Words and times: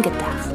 Film 0.00 0.14
gedacht. 0.14 0.50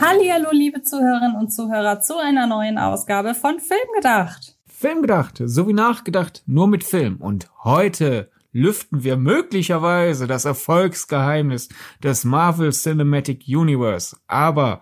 Hallihallo, 0.00 0.48
liebe 0.52 0.82
Zuhörerinnen 0.82 1.36
und 1.36 1.50
Zuhörer, 1.50 2.00
zu 2.00 2.18
einer 2.18 2.46
neuen 2.46 2.78
Ausgabe 2.78 3.34
von 3.34 3.58
Film 3.60 3.78
gedacht. 3.96 4.56
Film 4.66 5.02
gedacht, 5.02 5.40
so 5.44 5.66
wie 5.68 5.72
nachgedacht, 5.72 6.42
nur 6.46 6.68
mit 6.68 6.84
Film. 6.84 7.16
Und 7.16 7.48
heute 7.62 8.30
lüften 8.52 9.02
wir 9.02 9.16
möglicherweise 9.16 10.26
das 10.26 10.44
Erfolgsgeheimnis 10.44 11.68
des 12.02 12.24
Marvel 12.24 12.70
Cinematic 12.70 13.44
Universe. 13.48 14.16
Aber 14.26 14.80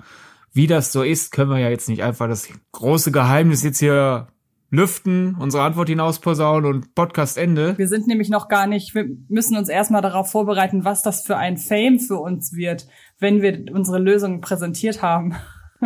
wie 0.53 0.67
das 0.67 0.93
so 0.93 1.03
ist, 1.03 1.33
können 1.33 1.51
wir 1.51 1.59
ja 1.59 1.71
jetzt 1.71 1.89
nicht 1.89 2.03
einfach 2.03 2.29
das 2.29 2.49
große 2.73 3.13
Geheimnis 3.13 3.63
jetzt 3.63 3.79
hier 3.79 4.29
lüften, 4.71 5.37
unsere 5.39 5.65
Antwort 5.65 5.89
hinaus 5.89 6.19
posaunen 6.19 6.73
und 6.73 6.95
Podcast 6.95 7.37
Ende. 7.37 7.77
Wir 7.77 7.89
sind 7.89 8.07
nämlich 8.07 8.31
noch 8.31 8.49
gar 8.49 8.67
nicht, 8.67 8.95
wir 8.95 9.05
müssen 9.29 9.57
uns 9.57 9.69
erstmal 9.69 10.01
darauf 10.01 10.31
vorbereiten, 10.31 10.85
was 10.85 11.03
das 11.03 11.23
für 11.25 11.37
ein 11.37 11.59
Fame 11.59 12.01
für 12.01 12.19
uns 12.19 12.55
wird, 12.55 12.87
wenn 13.19 13.43
wir 13.43 13.67
unsere 13.73 13.99
Lösungen 13.99 14.41
präsentiert 14.41 15.03
haben. 15.03 15.35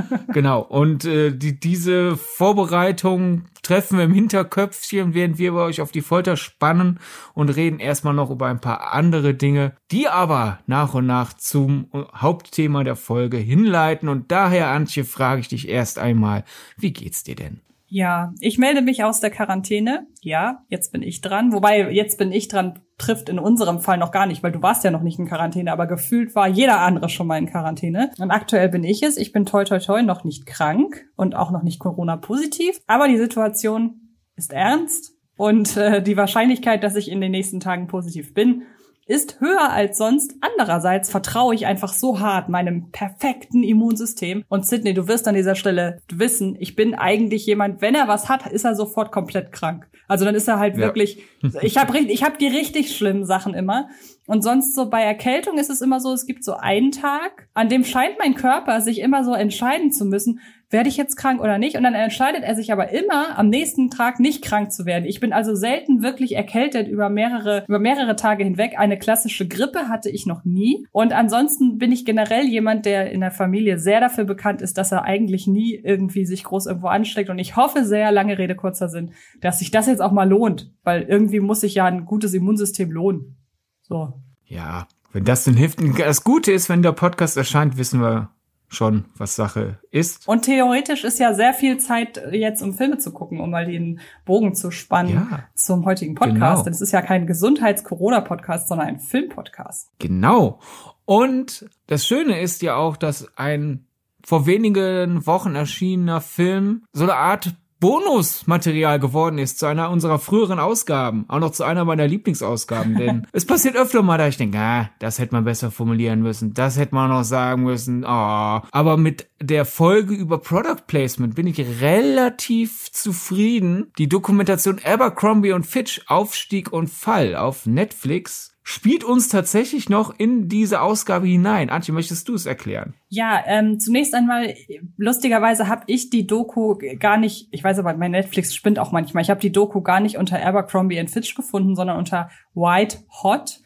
genau. 0.32 0.60
Und 0.60 1.04
äh, 1.04 1.32
die, 1.32 1.58
diese 1.58 2.16
Vorbereitung 2.16 3.46
treffen 3.62 3.98
wir 3.98 4.04
im 4.04 4.14
Hinterköpfchen, 4.14 5.14
während 5.14 5.38
wir 5.38 5.52
bei 5.52 5.60
euch 5.60 5.80
auf 5.80 5.92
die 5.92 6.02
Folter 6.02 6.36
spannen 6.36 7.00
und 7.34 7.48
reden 7.50 7.80
erstmal 7.80 8.14
noch 8.14 8.30
über 8.30 8.46
ein 8.46 8.60
paar 8.60 8.92
andere 8.92 9.34
Dinge, 9.34 9.76
die 9.90 10.08
aber 10.08 10.60
nach 10.66 10.94
und 10.94 11.06
nach 11.06 11.32
zum 11.32 11.88
Hauptthema 12.14 12.84
der 12.84 12.96
Folge 12.96 13.38
hinleiten. 13.38 14.08
Und 14.08 14.30
daher, 14.30 14.68
Antje, 14.68 15.04
frage 15.04 15.40
ich 15.40 15.48
dich 15.48 15.68
erst 15.68 15.98
einmal, 15.98 16.44
wie 16.76 16.92
geht's 16.92 17.24
dir 17.24 17.36
denn? 17.36 17.60
Ja, 17.88 18.32
ich 18.40 18.58
melde 18.58 18.82
mich 18.82 19.04
aus 19.04 19.20
der 19.20 19.30
Quarantäne. 19.30 20.06
Ja, 20.20 20.64
jetzt 20.68 20.92
bin 20.92 21.02
ich 21.02 21.20
dran. 21.20 21.52
Wobei, 21.52 21.90
jetzt 21.92 22.18
bin 22.18 22.32
ich 22.32 22.48
dran, 22.48 22.80
trifft 22.98 23.28
in 23.28 23.38
unserem 23.38 23.80
Fall 23.80 23.98
noch 23.98 24.10
gar 24.10 24.26
nicht, 24.26 24.42
weil 24.42 24.52
du 24.52 24.60
warst 24.60 24.82
ja 24.82 24.90
noch 24.90 25.02
nicht 25.02 25.18
in 25.18 25.26
Quarantäne, 25.26 25.72
aber 25.72 25.86
gefühlt 25.86 26.34
war 26.34 26.48
jeder 26.48 26.80
andere 26.80 27.08
schon 27.08 27.26
mal 27.28 27.38
in 27.38 27.46
Quarantäne. 27.46 28.10
Und 28.18 28.30
aktuell 28.30 28.68
bin 28.68 28.82
ich 28.82 29.02
es. 29.02 29.16
Ich 29.16 29.32
bin 29.32 29.46
toi 29.46 29.64
toi 29.64 29.78
toi 29.78 30.02
noch 30.02 30.24
nicht 30.24 30.46
krank 30.46 31.06
und 31.16 31.36
auch 31.36 31.52
noch 31.52 31.62
nicht 31.62 31.78
Corona-positiv. 31.78 32.80
Aber 32.86 33.06
die 33.06 33.18
Situation 33.18 34.16
ist 34.34 34.52
ernst 34.52 35.12
und 35.36 35.76
äh, 35.76 36.02
die 36.02 36.16
Wahrscheinlichkeit, 36.16 36.82
dass 36.82 36.96
ich 36.96 37.10
in 37.10 37.20
den 37.20 37.30
nächsten 37.30 37.60
Tagen 37.60 37.86
positiv 37.86 38.34
bin, 38.34 38.62
ist 39.06 39.40
höher 39.40 39.70
als 39.70 39.98
sonst. 39.98 40.34
Andererseits 40.40 41.10
vertraue 41.10 41.54
ich 41.54 41.66
einfach 41.66 41.92
so 41.92 42.20
hart 42.20 42.48
meinem 42.48 42.90
perfekten 42.90 43.62
Immunsystem. 43.62 44.44
Und 44.48 44.66
Sydney, 44.66 44.94
du 44.94 45.06
wirst 45.06 45.28
an 45.28 45.34
dieser 45.36 45.54
Stelle 45.54 46.02
wissen, 46.12 46.56
ich 46.58 46.74
bin 46.74 46.94
eigentlich 46.94 47.46
jemand, 47.46 47.80
wenn 47.80 47.94
er 47.94 48.08
was 48.08 48.28
hat, 48.28 48.46
ist 48.50 48.64
er 48.64 48.74
sofort 48.74 49.12
komplett 49.12 49.52
krank. 49.52 49.88
Also 50.08 50.24
dann 50.24 50.34
ist 50.34 50.48
er 50.48 50.58
halt 50.58 50.74
ja. 50.74 50.82
wirklich, 50.82 51.22
ich 51.62 51.78
habe 51.78 51.96
ich 51.98 52.24
hab 52.24 52.38
die 52.38 52.48
richtig 52.48 52.96
schlimmen 52.96 53.24
Sachen 53.24 53.54
immer. 53.54 53.88
Und 54.26 54.42
sonst 54.42 54.74
so 54.74 54.90
bei 54.90 55.02
Erkältung 55.02 55.56
ist 55.58 55.70
es 55.70 55.80
immer 55.80 56.00
so, 56.00 56.12
es 56.12 56.26
gibt 56.26 56.42
so 56.42 56.54
einen 56.54 56.90
Tag, 56.90 57.48
an 57.54 57.68
dem 57.68 57.84
scheint 57.84 58.18
mein 58.18 58.34
Körper 58.34 58.80
sich 58.80 59.00
immer 59.00 59.24
so 59.24 59.34
entscheiden 59.34 59.92
zu 59.92 60.04
müssen, 60.04 60.40
werde 60.70 60.88
ich 60.88 60.96
jetzt 60.96 61.16
krank 61.16 61.40
oder 61.40 61.58
nicht? 61.58 61.76
Und 61.76 61.84
dann 61.84 61.94
entscheidet 61.94 62.42
er 62.42 62.54
sich 62.56 62.72
aber 62.72 62.90
immer, 62.90 63.38
am 63.38 63.48
nächsten 63.48 63.90
Tag 63.90 64.18
nicht 64.18 64.42
krank 64.42 64.72
zu 64.72 64.84
werden. 64.84 65.04
Ich 65.04 65.20
bin 65.20 65.32
also 65.32 65.54
selten 65.54 66.02
wirklich 66.02 66.34
erkältet 66.34 66.88
über 66.88 67.08
mehrere, 67.08 67.64
über 67.68 67.78
mehrere 67.78 68.16
Tage 68.16 68.42
hinweg. 68.42 68.74
Eine 68.76 68.98
klassische 68.98 69.46
Grippe 69.46 69.88
hatte 69.88 70.10
ich 70.10 70.26
noch 70.26 70.44
nie. 70.44 70.86
Und 70.90 71.12
ansonsten 71.12 71.78
bin 71.78 71.92
ich 71.92 72.04
generell 72.04 72.46
jemand, 72.46 72.84
der 72.84 73.12
in 73.12 73.20
der 73.20 73.30
Familie 73.30 73.78
sehr 73.78 74.00
dafür 74.00 74.24
bekannt 74.24 74.60
ist, 74.60 74.76
dass 74.76 74.90
er 74.90 75.04
eigentlich 75.04 75.46
nie 75.46 75.74
irgendwie 75.74 76.26
sich 76.26 76.42
groß 76.42 76.66
irgendwo 76.66 76.88
ansteckt. 76.88 77.30
Und 77.30 77.38
ich 77.38 77.54
hoffe 77.54 77.84
sehr, 77.84 78.10
lange 78.10 78.38
Rede, 78.38 78.56
kurzer 78.56 78.88
Sinn, 78.88 79.12
dass 79.40 79.60
sich 79.60 79.70
das 79.70 79.86
jetzt 79.86 80.02
auch 80.02 80.12
mal 80.12 80.28
lohnt. 80.28 80.72
Weil 80.82 81.02
irgendwie 81.02 81.40
muss 81.40 81.60
sich 81.60 81.76
ja 81.76 81.84
ein 81.84 82.06
gutes 82.06 82.34
Immunsystem 82.34 82.90
lohnen. 82.90 83.36
So. 83.82 84.14
Ja, 84.44 84.88
wenn 85.12 85.24
das 85.24 85.44
denn 85.44 85.54
hilft. 85.54 85.78
Das 85.98 86.24
Gute 86.24 86.50
ist, 86.52 86.68
wenn 86.68 86.82
der 86.82 86.92
Podcast 86.92 87.36
erscheint, 87.36 87.78
wissen 87.78 88.00
wir 88.00 88.30
schon, 88.68 89.06
was 89.16 89.36
Sache 89.36 89.78
ist. 89.90 90.26
Und 90.26 90.42
theoretisch 90.42 91.04
ist 91.04 91.18
ja 91.18 91.34
sehr 91.34 91.54
viel 91.54 91.78
Zeit 91.78 92.20
jetzt, 92.32 92.62
um 92.62 92.74
Filme 92.74 92.98
zu 92.98 93.12
gucken, 93.12 93.40
um 93.40 93.50
mal 93.50 93.66
den 93.66 94.00
Bogen 94.24 94.54
zu 94.54 94.70
spannen 94.70 95.28
ja, 95.30 95.44
zum 95.54 95.84
heutigen 95.84 96.14
Podcast. 96.14 96.40
Genau. 96.40 96.62
Denn 96.64 96.72
es 96.72 96.80
ist 96.80 96.92
ja 96.92 97.02
kein 97.02 97.26
Gesundheits-Corona-Podcast, 97.26 98.68
sondern 98.68 98.88
ein 98.88 98.98
Film-Podcast. 98.98 99.90
Genau. 99.98 100.60
Und 101.04 101.66
das 101.86 102.06
Schöne 102.06 102.40
ist 102.40 102.62
ja 102.62 102.76
auch, 102.76 102.96
dass 102.96 103.28
ein 103.36 103.86
vor 104.24 104.46
wenigen 104.46 105.24
Wochen 105.26 105.54
erschienener 105.54 106.20
Film 106.20 106.84
so 106.92 107.04
eine 107.04 107.14
Art 107.14 107.54
Bonusmaterial 107.78 108.98
geworden 108.98 109.38
ist 109.38 109.58
zu 109.58 109.66
einer 109.66 109.90
unserer 109.90 110.18
früheren 110.18 110.58
Ausgaben. 110.58 111.26
Auch 111.28 111.40
noch 111.40 111.50
zu 111.50 111.64
einer 111.64 111.84
meiner 111.84 112.06
Lieblingsausgaben. 112.06 112.94
Denn 112.98 113.26
es 113.32 113.44
passiert 113.44 113.76
öfter 113.76 114.02
mal, 114.02 114.18
da 114.18 114.28
ich 114.28 114.38
denke, 114.38 114.58
ah, 114.58 114.90
das 114.98 115.18
hätte 115.18 115.34
man 115.34 115.44
besser 115.44 115.70
formulieren 115.70 116.22
müssen. 116.22 116.54
Das 116.54 116.78
hätte 116.78 116.94
man 116.94 117.10
noch 117.10 117.24
sagen 117.24 117.64
müssen. 117.64 118.04
Oh. 118.04 118.06
Aber 118.08 118.96
mit 118.96 119.28
der 119.40 119.64
Folge 119.64 120.14
über 120.14 120.38
Product 120.38 120.86
Placement 120.86 121.34
bin 121.34 121.46
ich 121.46 121.58
relativ 121.80 122.90
zufrieden. 122.92 123.92
Die 123.98 124.08
Dokumentation 124.08 124.80
Abercrombie 124.82 125.52
und 125.52 125.66
Fitch 125.66 126.02
Aufstieg 126.06 126.72
und 126.72 126.88
Fall 126.88 127.36
auf 127.36 127.66
Netflix 127.66 128.55
spielt 128.68 129.04
uns 129.04 129.28
tatsächlich 129.28 129.88
noch 129.88 130.12
in 130.18 130.48
diese 130.48 130.80
Ausgabe 130.80 131.28
hinein. 131.28 131.70
Antje, 131.70 131.94
möchtest 131.94 132.28
du 132.28 132.34
es 132.34 132.46
erklären? 132.46 132.94
Ja, 133.08 133.40
ähm, 133.46 133.78
zunächst 133.78 134.12
einmal, 134.12 134.56
lustigerweise 134.96 135.68
habe 135.68 135.84
ich 135.86 136.10
die 136.10 136.26
Doku 136.26 136.76
gar 136.98 137.16
nicht, 137.16 137.46
ich 137.52 137.62
weiß 137.62 137.78
aber, 137.78 137.94
mein 137.94 138.10
Netflix 138.10 138.56
spinnt 138.56 138.80
auch 138.80 138.90
manchmal, 138.90 139.22
ich 139.22 139.30
habe 139.30 139.38
die 139.40 139.52
Doku 139.52 139.82
gar 139.82 140.00
nicht 140.00 140.16
unter 140.16 140.44
Abercrombie 140.44 141.06
Fitch 141.06 141.36
gefunden, 141.36 141.76
sondern 141.76 141.96
unter 141.96 142.28
White 142.54 143.04
Hot 143.22 143.60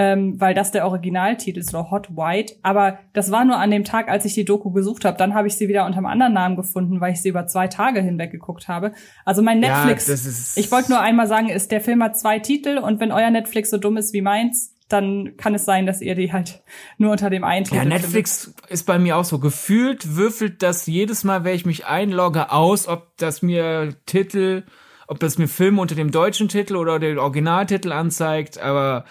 ähm, 0.00 0.40
weil 0.40 0.54
das 0.54 0.70
der 0.70 0.86
Originaltitel 0.86 1.58
ist 1.58 1.74
oder 1.74 1.90
Hot 1.90 2.16
White. 2.16 2.54
Aber 2.62 3.00
das 3.14 3.32
war 3.32 3.44
nur 3.44 3.56
an 3.56 3.72
dem 3.72 3.82
Tag, 3.82 4.08
als 4.08 4.24
ich 4.24 4.32
die 4.32 4.44
Doku 4.44 4.70
gesucht 4.70 5.04
habe. 5.04 5.18
Dann 5.18 5.34
habe 5.34 5.48
ich 5.48 5.56
sie 5.56 5.66
wieder 5.66 5.84
unter 5.86 5.98
einem 5.98 6.06
anderen 6.06 6.34
Namen 6.34 6.54
gefunden, 6.54 7.00
weil 7.00 7.14
ich 7.14 7.20
sie 7.20 7.30
über 7.30 7.48
zwei 7.48 7.66
Tage 7.66 8.00
hinweg 8.00 8.30
geguckt 8.30 8.68
habe. 8.68 8.92
Also 9.24 9.42
mein 9.42 9.58
Netflix, 9.58 10.06
ja, 10.06 10.62
ich 10.62 10.70
wollte 10.70 10.92
nur 10.92 11.00
einmal 11.00 11.26
sagen, 11.26 11.48
ist 11.48 11.72
der 11.72 11.80
Film 11.80 12.00
hat 12.00 12.16
zwei 12.16 12.38
Titel 12.38 12.78
und 12.78 13.00
wenn 13.00 13.10
euer 13.10 13.30
Netflix 13.30 13.70
so 13.70 13.76
dumm 13.76 13.96
ist 13.96 14.12
wie 14.12 14.22
meins, 14.22 14.72
dann 14.88 15.36
kann 15.36 15.52
es 15.56 15.64
sein, 15.64 15.84
dass 15.84 16.00
ihr 16.00 16.14
die 16.14 16.32
halt 16.32 16.62
nur 16.96 17.10
unter 17.10 17.28
dem 17.28 17.42
einen 17.42 17.64
Titel 17.64 17.78
Ja, 17.78 17.84
Netflix 17.84 18.44
findet. 18.44 18.70
ist 18.70 18.86
bei 18.86 19.00
mir 19.00 19.16
auch 19.16 19.24
so. 19.24 19.40
Gefühlt 19.40 20.14
würfelt 20.14 20.62
das 20.62 20.86
jedes 20.86 21.24
Mal, 21.24 21.42
wenn 21.42 21.56
ich 21.56 21.66
mich 21.66 21.86
einlogge, 21.86 22.52
aus, 22.52 22.86
ob 22.86 23.16
das 23.16 23.42
mir 23.42 23.96
Titel, 24.06 24.62
ob 25.08 25.18
das 25.18 25.38
mir 25.38 25.48
Filme 25.48 25.80
unter 25.80 25.96
dem 25.96 26.12
deutschen 26.12 26.46
Titel 26.48 26.76
oder 26.76 27.00
den 27.00 27.18
Originaltitel 27.18 27.90
anzeigt, 27.90 28.60
aber 28.60 29.04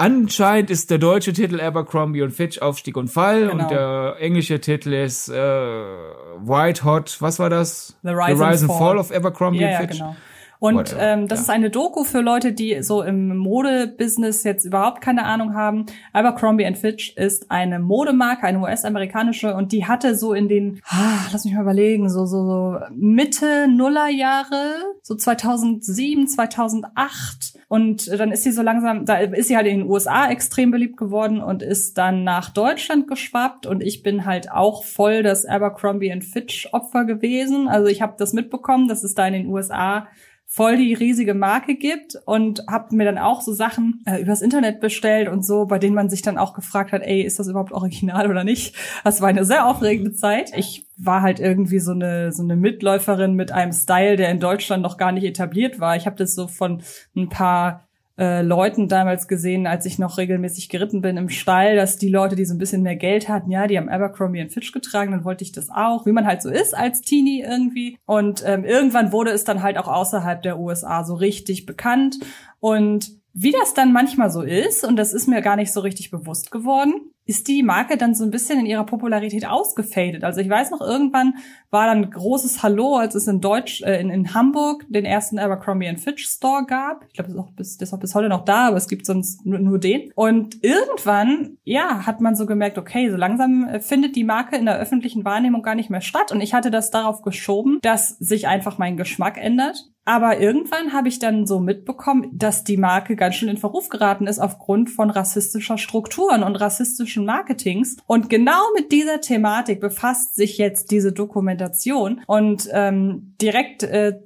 Anscheinend 0.00 0.70
ist 0.70 0.92
der 0.92 0.98
deutsche 0.98 1.32
Titel 1.32 1.60
Abercrombie 1.60 2.22
und 2.22 2.30
Fitch 2.30 2.62
Aufstieg 2.62 2.96
und 2.96 3.08
Fall 3.08 3.48
genau. 3.48 3.64
und 3.64 3.70
der 3.72 4.14
englische 4.20 4.60
Titel 4.60 4.92
ist 4.92 5.28
äh, 5.28 5.34
White 5.34 6.84
Hot, 6.84 7.16
was 7.20 7.40
war 7.40 7.50
das? 7.50 7.96
The 8.04 8.10
Rise, 8.10 8.36
The 8.36 8.44
Rise 8.44 8.64
and 8.66 8.72
Fall. 8.72 8.78
Fall 8.78 8.98
of 8.98 9.10
Abercrombie 9.10 9.58
ja, 9.58 9.70
und 9.70 9.88
Fitch. 9.88 9.98
Ja, 9.98 10.04
genau. 10.04 10.16
Und 10.60 10.96
ähm, 10.98 11.28
das 11.28 11.40
ja. 11.40 11.42
ist 11.42 11.50
eine 11.50 11.70
Doku 11.70 12.04
für 12.04 12.20
Leute, 12.20 12.52
die 12.52 12.82
so 12.82 13.02
im 13.02 13.36
Modebusiness 13.36 14.42
jetzt 14.44 14.64
überhaupt 14.64 15.00
keine 15.00 15.24
Ahnung 15.24 15.54
haben. 15.54 15.86
Abercrombie 16.12 16.68
Fitch 16.74 17.16
ist 17.16 17.50
eine 17.50 17.78
Modemarke, 17.78 18.42
eine 18.44 18.60
US-amerikanische, 18.60 19.54
und 19.54 19.72
die 19.72 19.86
hatte 19.86 20.14
so 20.16 20.34
in 20.34 20.48
den, 20.48 20.80
ah, 20.88 21.26
lass 21.32 21.44
mich 21.44 21.54
mal 21.54 21.62
überlegen, 21.62 22.08
so 22.10 22.26
so, 22.26 22.44
so 22.44 22.78
Mitte 22.94 23.68
Nullerjahre, 23.68 24.96
so 25.02 25.14
2007, 25.14 26.26
2008. 26.26 27.54
Und 27.68 28.08
dann 28.08 28.32
ist 28.32 28.44
sie 28.44 28.50
so 28.50 28.62
langsam, 28.62 29.04
da 29.04 29.18
ist 29.18 29.48
sie 29.48 29.56
halt 29.56 29.66
in 29.66 29.80
den 29.80 29.90
USA 29.90 30.30
extrem 30.30 30.70
beliebt 30.70 30.96
geworden 30.96 31.40
und 31.40 31.62
ist 31.62 31.98
dann 31.98 32.24
nach 32.24 32.50
Deutschland 32.50 33.06
geschwappt. 33.06 33.66
Und 33.66 33.82
ich 33.82 34.02
bin 34.02 34.24
halt 34.24 34.50
auch 34.50 34.84
voll 34.84 35.22
das 35.22 35.44
Abercrombie 35.44 36.08
Fitch 36.22 36.68
Opfer 36.72 37.04
gewesen. 37.04 37.68
Also 37.68 37.88
ich 37.88 38.00
habe 38.00 38.14
das 38.18 38.32
mitbekommen, 38.32 38.88
dass 38.88 39.04
es 39.04 39.14
da 39.14 39.26
in 39.26 39.34
den 39.34 39.46
USA 39.48 40.08
voll 40.58 40.76
die 40.76 40.92
riesige 40.92 41.34
Marke 41.34 41.76
gibt 41.76 42.16
und 42.26 42.64
habe 42.68 42.96
mir 42.96 43.04
dann 43.04 43.16
auch 43.16 43.42
so 43.42 43.52
Sachen 43.52 44.02
äh, 44.06 44.20
übers 44.20 44.42
Internet 44.42 44.80
bestellt 44.80 45.28
und 45.28 45.46
so, 45.46 45.66
bei 45.66 45.78
denen 45.78 45.94
man 45.94 46.10
sich 46.10 46.20
dann 46.20 46.36
auch 46.36 46.52
gefragt 46.52 46.90
hat, 46.90 47.02
ey, 47.02 47.22
ist 47.22 47.38
das 47.38 47.46
überhaupt 47.46 47.70
original 47.70 48.28
oder 48.28 48.42
nicht? 48.42 48.74
Das 49.04 49.20
war 49.20 49.28
eine 49.28 49.44
sehr 49.44 49.66
aufregende 49.66 50.14
Zeit. 50.14 50.50
Ich 50.56 50.84
war 50.96 51.22
halt 51.22 51.38
irgendwie 51.38 51.78
so 51.78 51.92
eine 51.92 52.32
so 52.32 52.42
eine 52.42 52.56
Mitläuferin 52.56 53.34
mit 53.34 53.52
einem 53.52 53.70
Style, 53.70 54.16
der 54.16 54.30
in 54.30 54.40
Deutschland 54.40 54.82
noch 54.82 54.96
gar 54.96 55.12
nicht 55.12 55.22
etabliert 55.22 55.78
war. 55.78 55.94
Ich 55.94 56.06
habe 56.06 56.16
das 56.16 56.34
so 56.34 56.48
von 56.48 56.82
ein 57.14 57.28
paar 57.28 57.87
äh, 58.18 58.42
Leuten 58.42 58.88
damals 58.88 59.28
gesehen, 59.28 59.66
als 59.66 59.86
ich 59.86 59.98
noch 59.98 60.18
regelmäßig 60.18 60.68
geritten 60.68 61.00
bin 61.02 61.16
im 61.16 61.28
Stall, 61.28 61.76
dass 61.76 61.98
die 61.98 62.08
Leute, 62.08 62.34
die 62.34 62.44
so 62.44 62.54
ein 62.54 62.58
bisschen 62.58 62.82
mehr 62.82 62.96
Geld 62.96 63.28
hatten, 63.28 63.50
ja, 63.50 63.66
die 63.68 63.78
haben 63.78 63.88
Abercrombie 63.88 64.42
und 64.42 64.52
Fitch 64.52 64.72
getragen, 64.72 65.12
dann 65.12 65.24
wollte 65.24 65.44
ich 65.44 65.52
das 65.52 65.70
auch, 65.70 66.04
wie 66.04 66.12
man 66.12 66.26
halt 66.26 66.42
so 66.42 66.50
ist 66.50 66.76
als 66.76 67.00
Teenie 67.00 67.42
irgendwie. 67.42 67.96
Und 68.06 68.42
ähm, 68.44 68.64
irgendwann 68.64 69.12
wurde 69.12 69.30
es 69.30 69.44
dann 69.44 69.62
halt 69.62 69.78
auch 69.78 69.88
außerhalb 69.88 70.42
der 70.42 70.58
USA 70.58 71.04
so 71.04 71.14
richtig 71.14 71.64
bekannt. 71.64 72.18
Und 72.58 73.12
wie 73.34 73.52
das 73.52 73.72
dann 73.72 73.92
manchmal 73.92 74.30
so 74.30 74.42
ist, 74.42 74.84
und 74.84 74.96
das 74.96 75.12
ist 75.12 75.28
mir 75.28 75.40
gar 75.40 75.54
nicht 75.54 75.72
so 75.72 75.80
richtig 75.80 76.10
bewusst 76.10 76.50
geworden, 76.50 77.12
ist 77.28 77.46
die 77.46 77.62
Marke 77.62 77.98
dann 77.98 78.14
so 78.14 78.24
ein 78.24 78.30
bisschen 78.30 78.58
in 78.58 78.64
ihrer 78.64 78.84
Popularität 78.84 79.46
ausgefadet. 79.46 80.24
Also 80.24 80.40
ich 80.40 80.48
weiß 80.48 80.70
noch, 80.70 80.80
irgendwann 80.80 81.34
war 81.70 81.86
dann 81.86 82.10
großes 82.10 82.62
Hallo, 82.62 82.96
als 82.96 83.14
es 83.14 83.26
in 83.26 83.42
Deutsch, 83.42 83.82
äh, 83.82 84.00
in, 84.00 84.08
in 84.08 84.32
Hamburg 84.32 84.86
den 84.88 85.04
ersten 85.04 85.38
Abercrombie 85.38 85.94
Fitch 85.98 86.26
Store 86.26 86.64
gab. 86.66 87.04
Ich 87.08 87.12
glaube, 87.12 87.28
das 87.28 87.34
ist 87.34 87.38
auch 87.38 87.50
bis, 87.52 87.76
das 87.76 87.90
ist 87.90 87.92
auch 87.92 88.00
bis 88.00 88.14
heute 88.14 88.30
noch 88.30 88.46
da, 88.46 88.68
aber 88.68 88.78
es 88.78 88.88
gibt 88.88 89.04
sonst 89.04 89.44
nur, 89.44 89.58
nur 89.58 89.78
den. 89.78 90.10
Und 90.14 90.64
irgendwann, 90.64 91.58
ja, 91.64 92.06
hat 92.06 92.22
man 92.22 92.34
so 92.34 92.46
gemerkt, 92.46 92.78
okay, 92.78 93.10
so 93.10 93.18
langsam 93.18 93.68
äh, 93.68 93.80
findet 93.80 94.16
die 94.16 94.24
Marke 94.24 94.56
in 94.56 94.64
der 94.64 94.78
öffentlichen 94.78 95.26
Wahrnehmung 95.26 95.60
gar 95.62 95.74
nicht 95.74 95.90
mehr 95.90 96.00
statt. 96.00 96.32
Und 96.32 96.40
ich 96.40 96.54
hatte 96.54 96.70
das 96.70 96.90
darauf 96.90 97.20
geschoben, 97.20 97.78
dass 97.82 98.08
sich 98.18 98.48
einfach 98.48 98.78
mein 98.78 98.96
Geschmack 98.96 99.36
ändert. 99.36 99.90
Aber 100.08 100.40
irgendwann 100.40 100.94
habe 100.94 101.08
ich 101.08 101.18
dann 101.18 101.46
so 101.46 101.60
mitbekommen, 101.60 102.30
dass 102.32 102.64
die 102.64 102.78
Marke 102.78 103.14
ganz 103.14 103.34
schön 103.34 103.50
in 103.50 103.58
Verruf 103.58 103.90
geraten 103.90 104.26
ist 104.26 104.38
aufgrund 104.38 104.88
von 104.88 105.10
rassistischer 105.10 105.76
Strukturen 105.76 106.42
und 106.42 106.56
rassistischen 106.56 107.17
Marketings. 107.24 107.96
Und 108.06 108.30
genau 108.30 108.60
mit 108.76 108.92
dieser 108.92 109.20
Thematik 109.20 109.80
befasst 109.80 110.36
sich 110.36 110.58
jetzt 110.58 110.90
diese 110.90 111.12
Dokumentation. 111.12 112.22
Und 112.26 112.68
ähm, 112.72 113.34
direkt, 113.40 113.82
äh, 113.82 114.18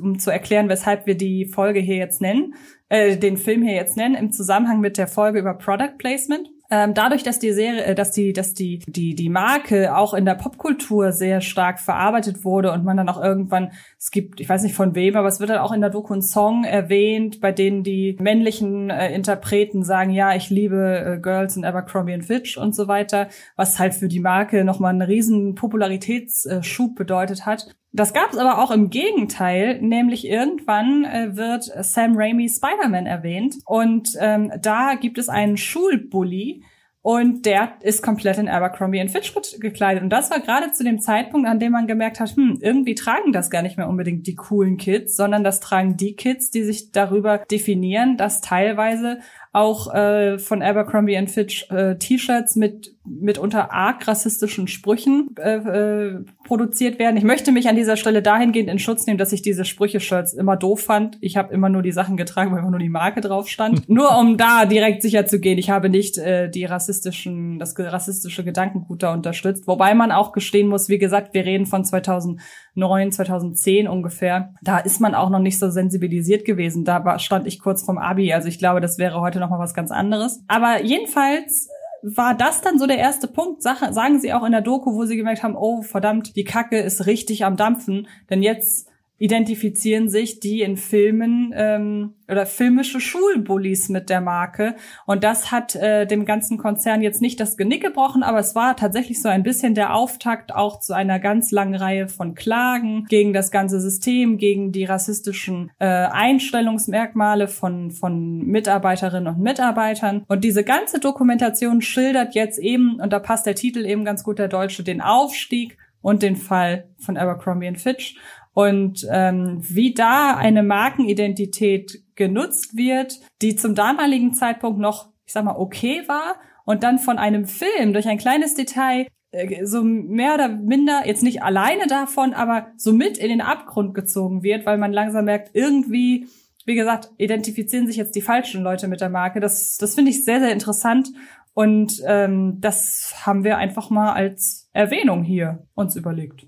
um 0.00 0.18
zu 0.18 0.30
erklären, 0.30 0.68
weshalb 0.68 1.06
wir 1.06 1.16
die 1.16 1.46
Folge 1.46 1.80
hier 1.80 1.96
jetzt 1.96 2.20
nennen, 2.20 2.54
äh, 2.88 3.16
den 3.16 3.36
Film 3.36 3.62
hier 3.62 3.74
jetzt 3.74 3.96
nennen, 3.96 4.14
im 4.14 4.32
Zusammenhang 4.32 4.80
mit 4.80 4.98
der 4.98 5.08
Folge 5.08 5.38
über 5.38 5.54
Product 5.54 5.98
Placement 5.98 6.48
ähm, 6.72 6.94
dadurch, 6.94 7.22
dass 7.22 7.38
die 7.38 7.52
Serie, 7.52 7.84
äh, 7.84 7.94
dass 7.94 8.12
die, 8.12 8.32
dass 8.32 8.54
die, 8.54 8.78
die, 8.86 9.14
die 9.14 9.28
Marke 9.28 9.94
auch 9.94 10.14
in 10.14 10.24
der 10.24 10.36
Popkultur 10.36 11.12
sehr 11.12 11.42
stark 11.42 11.78
verarbeitet 11.78 12.46
wurde 12.46 12.72
und 12.72 12.82
man 12.82 12.96
dann 12.96 13.10
auch 13.10 13.22
irgendwann, 13.22 13.72
es 14.02 14.10
gibt, 14.10 14.40
ich 14.40 14.48
weiß 14.48 14.64
nicht 14.64 14.74
von 14.74 14.96
wem, 14.96 15.14
aber 15.14 15.28
es 15.28 15.38
wird 15.38 15.50
dann 15.50 15.58
auch 15.58 15.70
in 15.70 15.80
der 15.80 15.88
Doku 15.88 16.12
ein 16.12 16.22
Song 16.22 16.64
erwähnt, 16.64 17.40
bei 17.40 17.52
denen 17.52 17.84
die 17.84 18.16
männlichen 18.20 18.90
äh, 18.90 19.14
Interpreten 19.14 19.84
sagen, 19.84 20.10
ja, 20.10 20.34
ich 20.34 20.50
liebe 20.50 20.98
äh, 21.06 21.20
Girls 21.20 21.56
in 21.56 21.64
Abercrombie 21.64 22.14
and 22.14 22.24
Fitch 22.24 22.58
und 22.58 22.74
so 22.74 22.88
weiter, 22.88 23.28
was 23.54 23.78
halt 23.78 23.94
für 23.94 24.08
die 24.08 24.18
Marke 24.18 24.64
nochmal 24.64 24.90
einen 24.90 25.02
riesen 25.02 25.54
Popularitätsschub 25.54 26.96
bedeutet 26.96 27.46
hat. 27.46 27.76
Das 27.92 28.12
gab 28.12 28.32
es 28.32 28.38
aber 28.38 28.60
auch 28.60 28.72
im 28.72 28.90
Gegenteil, 28.90 29.80
nämlich 29.80 30.26
irgendwann 30.26 31.04
äh, 31.04 31.36
wird 31.36 31.62
Sam 31.62 32.14
Raimi 32.16 32.48
Spider-Man 32.48 33.06
erwähnt 33.06 33.58
und 33.66 34.16
ähm, 34.18 34.50
da 34.60 34.94
gibt 35.00 35.16
es 35.16 35.28
einen 35.28 35.56
Schulbully 35.56 36.64
und 37.02 37.46
der 37.46 37.72
ist 37.80 38.00
komplett 38.00 38.38
in 38.38 38.48
Abercrombie 38.48 39.06
Fitch 39.08 39.34
gekleidet. 39.58 40.04
Und 40.04 40.10
das 40.10 40.30
war 40.30 40.38
gerade 40.38 40.70
zu 40.70 40.84
dem 40.84 41.00
Zeitpunkt, 41.00 41.48
an 41.48 41.58
dem 41.58 41.72
man 41.72 41.88
gemerkt 41.88 42.20
hat, 42.20 42.36
hm, 42.36 42.58
irgendwie 42.60 42.94
tragen 42.94 43.32
das 43.32 43.50
gar 43.50 43.62
nicht 43.62 43.76
mehr 43.76 43.88
unbedingt 43.88 44.28
die 44.28 44.36
coolen 44.36 44.76
Kids, 44.76 45.16
sondern 45.16 45.42
das 45.42 45.58
tragen 45.58 45.96
die 45.96 46.14
Kids, 46.14 46.50
die 46.50 46.62
sich 46.62 46.92
darüber 46.92 47.38
definieren, 47.38 48.16
dass 48.16 48.40
teilweise 48.40 49.18
auch 49.52 49.92
äh, 49.92 50.38
von 50.38 50.62
Abercrombie 50.62 51.26
Fitch 51.26 51.68
äh, 51.70 51.96
T-Shirts 51.96 52.54
mit 52.54 52.94
mitunter 53.04 53.72
arg 53.72 54.06
rassistischen 54.06 54.68
Sprüchen 54.68 55.34
äh, 55.36 55.56
äh, 55.56 56.24
produziert 56.44 57.00
werden. 57.00 57.16
Ich 57.16 57.24
möchte 57.24 57.50
mich 57.50 57.68
an 57.68 57.74
dieser 57.74 57.96
Stelle 57.96 58.22
dahingehend 58.22 58.70
in 58.70 58.78
Schutz 58.78 59.06
nehmen, 59.06 59.18
dass 59.18 59.32
ich 59.32 59.42
diese 59.42 59.64
Sprüche-Shirts 59.64 60.34
immer 60.34 60.56
doof 60.56 60.82
fand. 60.82 61.18
Ich 61.20 61.36
habe 61.36 61.52
immer 61.52 61.68
nur 61.68 61.82
die 61.82 61.90
Sachen 61.90 62.16
getragen, 62.16 62.52
wo 62.52 62.56
immer 62.56 62.70
nur 62.70 62.78
die 62.78 62.88
Marke 62.88 63.20
drauf 63.20 63.48
stand. 63.48 63.88
nur 63.88 64.16
um 64.16 64.36
da 64.36 64.66
direkt 64.66 65.02
sicher 65.02 65.26
zu 65.26 65.40
gehen, 65.40 65.58
ich 65.58 65.68
habe 65.68 65.88
nicht 65.88 66.16
äh, 66.18 66.48
die 66.48 66.64
rassistischen, 66.64 67.58
das 67.58 67.74
rassistische 67.76 68.44
Gedankengut 68.44 69.02
da 69.02 69.12
unterstützt. 69.12 69.66
Wobei 69.66 69.94
man 69.94 70.12
auch 70.12 70.32
gestehen 70.32 70.68
muss, 70.68 70.88
wie 70.88 70.98
gesagt, 70.98 71.34
wir 71.34 71.44
reden 71.44 71.66
von 71.66 71.84
2009, 71.84 73.10
2010 73.10 73.88
ungefähr. 73.88 74.54
Da 74.62 74.78
ist 74.78 75.00
man 75.00 75.16
auch 75.16 75.30
noch 75.30 75.40
nicht 75.40 75.58
so 75.58 75.70
sensibilisiert 75.70 76.44
gewesen. 76.44 76.84
Da 76.84 77.04
war, 77.04 77.18
stand 77.18 77.48
ich 77.48 77.58
kurz 77.58 77.82
vom 77.82 77.98
Abi. 77.98 78.32
Also 78.32 78.46
ich 78.46 78.58
glaube, 78.58 78.80
das 78.80 78.98
wäre 78.98 79.20
heute 79.20 79.40
noch 79.40 79.50
mal 79.50 79.58
was 79.58 79.74
ganz 79.74 79.90
anderes. 79.90 80.44
Aber 80.46 80.82
jedenfalls 80.84 81.68
war 82.02 82.34
das 82.36 82.60
dann 82.60 82.78
so 82.78 82.86
der 82.86 82.98
erste 82.98 83.28
Punkt, 83.28 83.62
sagen 83.62 84.20
sie 84.20 84.32
auch 84.32 84.44
in 84.44 84.52
der 84.52 84.60
Doku, 84.60 84.94
wo 84.94 85.04
sie 85.04 85.16
gemerkt 85.16 85.42
haben, 85.42 85.56
oh 85.56 85.82
verdammt, 85.82 86.36
die 86.36 86.44
Kacke 86.44 86.78
ist 86.78 87.06
richtig 87.06 87.44
am 87.44 87.56
Dampfen, 87.56 88.08
denn 88.28 88.42
jetzt 88.42 88.88
identifizieren 89.22 90.08
sich 90.08 90.40
die 90.40 90.62
in 90.62 90.76
Filmen 90.76 91.54
ähm, 91.54 92.14
oder 92.28 92.44
filmische 92.44 92.98
Schulbullies 92.98 93.88
mit 93.88 94.10
der 94.10 94.20
Marke. 94.20 94.74
Und 95.06 95.22
das 95.22 95.52
hat 95.52 95.76
äh, 95.76 96.08
dem 96.08 96.24
ganzen 96.24 96.58
Konzern 96.58 97.02
jetzt 97.02 97.22
nicht 97.22 97.38
das 97.38 97.56
Genick 97.56 97.84
gebrochen, 97.84 98.24
aber 98.24 98.40
es 98.40 98.56
war 98.56 98.74
tatsächlich 98.74 99.22
so 99.22 99.28
ein 99.28 99.44
bisschen 99.44 99.76
der 99.76 99.94
Auftakt 99.94 100.52
auch 100.52 100.80
zu 100.80 100.92
einer 100.92 101.20
ganz 101.20 101.52
langen 101.52 101.76
Reihe 101.76 102.08
von 102.08 102.34
Klagen 102.34 103.06
gegen 103.08 103.32
das 103.32 103.52
ganze 103.52 103.80
System, 103.80 104.38
gegen 104.38 104.72
die 104.72 104.86
rassistischen 104.86 105.70
äh, 105.78 105.86
Einstellungsmerkmale 105.86 107.46
von, 107.46 107.92
von 107.92 108.38
Mitarbeiterinnen 108.38 109.36
und 109.36 109.40
Mitarbeitern. 109.40 110.24
Und 110.26 110.42
diese 110.42 110.64
ganze 110.64 110.98
Dokumentation 110.98 111.80
schildert 111.80 112.34
jetzt 112.34 112.58
eben, 112.58 112.98
und 113.00 113.12
da 113.12 113.20
passt 113.20 113.46
der 113.46 113.54
Titel 113.54 113.86
eben 113.86 114.04
ganz 114.04 114.24
gut 114.24 114.40
der 114.40 114.48
Deutsche, 114.48 114.82
den 114.82 115.00
Aufstieg 115.00 115.78
und 116.00 116.24
den 116.24 116.34
Fall 116.34 116.88
von 116.98 117.16
Abercrombie 117.16 117.72
Fitch 117.76 118.16
und 118.54 119.06
ähm, 119.10 119.58
wie 119.62 119.94
da 119.94 120.36
eine 120.36 120.62
Markenidentität 120.62 122.02
genutzt 122.14 122.76
wird, 122.76 123.20
die 123.40 123.56
zum 123.56 123.74
damaligen 123.74 124.34
Zeitpunkt 124.34 124.78
noch, 124.78 125.08
ich 125.24 125.32
sag 125.32 125.44
mal, 125.44 125.56
okay 125.56 126.02
war 126.06 126.36
und 126.64 126.82
dann 126.82 126.98
von 126.98 127.18
einem 127.18 127.46
Film 127.46 127.92
durch 127.92 128.06
ein 128.08 128.18
kleines 128.18 128.54
Detail 128.54 129.06
äh, 129.30 129.64
so 129.64 129.82
mehr 129.82 130.34
oder 130.34 130.48
minder, 130.48 131.02
jetzt 131.06 131.22
nicht 131.22 131.42
alleine 131.42 131.86
davon, 131.86 132.34
aber 132.34 132.68
so 132.76 132.92
mit 132.92 133.18
in 133.18 133.28
den 133.28 133.40
Abgrund 133.40 133.94
gezogen 133.94 134.42
wird, 134.42 134.66
weil 134.66 134.78
man 134.78 134.92
langsam 134.92 135.24
merkt, 135.24 135.50
irgendwie, 135.54 136.26
wie 136.66 136.74
gesagt, 136.74 137.10
identifizieren 137.16 137.86
sich 137.86 137.96
jetzt 137.96 138.14
die 138.14 138.22
falschen 138.22 138.62
Leute 138.62 138.86
mit 138.86 139.00
der 139.00 139.08
Marke. 139.08 139.40
Das, 139.40 139.76
das 139.78 139.94
finde 139.94 140.10
ich 140.10 140.24
sehr, 140.24 140.40
sehr 140.40 140.52
interessant. 140.52 141.08
Und 141.54 142.02
ähm, 142.06 142.58
das 142.60 143.14
haben 143.26 143.44
wir 143.44 143.58
einfach 143.58 143.90
mal 143.90 144.12
als 144.12 144.70
Erwähnung 144.72 145.22
hier 145.22 145.66
uns 145.74 145.96
überlegt. 145.96 146.46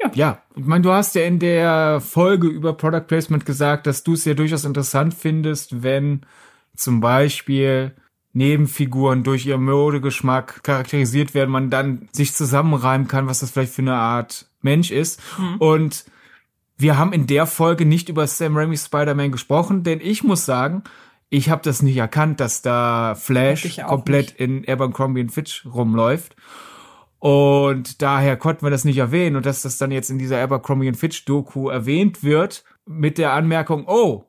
Ja. 0.00 0.10
Ja, 0.14 0.42
ich 0.54 0.64
meine, 0.64 0.82
du 0.82 0.92
hast 0.92 1.14
ja 1.14 1.22
in 1.22 1.38
der 1.38 2.00
Folge 2.00 2.48
über 2.48 2.74
Product 2.74 3.06
Placement 3.06 3.46
gesagt, 3.46 3.86
dass 3.86 4.02
du 4.02 4.12
es 4.12 4.24
ja 4.24 4.34
durchaus 4.34 4.64
interessant 4.64 5.14
findest, 5.14 5.82
wenn 5.82 6.22
zum 6.74 7.00
Beispiel 7.00 7.94
Nebenfiguren 8.34 9.22
durch 9.22 9.46
ihren 9.46 9.64
Modegeschmack 9.64 10.62
charakterisiert 10.62 11.32
werden, 11.32 11.50
man 11.50 11.70
dann 11.70 12.08
sich 12.12 12.34
zusammenreimen 12.34 13.08
kann, 13.08 13.26
was 13.26 13.40
das 13.40 13.50
vielleicht 13.50 13.72
für 13.72 13.82
eine 13.82 13.94
Art 13.94 14.50
Mensch 14.60 14.90
ist. 14.90 15.22
Mhm. 15.38 15.56
Und 15.56 16.04
wir 16.76 16.98
haben 16.98 17.14
in 17.14 17.26
der 17.26 17.46
Folge 17.46 17.86
nicht 17.86 18.10
über 18.10 18.26
Sam 18.26 18.56
Raimi 18.56 18.76
Spider-Man 18.76 19.32
gesprochen, 19.32 19.82
denn 19.82 20.00
ich 20.02 20.22
muss 20.22 20.44
sagen, 20.44 20.82
ich 21.30 21.48
habe 21.48 21.62
das 21.64 21.82
nicht 21.82 21.96
erkannt, 21.96 22.40
dass 22.40 22.60
da 22.60 23.14
Flash 23.14 23.80
komplett 23.86 24.38
nicht. 24.38 24.40
in 24.40 24.68
Abercrombie 24.68 25.28
Fitch 25.28 25.64
rumläuft. 25.64 26.36
Und 27.18 28.02
daher 28.02 28.36
konnten 28.36 28.64
wir 28.64 28.70
das 28.70 28.84
nicht 28.84 28.98
erwähnen. 28.98 29.36
Und 29.36 29.46
dass 29.46 29.62
das 29.62 29.78
dann 29.78 29.90
jetzt 29.90 30.10
in 30.10 30.18
dieser 30.18 30.42
Abercrombie 30.42 30.92
Fitch 30.92 31.24
Doku 31.24 31.68
erwähnt 31.68 32.22
wird, 32.22 32.64
mit 32.84 33.18
der 33.18 33.32
Anmerkung, 33.32 33.84
oh, 33.88 34.26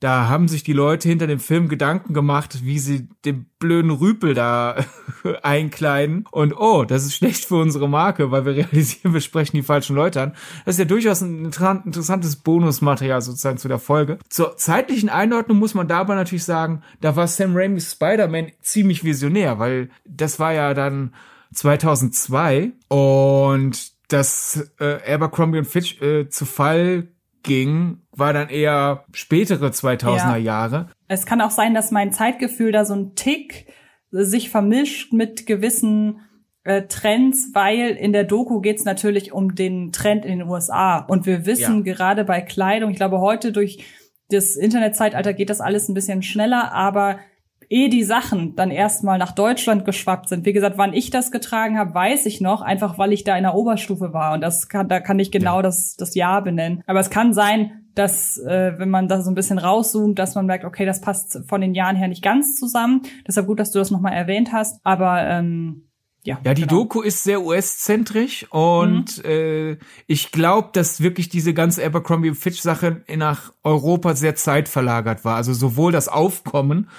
da 0.00 0.28
haben 0.28 0.46
sich 0.46 0.62
die 0.62 0.74
Leute 0.74 1.08
hinter 1.08 1.26
dem 1.26 1.40
Film 1.40 1.68
Gedanken 1.68 2.12
gemacht, 2.12 2.64
wie 2.64 2.78
sie 2.78 3.08
den 3.24 3.46
blöden 3.58 3.90
Rüpel 3.90 4.34
da 4.34 4.76
einkleiden. 5.42 6.26
Und 6.30 6.52
oh, 6.52 6.84
das 6.84 7.06
ist 7.06 7.14
schlecht 7.14 7.46
für 7.46 7.56
unsere 7.56 7.88
Marke, 7.88 8.30
weil 8.30 8.44
wir 8.44 8.56
realisieren, 8.56 9.14
wir 9.14 9.22
sprechen 9.22 9.56
die 9.56 9.62
falschen 9.62 9.96
Leute 9.96 10.20
an. 10.20 10.32
Das 10.66 10.74
ist 10.74 10.80
ja 10.80 10.84
durchaus 10.84 11.22
ein 11.22 11.46
interessantes 11.46 12.36
Bonusmaterial 12.36 13.22
sozusagen 13.22 13.56
zu 13.56 13.68
der 13.68 13.78
Folge. 13.78 14.18
Zur 14.28 14.58
zeitlichen 14.58 15.08
Einordnung 15.08 15.58
muss 15.58 15.74
man 15.74 15.88
dabei 15.88 16.14
natürlich 16.14 16.44
sagen, 16.44 16.82
da 17.00 17.16
war 17.16 17.26
Sam 17.26 17.56
Raimi's 17.56 17.92
Spider-Man 17.92 18.52
ziemlich 18.60 19.02
visionär, 19.02 19.58
weil 19.58 19.88
das 20.04 20.38
war 20.38 20.52
ja 20.52 20.74
dann 20.74 21.14
2002 21.56 22.72
und 22.88 23.92
das 24.08 24.70
äh, 24.78 25.12
Abercrombie 25.12 25.58
und 25.58 25.66
Fitch 25.66 26.00
äh, 26.00 26.28
zu 26.28 26.44
Fall 26.44 27.08
ging, 27.42 28.02
war 28.12 28.32
dann 28.32 28.48
eher 28.48 29.04
spätere 29.12 29.68
2000er 29.68 30.16
ja. 30.16 30.36
Jahre. 30.36 30.88
Es 31.08 31.26
kann 31.26 31.40
auch 31.40 31.50
sein, 31.50 31.74
dass 31.74 31.90
mein 31.90 32.12
Zeitgefühl 32.12 32.72
da 32.72 32.84
so 32.84 32.94
ein 32.94 33.14
Tick 33.14 33.66
sich 34.10 34.50
vermischt 34.50 35.12
mit 35.12 35.46
gewissen 35.46 36.20
äh, 36.64 36.82
Trends, 36.82 37.50
weil 37.54 37.90
in 37.90 38.12
der 38.12 38.24
Doku 38.24 38.60
geht's 38.60 38.84
natürlich 38.84 39.32
um 39.32 39.54
den 39.54 39.92
Trend 39.92 40.24
in 40.24 40.38
den 40.38 40.48
USA. 40.48 40.98
Und 40.98 41.26
wir 41.26 41.46
wissen 41.46 41.84
ja. 41.84 41.94
gerade 41.94 42.24
bei 42.24 42.40
Kleidung, 42.40 42.90
ich 42.90 42.96
glaube 42.96 43.20
heute 43.20 43.52
durch 43.52 43.84
das 44.28 44.56
Internetzeitalter 44.56 45.32
geht 45.32 45.50
das 45.50 45.60
alles 45.60 45.88
ein 45.88 45.94
bisschen 45.94 46.22
schneller, 46.22 46.72
aber 46.72 47.20
eh 47.68 47.88
die 47.88 48.04
Sachen 48.04 48.54
dann 48.56 48.70
erstmal 48.70 49.18
nach 49.18 49.32
Deutschland 49.32 49.84
geschwappt 49.84 50.28
sind. 50.28 50.44
Wie 50.44 50.52
gesagt, 50.52 50.78
wann 50.78 50.92
ich 50.92 51.10
das 51.10 51.30
getragen 51.30 51.78
habe, 51.78 51.94
weiß 51.94 52.26
ich 52.26 52.40
noch, 52.40 52.62
einfach 52.62 52.98
weil 52.98 53.12
ich 53.12 53.24
da 53.24 53.36
in 53.36 53.42
der 53.42 53.54
Oberstufe 53.54 54.12
war 54.12 54.34
und 54.34 54.40
das 54.40 54.68
kann, 54.68 54.88
da 54.88 55.00
kann 55.00 55.18
ich 55.18 55.30
genau 55.30 55.56
ja. 55.56 55.62
das, 55.62 55.96
das 55.96 56.14
Jahr 56.14 56.42
benennen. 56.42 56.82
Aber 56.86 57.00
es 57.00 57.10
kann 57.10 57.34
sein, 57.34 57.82
dass 57.94 58.38
äh, 58.38 58.78
wenn 58.78 58.90
man 58.90 59.08
da 59.08 59.22
so 59.22 59.30
ein 59.30 59.34
bisschen 59.34 59.58
rauszoomt, 59.58 60.18
dass 60.18 60.34
man 60.34 60.46
merkt, 60.46 60.64
okay, 60.64 60.84
das 60.84 61.00
passt 61.00 61.40
von 61.48 61.60
den 61.60 61.74
Jahren 61.74 61.96
her 61.96 62.08
nicht 62.08 62.22
ganz 62.22 62.54
zusammen. 62.54 63.02
Deshalb 63.26 63.46
gut, 63.46 63.58
dass 63.58 63.72
du 63.72 63.78
das 63.78 63.90
nochmal 63.90 64.12
erwähnt 64.12 64.52
hast. 64.52 64.80
Aber 64.84 65.22
ähm, 65.22 65.86
ja, 66.22 66.38
ja, 66.44 66.54
die 66.54 66.62
genau. 66.62 66.82
Doku 66.82 67.00
ist 67.02 67.22
sehr 67.22 67.42
US-zentrisch 67.42 68.46
und 68.50 69.18
mhm. 69.18 69.30
äh, 69.30 69.76
ich 70.08 70.32
glaube, 70.32 70.70
dass 70.72 71.00
wirklich 71.00 71.28
diese 71.28 71.54
ganze 71.54 71.84
Abercrombie 71.86 72.34
Fitch 72.34 72.60
Sache 72.60 73.02
nach 73.16 73.52
Europa 73.62 74.14
sehr 74.14 74.34
zeitverlagert 74.34 75.24
war. 75.24 75.36
Also 75.36 75.54
sowohl 75.54 75.92
das 75.92 76.08
Aufkommen 76.08 76.90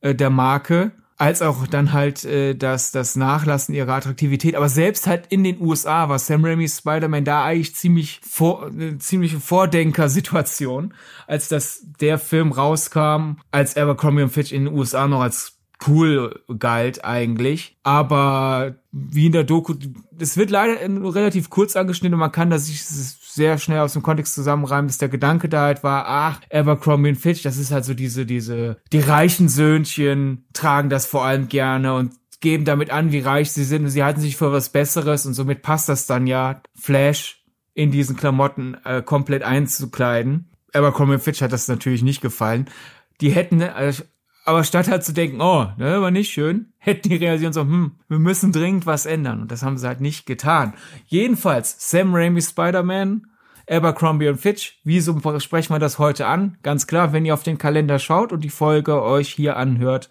äh, 0.00 0.14
der 0.14 0.30
Marke 0.30 0.92
als 1.18 1.42
auch 1.42 1.66
dann 1.66 1.92
halt 1.92 2.24
äh, 2.24 2.54
das, 2.54 2.92
das 2.92 3.16
Nachlassen 3.16 3.74
ihrer 3.74 3.92
Attraktivität. 3.92 4.54
Aber 4.54 4.68
selbst 4.68 5.08
halt 5.08 5.26
in 5.28 5.42
den 5.42 5.60
USA 5.60 6.08
war 6.08 6.18
Sam 6.18 6.44
Raimi's 6.44 6.78
Spider-Man 6.78 7.24
da 7.24 7.44
eigentlich 7.44 7.74
ziemlich 7.74 8.20
vor, 8.22 8.68
eine 8.68 8.98
ziemliche 8.98 9.40
Vordenker-Situation, 9.40 10.94
als 11.26 11.48
das 11.48 11.84
der 12.00 12.18
Film 12.18 12.52
rauskam, 12.52 13.40
als 13.50 13.76
Abercrombie 13.76 14.22
und 14.22 14.30
Fitch 14.30 14.52
in 14.52 14.66
den 14.66 14.74
USA 14.74 15.08
noch 15.08 15.20
als 15.20 15.58
cool 15.86 16.40
galt 16.58 17.04
eigentlich. 17.04 17.76
Aber 17.82 18.76
wie 18.92 19.26
in 19.26 19.32
der 19.32 19.44
Doku, 19.44 19.74
es 20.18 20.36
wird 20.36 20.50
leider 20.50 20.80
relativ 21.14 21.50
kurz 21.50 21.76
angeschnitten 21.76 22.18
man 22.18 22.32
kann 22.32 22.50
da 22.50 22.58
sich 22.58 22.84
sehr 23.38 23.56
schnell 23.56 23.78
aus 23.78 23.94
dem 23.94 24.02
Kontext 24.02 24.34
zusammenreimen, 24.34 24.88
dass 24.88 24.98
der 24.98 25.08
Gedanke 25.08 25.48
da 25.48 25.62
halt 25.62 25.82
war, 25.82 26.04
ach, 26.06 26.40
Abercrombie 26.52 27.10
und 27.10 27.16
Fitch, 27.16 27.42
das 27.42 27.56
ist 27.56 27.70
halt 27.70 27.86
so 27.86 27.94
diese, 27.94 28.26
diese, 28.26 28.76
die 28.92 28.98
reichen 29.00 29.48
Söhnchen 29.48 30.44
tragen 30.52 30.90
das 30.90 31.06
vor 31.06 31.24
allem 31.24 31.48
gerne 31.48 31.94
und 31.94 32.12
geben 32.40 32.64
damit 32.64 32.90
an, 32.90 33.12
wie 33.12 33.20
reich 33.20 33.52
sie 33.52 33.64
sind 33.64 33.84
und 33.84 33.90
sie 33.90 34.04
halten 34.04 34.20
sich 34.20 34.36
für 34.36 34.52
was 34.52 34.68
Besseres 34.70 35.24
und 35.24 35.34
somit 35.34 35.62
passt 35.62 35.88
das 35.88 36.06
dann 36.06 36.26
ja, 36.26 36.60
Flash 36.74 37.44
in 37.74 37.90
diesen 37.90 38.16
Klamotten 38.16 38.76
äh, 38.84 39.02
komplett 39.02 39.44
einzukleiden. 39.44 40.50
Abercrombie 40.74 41.14
und 41.14 41.22
Fitch 41.22 41.40
hat 41.40 41.52
das 41.52 41.68
natürlich 41.68 42.02
nicht 42.02 42.20
gefallen. 42.20 42.66
Die 43.20 43.30
hätten, 43.30 43.62
also 43.62 44.02
aber 44.48 44.64
statt 44.64 44.88
halt 44.88 45.04
zu 45.04 45.12
denken, 45.12 45.42
oh, 45.42 45.66
ne, 45.76 46.00
war 46.00 46.10
nicht 46.10 46.30
schön, 46.30 46.72
hätten 46.78 47.10
die 47.10 47.16
realisieren 47.16 47.52
so, 47.52 47.60
hm, 47.60 47.92
wir 48.08 48.18
müssen 48.18 48.50
dringend 48.50 48.86
was 48.86 49.04
ändern. 49.04 49.42
Und 49.42 49.52
das 49.52 49.62
haben 49.62 49.76
sie 49.76 49.86
halt 49.86 50.00
nicht 50.00 50.24
getan. 50.24 50.72
Jedenfalls, 51.06 51.76
Sam 51.90 52.14
Raimi 52.14 52.40
Spider-Man, 52.40 53.26
Abercrombie 53.68 54.28
und 54.28 54.40
Fitch, 54.40 54.80
wieso 54.84 55.20
sprechen 55.38 55.74
wir 55.74 55.78
das 55.78 55.98
heute 55.98 56.26
an? 56.26 56.56
Ganz 56.62 56.86
klar, 56.86 57.12
wenn 57.12 57.26
ihr 57.26 57.34
auf 57.34 57.42
den 57.42 57.58
Kalender 57.58 57.98
schaut 57.98 58.32
und 58.32 58.42
die 58.42 58.48
Folge 58.48 59.02
euch 59.02 59.28
hier 59.28 59.58
anhört, 59.58 60.08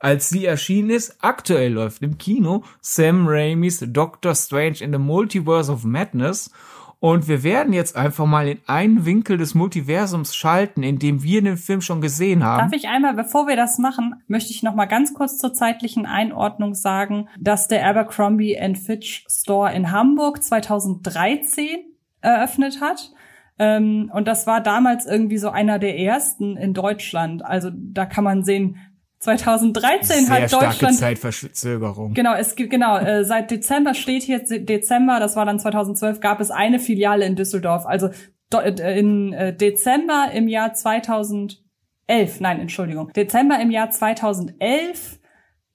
als 0.00 0.28
sie 0.30 0.44
erschienen 0.44 0.90
ist, 0.90 1.18
aktuell 1.20 1.72
läuft 1.72 2.02
im 2.02 2.18
Kino 2.18 2.64
Sam 2.80 3.28
Raimis 3.28 3.84
Doctor 3.86 4.34
Strange 4.34 4.78
in 4.80 4.92
the 4.92 4.98
Multiverse 4.98 5.70
of 5.70 5.84
Madness 5.84 6.50
und 6.98 7.28
wir 7.28 7.42
werden 7.42 7.72
jetzt 7.72 7.94
einfach 7.94 8.24
mal 8.24 8.48
in 8.48 8.60
einen 8.66 9.04
Winkel 9.04 9.36
des 9.36 9.54
Multiversums 9.54 10.34
schalten, 10.34 10.82
in 10.82 10.98
dem 10.98 11.22
wir 11.22 11.42
den 11.42 11.58
Film 11.58 11.82
schon 11.82 12.00
gesehen 12.00 12.42
haben. 12.42 12.70
Darf 12.70 12.72
ich 12.72 12.88
einmal, 12.88 13.14
bevor 13.14 13.46
wir 13.46 13.56
das 13.56 13.78
machen, 13.78 14.22
möchte 14.28 14.50
ich 14.50 14.62
noch 14.62 14.74
mal 14.74 14.86
ganz 14.86 15.12
kurz 15.12 15.36
zur 15.36 15.52
zeitlichen 15.52 16.06
Einordnung 16.06 16.74
sagen, 16.74 17.28
dass 17.38 17.68
der 17.68 17.86
Abercrombie 17.86 18.56
Fitch 18.74 19.26
Store 19.28 19.72
in 19.72 19.92
Hamburg 19.92 20.42
2013 20.42 21.66
eröffnet 22.22 22.80
hat. 22.80 23.12
Ähm, 23.58 24.10
und 24.12 24.26
das 24.26 24.46
war 24.46 24.60
damals 24.60 25.06
irgendwie 25.06 25.38
so 25.38 25.50
einer 25.50 25.78
der 25.78 25.98
ersten 25.98 26.56
in 26.56 26.74
Deutschland. 26.74 27.44
Also 27.44 27.70
da 27.72 28.06
kann 28.06 28.24
man 28.24 28.42
sehen, 28.42 28.76
2013 29.18 30.26
Sehr 30.26 30.34
hat 30.34 30.52
Deutschland 30.52 30.74
starke 30.74 30.94
Zeitverzögerung. 30.94 32.14
Genau, 32.14 32.34
es 32.34 32.54
gibt 32.54 32.70
genau 32.70 32.98
äh, 32.98 33.24
seit 33.24 33.50
Dezember 33.50 33.94
steht 33.94 34.22
hier 34.22 34.40
Dezember, 34.40 35.18
das 35.20 35.36
war 35.36 35.46
dann 35.46 35.58
2012, 35.58 36.20
gab 36.20 36.40
es 36.40 36.50
eine 36.50 36.78
Filiale 36.78 37.24
in 37.24 37.34
Düsseldorf. 37.34 37.86
Also 37.86 38.10
äh, 38.52 38.98
in 38.98 39.32
äh, 39.32 39.56
Dezember 39.56 40.30
im 40.32 40.48
Jahr 40.48 40.74
2011, 40.74 41.58
nein, 42.40 42.60
Entschuldigung, 42.60 43.12
Dezember 43.14 43.58
im 43.60 43.70
Jahr 43.70 43.90
2011 43.90 45.18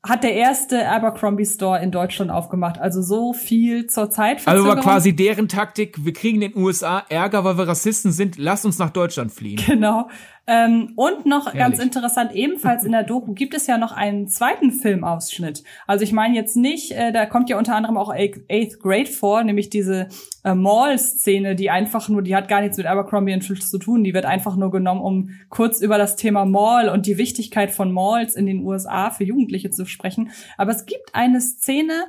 hat 0.04 0.24
der 0.24 0.34
erste 0.34 0.88
Abercrombie 0.88 1.46
Store 1.46 1.80
in 1.80 1.92
Deutschland 1.92 2.32
aufgemacht. 2.32 2.80
Also 2.80 3.04
so 3.04 3.34
viel 3.34 3.86
zur 3.86 4.10
Zeit. 4.10 4.48
Also 4.48 4.66
war 4.66 4.78
quasi 4.78 5.16
deren 5.16 5.48
Taktik, 5.48 6.04
wir 6.04 6.14
kriegen 6.14 6.40
den 6.40 6.58
USA 6.58 7.04
Ärger, 7.10 7.44
weil 7.44 7.58
wir 7.58 7.68
Rassisten 7.68 8.12
sind, 8.12 8.38
lass 8.38 8.66
uns 8.66 8.80
nach 8.80 8.90
Deutschland 8.90 9.32
fliehen. 9.32 9.62
Genau. 9.64 10.10
Ähm, 10.48 10.94
und 10.96 11.28
noch 11.28 11.46
Ehrlich? 11.48 11.60
ganz 11.60 11.80
interessant, 11.80 12.34
ebenfalls 12.34 12.84
in 12.84 12.92
der 12.92 13.04
Doku 13.04 13.34
gibt 13.34 13.54
es 13.54 13.68
ja 13.68 13.78
noch 13.78 13.92
einen 13.92 14.28
zweiten 14.28 14.72
Filmausschnitt. 14.72 15.64
Also 15.86 16.04
ich 16.04 16.14
meine 16.14 16.36
jetzt 16.36 16.56
nicht, 16.56 16.92
äh, 16.92 17.12
da 17.12 17.28
kommt 17.28 17.50
ja 17.50 17.60
unter 17.60 17.76
anderem 17.76 17.96
auch 17.96 18.10
Eighth 18.12 18.80
Grade 18.80 19.06
vor, 19.06 19.44
nämlich 19.44 19.70
diese 19.70 20.08
äh, 20.44 20.56
Mall-Szene, 20.56 21.56
die 21.56 21.70
einfach 21.70 22.10
nur, 22.10 22.24
die 22.24 22.36
hat 22.36 22.48
gar 22.48 22.62
nichts 22.62 22.78
mit 22.78 22.88
Abercrombie 22.88 23.34
und 23.34 23.44
Fitch 23.44 23.62
zu 23.62 23.78
tun, 23.78 24.04
die 24.04 24.16
wird 24.16 24.26
einfach 24.26 24.56
nur 24.56 24.72
genommen, 24.72 25.02
um 25.02 25.30
kurz 25.50 25.80
über 25.80 26.00
das 26.00 26.16
Thema 26.16 26.46
Mall 26.46 26.90
und 26.90 27.06
die 27.06 27.20
Wichtigkeit 27.20 27.70
von 27.70 27.92
Malls 27.92 28.36
in 28.36 28.48
den 28.48 28.66
USA 28.66 29.12
für 29.12 29.24
Jugendliche 29.24 29.70
zu 29.70 29.86
sprechen. 29.86 30.32
Aber 30.58 30.72
es 30.72 30.88
gibt 30.88 31.14
eine 31.14 31.40
Szene 31.40 32.06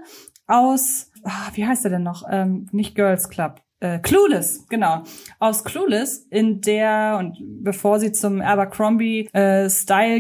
aus, 0.47 1.11
ah, 1.23 1.51
wie 1.55 1.67
heißt 1.67 1.85
er 1.85 1.91
denn 1.91 2.03
noch? 2.03 2.25
Ähm, 2.31 2.67
nicht 2.73 2.95
Girls 2.95 3.29
Club 3.29 3.61
äh, 3.83 3.99
Clueless, 3.99 4.67
genau. 4.69 5.03
Aus 5.41 5.65
Clueless, 5.65 6.27
in 6.31 6.61
der, 6.61 7.17
und 7.19 7.37
bevor 7.65 7.99
sie 7.99 8.13
zum 8.13 8.41
Abercrombie 8.41 9.29
äh, 9.33 9.69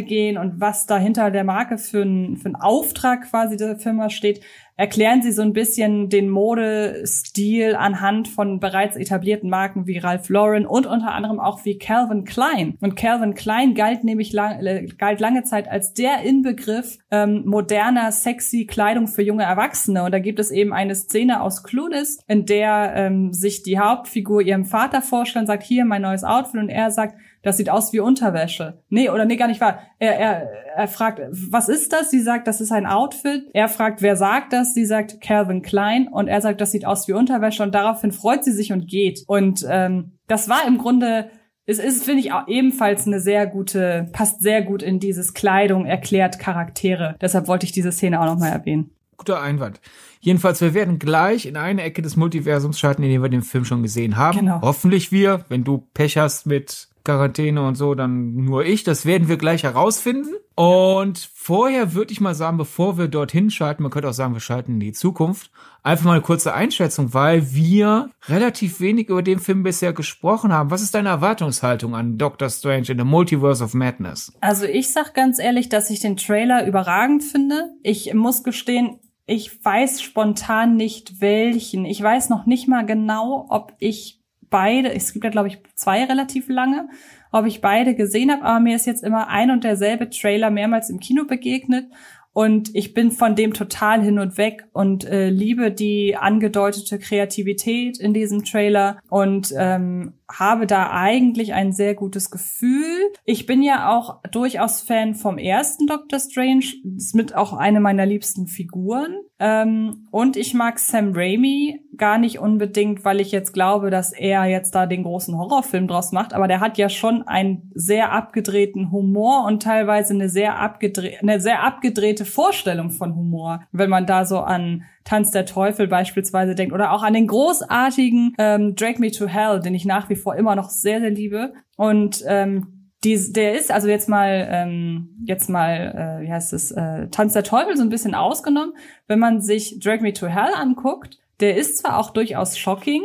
gehen 0.02 0.37
und 0.37 0.61
was 0.61 0.87
da 0.87 0.99
hinter 0.99 1.31
der 1.31 1.45
Marke 1.45 1.78
für 1.78 2.02
ein, 2.02 2.37
für 2.37 2.49
ein 2.49 2.57
Auftrag 2.57 3.31
quasi 3.31 3.57
der 3.57 3.78
Firma 3.78 4.11
steht, 4.11 4.42
erklären 4.82 5.22
sie 5.22 5.30
so 5.30 5.42
ein 5.42 5.52
bisschen 5.52 6.08
den 6.08 6.28
Modestil 6.28 7.76
anhand 7.76 8.26
von 8.26 8.58
bereits 8.58 8.96
etablierten 8.96 9.48
Marken 9.48 9.86
wie 9.86 9.98
Ralph 9.98 10.28
Lauren 10.28 10.66
und 10.66 10.86
unter 10.86 11.12
anderem 11.12 11.38
auch 11.38 11.64
wie 11.64 11.78
Calvin 11.78 12.24
Klein. 12.24 12.78
Und 12.80 12.96
Calvin 12.96 13.34
Klein 13.34 13.76
galt 13.76 14.02
nämlich 14.02 14.32
lang, 14.32 14.58
äh, 14.66 14.88
galt 14.98 15.20
lange 15.20 15.44
Zeit 15.44 15.70
als 15.70 15.92
der 15.92 16.22
Inbegriff 16.24 16.98
ähm, 17.12 17.44
moderner, 17.46 18.10
sexy 18.10 18.66
Kleidung 18.66 19.06
für 19.06 19.22
junge 19.22 19.44
Erwachsene. 19.44 20.02
Und 20.02 20.10
da 20.10 20.18
gibt 20.18 20.40
es 20.40 20.50
eben 20.50 20.72
eine 20.72 20.96
Szene 20.96 21.42
aus 21.42 21.62
Clueless, 21.62 22.18
in 22.26 22.44
der 22.44 22.92
ähm, 22.96 23.32
sich 23.32 23.62
die 23.62 23.78
Hauptfigur 23.78 24.42
ihrem 24.42 24.64
Vater 24.64 25.00
vorstellt 25.00 25.44
und 25.44 25.46
sagt, 25.46 25.62
hier 25.62 25.84
mein 25.84 26.02
neues 26.02 26.24
Outfit. 26.24 26.60
Und 26.60 26.70
er 26.70 26.90
sagt, 26.90 27.14
das 27.42 27.56
sieht 27.56 27.70
aus 27.70 27.92
wie 27.92 28.00
Unterwäsche. 28.00 28.82
Nee, 28.88 29.11
oder 29.11 29.25
nee, 29.25 29.37
gar 29.37 29.49
nicht 29.49 29.61
wahr. 29.61 29.80
Er, 29.99 30.18
er, 30.18 30.49
er 30.76 30.88
fragt, 30.88 31.20
was 31.30 31.68
ist 31.68 31.92
das? 31.92 32.11
Sie 32.11 32.20
sagt, 32.20 32.46
das 32.46 32.61
ist 32.61 32.72
ein 32.72 32.87
Outfit. 32.87 33.44
Er 33.52 33.68
fragt, 33.68 34.00
wer 34.02 34.16
sagt 34.16 34.52
das? 34.52 34.75
Sie 34.75 34.87
sagt, 34.87 35.20
Calvin 35.20 35.62
Klein. 35.62 36.08
Und 36.08 36.28
er 36.28 36.40
sagt, 36.40 36.61
das 36.61 36.72
sieht 36.72 36.87
aus 36.87 37.08
wie 37.08 37.12
Unterwäsche. 37.12 37.62
Und 37.62 37.75
daraufhin 37.75 38.12
freut 38.12 38.44
sie 38.44 38.52
sich 38.52 38.72
und 38.72 38.87
geht. 38.87 39.25
Und 39.26 39.66
ähm, 39.68 40.18
das 40.26 40.49
war 40.49 40.66
im 40.66 40.78
Grunde 40.78 41.30
es 41.64 41.78
ist, 41.78 42.04
finde 42.04 42.20
ich, 42.20 42.32
auch 42.32 42.49
ebenfalls 42.49 43.06
eine 43.06 43.20
sehr 43.20 43.46
gute, 43.46 44.08
passt 44.12 44.42
sehr 44.42 44.62
gut 44.62 44.82
in 44.82 44.99
dieses 44.99 45.32
Kleidung 45.32 45.87
erklärt 45.87 46.38
Charaktere. 46.38 47.16
Deshalb 47.20 47.46
wollte 47.46 47.66
ich 47.66 47.72
diese 47.72 47.92
Szene 47.92 48.20
auch 48.20 48.26
nochmal 48.26 48.50
erwähnen. 48.50 48.90
Guter 49.16 49.40
Einwand. 49.40 49.80
Jedenfalls, 50.20 50.61
wir 50.61 50.75
werden 50.75 50.99
gleich 50.99 51.46
in 51.46 51.56
eine 51.56 51.82
Ecke 51.82 52.02
des 52.02 52.16
Multiversums 52.16 52.78
schalten, 52.78 53.04
in 53.04 53.11
dem 53.11 53.22
wir 53.22 53.28
den 53.28 53.42
Film 53.42 53.64
schon 53.64 53.82
gesehen 53.82 54.16
haben. 54.16 54.38
Genau. 54.38 54.61
Hoffentlich 54.61 55.12
wir, 55.12 55.44
wenn 55.49 55.62
du 55.62 55.87
Pech 55.94 56.16
hast 56.16 56.46
mit 56.46 56.88
Quarantäne 57.04 57.62
und 57.62 57.75
so, 57.75 57.94
dann 57.94 58.35
nur 58.35 58.64
ich. 58.64 58.85
Das 58.85 59.06
werden 59.06 59.28
wir 59.28 59.37
gleich 59.37 59.64
herausfinden. 59.64 60.35
Und 60.54 61.30
vorher 61.35 61.94
würde 61.94 62.12
ich 62.12 62.21
mal 62.21 62.35
sagen, 62.35 62.59
bevor 62.59 62.99
wir 62.99 63.09
dorthin 63.09 63.50
schalten, 63.50 63.82
man 63.82 63.90
könnte 63.90 64.09
auch 64.09 64.14
sagen, 64.14 64.35
wir 64.35 64.40
schalten 64.40 64.73
in 64.73 64.80
die 64.80 64.92
Zukunft, 64.92 65.50
einfach 65.82 66.04
mal 66.04 66.12
eine 66.12 66.23
kurze 66.23 66.54
Einschätzung, 66.54 67.14
weil 67.14 67.54
wir 67.54 68.11
relativ 68.26 68.80
wenig 68.80 69.09
über 69.09 69.23
den 69.23 69.38
Film 69.38 69.62
bisher 69.62 69.92
gesprochen 69.92 70.52
haben. 70.52 70.71
Was 70.71 70.82
ist 70.82 70.94
deine 70.94 71.09
Erwartungshaltung 71.09 71.94
an 71.94 72.18
Doctor 72.18 72.50
Strange 72.50 72.90
in 72.90 72.99
the 72.99 73.04
Multiverse 73.04 73.64
of 73.64 73.75
Madness? 73.75 74.32
Also 74.40 74.66
ich 74.66 74.92
sag 74.92 75.14
ganz 75.14 75.38
ehrlich, 75.38 75.68
dass 75.68 75.90
ich 75.90 76.00
den 76.00 76.16
Trailer 76.16 76.66
überragend 76.66 77.25
finde. 77.25 77.71
Ich 77.82 78.12
muss 78.14 78.44
gestehen, 78.44 79.00
ich 79.26 79.64
weiß 79.64 80.02
spontan 80.02 80.76
nicht 80.76 81.21
welchen. 81.21 81.85
Ich 81.87 82.02
weiß 82.02 82.28
noch 82.28 82.47
nicht 82.47 82.68
mal 82.68 82.85
genau, 82.85 83.47
ob 83.49 83.73
ich 83.78 84.22
beide, 84.52 84.94
es 84.94 85.12
gibt 85.12 85.25
ja 85.25 85.30
glaube 85.32 85.49
ich 85.49 85.59
zwei 85.75 86.04
relativ 86.04 86.49
lange, 86.49 86.88
ob 87.32 87.47
ich 87.47 87.61
beide 87.61 87.97
gesehen 87.97 88.30
habe, 88.30 88.44
aber 88.44 88.61
mir 88.61 88.76
ist 88.76 88.87
jetzt 88.87 89.02
immer 89.02 89.26
ein 89.26 89.50
und 89.50 89.64
derselbe 89.64 90.09
Trailer 90.11 90.50
mehrmals 90.50 90.90
im 90.90 91.00
Kino 91.00 91.25
begegnet 91.25 91.87
und 92.35 92.75
ich 92.75 92.94
bin 92.94 93.11
von 93.11 93.37
dem 93.37 93.52
total 93.52 94.02
hin 94.02 94.18
und 94.18 94.38
weg 94.38 94.64
und 94.73 95.04
äh, 95.04 95.28
liebe 95.28 95.71
die 95.71 96.16
angedeutete 96.16 96.99
Kreativität 96.99 97.99
in 97.99 98.14
diesem 98.14 98.44
Trailer 98.44 98.99
und 99.11 99.52
ähm, 99.56 100.14
habe 100.30 100.66
da 100.66 100.90
eigentlich 100.92 101.52
ein 101.52 101.73
sehr 101.73 101.94
gutes 101.94 102.30
Gefühl. 102.30 103.12
Ich 103.26 103.44
bin 103.44 103.62
ja 103.62 103.90
auch 103.94 104.23
durchaus 104.30 104.80
Fan 104.80 105.14
vom 105.14 105.37
ersten 105.37 105.87
Doctor 105.87 106.18
Strange, 106.18 106.64
ist 106.97 107.14
mit 107.14 107.35
auch 107.35 107.52
eine 107.52 107.80
meiner 107.80 108.06
liebsten 108.06 108.47
Figuren. 108.47 109.14
Ähm, 109.38 110.09
und 110.11 110.38
ich 110.38 110.54
mag 110.54 110.78
Sam 110.78 111.12
Raimi 111.14 111.85
gar 112.02 112.18
nicht 112.18 112.40
unbedingt, 112.40 113.04
weil 113.04 113.21
ich 113.21 113.30
jetzt 113.30 113.52
glaube, 113.52 113.90
dass 113.90 114.12
er 114.12 114.44
jetzt 114.47 114.75
da 114.75 114.87
den 114.87 115.04
großen 115.04 115.38
Horrorfilm 115.38 115.87
draus 115.87 116.11
macht, 116.11 116.35
aber 116.35 116.49
der 116.49 116.59
hat 116.59 116.76
ja 116.76 116.88
schon 116.88 117.28
einen 117.28 117.71
sehr 117.76 118.11
abgedrehten 118.11 118.90
Humor 118.90 119.44
und 119.47 119.62
teilweise 119.62 120.12
eine 120.12 120.28
sehr, 120.28 120.59
abgedreh 120.59 121.18
eine 121.18 121.38
sehr 121.38 121.62
abgedrehte 121.62 122.25
Vorstellung 122.25 122.90
von 122.90 123.14
Humor, 123.14 123.62
wenn 123.71 123.88
man 123.88 124.04
da 124.04 124.25
so 124.25 124.40
an 124.40 124.82
Tanz 125.04 125.30
der 125.30 125.47
Teufel 125.47 125.87
beispielsweise 125.87 126.56
denkt 126.56 126.75
oder 126.75 126.90
auch 126.90 127.04
an 127.04 127.14
den 127.14 127.28
großartigen 127.28 128.35
ähm, 128.37 128.75
Drag 128.75 128.99
Me 128.99 129.12
to 129.12 129.28
Hell, 129.28 129.61
den 129.61 129.76
ich 129.76 129.85
nach 129.85 130.09
wie 130.09 130.16
vor 130.16 130.35
immer 130.35 130.56
noch 130.56 130.71
sehr, 130.71 130.99
sehr 130.99 131.11
liebe. 131.11 131.52
Und 131.76 132.25
ähm, 132.26 132.90
die, 133.04 133.32
der 133.32 133.54
ist 133.54 133.71
also 133.71 133.87
jetzt 133.87 134.09
mal 134.09 134.49
ähm, 134.50 135.25
jetzt 135.25 135.49
mal 135.49 136.18
äh, 136.21 136.25
wie 136.25 136.32
heißt 136.32 136.52
es 136.52 136.73
äh, 136.73 137.06
Tanz 137.11 137.35
der 137.35 137.44
Teufel 137.44 137.76
so 137.76 137.85
ein 137.85 137.90
bisschen 137.90 138.16
ausgenommen, 138.16 138.75
wenn 139.06 139.21
man 139.21 139.40
sich 139.40 139.78
Drag 139.78 140.00
Me 140.00 140.12
to 140.12 140.26
Hell 140.26 140.52
anguckt, 140.52 141.22
der 141.42 141.56
ist 141.56 141.78
zwar 141.78 141.99
auch 141.99 142.11
durchaus 142.11 142.56
shocking, 142.56 143.02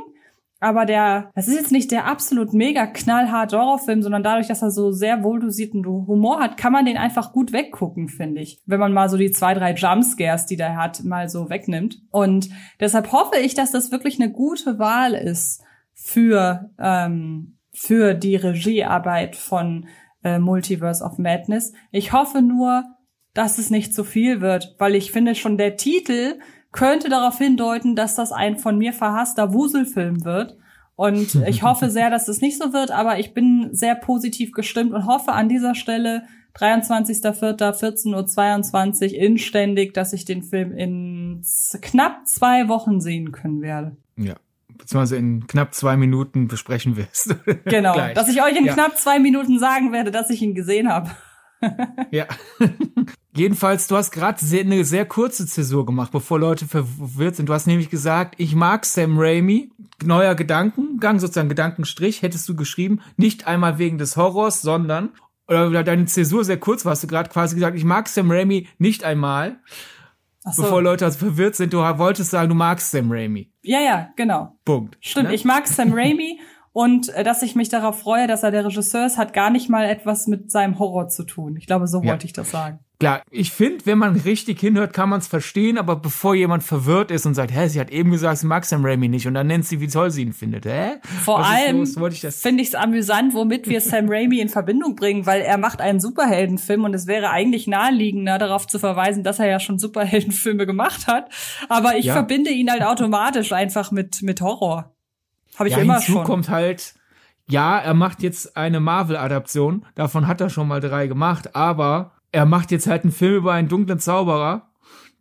aber 0.60 0.86
der, 0.86 1.32
das 1.36 1.48
ist 1.48 1.56
jetzt 1.56 1.72
nicht 1.72 1.92
der 1.92 2.06
absolut 2.06 2.54
mega 2.54 2.88
knallhart 2.88 3.54
Horrorfilm, 3.54 4.02
sondern 4.02 4.24
dadurch, 4.24 4.48
dass 4.48 4.64
er 4.64 4.72
so 4.72 4.92
sehr 4.92 5.24
wohldosierten 5.24 5.86
Humor 5.86 6.40
hat, 6.40 6.58
kann 6.58 6.74
man 6.74 6.86
den 6.86 6.98
einfach 6.98 7.32
gut 7.32 7.52
weggucken, 7.52 8.10
finde 8.10 8.42
ich. 8.42 8.60
Wenn 8.66 8.80
man 8.80 8.92
mal 8.92 9.10
so 9.10 9.18
die 9.18 9.32
zwei, 9.32 9.54
drei 9.54 9.74
Jumpscares, 9.74 10.48
die 10.48 10.56
der 10.56 10.76
hat, 10.76 11.04
mal 11.04 11.30
so 11.30 11.50
wegnimmt. 11.52 12.02
Und 12.10 12.50
deshalb 12.80 13.12
hoffe 13.12 13.38
ich, 13.38 13.54
dass 13.54 13.72
das 13.72 13.92
wirklich 13.92 14.20
eine 14.20 14.32
gute 14.32 14.80
Wahl 14.80 15.14
ist 15.14 15.62
für, 15.94 16.72
ähm, 16.80 17.60
für 17.72 18.16
die 18.16 18.36
Regiearbeit 18.36 19.36
von 19.36 19.86
äh, 20.24 20.40
Multiverse 20.40 21.04
of 21.04 21.20
Madness. 21.20 21.74
Ich 21.92 22.14
hoffe 22.14 22.42
nur, 22.42 22.84
dass 23.36 23.60
es 23.60 23.70
nicht 23.70 23.94
zu 23.94 24.04
viel 24.04 24.42
wird, 24.42 24.76
weil 24.80 24.96
ich 24.96 25.12
finde 25.12 25.36
schon 25.36 25.58
der 25.58 25.78
Titel 25.78 26.40
könnte 26.72 27.10
darauf 27.10 27.38
hindeuten, 27.38 27.96
dass 27.96 28.16
das 28.16 28.32
ein 28.32 28.58
von 28.58 28.78
mir 28.78 28.94
verhasster 28.94 29.54
Wuselfilm 29.54 30.26
wird. 30.26 30.58
Und 30.96 31.36
ich 31.48 31.64
hoffe 31.64 31.90
sehr, 31.90 32.10
dass 32.10 32.28
es 32.28 32.42
nicht 32.42 32.58
so 32.58 32.74
wird, 32.74 32.92
aber 32.92 33.20
ich 33.20 33.34
bin 33.34 33.70
sehr 33.72 33.96
positiv 33.96 34.52
gestimmt 34.52 34.94
und 34.94 35.06
hoffe 35.06 35.32
an 35.32 35.50
dieser 35.50 35.76
Stelle 35.76 36.24
23.04.14.22 36.58 39.14
Uhr 39.14 39.20
inständig, 39.20 39.94
dass 39.94 40.14
ich 40.14 40.26
den 40.26 40.44
Film 40.44 40.72
in 40.72 41.44
knapp 41.82 42.28
zwei 42.28 42.68
Wochen 42.68 43.00
sehen 43.00 43.32
können 43.32 43.62
werde. 43.62 43.96
Ja. 44.18 44.36
Beziehungsweise 44.76 45.18
in 45.18 45.48
knapp 45.48 45.74
zwei 45.74 45.98
Minuten 45.98 46.48
besprechen 46.48 46.96
wir 46.98 47.08
es. 47.12 47.34
Genau, 47.66 47.96
dass 48.14 48.30
ich 48.30 48.42
euch 48.42 48.56
in 48.56 48.66
ja. 48.66 48.74
knapp 48.74 48.98
zwei 48.98 49.20
Minuten 49.20 49.60
sagen 49.60 49.92
werde, 49.92 50.12
dass 50.12 50.30
ich 50.30 50.42
ihn 50.42 50.56
gesehen 50.56 50.88
habe. 50.90 51.12
Ja. 52.12 52.26
Jedenfalls, 53.36 53.88
du 53.88 53.96
hast 53.96 54.12
gerade 54.12 54.40
eine 54.52 54.84
sehr 54.84 55.06
kurze 55.06 55.46
Zäsur 55.46 55.86
gemacht, 55.86 56.12
bevor 56.12 56.40
Leute 56.40 56.66
verwirrt 56.66 57.36
sind. 57.36 57.50
Du 57.50 57.54
hast 57.54 57.68
nämlich 57.68 57.90
gesagt, 57.90 58.36
ich 58.38 58.56
mag 58.56 58.86
Sam 58.86 59.20
Raimi. 59.20 59.72
Neuer 60.04 60.36
Gedankengang, 60.36 61.20
sozusagen 61.20 61.50
Gedankenstrich, 61.50 62.22
hättest 62.22 62.48
du 62.48 62.56
geschrieben, 62.56 63.02
nicht 63.16 63.48
einmal 63.48 63.80
wegen 63.80 63.98
des 63.98 64.16
Horrors, 64.16 64.62
sondern, 64.62 65.10
oder 65.48 65.84
deine 65.84 66.06
Zäsur 66.06 66.44
sehr 66.44 66.60
kurz 66.60 66.86
war, 66.86 66.92
hast 66.92 67.04
du 67.04 67.08
gerade 67.08 67.30
quasi 67.30 67.56
gesagt, 67.56 67.76
ich 67.76 67.84
mag 67.84 68.08
Sam 68.08 68.30
Raimi 68.30 68.68
nicht 68.78 69.04
einmal. 69.04 69.58
So. 70.52 70.64
Bevor 70.64 70.82
Leute 70.82 71.06
also 71.06 71.20
verwirrt 71.20 71.56
sind, 71.56 71.74
du 71.74 71.80
wolltest 71.80 72.32
sagen, 72.32 72.50
du 72.50 72.56
magst 72.56 72.92
Sam 72.92 73.12
Raimi. 73.12 73.52
Ja, 73.64 73.82
ja, 73.82 74.10
genau. 74.16 74.58
Punkt. 74.66 74.98
Stimmt, 75.02 75.30
ne? 75.30 75.36
ich 75.36 75.46
mag 75.46 75.68
Sam 75.68 75.94
Raimi 75.94 76.40
und 76.78 77.10
äh, 77.10 77.24
dass 77.24 77.42
ich 77.42 77.56
mich 77.56 77.70
darauf 77.70 78.00
freue, 78.02 78.28
dass 78.28 78.44
er 78.44 78.52
der 78.52 78.64
Regisseur 78.64 79.08
ist, 79.08 79.18
hat 79.18 79.34
gar 79.34 79.50
nicht 79.50 79.68
mal 79.68 79.90
etwas 79.90 80.28
mit 80.28 80.52
seinem 80.52 80.78
Horror 80.78 81.08
zu 81.08 81.24
tun. 81.24 81.56
Ich 81.58 81.66
glaube, 81.66 81.88
so 81.88 82.04
ja. 82.04 82.12
wollte 82.12 82.28
ich 82.28 82.34
das 82.34 82.52
sagen. 82.52 82.78
Klar, 83.00 83.24
ich 83.32 83.52
finde, 83.52 83.88
wenn 83.88 83.98
man 83.98 84.16
richtig 84.16 84.60
hinhört, 84.60 84.94
kann 84.94 85.10
man 85.10 85.20
es 85.20 85.28
verstehen, 85.28 85.80
aber 85.80 85.96
bevor 85.96 86.36
jemand 86.36 86.62
verwirrt 86.62 87.10
ist 87.10 87.26
und 87.26 87.34
sagt, 87.34 87.52
hä, 87.52 87.68
sie 87.68 87.80
hat 87.80 87.90
eben 87.90 88.12
gesagt, 88.12 88.38
sie 88.38 88.46
mag 88.46 88.64
Sam 88.64 88.86
Raimi 88.86 89.08
nicht 89.08 89.26
und 89.26 89.34
dann 89.34 89.48
nennt 89.48 89.66
sie, 89.66 89.82
wie 89.82 89.88
toll 89.88 90.12
sie 90.12 90.22
ihn 90.22 90.34
findet, 90.34 90.66
hä? 90.66 90.98
Vor 91.24 91.40
Was 91.40 91.48
allem 91.48 91.88
finde 91.88 92.62
ich 92.62 92.68
es 92.68 92.76
amüsant, 92.76 93.34
womit 93.34 93.68
wir 93.68 93.82
Sam 93.82 94.06
Raimi 94.10 94.40
in 94.40 94.50
Verbindung 94.50 94.96
bringen, 94.96 95.26
weil 95.26 95.42
er 95.42 95.58
macht 95.58 95.82
einen 95.82 96.00
Superheldenfilm 96.00 96.84
und 96.84 96.94
es 96.94 97.08
wäre 97.08 97.32
eigentlich 97.32 97.66
naheliegender, 97.66 98.38
darauf 98.38 98.68
zu 98.68 98.78
verweisen, 98.78 99.24
dass 99.24 99.40
er 99.40 99.48
ja 99.48 99.60
schon 99.60 99.80
Superheldenfilme 99.80 100.68
gemacht 100.68 101.08
hat. 101.08 101.32
Aber 101.70 101.98
ich 101.98 102.06
ja. 102.06 102.14
verbinde 102.14 102.52
ihn 102.52 102.70
halt 102.70 102.84
automatisch 102.84 103.52
einfach 103.52 103.92
mit, 103.92 104.22
mit 104.22 104.42
Horror. 104.42 104.94
Habe 105.58 105.70
ich 105.70 105.76
ja, 105.76 105.82
immer 105.82 105.96
hinzu 105.96 106.14
schon. 106.14 106.24
kommt 106.24 106.50
halt, 106.50 106.96
ja, 107.50 107.78
er 107.78 107.94
macht 107.94 108.22
jetzt 108.24 108.58
eine 108.58 108.80
Marvel-Adaption, 108.80 109.86
davon 109.96 110.28
hat 110.28 110.42
er 110.42 110.50
schon 110.50 110.68
mal 110.68 110.80
drei 110.80 111.08
gemacht, 111.08 111.56
aber 111.56 112.12
er 112.32 112.46
macht 112.46 112.72
jetzt 112.72 112.88
halt 112.88 113.04
einen 113.04 113.14
Film 113.14 113.36
über 113.36 113.54
einen 113.54 113.68
dunklen 113.68 114.00
Zauberer, 114.00 114.70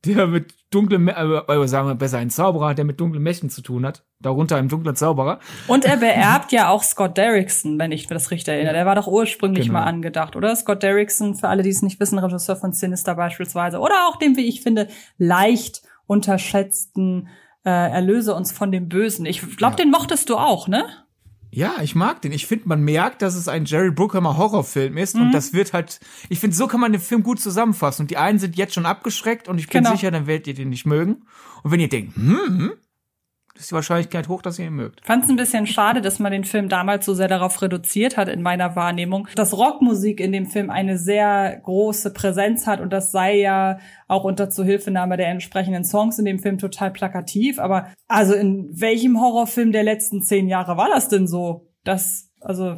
der 0.05 0.26
mit 0.26 0.55
dunklen, 0.71 1.09
äh, 1.09 1.69
sagen 1.69 1.88
wir 1.88 1.95
besser, 1.95 2.19
einen 2.19 2.31
Zauberer, 2.31 2.75
der 2.75 2.85
mit 2.85 3.00
dunklen 3.00 3.23
Mächten 3.23 3.50
zu 3.50 3.62
tun 3.62 3.87
hat. 3.87 4.05
Darunter 4.21 4.57
einen 4.57 4.69
dunklen 4.69 4.97
Zauberer. 4.97 5.38
Und 5.69 5.85
er 5.85 5.97
beerbt 5.97 6.52
ja 6.52 6.69
auch 6.69 6.83
Scott 6.83 7.16
Derrickson, 7.16 7.78
wenn 7.78 7.93
ich 7.93 8.09
mir 8.09 8.14
das 8.14 8.31
richtig 8.31 8.55
erinnere. 8.55 8.75
Der 8.75 8.87
war 8.87 8.95
doch 8.95 9.07
ursprünglich 9.07 9.66
genau. 9.66 9.81
mal 9.81 9.85
angedacht, 9.85 10.37
oder? 10.37 10.55
Scott 10.57 10.83
Derrickson, 10.83 11.35
für 11.35 11.49
alle, 11.49 11.62
die 11.62 11.71
es 11.71 11.83
nicht 11.83 12.00
wissen, 12.00 12.19
Regisseur 12.19 12.57
von 12.57 12.73
Sinister 12.73 13.14
beispielsweise. 13.14 13.78
Oder 13.78 14.09
auch 14.09 14.16
dem, 14.16 14.37
wie 14.37 14.49
ich 14.49 14.62
finde, 14.62 14.88
leicht 15.19 15.83
unterschätzten 16.07 17.28
äh, 17.66 17.90
Erlöse 17.90 18.35
uns 18.35 18.52
von 18.52 18.70
dem 18.70 18.88
Bösen. 18.88 19.26
Ich 19.26 19.40
glaube, 19.56 19.76
ja. 19.76 19.84
den 19.84 19.91
mochtest 19.91 20.30
du 20.30 20.36
auch, 20.36 20.69
ne? 20.69 20.86
Ja, 21.50 21.76
ich 21.82 21.95
mag 21.95 22.23
den. 22.23 22.32
Ich 22.32 22.47
finde, 22.47 22.69
man 22.69 22.82
merkt, 22.82 23.23
dass 23.23 23.34
es 23.34 23.49
ein 23.49 23.64
Jerry 23.64 23.91
Bruckheimer 23.91 24.36
Horrorfilm 24.36 24.97
ist. 24.97 25.17
Mhm. 25.17 25.23
Und 25.23 25.32
das 25.32 25.52
wird 25.52 25.73
halt, 25.73 26.00
ich 26.28 26.38
finde, 26.38 26.54
so 26.54 26.67
kann 26.67 26.80
man 26.80 26.93
den 26.93 27.00
Film 27.00 27.23
gut 27.23 27.41
zusammenfassen. 27.41 28.02
Und 28.02 28.10
die 28.10 28.19
einen 28.19 28.38
sind 28.38 28.56
jetzt 28.56 28.75
schon 28.75 28.86
abgeschreckt 28.86 29.49
und 29.49 29.58
ich 29.58 29.69
bin 29.69 29.82
genau. 29.82 29.97
sicher, 29.97 30.10
dann 30.10 30.26
werdet 30.26 30.47
ihr 30.47 30.54
den 30.54 30.69
nicht 30.69 30.86
mögen. 30.86 31.25
Und 31.62 31.71
wenn 31.73 31.80
ihr 31.80 31.88
denkt, 31.88 32.14
hm, 32.17 32.73
ist 33.58 33.71
die 33.71 33.75
Wahrscheinlichkeit 33.75 34.28
hoch, 34.28 34.42
dass 34.42 34.58
ihr 34.58 34.66
ihn 34.66 34.75
mögt. 34.75 35.04
Fand 35.04 35.25
es 35.25 35.30
ein 35.30 35.36
bisschen 35.36 35.66
schade, 35.66 36.00
dass 36.00 36.19
man 36.19 36.32
den 36.32 36.45
Film 36.45 36.69
damals 36.69 37.04
so 37.04 37.14
sehr 37.14 37.28
darauf 37.28 37.60
reduziert 37.62 38.16
hat 38.16 38.28
in 38.28 38.42
meiner 38.42 38.76
Wahrnehmung, 38.76 39.28
dass 39.34 39.56
Rockmusik 39.56 40.21
in 40.21 40.32
dem 40.32 40.47
Film 40.47 40.71
eine 40.71 40.99
sehr 40.99 41.60
große 41.64 42.12
Präsenz 42.12 42.66
hat 42.66 42.80
und 42.80 42.92
das 42.92 43.12
sei 43.12 43.38
ja 43.38 43.78
auch 44.08 44.25
unter 44.25 44.50
Zuhilfenahme 44.50 45.16
der 45.16 45.28
entsprechenden 45.28 45.84
Songs 45.84 46.19
in 46.19 46.25
dem 46.25 46.38
Film 46.38 46.58
total 46.58 46.90
plakativ. 46.90 47.58
Aber 47.58 47.88
also 48.08 48.34
in 48.34 48.69
welchem 48.73 49.21
Horrorfilm 49.21 49.73
der 49.73 49.84
letzten 49.84 50.23
zehn 50.23 50.49
Jahre 50.49 50.76
war 50.76 50.88
das 50.88 51.08
denn 51.08 51.26
so? 51.26 51.69
Das, 51.84 52.30
also 52.40 52.76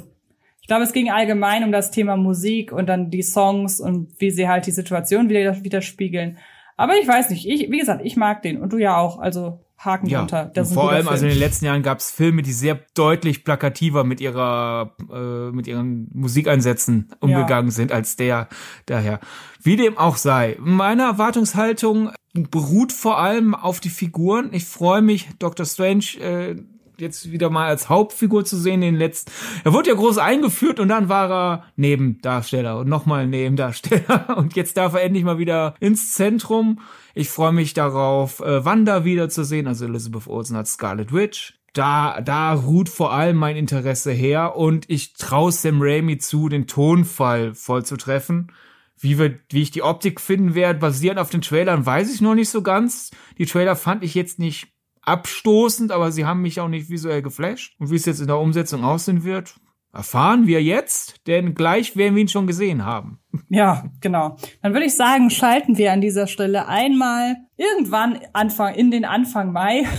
ich 0.61 0.69
glaube, 0.69 0.85
es 0.85 0.93
ging 0.93 1.11
allgemein 1.11 1.65
um 1.65 1.73
das 1.73 1.91
Thema 1.91 2.17
Musik 2.17 2.73
und 2.73 2.89
dann 2.89 3.11
die 3.11 3.23
Songs 3.23 3.81
und 3.81 4.13
wie 4.19 4.31
sie 4.31 4.49
halt 4.49 4.67
die 4.67 4.71
Situation 4.71 5.29
wieder 5.29 5.65
widerspiegeln. 5.65 6.39
Aber 6.77 6.97
ich 6.97 7.09
weiß 7.09 7.31
nicht, 7.31 7.49
ich, 7.49 7.71
wie 7.71 7.79
gesagt, 7.79 8.03
ich 8.05 8.17
mag 8.17 8.43
den 8.43 8.61
und 8.61 8.73
du 8.73 8.79
ja 8.79 8.97
auch. 8.99 9.19
Also 9.19 9.61
Haken 9.79 10.09
ja, 10.09 10.19
drunter. 10.19 10.51
Das 10.53 10.75
vor 10.75 10.91
allem, 10.91 11.03
Film. 11.03 11.09
also 11.09 11.25
in 11.27 11.31
den 11.31 11.39
letzten 11.39 11.65
Jahren 11.65 11.83
gab 11.83 11.99
es 11.99 12.11
Filme, 12.11 12.43
die 12.43 12.53
sehr 12.53 12.81
deutlich 12.95 13.45
plakativer 13.45 14.03
mit 14.03 14.21
ihrer, 14.21 14.97
äh, 15.13 15.55
mit 15.55 15.69
ihren 15.69 16.09
Musikeinsätzen 16.13 17.11
umgegangen 17.21 17.69
ja. 17.69 17.75
sind 17.75 17.93
als 17.93 18.17
der 18.17 18.49
daher. 18.87 19.21
Wie 19.63 19.77
dem 19.77 19.97
auch 19.97 20.17
sei, 20.17 20.57
meine 20.61 21.03
Erwartungshaltung 21.03 22.11
beruht 22.33 22.93
vor 22.93 23.19
allem 23.19 23.55
auf 23.55 23.81
die 23.81 23.89
Figuren. 23.89 24.51
Ich 24.53 24.65
freue 24.65 25.03
mich, 25.03 25.29
Dr. 25.39 25.65
Strange 25.65 26.05
äh, 26.21 26.57
jetzt 27.01 27.31
wieder 27.31 27.51
mal 27.51 27.67
als 27.67 27.89
Hauptfigur 27.89 28.45
zu 28.45 28.57
sehen. 28.57 28.81
Den 28.81 28.97
letzten, 28.97 29.31
er 29.65 29.73
wurde 29.73 29.91
ja 29.91 29.97
groß 29.97 30.19
eingeführt 30.19 30.81
und 30.81 30.89
dann 30.89 31.09
war 31.09 31.31
er 31.31 31.65
Nebendarsteller 31.77 32.79
und 32.79 32.89
nochmal 32.89 33.27
Nebendarsteller 33.27 34.35
und 34.37 34.57
jetzt 34.57 34.77
darf 34.77 34.95
er 34.95 35.03
endlich 35.03 35.25
mal 35.25 35.39
wieder 35.39 35.75
ins 35.81 36.13
Zentrum. 36.13 36.81
Ich 37.15 37.31
freue 37.31 37.53
mich 37.53 37.75
darauf, 37.75 38.41
äh, 38.41 38.65
Wanda 38.65 39.05
wiederzusehen, 39.05 39.67
also 39.67 39.87
Elizabeth 39.87 40.27
Olsen 40.27 40.57
als 40.57 40.75
Scarlet 40.75 41.13
Witch. 41.13 41.55
Da, 41.73 42.21
da 42.21 42.55
ruht 42.55 42.89
vor 42.89 43.13
allem 43.13 43.37
mein 43.37 43.57
Interesse 43.57 44.11
her 44.11 44.57
und 44.57 44.89
ich 44.89 45.13
traue 45.15 45.53
Sam 45.53 45.81
Raimi 45.81 46.19
zu, 46.19 46.49
den 46.49 46.67
Tonfall 46.67 47.55
voll 47.55 47.85
zu 47.85 47.97
treffen. 47.97 48.53
Wie, 49.01 49.19
wir, 49.19 49.39
wie 49.51 49.63
ich 49.63 49.71
die 49.71 49.83
Optik 49.83 50.21
finden 50.21 50.55
werde, 50.55 50.81
basierend 50.81 51.21
auf 51.21 51.31
den 51.31 51.43
Trailern, 51.43 51.87
weiß 51.87 52.13
ich 52.13 52.21
noch 52.21 52.35
nicht 52.35 52.49
so 52.49 52.63
ganz. 52.63 53.13
Die 53.37 53.47
Trailer 53.47 53.77
fand 53.77 54.03
ich 54.03 54.15
jetzt 54.15 54.41
nicht 54.41 54.73
abstoßend, 55.09 55.91
aber 55.91 56.13
sie 56.13 56.25
haben 56.25 56.43
mich 56.43 56.61
auch 56.61 56.69
nicht 56.69 56.91
visuell 56.91 57.23
geflasht. 57.23 57.75
Und 57.79 57.91
wie 57.91 57.97
es 57.97 58.07
jetzt 58.07 58.21
in 58.21 58.27
der 58.27 58.39
Umsetzung 58.39 58.85
aussehen 58.85 59.25
wird, 59.25 59.57
erfahren 59.93 60.47
wir 60.47 60.63
jetzt, 60.63 61.27
denn 61.27 61.55
gleich 61.55 61.97
werden 61.97 62.15
wir 62.15 62.23
ihn 62.23 62.29
schon 62.29 62.47
gesehen 62.47 62.85
haben. 62.85 63.19
Ja, 63.49 63.85
genau. 64.01 64.37
Dann 64.63 64.73
würde 64.73 64.87
ich 64.87 64.95
sagen, 64.95 65.31
schalten 65.31 65.79
wir 65.79 65.93
an 65.93 66.01
dieser 66.01 66.27
Stelle 66.27 66.69
einmal 66.69 67.37
irgendwann 67.57 68.21
Anfang, 68.33 68.75
in 68.75 68.91
den 68.91 69.05
Anfang 69.05 69.53
Mai. 69.53 69.85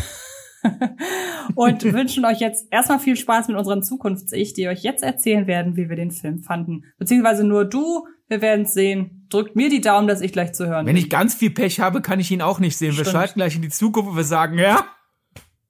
und 1.55 1.83
wünschen 1.93 2.25
euch 2.25 2.39
jetzt 2.39 2.67
erstmal 2.71 2.99
viel 2.99 3.15
Spaß 3.15 3.47
mit 3.47 3.57
unseren 3.57 3.83
Zukunfts-Ich, 3.83 4.53
die 4.53 4.67
euch 4.67 4.83
jetzt 4.83 5.03
erzählen 5.03 5.47
werden, 5.47 5.75
wie 5.75 5.89
wir 5.89 5.95
den 5.95 6.11
Film 6.11 6.43
fanden. 6.43 6.83
Beziehungsweise 6.97 7.43
nur 7.43 7.65
du, 7.65 8.05
wir 8.27 8.41
werden 8.41 8.65
es 8.65 8.73
sehen. 8.73 9.25
Drückt 9.29 9.55
mir 9.55 9.69
die 9.69 9.81
Daumen, 9.81 10.07
dass 10.07 10.21
ich 10.21 10.31
gleich 10.31 10.53
zu 10.53 10.67
hören 10.67 10.85
Wenn 10.85 10.95
bin. 10.95 11.03
ich 11.03 11.09
ganz 11.09 11.35
viel 11.35 11.49
Pech 11.49 11.79
habe, 11.79 12.01
kann 12.01 12.19
ich 12.19 12.31
ihn 12.31 12.41
auch 12.41 12.59
nicht 12.59 12.77
sehen. 12.77 12.93
Stimmt. 12.93 13.07
Wir 13.07 13.11
schalten 13.11 13.39
gleich 13.39 13.55
in 13.55 13.61
die 13.61 13.69
Zukunft 13.69 14.11
und 14.11 14.17
wir 14.17 14.23
sagen, 14.23 14.57
ja, 14.57 14.85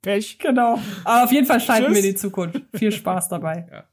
Pech. 0.02 0.40
Genau. 0.40 0.80
Aber 1.04 1.24
auf 1.24 1.32
jeden 1.32 1.46
Fall 1.46 1.60
schalten 1.60 1.94
wir 1.94 2.02
die 2.02 2.16
Zukunft. 2.16 2.62
Viel 2.74 2.92
Spaß 2.92 3.30
dabei. 3.30 3.68
Ja. 3.72 3.84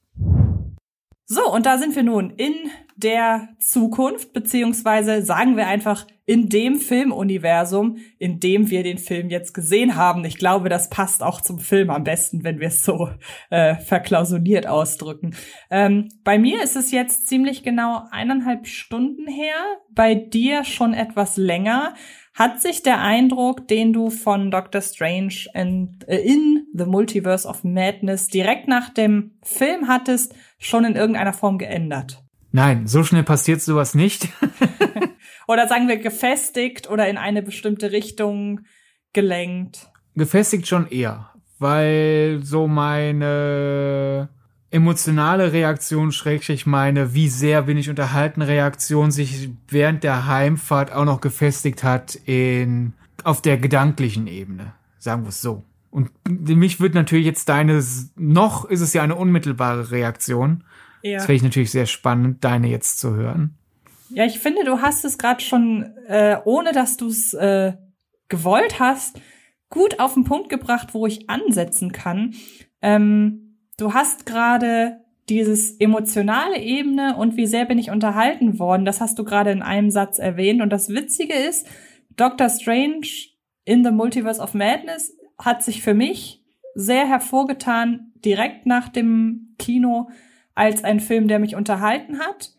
So, 1.28 1.52
und 1.52 1.66
da 1.66 1.76
sind 1.76 1.96
wir 1.96 2.04
nun 2.04 2.30
in 2.30 2.54
der 2.94 3.48
Zukunft, 3.58 4.32
beziehungsweise 4.32 5.22
sagen 5.22 5.56
wir 5.56 5.66
einfach 5.66 6.06
in 6.24 6.48
dem 6.48 6.78
Filmuniversum, 6.78 7.98
in 8.18 8.38
dem 8.38 8.70
wir 8.70 8.84
den 8.84 8.98
Film 8.98 9.28
jetzt 9.28 9.52
gesehen 9.52 9.96
haben. 9.96 10.24
Ich 10.24 10.38
glaube, 10.38 10.68
das 10.68 10.88
passt 10.88 11.24
auch 11.24 11.40
zum 11.40 11.58
Film 11.58 11.90
am 11.90 12.04
besten, 12.04 12.44
wenn 12.44 12.60
wir 12.60 12.68
es 12.68 12.84
so 12.84 13.10
äh, 13.50 13.74
verklausuliert 13.74 14.68
ausdrücken. 14.68 15.34
Ähm, 15.68 16.08
bei 16.22 16.38
mir 16.38 16.62
ist 16.62 16.76
es 16.76 16.92
jetzt 16.92 17.26
ziemlich 17.26 17.64
genau 17.64 18.04
eineinhalb 18.12 18.68
Stunden 18.68 19.26
her, 19.26 19.56
bei 19.90 20.14
dir 20.14 20.62
schon 20.62 20.94
etwas 20.94 21.36
länger. 21.36 21.94
Hat 22.36 22.60
sich 22.60 22.82
der 22.82 23.00
Eindruck, 23.00 23.66
den 23.66 23.94
du 23.94 24.10
von 24.10 24.50
Doctor 24.50 24.82
Strange 24.82 25.46
in, 25.54 25.98
äh, 26.06 26.18
in 26.18 26.66
The 26.74 26.84
Multiverse 26.84 27.48
of 27.48 27.64
Madness 27.64 28.28
direkt 28.28 28.68
nach 28.68 28.90
dem 28.90 29.38
Film 29.42 29.88
hattest, 29.88 30.34
schon 30.58 30.84
in 30.84 30.96
irgendeiner 30.96 31.32
Form 31.32 31.56
geändert? 31.56 32.22
Nein, 32.52 32.86
so 32.86 33.02
schnell 33.04 33.22
passiert 33.22 33.62
sowas 33.62 33.94
nicht. 33.94 34.28
oder 35.48 35.66
sagen 35.66 35.88
wir 35.88 35.96
gefestigt 35.96 36.90
oder 36.90 37.08
in 37.08 37.16
eine 37.16 37.42
bestimmte 37.42 37.90
Richtung 37.90 38.60
gelenkt? 39.14 39.90
Gefestigt 40.14 40.66
schon 40.66 40.88
eher. 40.88 41.30
weil 41.58 42.40
so 42.42 42.68
meine 42.68 44.28
emotionale 44.76 45.52
Reaktion, 45.52 46.12
schrägstrich 46.12 46.66
meine, 46.66 47.14
wie 47.14 47.28
sehr 47.28 47.62
bin 47.62 47.78
ich 47.78 47.90
unterhalten, 47.90 48.42
Reaktion 48.42 49.10
sich 49.10 49.50
während 49.68 50.04
der 50.04 50.26
Heimfahrt 50.26 50.92
auch 50.92 51.04
noch 51.04 51.20
gefestigt 51.20 51.82
hat 51.82 52.14
in, 52.26 52.92
auf 53.24 53.42
der 53.42 53.56
gedanklichen 53.56 54.26
Ebene. 54.26 54.74
Sagen 54.98 55.22
wir 55.22 55.30
es 55.30 55.40
so. 55.40 55.64
Und 55.90 56.10
mich 56.28 56.78
wird 56.78 56.94
natürlich 56.94 57.24
jetzt 57.24 57.48
deine, 57.48 57.82
noch 58.16 58.66
ist 58.66 58.82
es 58.82 58.92
ja 58.92 59.02
eine 59.02 59.16
unmittelbare 59.16 59.90
Reaktion. 59.90 60.62
Ja. 61.02 61.18
Das 61.18 61.28
wäre 61.28 61.36
ich 61.36 61.42
natürlich 61.42 61.70
sehr 61.70 61.86
spannend, 61.86 62.44
deine 62.44 62.68
jetzt 62.68 63.00
zu 63.00 63.14
hören. 63.14 63.56
Ja, 64.10 64.24
ich 64.26 64.38
finde, 64.38 64.64
du 64.64 64.82
hast 64.82 65.04
es 65.04 65.18
gerade 65.18 65.42
schon, 65.42 65.84
äh, 66.06 66.36
ohne 66.44 66.72
dass 66.72 66.96
du 66.96 67.08
es 67.08 67.32
äh, 67.34 67.72
gewollt 68.28 68.78
hast, 68.78 69.20
gut 69.70 69.98
auf 69.98 70.14
den 70.14 70.24
Punkt 70.24 70.48
gebracht, 70.48 70.92
wo 70.92 71.06
ich 71.06 71.28
ansetzen 71.30 71.92
kann. 71.92 72.34
Ähm, 72.82 73.45
du 73.76 73.94
hast 73.94 74.26
gerade 74.26 75.00
dieses 75.28 75.76
emotionale 75.78 76.58
Ebene 76.60 77.16
und 77.16 77.36
wie 77.36 77.46
sehr 77.46 77.64
bin 77.64 77.78
ich 77.78 77.90
unterhalten 77.90 78.58
worden, 78.58 78.84
das 78.84 79.00
hast 79.00 79.18
du 79.18 79.24
gerade 79.24 79.50
in 79.50 79.62
einem 79.62 79.90
Satz 79.90 80.18
erwähnt. 80.18 80.62
Und 80.62 80.70
das 80.70 80.88
Witzige 80.88 81.34
ist, 81.34 81.66
Doctor 82.16 82.48
Strange 82.48 83.06
in 83.64 83.84
the 83.84 83.90
Multiverse 83.90 84.40
of 84.40 84.54
Madness 84.54 85.16
hat 85.38 85.62
sich 85.62 85.82
für 85.82 85.94
mich 85.94 86.42
sehr 86.74 87.06
hervorgetan, 87.06 88.12
direkt 88.24 88.66
nach 88.66 88.88
dem 88.88 89.54
Kino, 89.58 90.08
als 90.54 90.84
ein 90.84 91.00
Film, 91.00 91.28
der 91.28 91.38
mich 91.38 91.56
unterhalten 91.56 92.20
hat. 92.20 92.52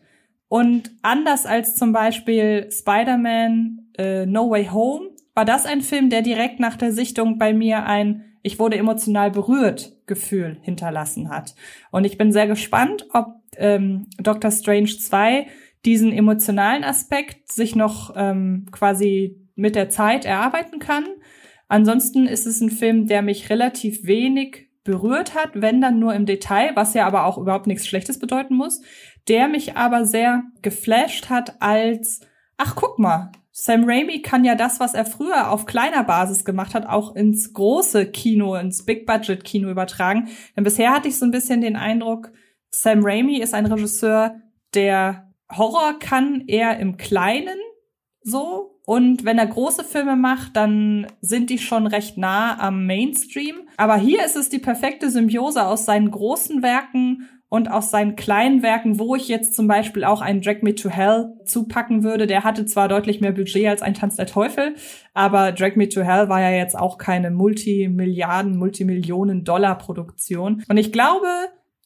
Und 0.48 0.92
anders 1.02 1.46
als 1.46 1.74
zum 1.76 1.92
Beispiel 1.92 2.68
Spider-Man 2.70 3.90
äh, 3.96 4.26
No 4.26 4.50
Way 4.50 4.66
Home, 4.66 5.10
war 5.34 5.44
das 5.44 5.66
ein 5.66 5.82
Film, 5.82 6.10
der 6.10 6.22
direkt 6.22 6.58
nach 6.60 6.76
der 6.76 6.92
Sichtung 6.92 7.38
bei 7.38 7.52
mir 7.52 7.84
ein 7.86 8.24
ich 8.48 8.58
wurde 8.58 8.78
emotional 8.78 9.30
berührt 9.30 9.92
Gefühl 10.06 10.56
hinterlassen 10.62 11.28
hat. 11.28 11.54
Und 11.90 12.04
ich 12.04 12.16
bin 12.16 12.32
sehr 12.32 12.46
gespannt, 12.46 13.06
ob 13.12 13.42
ähm, 13.58 14.06
Doctor 14.18 14.50
Strange 14.50 14.88
2 14.88 15.46
diesen 15.84 16.14
emotionalen 16.14 16.82
Aspekt 16.82 17.52
sich 17.52 17.76
noch 17.76 18.14
ähm, 18.16 18.64
quasi 18.72 19.36
mit 19.54 19.74
der 19.74 19.90
Zeit 19.90 20.24
erarbeiten 20.24 20.78
kann. 20.78 21.04
Ansonsten 21.68 22.26
ist 22.26 22.46
es 22.46 22.62
ein 22.62 22.70
Film, 22.70 23.06
der 23.06 23.20
mich 23.20 23.50
relativ 23.50 24.06
wenig 24.06 24.70
berührt 24.82 25.34
hat, 25.34 25.50
wenn 25.52 25.82
dann 25.82 25.98
nur 25.98 26.14
im 26.14 26.24
Detail, 26.24 26.70
was 26.74 26.94
ja 26.94 27.06
aber 27.06 27.26
auch 27.26 27.36
überhaupt 27.36 27.66
nichts 27.66 27.86
Schlechtes 27.86 28.18
bedeuten 28.18 28.56
muss, 28.56 28.80
der 29.28 29.48
mich 29.48 29.76
aber 29.76 30.06
sehr 30.06 30.44
geflasht 30.62 31.28
hat 31.28 31.60
als, 31.60 32.22
ach 32.56 32.76
guck 32.76 32.98
mal, 32.98 33.30
Sam 33.60 33.82
Raimi 33.84 34.22
kann 34.22 34.44
ja 34.44 34.54
das, 34.54 34.78
was 34.78 34.94
er 34.94 35.04
früher 35.04 35.50
auf 35.50 35.66
kleiner 35.66 36.04
Basis 36.04 36.44
gemacht 36.44 36.74
hat, 36.74 36.86
auch 36.86 37.16
ins 37.16 37.52
große 37.54 38.06
Kino, 38.06 38.54
ins 38.54 38.84
Big-Budget-Kino 38.84 39.68
übertragen. 39.68 40.28
Denn 40.56 40.62
bisher 40.62 40.92
hatte 40.92 41.08
ich 41.08 41.18
so 41.18 41.24
ein 41.24 41.32
bisschen 41.32 41.60
den 41.60 41.74
Eindruck, 41.74 42.30
Sam 42.70 43.00
Raimi 43.02 43.40
ist 43.40 43.54
ein 43.54 43.66
Regisseur, 43.66 44.36
der 44.74 45.32
Horror 45.50 45.98
kann 45.98 46.44
eher 46.46 46.78
im 46.78 46.98
Kleinen 46.98 47.58
so. 48.22 48.80
Und 48.86 49.24
wenn 49.24 49.38
er 49.38 49.46
große 49.46 49.82
Filme 49.82 50.14
macht, 50.14 50.54
dann 50.54 51.08
sind 51.20 51.50
die 51.50 51.58
schon 51.58 51.88
recht 51.88 52.16
nah 52.16 52.60
am 52.60 52.86
Mainstream. 52.86 53.56
Aber 53.76 53.96
hier 53.96 54.24
ist 54.24 54.36
es 54.36 54.50
die 54.50 54.60
perfekte 54.60 55.10
Symbiose 55.10 55.66
aus 55.66 55.84
seinen 55.84 56.12
großen 56.12 56.62
Werken 56.62 57.28
und 57.48 57.70
aus 57.70 57.90
seinen 57.90 58.14
kleinen 58.16 58.62
Werken, 58.62 58.98
wo 58.98 59.14
ich 59.14 59.28
jetzt 59.28 59.54
zum 59.54 59.66
Beispiel 59.68 60.04
auch 60.04 60.20
einen 60.20 60.42
Drag 60.42 60.62
Me 60.62 60.74
to 60.74 60.90
Hell 60.90 61.32
zupacken 61.44 62.02
würde, 62.02 62.26
der 62.26 62.44
hatte 62.44 62.66
zwar 62.66 62.88
deutlich 62.88 63.20
mehr 63.20 63.32
Budget 63.32 63.66
als 63.66 63.82
ein 63.82 63.94
Tanz 63.94 64.16
der 64.16 64.26
Teufel, 64.26 64.74
aber 65.14 65.52
Drag 65.52 65.76
Me 65.76 65.88
to 65.88 66.02
Hell 66.02 66.28
war 66.28 66.40
ja 66.40 66.50
jetzt 66.50 66.78
auch 66.78 66.98
keine 66.98 67.30
Multimilliarden, 67.30 68.56
Multimillionen 68.56 69.44
Dollar 69.44 69.78
Produktion. 69.78 70.62
Und 70.68 70.76
ich 70.76 70.92
glaube, 70.92 71.26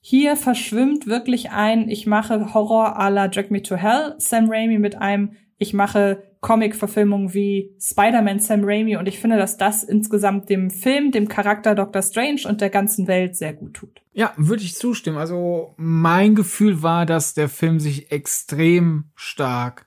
hier 0.01 0.37
verschwimmt 0.37 1.07
wirklich 1.07 1.53
ein, 1.53 1.89
ich 1.89 2.07
mache 2.07 2.55
Horror 2.55 3.01
à 3.01 3.09
la 3.09 3.29
Drag 3.29 3.51
Me 3.51 3.63
to 3.63 3.77
Hell, 3.77 4.17
Sam 4.19 4.51
Raimi 4.51 4.79
mit 4.79 4.97
einem, 5.01 5.33
ich 5.59 5.75
mache 5.75 6.25
Comic-Verfilmungen 6.43 7.33
wie 7.33 7.71
Spider-Man 7.81 8.41
Sam 8.41 8.63
Raimi 8.65 8.97
und 8.97 9.07
ich 9.07 9.21
finde, 9.21 9.39
dass 9.39 9.57
das 9.57 9.85
insgesamt 9.85 10.51
dem 10.51 10.71
Film, 10.71 11.13
dem 11.13 11.29
Charakter 11.29 11.77
Doctor 11.77 12.03
Strange 12.03 12.43
und 12.47 12.61
der 12.61 12.69
ganzen 12.69 13.07
Welt 13.07 13.37
sehr 13.37 13.55
gut 13.55 13.75
tut. 13.75 14.03
Ja, 14.13 14.33
würde 14.37 14.65
ich 14.65 14.75
zustimmen. 14.75 15.19
Also 15.19 15.75
mein 15.77 16.35
Gefühl 16.35 16.83
war, 16.83 17.07
dass 17.07 17.33
der 17.35 17.49
Film 17.49 17.79
sich 17.79 18.11
extrem 18.11 19.05
stark 19.15 19.87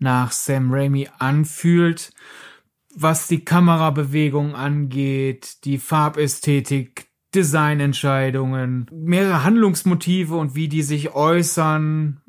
nach 0.00 0.32
Sam 0.32 0.72
Raimi 0.72 1.08
anfühlt, 1.18 2.12
was 2.94 3.28
die 3.28 3.44
Kamerabewegung 3.44 4.56
angeht, 4.56 5.64
die 5.64 5.78
Farbästhetik, 5.78 7.06
Designentscheidungen, 7.36 8.90
mehrere 8.92 9.44
Handlungsmotive 9.44 10.36
und 10.36 10.56
wie 10.56 10.68
die 10.68 10.82
sich 10.82 11.14
äußern, 11.14 12.20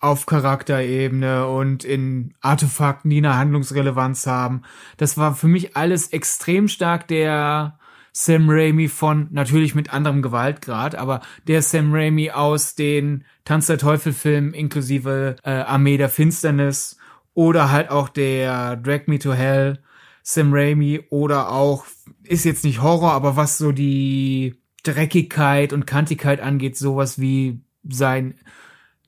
auf 0.00 0.24
Charakterebene 0.26 1.46
und 1.46 1.84
in 1.84 2.34
Artefakten, 2.40 3.10
die 3.10 3.18
eine 3.18 3.36
Handlungsrelevanz 3.36 4.26
haben. 4.26 4.62
Das 4.96 5.18
war 5.18 5.34
für 5.34 5.46
mich 5.46 5.76
alles 5.76 6.08
extrem 6.08 6.68
stark 6.68 7.06
der 7.06 7.78
Sam 8.12 8.48
Raimi 8.48 8.88
von, 8.88 9.28
natürlich 9.30 9.74
mit 9.74 9.92
anderem 9.92 10.22
Gewaltgrad, 10.22 10.96
aber 10.96 11.20
der 11.46 11.62
Sam 11.62 11.92
Raimi 11.92 12.30
aus 12.30 12.74
den 12.74 13.24
Tanz 13.44 13.66
der 13.66 13.78
Teufel 13.78 14.12
Filmen 14.12 14.52
inklusive 14.52 15.36
äh, 15.44 15.50
Armee 15.50 15.96
der 15.96 16.08
Finsternis 16.08 16.96
oder 17.34 17.70
halt 17.70 17.90
auch 17.90 18.08
der 18.08 18.76
Drag 18.76 19.06
Me 19.06 19.18
to 19.18 19.32
Hell 19.32 19.78
Sam 20.22 20.52
Raimi 20.52 21.02
oder 21.10 21.50
auch, 21.52 21.84
ist 22.24 22.44
jetzt 22.44 22.64
nicht 22.64 22.82
Horror, 22.82 23.12
aber 23.12 23.36
was 23.36 23.58
so 23.58 23.70
die 23.70 24.56
Dreckigkeit 24.82 25.72
und 25.72 25.86
Kantigkeit 25.86 26.40
angeht, 26.40 26.76
sowas 26.76 27.20
wie 27.20 27.60
sein 27.88 28.34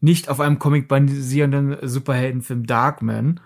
nicht 0.02 0.28
auf 0.28 0.40
einem 0.40 0.58
Comic 0.58 0.88
basierenden 0.88 1.78
Superheldenfilm 1.80 2.66
Darkman. 2.66 3.40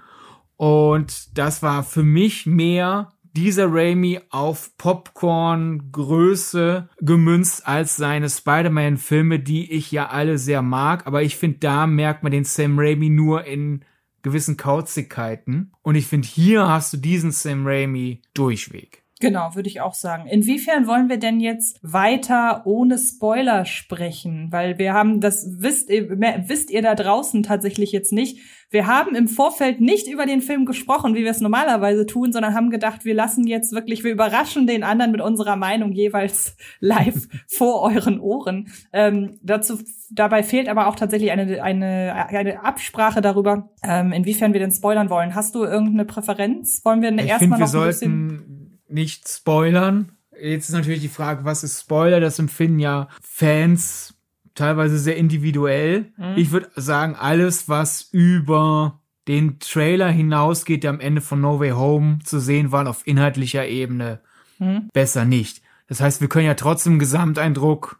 Und 0.57 1.38
das 1.38 1.62
war 1.62 1.85
für 1.85 2.03
mich 2.03 2.47
mehr 2.47 3.12
dieser 3.37 3.71
Raimi 3.71 4.19
auf 4.31 4.77
Popcorn-Größe 4.79 6.88
gemünzt 7.01 7.69
als 7.69 7.97
seine 7.97 8.31
Spider-Man-Filme, 8.31 9.38
die 9.38 9.71
ich 9.71 9.92
ja 9.92 10.09
alle 10.09 10.38
sehr 10.38 10.62
mag. 10.62 11.07
Aber 11.07 11.23
ich 11.23 11.37
finde, 11.37 11.59
da 11.59 11.87
merkt 11.87 12.23
man 12.23 12.33
den 12.33 12.45
Sam 12.45 12.79
Raimi 12.79 13.11
nur 13.11 13.45
in 13.45 13.85
gewissen 14.23 14.57
Kauzigkeiten. 14.57 15.73
Und 15.83 15.97
ich 15.97 16.07
finde, 16.07 16.27
hier 16.27 16.66
hast 16.66 16.95
du 16.95 16.97
diesen 16.97 17.31
Sam 17.31 17.66
Raimi 17.66 18.23
durchweg. 18.33 19.03
Genau, 19.18 19.55
würde 19.55 19.70
ich 19.70 19.81
auch 19.81 19.94
sagen. 19.94 20.26
Inwiefern 20.26 20.87
wollen 20.87 21.09
wir 21.09 21.16
denn 21.16 21.40
jetzt 21.40 21.79
weiter 21.81 22.62
ohne 22.66 22.98
Spoiler 22.98 23.64
sprechen? 23.64 24.48
Weil 24.50 24.79
wir 24.79 24.92
haben, 24.92 25.22
das 25.22 25.46
wisst 25.59 25.88
ihr, 25.88 26.11
wisst 26.11 26.70
ihr 26.70 26.83
da 26.83 26.94
draußen 26.94 27.42
tatsächlich 27.42 27.92
jetzt 27.92 28.12
nicht. 28.12 28.40
Wir 28.68 28.87
haben 28.87 29.14
im 29.14 29.26
Vorfeld 29.26 29.81
nicht 29.81 30.07
über 30.07 30.26
den 30.26 30.42
Film 30.42 30.66
gesprochen, 30.66 31.14
wie 31.14 31.24
wir 31.24 31.31
es 31.31 31.40
normalerweise 31.40 32.05
tun, 32.05 32.31
sondern 32.31 32.52
haben 32.52 32.68
gedacht, 32.68 33.07
wir 33.07 33.14
lassen 33.14 33.46
jetzt 33.46 33.72
wirklich, 33.72 34.05
wir 34.05 34.12
überraschen 34.12 34.66
den 34.66 34.83
anderen 34.83 35.12
mit 35.12 35.22
unserer 35.22 35.57
Meinung 35.57 35.92
jeweils 35.92 36.55
live 36.81 37.26
vor 37.46 37.81
euren 37.83 38.20
Ohren. 38.20 38.68
Ähm, 38.92 39.38
dazu, 39.42 39.79
dabei 40.11 40.42
fehlt 40.42 40.68
aber 40.68 40.88
auch 40.88 40.96
tatsächlich 40.96 41.31
eine, 41.31 41.62
eine, 41.62 42.26
eine 42.29 42.62
Absprache 42.62 43.22
darüber, 43.22 43.70
ähm, 43.83 44.12
inwiefern 44.12 44.52
wir 44.52 44.61
denn 44.61 44.72
spoilern 44.72 45.09
wollen. 45.09 45.35
Hast 45.35 45.55
du 45.55 45.64
irgendeine 45.64 46.05
Präferenz? 46.05 46.83
Wollen 46.85 47.00
wir 47.00 47.16
erstmal 47.16 47.61
noch 47.61 47.72
ein 47.72 47.87
bisschen 47.87 48.56
nicht 48.88 49.29
spoilern. 49.29 50.12
Jetzt 50.40 50.68
ist 50.68 50.75
natürlich 50.75 51.01
die 51.01 51.09
Frage, 51.09 51.44
was 51.44 51.64
ist 51.64 51.81
Spoiler? 51.81 52.20
Das 52.20 52.38
empfinden 52.38 52.79
ja 52.79 53.09
Fans 53.22 54.14
teilweise 54.55 54.99
sehr 54.99 55.16
individuell. 55.16 56.12
Mhm. 56.16 56.35
Ich 56.37 56.51
würde 56.51 56.70
sagen, 56.77 57.14
alles, 57.14 57.68
was 57.68 58.09
über 58.12 59.01
den 59.29 59.59
Trailer 59.59 60.09
hinausgeht, 60.09 60.83
der 60.83 60.90
am 60.90 61.01
Ende 61.01 61.20
von 61.20 61.40
No 61.40 61.59
Way 61.59 61.70
Home 61.70 62.18
zu 62.25 62.38
sehen 62.38 62.72
war, 62.72 62.87
auf 62.88 63.07
inhaltlicher 63.07 63.66
Ebene 63.66 64.20
mhm. 64.59 64.88
besser 64.92 65.25
nicht. 65.25 65.62
Das 65.88 66.01
heißt, 66.01 66.20
wir 66.20 66.29
können 66.29 66.46
ja 66.46 66.55
trotzdem 66.55 66.99
Gesamteindruck 66.99 67.99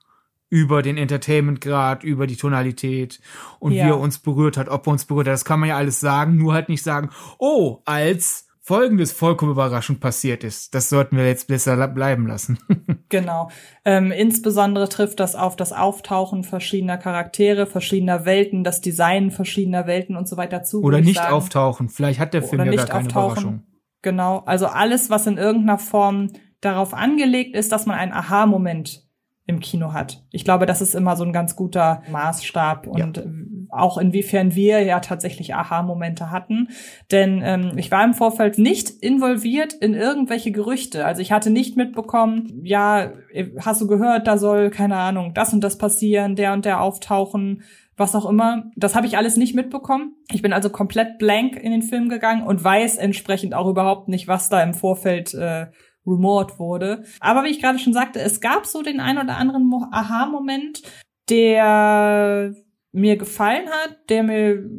über 0.49 0.83
den 0.83 0.97
Entertainment-Grad, 0.97 2.05
über 2.05 2.27
die 2.27 2.37
Tonalität 2.37 3.21
und 3.59 3.73
ja. 3.73 3.85
wie 3.85 3.91
er 3.91 3.99
uns 3.99 4.19
berührt 4.19 4.57
hat, 4.57 4.69
ob 4.69 4.87
er 4.87 4.93
uns 4.93 5.05
berührt 5.05 5.27
hat. 5.27 5.35
Das 5.35 5.45
kann 5.45 5.61
man 5.61 5.69
ja 5.69 5.77
alles 5.77 6.01
sagen, 6.01 6.37
nur 6.37 6.55
halt 6.55 6.69
nicht 6.69 6.83
sagen, 6.83 7.11
oh, 7.39 7.81
als 7.85 8.46
Folgendes 8.67 9.13
vollkommen 9.13 9.53
überraschend 9.53 10.01
passiert 10.01 10.43
ist. 10.43 10.75
Das 10.75 10.89
sollten 10.89 11.17
wir 11.17 11.25
jetzt 11.25 11.47
besser 11.47 11.87
bleiben 11.87 12.27
lassen. 12.27 12.59
genau. 13.09 13.49
Ähm, 13.85 14.11
insbesondere 14.11 14.89
trifft 14.89 15.21
das 15.21 15.37
auf 15.37 15.55
das 15.55 15.73
Auftauchen 15.73 16.43
verschiedener 16.43 16.99
Charaktere, 16.99 17.67
verschiedener 17.67 18.25
Welten, 18.25 18.65
das 18.65 18.81
Design 18.81 19.31
verschiedener 19.31 19.87
Welten 19.87 20.17
und 20.17 20.27
so 20.27 20.37
weiter 20.37 20.65
zu. 20.65 20.83
Oder 20.83 21.01
nicht 21.01 21.15
sagen. 21.15 21.33
auftauchen. 21.33 21.89
Vielleicht 21.91 22.19
hat 22.19 22.35
der 22.35 22.43
Film 22.43 22.63
Oder 22.63 22.73
ja 22.73 22.77
gar 22.79 22.87
keine 22.89 23.05
auftauchen. 23.05 23.31
Überraschung. 23.31 23.63
Genau. 24.03 24.39
Also 24.47 24.67
alles, 24.67 25.11
was 25.11 25.29
in 25.29 25.39
irgendeiner 25.39 25.79
Form 25.79 26.33
darauf 26.61 26.93
angelegt 26.93 27.55
ist, 27.55 27.71
dass 27.71 27.87
man 27.87 27.97
einen 27.97 28.13
Aha-Moment 28.13 29.06
im 29.47 29.61
Kino 29.61 29.93
hat. 29.93 30.25
Ich 30.31 30.45
glaube, 30.45 30.67
das 30.67 30.81
ist 30.81 30.95
immer 30.95 31.17
so 31.17 31.25
ein 31.25 31.33
ganz 31.33 31.55
guter 31.55 32.03
Maßstab 32.11 32.89
und 32.89 33.17
ja. 33.17 33.23
auch 33.71 33.97
inwiefern 33.97 34.57
wir 34.57 34.83
ja 34.83 34.99
tatsächlich 34.99 35.55
Aha-Momente 35.55 36.31
hatten. 36.31 36.69
Denn 37.13 37.43
ähm, 37.45 37.73
ich 37.77 37.91
war 37.93 38.05
im 38.05 38.15
Vorfeld 38.15 38.59
nicht 38.59 38.91
involviert 38.91 39.73
in 39.73 39.95
irgendwelche 39.95 40.51
Gerüchte. 40.51 41.07
Also 41.07 41.23
ich 41.23 41.31
hatte 41.31 41.51
nicht 41.51 41.77
mitbekommen, 41.77 42.61
ja, 42.65 43.13
hast 43.61 43.81
du 43.81 43.87
gehört, 43.87 44.27
da 44.27 44.37
soll, 44.37 44.71
keine 44.71 44.97
Ahnung, 44.97 45.33
das 45.33 45.53
und 45.53 45.63
das 45.63 45.79
passieren, 45.79 46.35
der 46.35 46.53
und 46.53 46.65
der 46.65 46.81
auftauchen, 46.81 47.63
was 47.97 48.17
auch 48.17 48.29
immer. 48.29 48.65
Das 48.75 48.97
habe 48.97 49.07
ich 49.07 49.17
alles 49.17 49.37
nicht 49.37 49.55
mitbekommen. 49.55 50.17
Ich 50.33 50.43
bin 50.43 50.53
also 50.53 50.71
komplett 50.71 51.19
blank 51.19 51.57
in 51.57 51.71
den 51.71 51.83
Film 51.83 52.09
gegangen 52.09 52.43
und 52.43 52.63
weiß 52.63 52.99
entsprechend 52.99 53.55
auch 53.55 53.69
überhaupt 53.69 54.09
nicht, 54.09 54.27
was 54.27 54.49
da 54.49 54.61
im 54.63 54.75
Vorfeld 54.75 55.35
äh, 55.35 55.67
rumort 56.07 56.59
wurde. 56.59 57.05
Aber 57.21 57.45
wie 57.45 57.49
ich 57.49 57.61
gerade 57.61 57.79
schon 57.79 57.93
sagte, 57.93 58.21
es 58.21 58.41
gab 58.41 58.67
so 58.67 58.83
den 58.83 59.01
ein 59.01 59.19
oder 59.19 59.37
anderen 59.37 59.73
Aha-Moment, 59.91 60.83
der 61.29 62.55
mir 62.93 63.17
gefallen 63.17 63.69
hat, 63.69 63.99
der 64.09 64.23
mir 64.23 64.71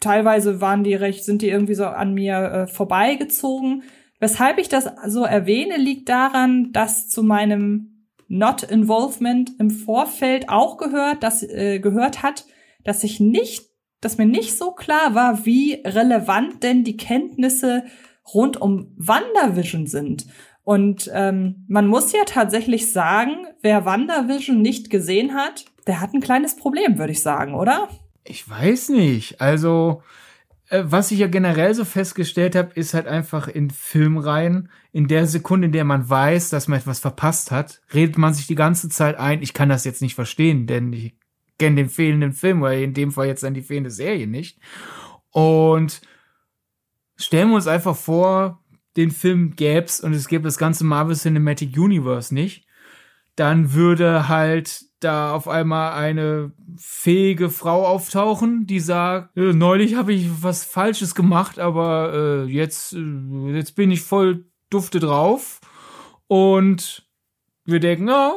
teilweise 0.00 0.60
waren 0.60 0.84
die 0.84 0.94
recht, 0.94 1.24
sind 1.24 1.42
die 1.42 1.48
irgendwie 1.48 1.74
so 1.74 1.86
an 1.86 2.12
mir 2.14 2.36
äh, 2.36 2.66
vorbeigezogen. 2.66 3.84
Weshalb 4.20 4.58
ich 4.58 4.68
das 4.68 4.88
so 5.06 5.24
erwähne, 5.24 5.78
liegt 5.78 6.08
daran, 6.08 6.72
dass 6.72 7.08
zu 7.08 7.22
meinem 7.22 8.06
Not 8.28 8.62
Involvement 8.62 9.52
im 9.58 9.70
Vorfeld 9.70 10.48
auch 10.48 10.76
gehört, 10.76 11.22
dass 11.22 11.42
äh, 11.42 11.80
gehört 11.80 12.22
hat, 12.22 12.46
dass 12.84 13.04
ich 13.04 13.20
nicht, 13.20 13.70
dass 14.00 14.18
mir 14.18 14.26
nicht 14.26 14.56
so 14.56 14.72
klar 14.72 15.14
war, 15.14 15.44
wie 15.44 15.74
relevant 15.84 16.62
denn 16.62 16.84
die 16.84 16.96
Kenntnisse 16.96 17.84
rund 18.32 18.60
um 18.60 18.92
WandaVision 18.96 19.86
sind. 19.86 20.26
Und 20.64 21.10
ähm, 21.12 21.64
man 21.68 21.86
muss 21.86 22.12
ja 22.12 22.20
tatsächlich 22.24 22.92
sagen, 22.92 23.46
wer 23.62 23.84
WandaVision 23.84 24.60
nicht 24.60 24.90
gesehen 24.90 25.34
hat, 25.34 25.64
der 25.86 26.00
hat 26.00 26.14
ein 26.14 26.20
kleines 26.20 26.56
Problem, 26.56 26.98
würde 26.98 27.12
ich 27.12 27.22
sagen, 27.22 27.54
oder? 27.54 27.88
Ich 28.24 28.48
weiß 28.48 28.90
nicht. 28.90 29.40
Also, 29.40 30.02
äh, 30.68 30.84
was 30.84 31.10
ich 31.10 31.18
ja 31.18 31.26
generell 31.26 31.74
so 31.74 31.84
festgestellt 31.84 32.54
habe, 32.54 32.72
ist 32.74 32.94
halt 32.94 33.08
einfach 33.08 33.48
in 33.48 33.70
Filmreihen, 33.70 34.70
in 34.92 35.08
der 35.08 35.26
Sekunde, 35.26 35.66
in 35.66 35.72
der 35.72 35.84
man 35.84 36.08
weiß, 36.08 36.50
dass 36.50 36.68
man 36.68 36.78
etwas 36.78 37.00
verpasst 37.00 37.50
hat, 37.50 37.80
redet 37.92 38.16
man 38.18 38.32
sich 38.32 38.46
die 38.46 38.54
ganze 38.54 38.88
Zeit 38.88 39.18
ein, 39.18 39.42
ich 39.42 39.54
kann 39.54 39.68
das 39.68 39.84
jetzt 39.84 40.02
nicht 40.02 40.14
verstehen, 40.14 40.68
denn 40.68 40.92
ich 40.92 41.16
kenne 41.58 41.76
den 41.76 41.88
fehlenden 41.88 42.32
Film 42.32 42.62
oder 42.62 42.74
in 42.74 42.94
dem 42.94 43.10
Fall 43.10 43.26
jetzt 43.26 43.42
dann 43.42 43.54
die 43.54 43.62
fehlende 43.62 43.90
Serie 43.90 44.26
nicht. 44.28 44.58
Und 45.30 46.02
stellen 47.24 47.50
wir 47.50 47.56
uns 47.56 47.66
einfach 47.66 47.96
vor, 47.96 48.62
den 48.96 49.10
Film 49.10 49.56
gäb's 49.56 50.00
und 50.00 50.12
es 50.12 50.28
gäbe 50.28 50.44
das 50.44 50.58
ganze 50.58 50.84
Marvel 50.84 51.16
Cinematic 51.16 51.76
Universe 51.76 52.34
nicht, 52.34 52.66
dann 53.36 53.72
würde 53.72 54.28
halt 54.28 54.84
da 55.00 55.32
auf 55.32 55.48
einmal 55.48 55.92
eine 55.94 56.52
fähige 56.76 57.50
Frau 57.50 57.86
auftauchen, 57.86 58.66
die 58.66 58.80
sagt, 58.80 59.36
äh, 59.36 59.52
neulich 59.52 59.96
habe 59.96 60.12
ich 60.12 60.42
was 60.42 60.64
Falsches 60.64 61.14
gemacht, 61.14 61.58
aber 61.58 62.12
äh, 62.14 62.50
jetzt, 62.50 62.92
äh, 62.92 63.52
jetzt 63.54 63.74
bin 63.74 63.90
ich 63.90 64.02
voll 64.02 64.46
dufte 64.70 65.00
drauf. 65.00 65.60
Und 66.28 67.08
wir 67.64 67.80
denken, 67.80 68.04
na, 68.04 68.32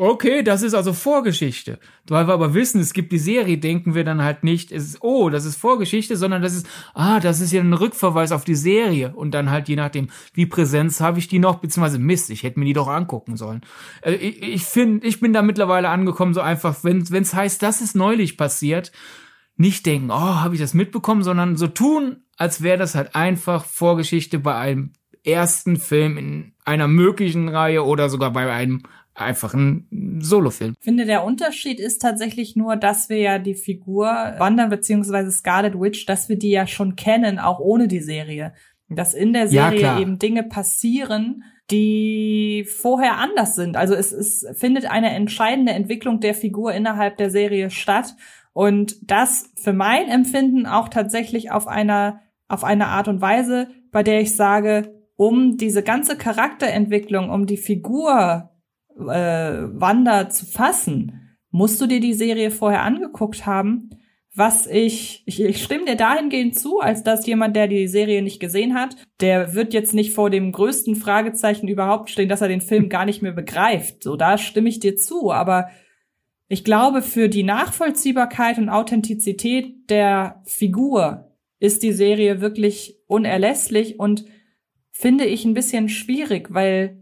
Okay, 0.00 0.44
das 0.44 0.62
ist 0.62 0.74
also 0.74 0.92
Vorgeschichte. 0.92 1.80
Weil 2.06 2.28
wir 2.28 2.34
aber 2.34 2.54
wissen, 2.54 2.80
es 2.80 2.92
gibt 2.92 3.10
die 3.10 3.18
Serie, 3.18 3.58
denken 3.58 3.96
wir 3.96 4.04
dann 4.04 4.22
halt 4.22 4.44
nicht, 4.44 4.70
es 4.70 4.84
ist, 4.84 4.98
oh, 5.02 5.28
das 5.28 5.44
ist 5.44 5.56
Vorgeschichte, 5.56 6.16
sondern 6.16 6.40
das 6.40 6.54
ist, 6.54 6.68
ah, 6.94 7.18
das 7.18 7.40
ist 7.40 7.52
ja 7.52 7.60
ein 7.60 7.72
Rückverweis 7.72 8.30
auf 8.30 8.44
die 8.44 8.54
Serie. 8.54 9.12
Und 9.16 9.32
dann 9.32 9.50
halt 9.50 9.68
je 9.68 9.74
nachdem, 9.74 10.06
wie 10.34 10.46
Präsenz 10.46 11.00
habe 11.00 11.18
ich 11.18 11.26
die 11.26 11.40
noch, 11.40 11.56
beziehungsweise 11.56 11.98
Mist, 11.98 12.30
ich 12.30 12.44
hätte 12.44 12.60
mir 12.60 12.66
die 12.66 12.74
doch 12.74 12.86
angucken 12.86 13.36
sollen. 13.36 13.62
Äh, 14.02 14.14
ich 14.14 14.40
ich 14.40 14.64
finde, 14.66 15.04
ich 15.04 15.18
bin 15.18 15.32
da 15.32 15.42
mittlerweile 15.42 15.88
angekommen, 15.88 16.32
so 16.32 16.42
einfach, 16.42 16.76
wenn 16.84 17.02
es 17.02 17.34
heißt, 17.34 17.60
das 17.60 17.80
ist 17.80 17.96
neulich 17.96 18.36
passiert, 18.36 18.92
nicht 19.56 19.84
denken, 19.84 20.12
oh, 20.12 20.14
habe 20.14 20.54
ich 20.54 20.60
das 20.60 20.74
mitbekommen, 20.74 21.24
sondern 21.24 21.56
so 21.56 21.66
tun, 21.66 22.18
als 22.36 22.62
wäre 22.62 22.78
das 22.78 22.94
halt 22.94 23.16
einfach 23.16 23.64
Vorgeschichte 23.64 24.38
bei 24.38 24.54
einem 24.54 24.92
ersten 25.24 25.76
Film 25.76 26.16
in 26.16 26.52
einer 26.64 26.88
möglichen 26.88 27.48
Reihe 27.48 27.84
oder 27.84 28.08
sogar 28.08 28.32
bei 28.32 28.52
einem 28.52 28.82
einfach 29.20 29.54
ein 29.54 30.18
Solofilm. 30.20 30.74
Ich 30.78 30.84
finde, 30.84 31.04
der 31.04 31.24
Unterschied 31.24 31.80
ist 31.80 32.00
tatsächlich 32.00 32.56
nur, 32.56 32.76
dass 32.76 33.08
wir 33.08 33.18
ja 33.18 33.38
die 33.38 33.54
Figur 33.54 34.06
Wanda 34.38 34.66
beziehungsweise 34.66 35.30
Scarlet 35.30 35.78
Witch, 35.78 36.06
dass 36.06 36.28
wir 36.28 36.38
die 36.38 36.50
ja 36.50 36.66
schon 36.66 36.96
kennen, 36.96 37.38
auch 37.38 37.60
ohne 37.60 37.88
die 37.88 38.00
Serie. 38.00 38.52
Dass 38.88 39.14
in 39.14 39.32
der 39.32 39.48
Serie 39.48 39.80
ja, 39.80 39.98
eben 40.00 40.18
Dinge 40.18 40.42
passieren, 40.42 41.44
die 41.70 42.66
vorher 42.66 43.18
anders 43.18 43.54
sind. 43.54 43.76
Also 43.76 43.94
es, 43.94 44.12
es 44.12 44.46
findet 44.54 44.90
eine 44.90 45.10
entscheidende 45.10 45.72
Entwicklung 45.72 46.20
der 46.20 46.34
Figur 46.34 46.72
innerhalb 46.72 47.18
der 47.18 47.30
Serie 47.30 47.70
statt. 47.70 48.14
Und 48.54 48.96
das 49.10 49.52
für 49.56 49.74
mein 49.74 50.08
Empfinden 50.08 50.66
auch 50.66 50.88
tatsächlich 50.88 51.50
auf 51.50 51.66
einer, 51.66 52.20
auf 52.48 52.64
eine 52.64 52.86
Art 52.86 53.08
und 53.08 53.20
Weise, 53.20 53.68
bei 53.92 54.02
der 54.02 54.20
ich 54.20 54.34
sage, 54.34 54.94
um 55.16 55.56
diese 55.56 55.82
ganze 55.82 56.16
Charakterentwicklung, 56.16 57.28
um 57.28 57.46
die 57.46 57.56
Figur 57.56 58.50
Wanda 58.98 60.28
zu 60.28 60.46
fassen, 60.46 61.36
musst 61.50 61.80
du 61.80 61.86
dir 61.86 62.00
die 62.00 62.14
Serie 62.14 62.50
vorher 62.50 62.82
angeguckt 62.82 63.46
haben. 63.46 63.90
Was 64.34 64.66
ich, 64.66 65.24
ich, 65.26 65.40
ich 65.40 65.62
stimme 65.62 65.86
dir 65.86 65.96
dahingehend 65.96 66.56
zu, 66.56 66.80
als 66.80 67.02
dass 67.02 67.26
jemand, 67.26 67.56
der 67.56 67.66
die 67.66 67.88
Serie 67.88 68.22
nicht 68.22 68.38
gesehen 68.38 68.74
hat, 68.74 68.96
der 69.20 69.54
wird 69.54 69.74
jetzt 69.74 69.94
nicht 69.94 70.12
vor 70.12 70.30
dem 70.30 70.52
größten 70.52 70.94
Fragezeichen 70.94 71.66
überhaupt 71.66 72.10
stehen, 72.10 72.28
dass 72.28 72.40
er 72.40 72.48
den 72.48 72.60
Film 72.60 72.88
gar 72.88 73.04
nicht 73.04 73.20
mehr 73.20 73.32
begreift. 73.32 74.04
So, 74.04 74.16
da 74.16 74.38
stimme 74.38 74.68
ich 74.68 74.78
dir 74.78 74.96
zu. 74.96 75.32
Aber 75.32 75.68
ich 76.46 76.62
glaube, 76.62 77.02
für 77.02 77.28
die 77.28 77.42
Nachvollziehbarkeit 77.42 78.58
und 78.58 78.68
Authentizität 78.68 79.90
der 79.90 80.42
Figur 80.44 81.32
ist 81.58 81.82
die 81.82 81.92
Serie 81.92 82.40
wirklich 82.40 82.96
unerlässlich 83.06 83.98
und 83.98 84.24
finde 84.90 85.24
ich 85.24 85.44
ein 85.44 85.54
bisschen 85.54 85.88
schwierig, 85.88 86.52
weil 86.52 86.97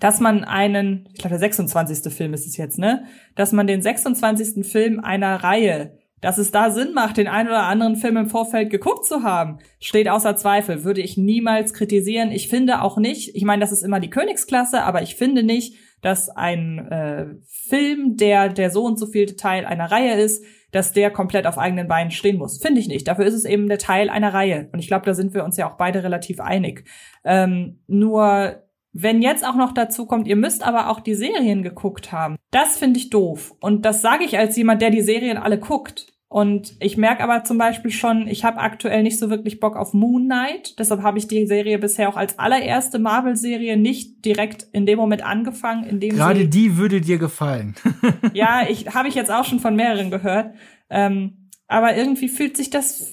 dass 0.00 0.18
man 0.18 0.44
einen, 0.44 1.08
ich 1.12 1.18
glaube 1.18 1.30
der 1.30 1.38
26. 1.38 2.12
Film 2.12 2.34
ist 2.34 2.46
es 2.46 2.56
jetzt, 2.56 2.78
ne? 2.78 3.04
Dass 3.36 3.52
man 3.52 3.66
den 3.66 3.82
26. 3.82 4.66
Film 4.66 4.98
einer 5.00 5.36
Reihe, 5.36 5.98
dass 6.20 6.38
es 6.38 6.50
da 6.50 6.70
Sinn 6.70 6.92
macht, 6.92 7.16
den 7.16 7.28
einen 7.28 7.48
oder 7.48 7.64
anderen 7.64 7.96
Film 7.96 8.16
im 8.16 8.28
Vorfeld 8.28 8.70
geguckt 8.70 9.06
zu 9.06 9.22
haben, 9.22 9.58
steht 9.78 10.08
außer 10.08 10.36
Zweifel, 10.36 10.84
würde 10.84 11.00
ich 11.00 11.16
niemals 11.16 11.72
kritisieren. 11.72 12.30
Ich 12.30 12.48
finde 12.48 12.82
auch 12.82 12.98
nicht, 12.98 13.34
ich 13.34 13.44
meine, 13.44 13.60
das 13.60 13.72
ist 13.72 13.82
immer 13.82 14.00
die 14.00 14.10
Königsklasse, 14.10 14.82
aber 14.82 15.02
ich 15.02 15.16
finde 15.16 15.42
nicht, 15.42 15.76
dass 16.02 16.30
ein 16.30 16.78
äh, 16.90 17.26
Film, 17.46 18.16
der 18.16 18.48
der 18.48 18.70
so 18.70 18.84
und 18.84 18.98
so 18.98 19.06
vielte 19.06 19.36
Teil 19.36 19.64
einer 19.64 19.90
Reihe 19.90 20.14
ist, 20.14 20.44
dass 20.72 20.92
der 20.92 21.10
komplett 21.10 21.46
auf 21.46 21.58
eigenen 21.58 21.88
Beinen 21.88 22.10
stehen 22.10 22.38
muss. 22.38 22.58
Finde 22.58 22.80
ich 22.80 22.88
nicht. 22.88 23.08
Dafür 23.08 23.26
ist 23.26 23.34
es 23.34 23.44
eben 23.44 23.68
der 23.68 23.78
Teil 23.78 24.08
einer 24.08 24.32
Reihe. 24.32 24.68
Und 24.72 24.78
ich 24.78 24.86
glaube, 24.86 25.04
da 25.04 25.14
sind 25.14 25.34
wir 25.34 25.44
uns 25.44 25.56
ja 25.56 25.70
auch 25.70 25.76
beide 25.76 26.04
relativ 26.04 26.40
einig. 26.40 26.84
Ähm, 27.24 27.80
nur 27.86 28.62
wenn 28.92 29.22
jetzt 29.22 29.46
auch 29.46 29.54
noch 29.54 29.72
dazu 29.72 30.06
kommt, 30.06 30.26
ihr 30.26 30.36
müsst 30.36 30.66
aber 30.66 30.88
auch 30.88 31.00
die 31.00 31.14
Serien 31.14 31.62
geguckt 31.62 32.12
haben, 32.12 32.36
das 32.50 32.76
finde 32.76 32.98
ich 32.98 33.10
doof. 33.10 33.54
Und 33.60 33.84
das 33.84 34.02
sage 34.02 34.24
ich 34.24 34.38
als 34.38 34.56
jemand, 34.56 34.82
der 34.82 34.90
die 34.90 35.02
Serien 35.02 35.36
alle 35.36 35.58
guckt. 35.58 36.06
Und 36.28 36.76
ich 36.78 36.96
merke 36.96 37.24
aber 37.24 37.42
zum 37.42 37.58
Beispiel 37.58 37.90
schon, 37.90 38.28
ich 38.28 38.44
habe 38.44 38.58
aktuell 38.58 39.02
nicht 39.02 39.18
so 39.18 39.30
wirklich 39.30 39.58
Bock 39.58 39.76
auf 39.76 39.92
Moon 39.94 40.26
Knight. 40.26 40.78
Deshalb 40.78 41.02
habe 41.02 41.18
ich 41.18 41.26
die 41.26 41.44
Serie 41.46 41.78
bisher 41.80 42.08
auch 42.08 42.16
als 42.16 42.38
allererste 42.38 43.00
Marvel-Serie 43.00 43.76
nicht 43.76 44.24
direkt 44.24 44.66
in 44.72 44.86
dem 44.86 44.96
Moment 44.96 45.24
angefangen, 45.24 45.82
in 45.84 45.98
dem 45.98 46.14
Gerade 46.14 46.46
die 46.46 46.76
würde 46.76 47.00
dir 47.00 47.18
gefallen. 47.18 47.74
ja, 48.32 48.62
ich 48.68 48.94
habe 48.94 49.08
ich 49.08 49.16
jetzt 49.16 49.32
auch 49.32 49.44
schon 49.44 49.58
von 49.58 49.74
mehreren 49.74 50.12
gehört. 50.12 50.54
Ähm, 50.88 51.48
aber 51.66 51.96
irgendwie 51.96 52.28
fühlt 52.28 52.56
sich 52.56 52.70
das 52.70 53.08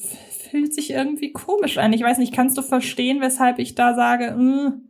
fühlt 0.51 0.73
sich 0.73 0.91
irgendwie 0.91 1.31
komisch 1.31 1.77
an. 1.77 1.93
Ich 1.93 2.01
weiß 2.01 2.19
nicht, 2.19 2.33
kannst 2.33 2.57
du 2.57 2.61
verstehen, 2.61 3.19
weshalb 3.19 3.59
ich 3.59 3.75
da 3.75 3.95
sage, 3.95 4.35
mh, 4.37 4.69
mm, 4.69 4.86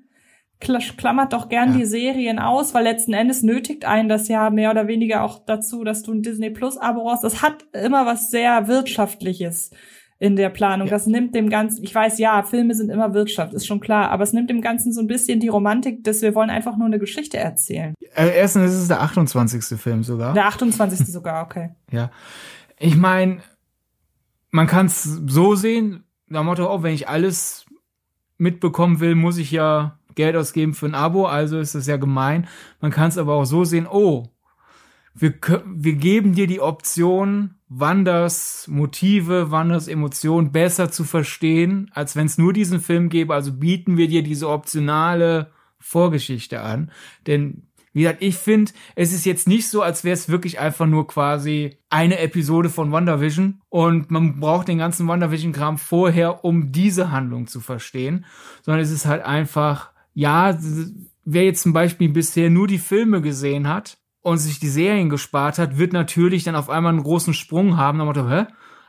klammert 0.59 1.33
doch 1.33 1.49
gern 1.49 1.71
ja. 1.71 1.77
die 1.77 1.85
Serien 1.85 2.39
aus, 2.39 2.73
weil 2.73 2.83
letzten 2.83 3.13
Endes 3.13 3.43
nötigt 3.43 3.85
einen 3.85 4.09
das 4.09 4.27
ja 4.27 4.49
mehr 4.49 4.71
oder 4.71 4.87
weniger 4.87 5.23
auch 5.23 5.39
dazu, 5.45 5.83
dass 5.83 6.03
du 6.03 6.13
ein 6.13 6.23
Disney 6.23 6.49
Plus 6.49 6.77
Abo 6.77 7.09
hast. 7.11 7.23
Das 7.23 7.41
hat 7.41 7.65
immer 7.73 8.05
was 8.05 8.31
sehr 8.31 8.67
wirtschaftliches 8.67 9.71
in 10.19 10.35
der 10.35 10.49
Planung. 10.49 10.87
Ja. 10.87 10.91
Das 10.91 11.05
nimmt 11.05 11.35
dem 11.35 11.49
Ganzen, 11.49 11.83
ich 11.83 11.93
weiß, 11.93 12.17
ja, 12.17 12.41
Filme 12.43 12.73
sind 12.73 12.89
immer 12.89 13.13
Wirtschaft, 13.13 13.53
ist 13.53 13.67
schon 13.67 13.79
klar, 13.79 14.09
aber 14.09 14.23
es 14.23 14.33
nimmt 14.33 14.49
dem 14.49 14.61
Ganzen 14.61 14.91
so 14.91 15.01
ein 15.01 15.07
bisschen 15.07 15.39
die 15.39 15.47
Romantik, 15.47 16.03
dass 16.03 16.21
wir 16.21 16.33
wollen 16.33 16.49
einfach 16.49 16.75
nur 16.75 16.87
eine 16.87 16.99
Geschichte 16.99 17.37
erzählen. 17.37 17.93
Äh, 18.15 18.35
erstens 18.35 18.71
ist 18.71 18.81
es 18.81 18.87
der 18.87 19.01
28. 19.01 19.79
Film 19.79 20.03
sogar. 20.03 20.33
Der 20.33 20.47
28. 20.47 21.05
sogar, 21.07 21.45
okay. 21.45 21.69
Ja. 21.91 22.11
Ich 22.79 22.95
meine, 22.95 23.39
man 24.51 24.67
kann 24.67 24.87
es 24.87 25.03
so 25.03 25.55
sehen, 25.55 26.03
nach 26.27 26.43
Motto, 26.43 26.71
oh, 26.71 26.83
wenn 26.83 26.93
ich 26.93 27.07
alles 27.07 27.65
mitbekommen 28.37 28.99
will, 28.99 29.15
muss 29.15 29.37
ich 29.37 29.51
ja 29.51 29.96
Geld 30.17 30.35
ausgeben 30.35 30.73
für 30.73 30.87
ein 30.87 30.95
Abo, 30.95 31.25
also 31.25 31.57
ist 31.59 31.75
das 31.75 31.87
ja 31.87 31.95
gemein. 31.95 32.49
Man 32.81 32.91
kann 32.91 33.07
es 33.07 33.17
aber 33.17 33.35
auch 33.35 33.45
so 33.45 33.63
sehen, 33.63 33.87
oh, 33.89 34.25
wir, 35.15 35.33
wir 35.65 35.93
geben 35.93 36.35
dir 36.35 36.45
die 36.45 36.59
Option, 36.59 37.55
Wanders 37.69 38.67
Motive, 38.67 39.49
Wanders 39.49 39.87
Emotionen 39.87 40.51
besser 40.51 40.91
zu 40.91 41.05
verstehen, 41.05 41.89
als 41.93 42.15
wenn 42.15 42.27
es 42.27 42.37
nur 42.37 42.53
diesen 42.53 42.79
Film 42.81 43.09
gäbe. 43.09 43.33
Also 43.33 43.51
bieten 43.53 43.97
wir 43.97 44.07
dir 44.07 44.21
diese 44.21 44.47
optionale 44.49 45.51
Vorgeschichte 45.79 46.61
an. 46.61 46.91
Denn 47.25 47.63
Wie 47.97 48.03
gesagt, 48.03 48.21
ich 48.21 48.35
finde, 48.35 48.73
es 48.95 49.11
ist 49.11 49.25
jetzt 49.25 49.47
nicht 49.47 49.67
so, 49.69 49.81
als 49.81 50.03
wäre 50.03 50.13
es 50.13 50.29
wirklich 50.29 50.59
einfach 50.59 50.85
nur 50.85 51.07
quasi 51.07 51.79
eine 51.89 52.19
Episode 52.19 52.69
von 52.69 52.91
WandaVision 52.91 53.61
und 53.69 54.11
man 54.11 54.39
braucht 54.39 54.67
den 54.67 54.77
ganzen 54.77 55.07
WandaVision-Kram 55.07 55.79
vorher, 55.79 56.45
um 56.45 56.71
diese 56.71 57.09
Handlung 57.09 57.47
zu 57.47 57.59
verstehen, 57.59 58.25
sondern 58.61 58.83
es 58.83 58.91
ist 58.91 59.07
halt 59.07 59.23
einfach, 59.25 59.93
ja, 60.17 60.57
wer 61.25 61.45
jetzt 61.45 61.61
zum 61.61 61.73
Beispiel 61.73 62.09
bisher 62.09 62.49
nur 62.49 62.67
die 62.67 62.77
Filme 62.77 63.21
gesehen 63.21 63.67
hat 63.67 63.97
und 64.21 64.37
sich 64.37 64.59
die 64.59 64.69
Serien 64.69 65.09
gespart 65.09 65.59
hat, 65.59 65.77
wird 65.77 65.93
natürlich 65.93 66.43
dann 66.43 66.55
auf 66.55 66.69
einmal 66.69 66.93
einen 66.93 67.03
großen 67.03 67.33
Sprung 67.33 67.77
haben. 67.77 67.97
Dann 67.97 68.07
Motto, 68.07 68.29
hä? 68.29 68.45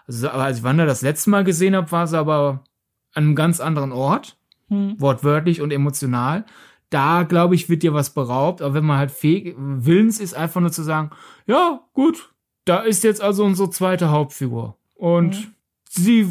Also, 0.06 0.30
als 0.30 0.58
ich 0.58 0.62
Wanda 0.62 0.86
das 0.86 1.02
letzte 1.02 1.30
Mal 1.30 1.44
gesehen 1.44 1.76
habe, 1.76 1.92
war 1.92 2.06
sie 2.06 2.18
aber 2.18 2.64
an 3.12 3.24
einem 3.24 3.34
ganz 3.34 3.60
anderen 3.60 3.92
Ort, 3.92 4.38
hm. 4.68 4.94
wortwörtlich 4.98 5.60
und 5.60 5.70
emotional 5.70 6.44
da 6.90 7.24
glaube 7.24 7.54
ich, 7.54 7.68
wird 7.68 7.82
dir 7.82 7.94
was 7.94 8.10
beraubt. 8.10 8.62
Aber 8.62 8.74
wenn 8.74 8.84
man 8.84 8.98
halt 8.98 9.10
fähig, 9.10 9.54
willens 9.58 10.20
ist, 10.20 10.34
einfach 10.34 10.60
nur 10.60 10.72
zu 10.72 10.82
sagen, 10.82 11.10
ja, 11.46 11.80
gut, 11.92 12.32
da 12.64 12.80
ist 12.80 13.04
jetzt 13.04 13.22
also 13.22 13.44
unsere 13.44 13.70
zweite 13.70 14.10
Hauptfigur. 14.10 14.76
Und 14.94 15.36
mhm. 15.36 15.54
sie 15.88 16.26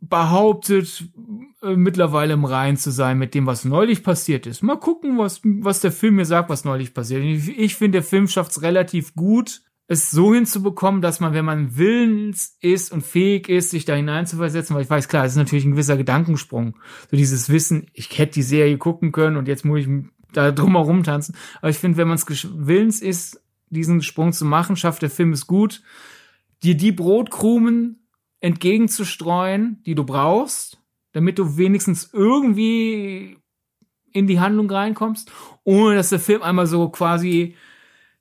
behauptet 0.00 1.04
äh, 1.62 1.76
mittlerweile 1.76 2.34
im 2.34 2.44
Rein 2.44 2.76
zu 2.76 2.90
sein 2.90 3.18
mit 3.18 3.34
dem, 3.34 3.46
was 3.46 3.64
neulich 3.64 4.02
passiert 4.02 4.46
ist. 4.46 4.62
Mal 4.62 4.76
gucken, 4.76 5.18
was, 5.18 5.40
was 5.44 5.80
der 5.80 5.92
Film 5.92 6.16
mir 6.16 6.26
sagt, 6.26 6.50
was 6.50 6.64
neulich 6.64 6.92
passiert. 6.92 7.22
Ich, 7.24 7.48
ich 7.58 7.74
finde, 7.76 7.98
der 7.98 8.02
Film 8.02 8.28
schafft 8.28 8.52
es 8.52 8.62
relativ 8.62 9.14
gut, 9.14 9.62
es 9.88 10.10
so 10.10 10.34
hinzubekommen, 10.34 11.00
dass 11.00 11.20
man, 11.20 11.32
wenn 11.32 11.44
man 11.44 11.76
willens 11.76 12.56
ist 12.60 12.92
und 12.92 13.02
fähig 13.04 13.48
ist, 13.48 13.70
sich 13.70 13.84
da 13.84 13.94
hineinzuversetzen, 13.94 14.74
weil 14.74 14.82
ich 14.82 14.90
weiß, 14.90 15.08
klar, 15.08 15.24
es 15.24 15.32
ist 15.32 15.38
natürlich 15.38 15.64
ein 15.64 15.72
gewisser 15.72 15.96
Gedankensprung. 15.96 16.76
So 17.10 17.16
dieses 17.16 17.48
Wissen, 17.48 17.86
ich 17.92 18.18
hätte 18.18 18.34
die 18.34 18.42
Serie 18.42 18.78
gucken 18.78 19.12
können 19.12 19.36
und 19.36 19.48
jetzt 19.48 19.64
muss 19.64 19.80
ich 19.80 19.88
da 20.32 20.50
drumherum 20.50 21.04
tanzen. 21.04 21.36
Aber 21.60 21.70
ich 21.70 21.78
finde, 21.78 21.98
wenn 21.98 22.08
man 22.08 22.16
es 22.16 22.26
willens 22.52 23.00
ist, 23.00 23.40
diesen 23.70 24.02
Sprung 24.02 24.32
zu 24.32 24.44
machen, 24.44 24.76
schafft 24.76 25.02
der 25.02 25.10
Film 25.10 25.32
es 25.32 25.46
gut, 25.46 25.82
dir 26.62 26.76
die 26.76 26.92
Brotkrumen 26.92 28.08
entgegenzustreuen, 28.40 29.82
die 29.86 29.94
du 29.94 30.04
brauchst, 30.04 30.78
damit 31.16 31.38
du 31.38 31.56
wenigstens 31.56 32.10
irgendwie 32.12 33.38
in 34.12 34.26
die 34.26 34.38
Handlung 34.38 34.70
reinkommst, 34.70 35.32
ohne 35.64 35.96
dass 35.96 36.10
der 36.10 36.20
Film 36.20 36.42
einmal 36.42 36.66
so 36.66 36.90
quasi 36.90 37.56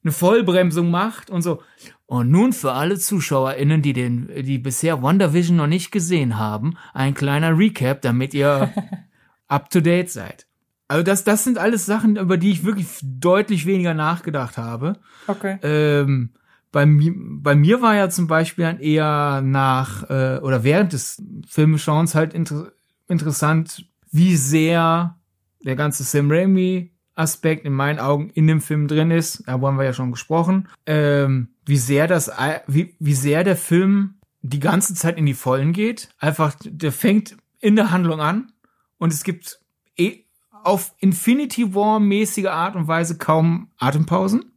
eine 0.01 0.13
Vollbremsung 0.13 0.89
macht 0.89 1.29
und 1.29 1.41
so. 1.41 1.61
Und 2.05 2.31
nun 2.31 2.53
für 2.53 2.71
alle 2.71 2.97
ZuschauerInnen, 2.97 3.81
die 3.81 3.91
den, 3.91 4.29
die 4.45 4.59
bisher 4.59 5.03
WandaVision 5.03 5.57
noch 5.57 5.67
nicht 5.67 5.91
gesehen 5.91 6.37
haben, 6.37 6.77
ein 6.93 7.15
kleiner 7.15 7.57
Recap, 7.57 8.01
damit 8.01 8.33
ihr 8.33 8.73
up 9.49 9.69
to 9.69 9.81
date 9.81 10.09
seid. 10.09 10.47
Also 10.87 11.03
das, 11.03 11.25
das 11.25 11.43
sind 11.43 11.57
alles 11.57 11.85
Sachen, 11.85 12.15
über 12.15 12.37
die 12.37 12.51
ich 12.51 12.63
wirklich 12.63 12.87
deutlich 13.01 13.65
weniger 13.65 13.93
nachgedacht 13.93 14.57
habe. 14.57 14.99
Okay. 15.27 15.57
Ähm, 15.63 16.29
bei, 16.71 16.85
mir, 16.85 17.11
bei 17.13 17.55
mir 17.55 17.81
war 17.81 17.95
ja 17.95 18.09
zum 18.09 18.27
Beispiel 18.27 18.63
dann 18.63 18.79
eher 18.79 19.41
nach 19.43 20.09
äh, 20.09 20.39
oder 20.39 20.63
während 20.63 20.93
des 20.93 21.21
Filmeschauens 21.45 22.15
halt 22.15 22.33
inter 22.33 22.71
interessant, 23.07 23.85
wie 24.11 24.35
sehr 24.35 25.17
der 25.63 25.75
ganze 25.75 26.03
Sam 26.03 26.31
Raimi 26.31 26.91
Aspekt 27.15 27.65
in 27.65 27.73
meinen 27.73 27.99
Augen 27.99 28.29
in 28.31 28.45
dem 28.47 28.61
Film 28.61 28.87
drin 28.87 29.09
ist, 29.09 29.43
da 29.47 29.53
haben 29.53 29.77
wir 29.77 29.85
ja 29.85 29.93
schon 29.93 30.11
gesprochen, 30.11 30.67
ähm, 30.85 31.49
wie 31.65 31.77
sehr 31.77 32.07
das, 32.07 32.29
wie, 32.67 32.95
wie 32.99 33.13
sehr 33.13 33.43
der 33.43 33.55
Film 33.55 34.15
die 34.41 34.59
ganze 34.59 34.93
Zeit 34.93 35.17
in 35.17 35.25
die 35.25 35.33
Vollen 35.33 35.71
geht. 35.71 36.09
Einfach, 36.19 36.55
der 36.63 36.91
fängt 36.91 37.37
in 37.61 37.75
der 37.75 37.91
Handlung 37.91 38.19
an 38.19 38.51
und 38.97 39.13
es 39.13 39.23
gibt 39.23 39.59
eh 39.97 40.25
auf 40.51 40.93
Infinity 40.99 41.73
War 41.73 41.99
mäßige 41.99 42.47
Art 42.47 42.75
und 42.75 42.87
Weise 42.87 43.17
kaum 43.17 43.69
Atempausen, 43.77 44.51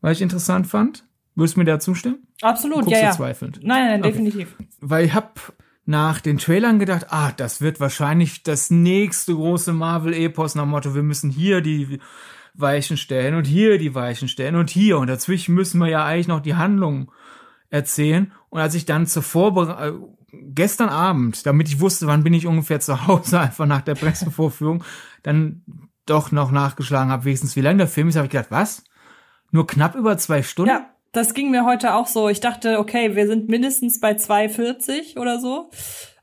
was 0.00 0.18
ich 0.18 0.22
interessant 0.22 0.66
fand. 0.66 1.04
Würdest 1.34 1.56
du 1.56 1.60
mir 1.60 1.66
da 1.66 1.78
zustimmen? 1.78 2.26
Absolut, 2.40 2.88
ja, 2.88 2.98
ja. 2.98 3.10
zweifelnd? 3.12 3.60
Nein, 3.62 3.86
nein, 3.86 4.00
okay. 4.00 4.10
definitiv. 4.10 4.56
Weil 4.80 5.04
ich 5.04 5.14
hab 5.14 5.52
nach 5.86 6.20
den 6.20 6.38
Trailern 6.38 6.78
gedacht, 6.78 7.06
ah, 7.10 7.32
das 7.32 7.60
wird 7.60 7.78
wahrscheinlich 7.80 8.42
das 8.42 8.70
nächste 8.70 9.34
große 9.34 9.72
Marvel-Epos 9.72 10.56
nach 10.56 10.66
Motto, 10.66 10.94
wir 10.94 11.04
müssen 11.04 11.30
hier 11.30 11.60
die 11.60 12.00
Weichen 12.54 12.96
stellen 12.96 13.34
und 13.34 13.46
hier 13.46 13.78
die 13.78 13.94
Weichen 13.94 14.28
stellen 14.28 14.56
und 14.56 14.70
hier 14.70 14.98
und 14.98 15.06
dazwischen 15.06 15.54
müssen 15.54 15.78
wir 15.78 15.88
ja 15.88 16.04
eigentlich 16.04 16.28
noch 16.28 16.40
die 16.40 16.56
Handlung 16.56 17.12
erzählen. 17.70 18.32
Und 18.48 18.60
als 18.60 18.74
ich 18.74 18.84
dann 18.84 19.06
zur 19.06 19.22
Vorbereitung, 19.22 20.16
gestern 20.32 20.88
Abend, 20.88 21.46
damit 21.46 21.68
ich 21.68 21.80
wusste, 21.80 22.06
wann 22.06 22.24
bin 22.24 22.34
ich 22.34 22.46
ungefähr 22.46 22.80
zu 22.80 23.06
Hause, 23.06 23.40
einfach 23.40 23.66
nach 23.66 23.82
der 23.82 23.94
Pressevorführung, 23.94 24.82
dann 25.22 25.62
doch 26.04 26.32
noch 26.32 26.50
nachgeschlagen 26.50 27.10
habe, 27.10 27.24
wenigstens 27.24 27.56
wie 27.56 27.60
lang 27.60 27.78
der 27.78 27.88
Film 27.88 28.08
ist, 28.08 28.16
habe 28.16 28.26
ich 28.26 28.32
gedacht, 28.32 28.50
was? 28.50 28.84
Nur 29.50 29.66
knapp 29.66 29.94
über 29.94 30.18
zwei 30.18 30.42
Stunden? 30.42 30.70
Ja. 30.70 30.90
Das 31.16 31.32
ging 31.32 31.50
mir 31.50 31.64
heute 31.64 31.94
auch 31.94 32.06
so. 32.06 32.28
Ich 32.28 32.40
dachte, 32.40 32.78
okay, 32.78 33.16
wir 33.16 33.26
sind 33.26 33.48
mindestens 33.48 34.00
bei 34.00 34.12
2,40 34.12 35.18
oder 35.18 35.40
so. 35.40 35.70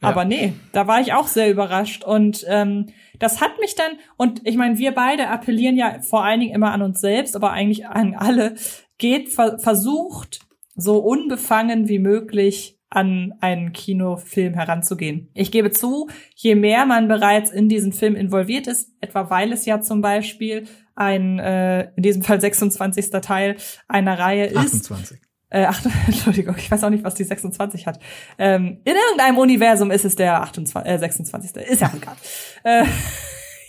Ja. 0.04 0.10
Aber 0.10 0.24
nee, 0.24 0.54
da 0.72 0.86
war 0.86 1.02
ich 1.02 1.14
auch 1.14 1.26
sehr 1.26 1.50
überrascht. 1.50 2.04
Und 2.04 2.46
ähm, 2.48 2.90
das 3.18 3.42
hat 3.42 3.60
mich 3.60 3.74
dann, 3.74 3.94
und 4.18 4.48
ich 4.48 4.56
meine, 4.56 4.78
wir 4.78 4.92
beide 4.92 5.30
appellieren 5.30 5.78
ja 5.78 6.00
vor 6.02 6.24
allen 6.24 6.42
Dingen 6.42 6.54
immer 6.54 6.72
an 6.72 6.84
uns 6.84 7.02
selbst, 7.02 7.36
aber 7.36 7.50
eigentlich 7.50 7.88
an 7.88 8.14
alle, 8.14 8.54
geht, 9.00 9.30
ver 9.34 9.58
versucht, 9.58 10.42
so 10.76 11.00
unbefangen 11.00 11.90
wie 11.90 11.98
möglich 12.00 12.78
an 12.92 13.34
einen 13.40 13.74
Kinofilm 13.74 14.54
heranzugehen. 14.54 15.32
Ich 15.34 15.52
gebe 15.52 15.72
zu, 15.72 16.08
je 16.36 16.54
mehr 16.54 16.86
man 16.86 17.08
bereits 17.08 17.50
in 17.50 17.68
diesen 17.68 17.94
Film 17.94 18.16
involviert 18.16 18.68
ist, 18.68 18.92
etwa 19.02 19.32
weil 19.32 19.52
es 19.52 19.66
ja 19.66 19.82
zum 19.82 20.02
Beispiel 20.02 20.66
ein, 20.96 21.40
äh, 21.40 21.90
in 21.96 22.04
diesem 22.04 22.24
Fall 22.24 22.40
26. 22.40 23.10
Teil 23.22 23.56
einer 23.88 24.18
Reihe 24.18 24.46
ist. 24.46 24.58
28. 24.58 25.20
Äh, 25.54 25.66
ach, 25.66 25.82
Entschuldigung, 26.08 26.56
ich 26.58 26.70
weiß 26.70 26.84
auch 26.84 26.90
nicht, 26.90 27.04
was 27.04 27.16
die 27.16 27.24
26 27.24 27.86
hat. 27.86 28.00
Ähm, 28.38 28.80
in 28.84 28.96
irgendeinem 28.96 29.38
Universum 29.38 29.92
ist 29.92 30.04
es 30.04 30.16
der 30.16 30.42
28, 30.42 30.92
äh, 30.92 30.98
26. 30.98 31.56
Ist 31.58 31.82
ja 31.82 31.92
egal. 31.96 32.16
äh, 32.64 32.86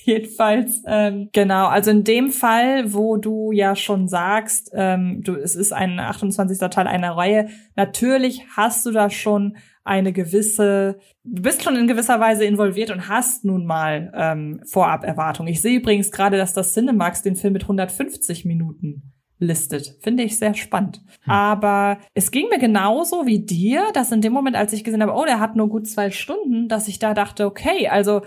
jedenfalls, 0.04 0.82
ähm, 0.86 1.28
genau, 1.32 1.66
also 1.66 1.90
in 1.90 2.02
dem 2.04 2.30
Fall, 2.30 2.92
wo 2.94 3.16
du 3.16 3.52
ja 3.52 3.76
schon 3.76 4.08
sagst, 4.08 4.70
ähm, 4.72 5.22
du, 5.22 5.34
es 5.34 5.56
ist 5.56 5.72
ein 5.72 6.00
28. 6.00 6.58
Teil 6.58 6.86
einer 6.86 7.16
Reihe, 7.16 7.48
natürlich 7.76 8.42
hast 8.56 8.86
du 8.86 8.90
da 8.90 9.10
schon 9.10 9.56
eine 9.84 10.12
gewisse, 10.12 10.98
du 11.24 11.42
bist 11.42 11.62
schon 11.62 11.76
in 11.76 11.86
gewisser 11.86 12.18
Weise 12.18 12.44
involviert 12.44 12.90
und 12.90 13.08
hast 13.08 13.44
nun 13.44 13.66
mal 13.66 14.12
ähm, 14.16 14.60
Vorab-Erwartungen. 14.66 15.52
Ich 15.52 15.60
sehe 15.60 15.78
übrigens 15.78 16.10
gerade, 16.10 16.38
dass 16.38 16.54
das 16.54 16.72
Cinemax 16.72 17.22
den 17.22 17.36
Film 17.36 17.52
mit 17.52 17.62
150 17.62 18.46
Minuten 18.46 19.12
listet. 19.38 19.98
Finde 20.00 20.22
ich 20.22 20.38
sehr 20.38 20.54
spannend. 20.54 21.02
Hm. 21.24 21.32
Aber 21.32 21.98
es 22.14 22.30
ging 22.30 22.48
mir 22.48 22.58
genauso 22.58 23.26
wie 23.26 23.44
dir, 23.44 23.84
dass 23.92 24.10
in 24.10 24.22
dem 24.22 24.32
Moment, 24.32 24.56
als 24.56 24.72
ich 24.72 24.84
gesehen 24.84 25.02
habe, 25.02 25.12
oh, 25.12 25.24
der 25.24 25.40
hat 25.40 25.54
nur 25.54 25.68
gut 25.68 25.86
zwei 25.86 26.10
Stunden, 26.10 26.68
dass 26.68 26.88
ich 26.88 26.98
da 26.98 27.12
dachte, 27.12 27.44
okay, 27.44 27.88
also 27.88 28.22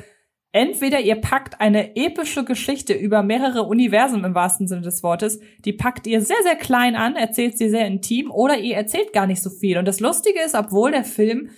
Entweder 0.58 1.00
ihr 1.00 1.18
packt 1.18 1.62
eine 1.62 1.96
epische 1.96 2.44
Geschichte 2.44 2.94
über 2.94 3.22
mehrere 3.22 3.62
Universen 3.62 4.24
im 4.24 4.34
wahrsten 4.34 4.68
Sinne 4.68 4.82
des 4.82 5.04
Wortes, 5.04 5.40
die 5.64 5.72
packt 5.72 6.08
ihr 6.08 6.20
sehr, 6.20 6.42
sehr 6.42 6.56
klein 6.56 6.96
an, 6.96 7.16
erzählt 7.16 7.60
sie 7.60 7.70
sehr 7.70 7.86
intim, 7.86 8.32
oder 8.32 8.58
ihr 8.58 8.76
erzählt 8.76 9.14
gar 9.14 9.28
nicht 9.28 9.44
so 9.44 9.52
viel. 9.52 9.78
Und 9.78 9.88
das 9.88 10.00
Lustige 10.00 10.42
ist, 10.44 10.56
obwohl 10.56 10.90
der 10.90 11.04
Film 11.04 11.52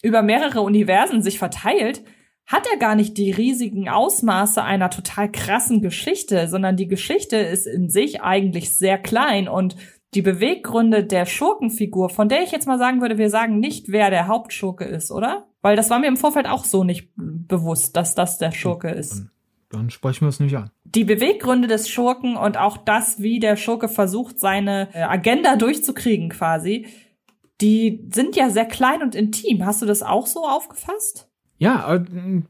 über 0.00 0.22
mehrere 0.22 0.60
Universen 0.60 1.22
sich 1.22 1.40
verteilt, 1.40 2.04
hat 2.46 2.68
er 2.72 2.78
gar 2.78 2.94
nicht 2.94 3.18
die 3.18 3.32
riesigen 3.32 3.88
Ausmaße 3.88 4.62
einer 4.62 4.90
total 4.90 5.28
krassen 5.28 5.82
Geschichte, 5.82 6.46
sondern 6.46 6.76
die 6.76 6.86
Geschichte 6.86 7.38
ist 7.38 7.66
in 7.66 7.88
sich 7.88 8.22
eigentlich 8.22 8.78
sehr 8.78 8.96
klein 8.96 9.48
und 9.48 9.74
die 10.14 10.22
Beweggründe 10.22 11.02
der 11.02 11.26
Schurkenfigur, 11.26 12.10
von 12.10 12.28
der 12.28 12.44
ich 12.44 12.52
jetzt 12.52 12.68
mal 12.68 12.78
sagen 12.78 13.00
würde, 13.00 13.18
wir 13.18 13.28
sagen 13.28 13.58
nicht, 13.58 13.90
wer 13.90 14.10
der 14.10 14.28
Hauptschurke 14.28 14.84
ist, 14.84 15.10
oder? 15.10 15.48
Weil 15.66 15.74
das 15.74 15.90
war 15.90 15.98
mir 15.98 16.06
im 16.06 16.16
Vorfeld 16.16 16.46
auch 16.46 16.64
so 16.64 16.84
nicht 16.84 17.10
bewusst, 17.16 17.96
dass 17.96 18.14
das 18.14 18.38
der 18.38 18.52
Schurke 18.52 18.88
ist. 18.88 19.16
Dann, 19.16 19.30
dann 19.70 19.90
sprechen 19.90 20.20
wir 20.20 20.28
es 20.28 20.38
nicht 20.38 20.56
an. 20.56 20.70
Die 20.84 21.02
Beweggründe 21.02 21.66
des 21.66 21.88
Schurken 21.88 22.36
und 22.36 22.56
auch 22.56 22.76
das, 22.76 23.20
wie 23.20 23.40
der 23.40 23.56
Schurke 23.56 23.88
versucht, 23.88 24.38
seine 24.38 24.94
äh, 24.94 25.02
Agenda 25.02 25.56
durchzukriegen 25.56 26.28
quasi, 26.28 26.86
die 27.60 28.08
sind 28.14 28.36
ja 28.36 28.48
sehr 28.48 28.66
klein 28.66 29.02
und 29.02 29.16
intim. 29.16 29.66
Hast 29.66 29.82
du 29.82 29.86
das 29.86 30.04
auch 30.04 30.28
so 30.28 30.46
aufgefasst? 30.46 31.28
Ja, 31.58 31.96
äh, 31.96 32.04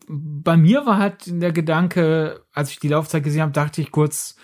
bei 0.06 0.58
mir 0.58 0.84
war 0.84 0.98
halt 0.98 1.22
der 1.26 1.52
Gedanke, 1.52 2.44
als 2.52 2.70
ich 2.70 2.80
die 2.80 2.88
Laufzeit 2.88 3.24
gesehen 3.24 3.40
habe, 3.40 3.52
dachte 3.52 3.80
ich 3.80 3.92
kurz, 3.92 4.36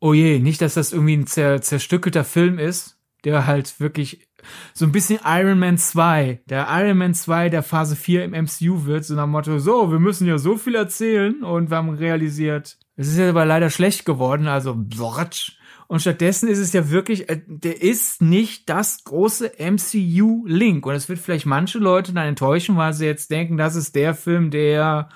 oh 0.00 0.12
je, 0.12 0.40
nicht, 0.40 0.60
dass 0.60 0.74
das 0.74 0.92
irgendwie 0.92 1.18
ein 1.18 1.28
zer 1.28 1.62
zerstückelter 1.62 2.24
Film 2.24 2.58
ist, 2.58 2.98
der 3.22 3.46
halt 3.46 3.78
wirklich 3.78 4.27
so 4.74 4.84
ein 4.84 4.92
bisschen 4.92 5.20
Iron 5.24 5.58
Man 5.58 5.78
2, 5.78 6.42
der 6.46 6.66
Iron 6.70 6.98
Man 6.98 7.14
2 7.14 7.48
der 7.48 7.62
Phase 7.62 7.96
4 7.96 8.24
im 8.24 8.30
MCU 8.32 8.84
wird, 8.86 9.04
so 9.04 9.14
nach 9.14 9.24
dem 9.24 9.30
Motto, 9.30 9.58
so, 9.58 9.90
wir 9.90 9.98
müssen 9.98 10.26
ja 10.26 10.38
so 10.38 10.56
viel 10.56 10.74
erzählen 10.74 11.42
und 11.42 11.70
wir 11.70 11.76
haben 11.76 11.90
realisiert, 11.90 12.78
es 12.96 13.08
ist 13.08 13.18
ja 13.18 13.28
aber 13.28 13.44
leider 13.44 13.70
schlecht 13.70 14.04
geworden, 14.04 14.48
also 14.48 14.74
blotsch. 14.74 15.52
Und 15.86 16.00
stattdessen 16.00 16.48
ist 16.48 16.58
es 16.58 16.74
ja 16.74 16.90
wirklich, 16.90 17.30
äh, 17.30 17.40
der 17.46 17.80
ist 17.80 18.20
nicht 18.20 18.68
das 18.68 19.04
große 19.04 19.52
MCU-Link. 19.58 20.84
Und 20.84 20.94
es 20.94 21.08
wird 21.08 21.18
vielleicht 21.18 21.46
manche 21.46 21.78
Leute 21.78 22.12
dann 22.12 22.26
enttäuschen, 22.26 22.76
weil 22.76 22.92
sie 22.92 23.06
jetzt 23.06 23.30
denken, 23.30 23.56
das 23.56 23.74
ist 23.74 23.94
der 23.94 24.14
Film, 24.14 24.50
der 24.50 25.08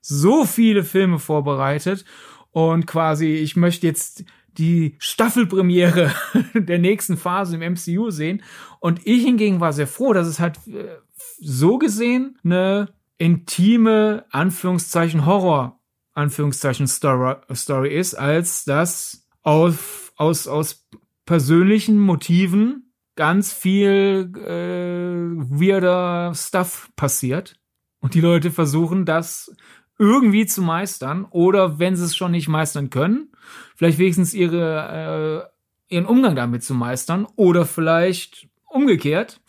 so 0.00 0.44
viele 0.44 0.84
Filme 0.84 1.18
vorbereitet. 1.18 2.04
Und 2.52 2.86
quasi, 2.86 3.28
ich 3.28 3.56
möchte 3.56 3.86
jetzt 3.86 4.24
die 4.58 4.96
Staffelpremiere 4.98 6.12
der 6.54 6.78
nächsten 6.78 7.16
Phase 7.16 7.56
im 7.56 7.72
MCU 7.74 8.10
sehen. 8.10 8.42
Und 8.80 9.06
ich 9.06 9.24
hingegen 9.24 9.60
war 9.60 9.72
sehr 9.72 9.86
froh, 9.86 10.12
dass 10.12 10.26
es 10.26 10.40
halt 10.40 10.58
äh, 10.66 10.96
so 11.38 11.78
gesehen 11.78 12.38
eine 12.44 12.88
intime, 13.18 14.24
Anführungszeichen 14.30 15.26
Horror, 15.26 15.80
Anführungszeichen 16.14 16.86
Story, 16.86 17.94
ist, 17.94 18.14
als 18.14 18.64
dass 18.64 19.28
auf, 19.42 20.12
aus, 20.16 20.48
aus 20.48 20.88
persönlichen 21.24 21.98
Motiven 21.98 22.92
ganz 23.14 23.52
viel 23.52 24.32
äh, 24.36 25.60
weirder 25.60 26.34
Stuff 26.34 26.90
passiert. 26.96 27.54
Und 28.00 28.14
die 28.14 28.20
Leute 28.20 28.50
versuchen 28.50 29.04
das 29.04 29.54
irgendwie 30.02 30.46
zu 30.46 30.62
meistern. 30.62 31.26
Oder 31.30 31.78
wenn 31.78 31.96
sie 31.96 32.04
es 32.04 32.16
schon 32.16 32.32
nicht 32.32 32.48
meistern 32.48 32.90
können, 32.90 33.28
vielleicht 33.76 33.98
wenigstens 33.98 34.34
ihre, 34.34 35.48
äh, 35.88 35.94
ihren 35.94 36.06
Umgang 36.06 36.34
damit 36.34 36.64
zu 36.64 36.74
meistern. 36.74 37.26
Oder 37.36 37.64
vielleicht 37.64 38.48
umgekehrt. 38.68 39.40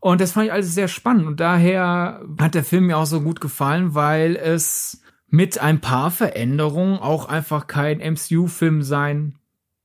Und 0.00 0.20
das 0.20 0.32
fand 0.32 0.46
ich 0.46 0.52
alles 0.52 0.74
sehr 0.74 0.88
spannend. 0.88 1.26
Und 1.26 1.40
daher 1.40 2.22
hat 2.40 2.54
der 2.54 2.64
Film 2.64 2.86
mir 2.86 2.96
auch 2.96 3.06
so 3.06 3.20
gut 3.20 3.40
gefallen, 3.40 3.94
weil 3.94 4.36
es 4.36 5.02
mit 5.28 5.60
ein 5.60 5.80
paar 5.80 6.10
Veränderungen 6.10 6.98
auch 6.98 7.26
einfach 7.26 7.66
kein 7.66 7.98
MCU-Film 7.98 8.82
sein 8.82 9.38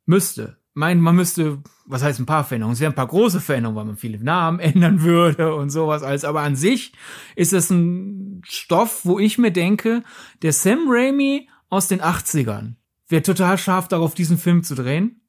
müsste. 0.06 0.58
Mein, 0.74 1.02
man 1.02 1.16
müsste, 1.16 1.60
was 1.86 2.04
heißt 2.04 2.20
ein 2.20 2.26
paar 2.26 2.44
Veränderungen? 2.44 2.74
Es 2.74 2.80
wären 2.80 2.94
ein 2.94 2.96
paar 2.96 3.08
große 3.08 3.40
Veränderungen, 3.40 3.78
weil 3.78 3.86
man 3.86 3.98
viele 3.98 4.24
Namen 4.24 4.60
ändern 4.62 5.02
würde 5.02 5.56
und 5.56 5.70
sowas 5.70 6.04
alles. 6.04 6.26
Aber 6.26 6.42
an 6.42 6.56
sich 6.56 6.94
ist 7.36 7.54
es 7.54 7.70
ein 7.70 8.42
Stoff, 8.46 9.02
wo 9.04 9.20
ich 9.20 9.38
mir 9.38 9.52
denke, 9.52 10.04
der 10.42 10.54
Sam 10.54 10.86
Raimi 10.88 11.50
aus 11.70 11.88
den 11.88 12.02
80ern 12.02 12.76
wäre 13.08 13.24
total 13.24 13.58
scharf 13.58 13.88
darauf, 13.88 14.16
diesen 14.16 14.38
Film 14.38 14.64
zu 14.64 14.76
drehen 14.76 15.22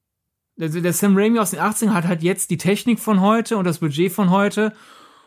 also 0.61 0.81
der 0.81 0.93
Sam 0.93 1.17
Raimi 1.17 1.39
aus 1.39 1.51
den 1.51 1.61
80ern 1.61 1.93
hat 1.93 2.07
halt 2.07 2.23
jetzt 2.23 2.51
die 2.51 2.57
Technik 2.57 2.99
von 2.99 3.21
heute 3.21 3.57
und 3.57 3.65
das 3.65 3.79
Budget 3.79 4.13
von 4.13 4.31
heute 4.31 4.73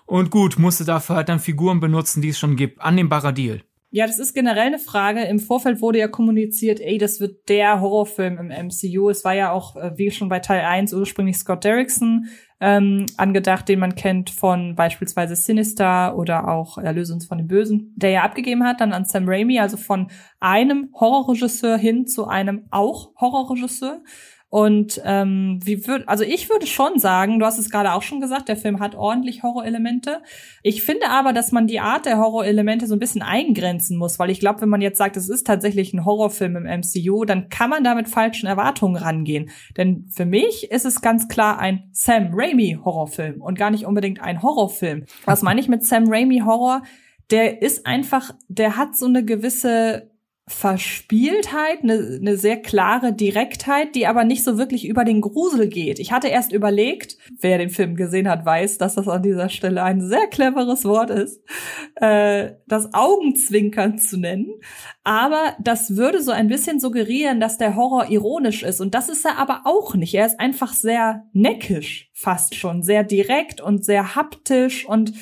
und 0.05 0.31
gut, 0.31 0.57
musste 0.57 0.85
dafür 0.85 1.17
halt 1.17 1.29
dann 1.29 1.39
Figuren 1.39 1.79
benutzen, 1.79 2.21
die 2.21 2.29
es 2.29 2.39
schon 2.39 2.55
gibt. 2.55 2.81
Annehmbarer 2.81 3.31
Deal. 3.31 3.61
Ja, 3.91 4.05
das 4.05 4.19
ist 4.19 4.35
generell 4.35 4.67
eine 4.67 4.77
Frage. 4.77 5.23
Im 5.23 5.39
Vorfeld 5.39 5.81
wurde 5.81 5.97
ja 5.97 6.07
kommuniziert, 6.07 6.79
ey, 6.79 6.99
das 6.99 7.19
wird 7.19 7.49
der 7.49 7.81
Horrorfilm 7.81 8.37
im 8.37 8.67
MCU. 8.67 9.09
Es 9.09 9.25
war 9.25 9.33
ja 9.33 9.51
auch, 9.51 9.75
äh, 9.75 9.97
wie 9.97 10.11
schon 10.11 10.29
bei 10.29 10.39
Teil 10.39 10.61
1, 10.61 10.93
ursprünglich 10.93 11.37
Scott 11.37 11.63
Derrickson 11.63 12.27
ähm, 12.59 13.07
angedacht, 13.17 13.67
den 13.67 13.79
man 13.79 13.95
kennt 13.95 14.29
von 14.29 14.75
beispielsweise 14.75 15.35
Sinister 15.35 16.15
oder 16.15 16.49
auch 16.49 16.77
Erlöse 16.77 17.13
uns 17.13 17.25
von 17.25 17.39
dem 17.39 17.47
Bösen, 17.47 17.93
der 17.95 18.11
ja 18.11 18.23
abgegeben 18.23 18.63
hat 18.63 18.79
dann 18.79 18.93
an 18.93 19.05
Sam 19.05 19.23
Raimi, 19.27 19.59
also 19.59 19.77
von 19.77 20.11
einem 20.39 20.89
Horrorregisseur 20.93 21.77
hin 21.77 22.05
zu 22.05 22.27
einem 22.27 22.67
auch 22.69 23.15
Horrorregisseur. 23.19 24.03
Und 24.49 24.99
ähm, 25.05 25.59
wie 25.63 25.85
würde, 25.85 26.07
also 26.07 26.23
ich 26.23 26.49
würde 26.49 26.65
schon 26.65 26.97
sagen, 26.97 27.37
du 27.37 27.45
hast 27.45 27.59
es 27.59 27.69
gerade 27.69 27.93
auch 27.93 28.01
schon 28.01 28.19
gesagt, 28.19 28.49
der 28.49 28.57
Film 28.57 28.79
hat 28.79 28.95
ordentlich 28.95 29.43
Horrorelemente. 29.43 30.23
Ich 30.63 30.81
finde 30.81 31.09
aber, 31.09 31.33
dass 31.33 31.51
man 31.51 31.67
die 31.67 31.79
Art 31.79 32.07
der 32.07 32.17
Horrorelemente 32.17 32.87
so 32.87 32.95
ein 32.95 32.99
bisschen 32.99 33.21
eingrenzen 33.21 33.95
muss, 33.97 34.17
weil 34.17 34.31
ich 34.31 34.39
glaube, 34.39 34.61
wenn 34.61 34.69
man 34.69 34.81
jetzt 34.81 34.97
sagt, 34.97 35.17
es 35.17 35.29
ist 35.29 35.45
tatsächlich 35.45 35.93
ein 35.93 36.03
Horrorfilm 36.03 36.55
im 36.55 36.63
MCU, 36.63 37.25
dann 37.25 37.49
kann 37.49 37.69
man 37.69 37.83
da 37.83 37.93
mit 37.93 38.09
falschen 38.09 38.47
Erwartungen 38.47 38.95
rangehen. 38.95 39.51
Denn 39.77 40.07
für 40.09 40.25
mich 40.25 40.71
ist 40.71 40.85
es 40.85 41.01
ganz 41.01 41.27
klar 41.27 41.59
ein 41.59 41.89
Sam 41.91 42.29
Raimi 42.33 42.79
Horrorfilm 42.83 43.41
und 43.41 43.57
gar 43.57 43.69
nicht 43.69 43.85
unbedingt 43.85 44.19
ein 44.19 44.41
Horrorfilm. 44.41 45.05
Was 45.25 45.43
meine 45.43 45.61
ich 45.61 45.67
mit 45.67 45.85
Sam 45.85 46.05
Raimi 46.07 46.39
Horror? 46.39 46.81
Der 47.29 47.61
ist 47.61 47.85
einfach, 47.85 48.31
der 48.47 48.77
hat 48.77 48.97
so 48.97 49.05
eine 49.05 49.23
gewisse 49.23 50.09
Verspieltheit, 50.49 51.83
eine, 51.83 52.17
eine 52.19 52.35
sehr 52.35 52.57
klare 52.57 53.13
Direktheit, 53.13 53.93
die 53.93 54.07
aber 54.07 54.23
nicht 54.23 54.43
so 54.43 54.57
wirklich 54.57 54.87
über 54.87 55.05
den 55.05 55.21
Grusel 55.21 55.67
geht. 55.67 55.99
Ich 55.99 56.11
hatte 56.11 56.27
erst 56.27 56.51
überlegt, 56.51 57.17
wer 57.39 57.59
den 57.59 57.69
Film 57.69 57.95
gesehen 57.95 58.27
hat, 58.27 58.45
weiß, 58.45 58.79
dass 58.79 58.95
das 58.95 59.07
an 59.07 59.21
dieser 59.21 59.49
Stelle 59.49 59.83
ein 59.83 60.01
sehr 60.01 60.25
cleveres 60.25 60.85
Wort 60.85 61.11
ist, 61.11 61.43
äh, 61.95 62.53
das 62.65 62.93
Augenzwinkern 62.95 63.99
zu 63.99 64.17
nennen. 64.17 64.47
Aber 65.03 65.55
das 65.61 65.95
würde 65.95 66.21
so 66.21 66.31
ein 66.31 66.47
bisschen 66.47 66.79
suggerieren, 66.79 67.39
dass 67.39 67.59
der 67.59 67.75
Horror 67.75 68.09
ironisch 68.09 68.63
ist. 68.63 68.81
Und 68.81 68.95
das 68.95 69.07
ist 69.07 69.25
er 69.25 69.37
aber 69.37 69.61
auch 69.65 69.93
nicht. 69.93 70.15
Er 70.15 70.25
ist 70.25 70.39
einfach 70.39 70.73
sehr 70.73 71.27
neckisch, 71.31 72.09
fast 72.13 72.55
schon, 72.55 72.81
sehr 72.81 73.03
direkt 73.03 73.61
und 73.61 73.85
sehr 73.85 74.15
haptisch 74.15 74.87
und 74.87 75.13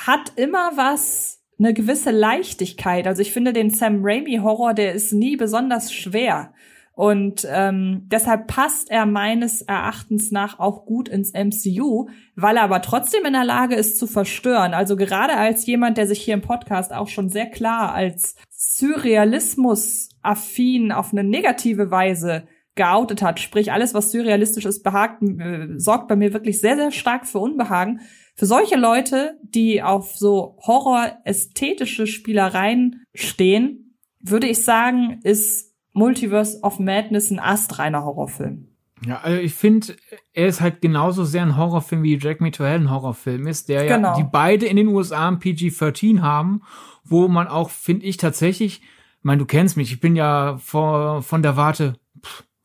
hat 0.00 0.32
immer 0.36 0.72
was 0.74 1.41
eine 1.62 1.74
gewisse 1.74 2.10
Leichtigkeit. 2.10 3.06
Also 3.06 3.22
ich 3.22 3.32
finde 3.32 3.52
den 3.52 3.70
Sam 3.70 4.00
Raimi 4.02 4.40
Horror, 4.42 4.74
der 4.74 4.92
ist 4.92 5.12
nie 5.12 5.36
besonders 5.36 5.92
schwer. 5.92 6.52
Und 6.94 7.46
ähm, 7.50 8.06
deshalb 8.10 8.48
passt 8.48 8.90
er 8.90 9.06
meines 9.06 9.62
Erachtens 9.62 10.30
nach 10.30 10.58
auch 10.58 10.84
gut 10.84 11.08
ins 11.08 11.32
MCU, 11.32 12.10
weil 12.36 12.58
er 12.58 12.64
aber 12.64 12.82
trotzdem 12.82 13.24
in 13.24 13.32
der 13.32 13.44
Lage 13.44 13.76
ist 13.76 13.98
zu 13.98 14.06
verstören. 14.06 14.74
Also 14.74 14.96
gerade 14.96 15.34
als 15.36 15.64
jemand, 15.64 15.96
der 15.96 16.06
sich 16.06 16.22
hier 16.22 16.34
im 16.34 16.42
Podcast 16.42 16.92
auch 16.92 17.08
schon 17.08 17.30
sehr 17.30 17.46
klar 17.46 17.94
als 17.94 18.36
Surrealismus-affin 18.50 20.92
auf 20.92 21.12
eine 21.12 21.24
negative 21.24 21.90
Weise 21.90 22.46
geoutet 22.74 23.22
hat, 23.22 23.40
sprich 23.40 23.72
alles, 23.72 23.94
was 23.94 24.10
surrealistisch 24.10 24.66
ist, 24.66 24.82
behagt, 24.82 25.22
äh, 25.22 25.68
sorgt 25.76 26.08
bei 26.08 26.16
mir 26.16 26.34
wirklich 26.34 26.60
sehr, 26.60 26.76
sehr 26.76 26.90
stark 26.90 27.26
für 27.26 27.38
Unbehagen. 27.38 28.00
Für 28.42 28.46
solche 28.46 28.74
Leute, 28.74 29.38
die 29.44 29.84
auf 29.84 30.16
so 30.16 30.58
Horror-ästhetische 30.66 32.08
Spielereien 32.08 33.04
stehen, 33.14 33.96
würde 34.18 34.48
ich 34.48 34.64
sagen, 34.64 35.20
ist 35.22 35.76
Multiverse 35.92 36.58
of 36.62 36.80
Madness 36.80 37.30
ein 37.30 37.38
astreiner 37.38 38.04
Horrorfilm. 38.04 38.66
Ja, 39.06 39.20
also 39.20 39.40
ich 39.40 39.54
finde, 39.54 39.94
er 40.32 40.48
ist 40.48 40.60
halt 40.60 40.80
genauso 40.80 41.22
sehr 41.22 41.42
ein 41.42 41.56
Horrorfilm 41.56 42.02
wie 42.02 42.18
Jack 42.18 42.40
Me 42.40 42.50
to 42.50 42.64
Hell 42.64 42.80
ein 42.80 42.90
Horrorfilm 42.90 43.46
ist, 43.46 43.68
der 43.68 43.86
genau. 43.86 44.08
ja, 44.08 44.16
die 44.16 44.24
beide 44.28 44.66
in 44.66 44.74
den 44.74 44.88
USA 44.88 45.28
ein 45.28 45.38
PG-13 45.38 46.20
haben, 46.20 46.62
wo 47.04 47.28
man 47.28 47.46
auch, 47.46 47.70
finde 47.70 48.06
ich 48.06 48.16
tatsächlich, 48.16 48.80
ich 48.80 49.24
meine, 49.24 49.38
du 49.38 49.46
kennst 49.46 49.76
mich, 49.76 49.92
ich 49.92 50.00
bin 50.00 50.16
ja 50.16 50.56
vor, 50.58 51.22
von 51.22 51.44
der 51.44 51.56
Warte, 51.56 51.94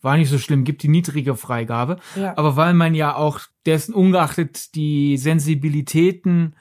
war 0.02 0.18
nicht 0.18 0.30
so 0.30 0.38
schlimm, 0.38 0.64
gibt 0.64 0.84
die 0.84 0.90
niedrige 0.90 1.36
Freigabe. 1.36 1.98
Ja. 2.16 2.38
Aber 2.38 2.56
weil 2.56 2.74
man 2.74 2.94
ja 2.94 3.16
auch 3.16 3.42
dessen 3.66 3.94
ungeachtet 3.94 4.76
die 4.76 5.18
Sensibilitäten 5.18 6.56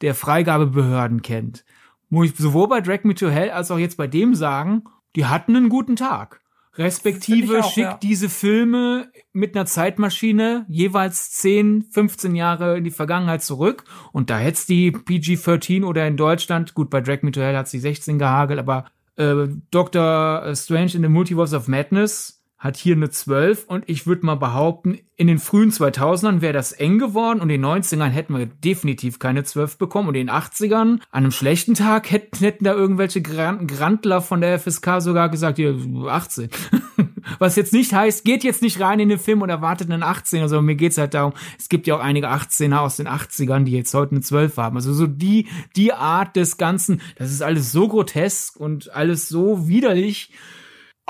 der 0.00 0.14
Freigabebehörden 0.14 1.22
kennt, 1.22 1.64
muss 2.08 2.30
ich 2.30 2.36
sowohl 2.36 2.68
bei 2.68 2.80
Drag 2.80 3.04
Me 3.04 3.14
to 3.14 3.28
Hell 3.28 3.50
als 3.50 3.70
auch 3.70 3.78
jetzt 3.78 3.96
bei 3.96 4.06
dem 4.06 4.34
sagen, 4.34 4.84
die 5.16 5.26
hatten 5.26 5.56
einen 5.56 5.68
guten 5.68 5.96
Tag. 5.96 6.40
Respektive 6.74 7.60
auch, 7.60 7.72
schickt 7.72 7.86
ja. 7.86 7.98
diese 8.00 8.28
Filme 8.28 9.10
mit 9.32 9.56
einer 9.56 9.66
Zeitmaschine 9.66 10.66
jeweils 10.68 11.30
10, 11.32 11.82
15 11.90 12.34
Jahre 12.34 12.78
in 12.78 12.84
die 12.84 12.90
Vergangenheit 12.90 13.42
zurück. 13.42 13.84
Und 14.12 14.30
da 14.30 14.38
hätte 14.38 14.66
die 14.66 14.92
PG-13 14.92 15.84
oder 15.84 16.06
in 16.06 16.16
Deutschland, 16.16 16.74
gut, 16.74 16.88
bei 16.90 17.00
Drag 17.00 17.22
Me 17.22 17.32
to 17.32 17.40
Hell 17.40 17.56
hat 17.56 17.68
sie 17.68 17.80
16 17.80 18.18
gehagelt, 18.18 18.60
aber 18.60 18.86
äh, 19.16 19.48
Dr. 19.70 20.54
Strange 20.54 20.94
in 20.94 21.02
the 21.02 21.08
Multiverse 21.08 21.56
of 21.56 21.68
Madness 21.68 22.39
hat 22.60 22.76
hier 22.76 22.94
eine 22.94 23.08
12 23.08 23.64
und 23.64 23.84
ich 23.88 24.06
würde 24.06 24.26
mal 24.26 24.34
behaupten, 24.34 24.98
in 25.16 25.28
den 25.28 25.38
frühen 25.38 25.70
2000ern 25.70 26.42
wäre 26.42 26.52
das 26.52 26.72
eng 26.72 26.98
geworden 26.98 27.40
und 27.40 27.48
in 27.48 27.62
den 27.62 27.64
90ern 27.64 28.08
hätten 28.08 28.36
wir 28.36 28.44
definitiv 28.44 29.18
keine 29.18 29.44
12 29.44 29.78
bekommen 29.78 30.08
und 30.08 30.14
in 30.14 30.26
den 30.26 30.34
80ern, 30.34 30.76
an 30.76 31.00
einem 31.10 31.30
schlechten 31.30 31.74
Tag, 31.74 32.10
hätten, 32.10 32.38
hätten 32.38 32.64
da 32.64 32.74
irgendwelche 32.74 33.22
Grantler 33.22 34.20
von 34.20 34.42
der 34.42 34.58
FSK 34.58 35.00
sogar 35.00 35.30
gesagt, 35.30 35.56
hier, 35.56 35.74
18. 36.06 36.50
Was 37.38 37.56
jetzt 37.56 37.72
nicht 37.72 37.94
heißt, 37.94 38.26
geht 38.26 38.44
jetzt 38.44 38.60
nicht 38.60 38.78
rein 38.78 39.00
in 39.00 39.08
den 39.08 39.18
Film 39.18 39.40
und 39.40 39.48
erwartet 39.48 39.90
einen 39.90 40.02
18er, 40.02 40.48
sondern 40.48 40.66
mir 40.66 40.76
geht's 40.76 40.98
halt 40.98 41.14
darum, 41.14 41.32
es 41.58 41.70
gibt 41.70 41.86
ja 41.86 41.96
auch 41.96 42.00
einige 42.00 42.28
18er 42.28 42.78
aus 42.78 42.96
den 42.96 43.08
80ern, 43.08 43.64
die 43.64 43.72
jetzt 43.72 43.94
heute 43.94 44.12
eine 44.12 44.20
12 44.20 44.58
haben. 44.58 44.76
Also 44.76 44.92
so 44.92 45.06
die, 45.06 45.48
die 45.76 45.94
Art 45.94 46.36
des 46.36 46.58
Ganzen, 46.58 47.00
das 47.16 47.30
ist 47.30 47.42
alles 47.42 47.72
so 47.72 47.88
grotesk 47.88 48.56
und 48.56 48.94
alles 48.94 49.28
so 49.30 49.66
widerlich, 49.66 50.30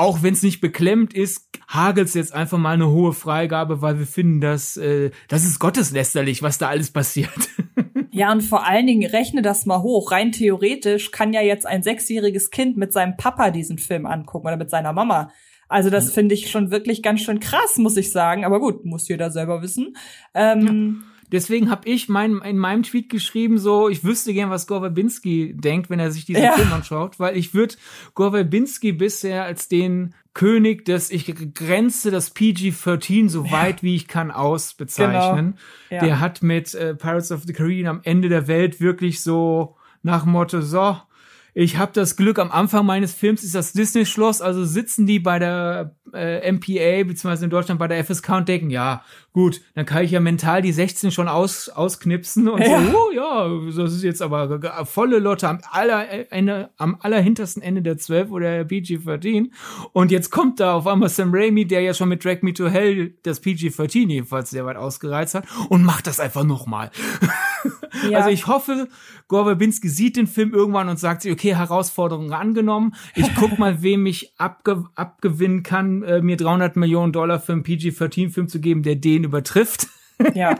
auch 0.01 0.23
wenn 0.23 0.33
es 0.33 0.43
nicht 0.43 0.63
beklemmt 0.63 1.13
ist, 1.13 1.51
hagelt's 1.69 2.15
jetzt 2.15 2.33
einfach 2.33 2.57
mal 2.57 2.73
eine 2.73 2.89
hohe 2.89 3.13
Freigabe, 3.13 3.83
weil 3.83 3.99
wir 3.99 4.07
finden, 4.07 4.41
dass 4.41 4.79
äh, 4.79 5.11
das 5.29 5.45
ist 5.45 5.59
gotteslästerlich, 5.59 6.43
was 6.43 6.57
da 6.59 6.69
alles 6.69 6.91
passiert. 6.91 7.31
Ja, 8.13 8.33
und 8.33 8.41
vor 8.41 8.67
allen 8.67 8.89
Dingen 8.89 9.09
rechne 9.09 9.41
das 9.41 9.67
mal 9.67 9.83
hoch. 9.83 10.11
Rein 10.11 10.33
theoretisch 10.33 11.13
kann 11.13 11.33
ja 11.33 11.43
jetzt 11.43 11.65
ein 11.65 11.85
sechsjähriges 11.85 12.51
Kind 12.51 12.77
mit 12.77 12.93
seinem 12.93 13.17
Papa 13.17 13.53
diesen 13.53 13.79
Film 13.79 14.05
angucken 14.05 14.49
oder 14.49 14.57
mit 14.57 14.69
seiner 14.69 14.93
Mama. 14.93 15.31
Also 15.69 15.91
das 15.91 16.11
finde 16.11 16.35
ich 16.35 16.51
schon 16.51 16.73
wirklich 16.73 17.05
ganz 17.05 17.21
schön 17.21 17.39
krass, 17.39 17.77
muss 17.79 17.97
ich 17.97 18.11
sagen. 18.11 18.45
Aber 18.45 18.59
gut, 18.59 18.85
muss 18.85 19.07
jeder 19.07 19.31
selber 19.31 19.63
wissen. 19.63 19.97
Ähm, 20.35 21.05
ja. 21.05 21.10
Deswegen 21.33 21.71
habe 21.71 21.89
ich 21.89 22.09
mein, 22.09 22.39
in 22.39 22.59
meinem 22.59 22.83
Tweet 22.83 23.09
geschrieben, 23.09 23.59
so, 23.59 23.89
ich 23.89 24.05
wüsste 24.05 24.33
gern, 24.33 24.51
was 24.51 24.67
Gore 24.67 24.81
Verbinski 24.81 25.55
denkt, 25.57 25.91
wenn 25.91 26.01
er 26.01 26.11
sich 26.11 26.25
diesen 26.25 26.43
ja. 26.43 26.53
Film 26.53 26.73
anschaut, 26.73 27.19
weil 27.19 27.37
ich 27.37 27.55
würde 27.55 27.77
Gore 28.15 28.33
Verbinski 28.33 28.93
bisher 28.93 29.45
als 29.45 29.69
den 29.69 30.15
König 30.35 30.85
des, 30.85 31.11
ich 31.11 31.33
grenze 31.55 32.11
das 32.11 32.35
PG-13 32.35 33.29
so 33.29 33.45
ja. 33.45 33.53
weit 33.53 33.83
wie 33.83 33.95
ich 33.95 34.09
kann 34.09 34.31
aus 34.31 34.75
bezeichnen. 34.75 35.57
Genau. 35.89 36.03
Ja. 36.03 36.07
Der 36.07 36.21
hat 36.21 36.43
mit 36.43 36.75
äh, 36.75 36.95
Pirates 36.95 37.33
of 37.33 37.43
the 37.47 37.53
Caribbean 37.53 37.89
am 37.89 38.01
Ende 38.03 38.29
der 38.29 38.47
Welt 38.47 38.81
wirklich 38.81 39.23
so 39.23 39.77
nach 40.03 40.25
Motto, 40.25 40.61
so, 40.63 40.97
ich 41.55 41.79
habe 41.79 41.93
das 41.93 42.17
Glück, 42.17 42.39
am 42.39 42.53
Anfang 42.53 42.87
meines 42.87 43.13
Films 43.13 43.43
ist 43.43 43.55
das 43.55 43.73
Disney-Schloss, 43.73 44.41
also 44.41 44.65
sitzen 44.65 45.07
die 45.07 45.19
bei 45.19 45.39
der 45.39 45.97
äh, 46.15 46.51
MPA, 46.51 47.05
beziehungsweise 47.05 47.45
in 47.45 47.51
Deutschland 47.51 47.79
bei 47.79 47.89
der 47.89 48.05
FSK 48.05 48.29
und 48.31 48.49
denken, 48.49 48.71
ja, 48.71 49.03
gut, 49.33 49.61
dann 49.75 49.87
kann 49.87 50.05
ich 50.05 50.11
ja 50.11 50.21
mental 50.21 50.63
die 50.63 50.73
16 50.73 51.11
schon 51.11 51.29
aus, 51.29 51.69
ausknipsen 51.69 52.49
und 52.49 52.61
ja. 52.61 52.83
so, 52.83 52.99
oh 52.99 53.11
ja, 53.15 53.49
das 53.67 53.95
ist 53.95 54.03
jetzt 54.03 54.23
aber 54.23 54.61
volle 54.87 55.19
Lotte 55.19 55.49
am 55.49 55.61
aller 55.71 56.33
Ende, 56.33 56.71
am 56.77 56.97
allerhintersten 57.01 57.63
Ende 57.63 57.83
der 57.83 57.99
12 57.99 58.31
oder 58.31 58.65
der 58.65 58.65
PG-13. 58.65 59.51
Und 59.93 60.11
jetzt 60.11 60.31
kommt 60.31 60.61
da 60.61 60.75
auf 60.75 60.87
einmal 60.87 61.09
Sam 61.09 61.31
Raimi, 61.33 61.67
der 61.67 61.83
ja 61.83 61.95
schon 61.95 62.09
mit 62.09 62.25
Drag 62.25 62.43
Me 62.43 62.53
to 62.53 62.69
Hell 62.69 63.15
das 63.23 63.41
PG-13 63.41 64.09
jedenfalls 64.09 64.51
sehr 64.51 64.67
weit 64.67 64.77
ausgereizt 64.77 65.35
hat 65.35 65.45
und 65.69 65.85
macht 65.85 66.07
das 66.07 66.21
einfach 66.21 66.45
nochmal. 66.45 66.91
Ja. 68.09 68.19
Also 68.19 68.31
ich 68.31 68.47
hoffe, 68.47 68.89
Gore 69.29 69.45
Verbinski 69.47 69.89
sieht 69.89 70.17
den 70.17 70.27
Film 70.27 70.53
irgendwann 70.55 70.89
und 70.89 70.99
sagt 70.99 71.23
sich, 71.23 71.33
okay, 71.33 71.55
Herausforderung 71.55 72.33
angenommen. 72.33 72.95
Ich 73.15 73.35
guck 73.35 73.59
mal, 73.59 73.83
wem 73.83 74.07
ich 74.07 74.33
abge 74.39 74.85
abgewinnen 74.95 75.63
kann, 75.63 76.00
äh, 76.03 76.21
mir 76.21 76.37
300 76.37 76.77
Millionen 76.77 77.13
Dollar 77.13 77.41
für 77.41 77.53
einen 77.53 77.63
PG-13-Film 77.63 78.49
zu 78.49 78.61
geben, 78.61 78.83
der 78.83 78.97
den 78.97 79.25
übertrifft. 79.25 79.89
Ja. 80.35 80.55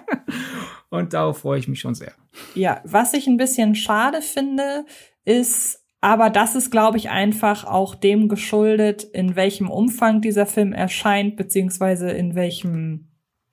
und 0.91 1.13
darauf 1.13 1.39
freue 1.39 1.59
ich 1.59 1.69
mich 1.69 1.81
schon 1.81 1.95
sehr. 1.95 2.13
Ja, 2.55 2.81
was 2.85 3.13
ich 3.15 3.27
ein 3.27 3.37
bisschen 3.37 3.75
schade 3.75 4.23
finde, 4.23 4.85
ist, 5.25 5.85
aber 6.01 6.31
das 6.31 6.55
ist, 6.55 6.71
glaube 6.71 6.97
ich, 6.97 7.11
einfach 7.11 7.65
auch 7.65 7.95
dem 7.95 8.29
geschuldet, 8.29 9.05
in 9.05 9.37
welchem 9.37 9.71
Umfang 9.71 10.21
dieser 10.21 10.47
Film 10.47 10.73
erscheint, 10.73 11.37
beziehungsweise 11.37 12.11
in 12.11 12.35
welchem, 12.35 13.09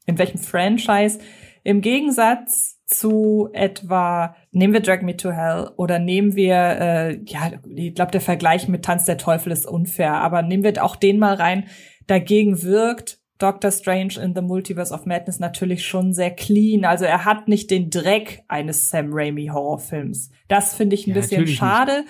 in 0.05 0.17
welchem 0.17 0.39
Franchise. 0.39 1.19
Im 1.63 1.81
Gegensatz 1.81 2.76
zu 2.87 3.49
etwa, 3.51 4.35
nehmen 4.51 4.73
wir 4.73 4.79
Drag 4.79 5.01
Me 5.01 5.15
to 5.15 5.31
Hell 5.31 5.71
oder 5.75 5.99
nehmen 5.99 6.35
wir, 6.35 6.55
äh, 6.55 7.19
ja, 7.25 7.51
ich 7.75 7.93
glaube, 7.93 8.11
der 8.11 8.21
Vergleich 8.21 8.67
mit 8.69 8.85
Tanz 8.85 9.05
der 9.05 9.17
Teufel 9.17 9.51
ist 9.51 9.67
unfair, 9.67 10.13
aber 10.15 10.41
nehmen 10.41 10.63
wir 10.63 10.83
auch 10.83 10.95
den 10.95 11.19
mal 11.19 11.35
rein. 11.35 11.65
Dagegen 12.07 12.63
wirkt 12.63 13.19
Doctor 13.39 13.71
Strange 13.71 14.15
in 14.21 14.33
the 14.33 14.41
Multiverse 14.41 14.93
of 14.93 15.05
Madness 15.05 15.39
natürlich 15.39 15.85
schon 15.85 16.13
sehr 16.13 16.31
clean. 16.31 16.85
Also 16.85 17.05
er 17.05 17.25
hat 17.25 17.47
nicht 17.47 17.69
den 17.69 17.89
Dreck 17.89 18.43
eines 18.47 18.89
Sam 18.89 19.09
Raimi 19.11 19.47
Horrorfilms. 19.47 20.31
Das 20.47 20.73
finde 20.73 20.95
ich 20.95 21.05
ein 21.05 21.11
ja, 21.11 21.15
bisschen 21.17 21.45
schade. 21.47 22.01
Nicht. 22.01 22.09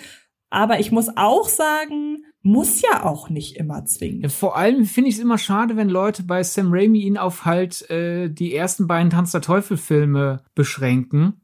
Aber 0.49 0.79
ich 0.79 0.91
muss 0.91 1.09
auch 1.17 1.49
sagen, 1.49 2.23
muss 2.47 2.81
ja 2.81 3.03
auch 3.03 3.29
nicht 3.29 3.57
immer 3.57 3.85
zwingen. 3.85 4.29
Vor 4.29 4.55
allem 4.55 4.85
finde 4.85 5.09
ich 5.09 5.17
es 5.17 5.21
immer 5.21 5.37
schade, 5.37 5.75
wenn 5.75 5.89
Leute 5.89 6.23
bei 6.23 6.41
Sam 6.43 6.69
Raimi 6.71 7.01
ihn 7.01 7.17
auf 7.17 7.43
halt 7.43 7.89
äh, 7.89 8.29
die 8.29 8.55
ersten 8.55 8.87
beiden 8.87 9.09
Tanz 9.09 9.31
der 9.31 9.41
Teufel 9.41 9.75
Filme 9.75 10.41
beschränken, 10.55 11.41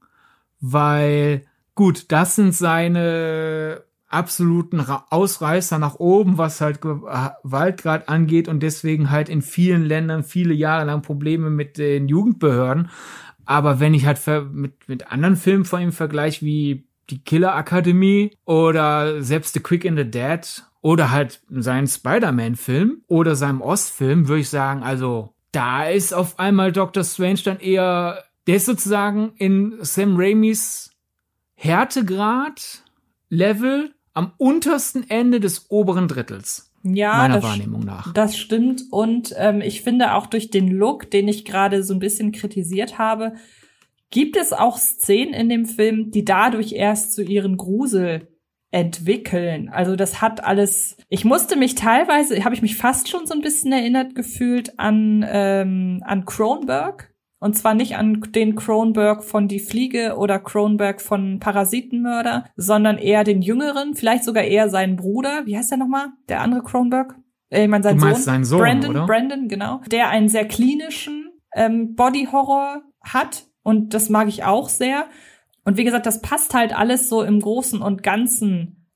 weil 0.62 1.46
gut, 1.76 2.06
das 2.12 2.38
sind 2.38 2.56
seine 2.56 3.84
absoluten 4.08 4.80
Ausreißer 4.80 5.78
nach 5.78 5.96
oben, 5.96 6.38
was 6.38 6.62
halt 6.62 6.80
Gewaltgrad 6.80 8.08
angeht 8.08 8.48
und 8.48 8.62
deswegen 8.62 9.10
halt 9.12 9.28
in 9.28 9.42
vielen 9.42 9.84
Ländern 9.84 10.24
viele 10.24 10.54
Jahre 10.54 10.86
lang 10.86 11.02
Probleme 11.02 11.50
mit 11.50 11.78
den 11.78 12.08
Jugendbehörden. 12.08 12.90
Aber 13.46 13.82
wenn 13.82 13.94
ich 13.94 14.06
halt 14.06 14.22
mit, 14.54 14.88
mit 14.88 15.12
anderen 15.12 15.36
Filmen 15.36 15.66
von 15.66 15.82
ihm 15.82 15.92
vergleiche, 15.92 16.46
wie 16.46 16.86
die 17.10 17.24
Killer 17.24 17.56
Akademie 17.56 18.38
oder 18.46 19.22
selbst 19.22 19.54
The 19.54 19.60
Quick 19.60 19.86
and 19.86 19.98
the 19.98 20.10
Dead 20.10 20.64
oder 20.84 21.12
halt 21.12 21.42
seinen 21.50 21.88
Spider-Man-Film 21.88 23.04
oder 23.08 23.36
seinem 23.36 23.62
Ost-Film, 23.62 24.28
würde 24.28 24.42
ich 24.42 24.50
sagen, 24.50 24.84
also 24.84 25.34
da 25.54 25.86
ist 25.86 26.14
auf 26.14 26.38
einmal 26.38 26.72
Dr. 26.72 27.04
Strange 27.04 27.40
dann 27.46 27.60
eher, 27.60 28.24
der 28.46 28.58
ist 28.58 28.66
sozusagen 28.66 29.32
in 29.38 29.78
Sam 29.82 30.16
Raimis 30.18 30.92
Härtegrad 31.56 32.84
Level 33.30 33.96
am 34.14 34.34
untersten 34.38 35.10
Ende 35.10 35.40
des 35.40 35.72
oberen 35.72 36.10
Drittels. 36.10 36.70
Ja, 36.84 37.16
meiner 37.16 37.36
das, 37.36 37.44
Wahrnehmung 37.44 37.86
nach. 37.86 38.12
Das 38.12 38.38
stimmt. 38.38 38.84
Und 38.92 39.34
ähm, 39.38 39.62
ich 39.62 39.84
finde 39.84 40.14
auch 40.16 40.28
durch 40.28 40.52
den 40.52 40.68
Look, 40.68 41.10
den 41.10 41.30
ich 41.30 41.46
gerade 41.46 41.82
so 41.82 41.94
ein 41.94 42.00
bisschen 42.00 42.34
kritisiert 42.34 42.98
habe, 42.98 43.36
gibt 44.10 44.36
es 44.36 44.52
auch 44.52 44.78
Szenen 44.78 45.34
in 45.34 45.48
dem 45.48 45.66
Film, 45.66 46.12
die 46.12 46.26
dadurch 46.26 46.74
erst 46.74 47.14
zu 47.14 47.24
ihren 47.24 47.56
Grusel 47.56 48.28
entwickeln. 48.74 49.70
Also 49.70 49.96
das 49.96 50.20
hat 50.22 50.44
alles. 50.44 50.98
Ich 51.08 51.24
musste 51.24 51.56
mich 51.56 51.76
teilweise, 51.76 52.44
habe 52.44 52.56
ich 52.56 52.64
mich 52.64 52.76
fast 52.76 53.08
schon 53.08 53.28
so 53.28 53.36
ein 53.36 53.42
bisschen 53.42 53.72
erinnert 53.72 54.16
gefühlt 54.16 54.80
an 54.80 55.24
ähm, 55.28 56.02
an 56.06 56.26
Kronberg. 56.26 57.14
Und 57.40 57.56
zwar 57.58 57.74
nicht 57.76 57.98
an 57.98 58.22
den 58.30 58.56
Kronberg 58.56 59.24
von 59.24 59.50
Die 59.50 59.60
Fliege 59.60 60.16
oder 60.18 60.40
Kronberg 60.40 61.02
von 61.02 61.40
Parasitenmörder, 61.40 62.46
sondern 62.56 62.98
eher 62.98 63.26
den 63.26 63.42
jüngeren, 63.42 63.96
vielleicht 63.96 64.24
sogar 64.24 64.46
eher 64.46 64.70
seinen 64.70 64.96
Bruder. 64.96 65.46
Wie 65.46 65.58
heißt 65.58 65.70
der 65.70 65.78
nochmal? 65.78 66.08
Der 66.30 66.40
andere 66.40 66.64
Kronberg? 66.64 67.16
Äh, 67.50 67.64
ich 67.64 67.70
meine, 67.70 67.84
sein 67.84 68.00
Sohn. 68.00 68.16
Seinen 68.16 68.46
Sohn. 68.46 68.60
Brandon, 68.60 68.92
oder? 68.92 69.06
Brandon, 69.06 69.48
genau. 69.50 69.82
Der 69.92 70.10
einen 70.10 70.30
sehr 70.30 70.48
klinischen 70.48 71.32
ähm, 71.54 71.96
Body-Horror 71.96 72.82
hat. 73.02 73.44
Und 73.62 73.94
das 73.94 74.10
mag 74.10 74.30
ich 74.30 74.46
auch 74.46 74.70
sehr. 74.70 75.06
Und 75.66 75.78
wie 75.78 75.84
gesagt, 75.84 76.06
das 76.06 76.22
passt 76.22 76.54
halt 76.54 76.76
alles 76.76 77.10
so 77.10 77.24
im 77.24 77.40
Großen 77.40 77.82
und 77.82 78.04
Ganzen 78.04 78.88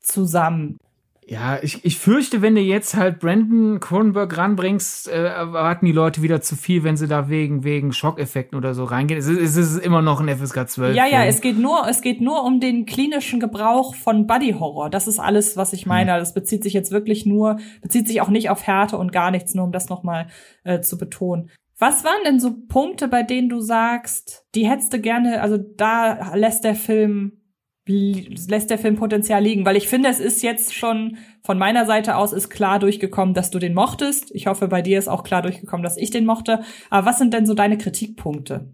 zusammen. 0.00 0.78
Ja, 1.26 1.58
ich, 1.62 1.82
ich 1.86 1.98
fürchte, 1.98 2.42
wenn 2.42 2.54
du 2.54 2.60
jetzt 2.60 2.96
halt 2.96 3.18
Brandon 3.18 3.80
Cronenberg 3.80 4.36
ranbringst, 4.36 5.08
äh, 5.08 5.24
erwarten 5.24 5.86
die 5.86 5.92
Leute 5.92 6.20
wieder 6.20 6.42
zu 6.42 6.54
viel, 6.54 6.84
wenn 6.84 6.98
sie 6.98 7.08
da 7.08 7.30
wegen, 7.30 7.64
wegen 7.64 7.92
Schockeffekten 7.92 8.58
oder 8.58 8.74
so 8.74 8.84
reingehen. 8.84 9.18
Es 9.18 9.26
ist, 9.26 9.56
es 9.56 9.56
ist 9.56 9.78
immer 9.78 10.02
noch 10.02 10.20
ein 10.20 10.28
FSK 10.28 10.68
12. 10.68 10.94
Ja, 10.94 11.06
ja, 11.06 11.24
es 11.24 11.40
geht 11.40 11.58
nur, 11.58 11.88
es 11.88 12.02
geht 12.02 12.20
nur 12.20 12.44
um 12.44 12.60
den 12.60 12.84
klinischen 12.84 13.40
Gebrauch 13.40 13.94
von 13.94 14.26
Body 14.26 14.52
Horror. 14.58 14.90
Das 14.90 15.08
ist 15.08 15.18
alles, 15.18 15.56
was 15.56 15.72
ich 15.72 15.86
meine. 15.86 16.12
Hm. 16.12 16.20
Das 16.20 16.34
bezieht 16.34 16.62
sich 16.62 16.74
jetzt 16.74 16.90
wirklich 16.90 17.24
nur, 17.24 17.56
bezieht 17.80 18.06
sich 18.06 18.20
auch 18.20 18.28
nicht 18.28 18.50
auf 18.50 18.66
Härte 18.66 18.98
und 18.98 19.10
gar 19.10 19.30
nichts, 19.30 19.54
nur 19.54 19.64
um 19.64 19.72
das 19.72 19.88
nochmal 19.88 20.26
äh, 20.64 20.80
zu 20.80 20.98
betonen. 20.98 21.50
Was 21.78 22.04
waren 22.04 22.22
denn 22.24 22.40
so 22.40 22.54
Punkte, 22.68 23.08
bei 23.08 23.22
denen 23.22 23.48
du 23.48 23.60
sagst, 23.60 24.46
die 24.54 24.68
hättest 24.68 24.92
du 24.92 25.00
gerne, 25.00 25.40
also 25.42 25.58
da 25.58 26.34
lässt 26.34 26.64
der 26.64 26.74
Film 26.74 27.40
lässt 27.86 28.70
der 28.70 28.78
Film 28.78 28.96
Potenzial 28.96 29.42
liegen, 29.42 29.66
weil 29.66 29.76
ich 29.76 29.88
finde, 29.88 30.08
es 30.08 30.18
ist 30.18 30.42
jetzt 30.42 30.74
schon 30.74 31.18
von 31.42 31.58
meiner 31.58 31.84
Seite 31.84 32.16
aus 32.16 32.32
ist 32.32 32.48
klar 32.48 32.78
durchgekommen, 32.78 33.34
dass 33.34 33.50
du 33.50 33.58
den 33.58 33.74
mochtest. 33.74 34.34
Ich 34.34 34.46
hoffe, 34.46 34.68
bei 34.68 34.80
dir 34.80 34.98
ist 34.98 35.08
auch 35.08 35.22
klar 35.22 35.42
durchgekommen, 35.42 35.84
dass 35.84 35.98
ich 35.98 36.10
den 36.10 36.24
mochte. 36.24 36.62
Aber 36.88 37.06
was 37.06 37.18
sind 37.18 37.34
denn 37.34 37.44
so 37.44 37.52
deine 37.52 37.76
Kritikpunkte? 37.76 38.72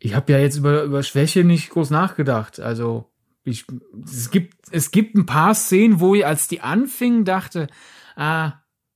Ich 0.00 0.14
habe 0.14 0.32
ja 0.32 0.38
jetzt 0.38 0.56
über 0.56 0.82
über 0.82 1.02
Schwäche 1.04 1.44
nicht 1.44 1.70
groß 1.70 1.90
nachgedacht. 1.90 2.58
Also 2.58 3.12
ich, 3.44 3.64
es 4.04 4.30
gibt 4.30 4.54
es 4.72 4.90
gibt 4.90 5.14
ein 5.14 5.26
paar 5.26 5.54
Szenen, 5.54 6.00
wo 6.00 6.16
ich 6.16 6.26
als 6.26 6.48
die 6.48 6.60
anfingen 6.60 7.24
dachte, 7.24 7.68
ah 8.16 8.54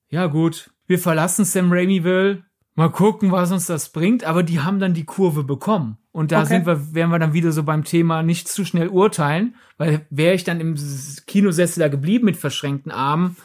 ja 0.08 0.26
gut, 0.26 0.72
wir 0.86 0.98
verlassen 0.98 1.44
Sam 1.44 1.72
Raimiville, 1.72 2.44
Mal 2.74 2.90
gucken, 2.90 3.32
was 3.32 3.52
uns 3.52 3.66
das 3.66 3.90
bringt, 3.90 4.24
aber 4.24 4.42
die 4.42 4.60
haben 4.60 4.78
dann 4.78 4.94
die 4.94 5.04
Kurve 5.04 5.44
bekommen. 5.44 5.98
Und 6.10 6.32
da 6.32 6.40
okay. 6.40 6.48
sind 6.48 6.66
wir, 6.66 6.94
wären 6.94 7.10
wir 7.10 7.18
dann 7.18 7.34
wieder 7.34 7.52
so 7.52 7.62
beim 7.64 7.84
Thema 7.84 8.22
nicht 8.22 8.48
zu 8.48 8.64
schnell 8.64 8.88
urteilen, 8.88 9.56
weil 9.76 10.06
wäre 10.10 10.34
ich 10.34 10.44
dann 10.44 10.60
im 10.60 10.76
Kinosessel 11.26 11.80
da 11.80 11.88
geblieben 11.88 12.24
mit 12.24 12.36
verschränkten 12.36 12.90
Armen, 12.90 13.36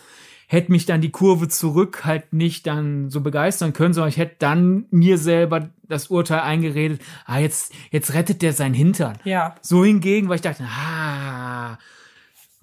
hätte 0.48 0.72
mich 0.72 0.86
dann 0.86 1.02
die 1.02 1.12
Kurve 1.12 1.50
zurück 1.50 2.06
halt 2.06 2.32
nicht 2.32 2.68
dann 2.68 3.10
so 3.10 3.20
begeistern 3.20 3.74
können, 3.74 3.94
sondern 3.94 4.10
ich 4.10 4.18
hätte 4.18 4.36
dann 4.40 4.86
mir 4.92 5.18
selber 5.18 5.70
das 5.84 6.08
Urteil 6.08 6.40
eingeredet, 6.40 7.02
ah, 7.26 7.40
jetzt, 7.40 7.74
jetzt 7.92 8.14
rettet 8.14 8.42
der 8.42 8.54
sein 8.54 8.74
Hintern. 8.74 9.18
Ja. 9.26 9.56
So 9.62 9.84
hingegen, 9.84 10.30
weil 10.30 10.36
ich 10.36 10.42
dachte, 10.42 10.64
ah, 10.64 11.78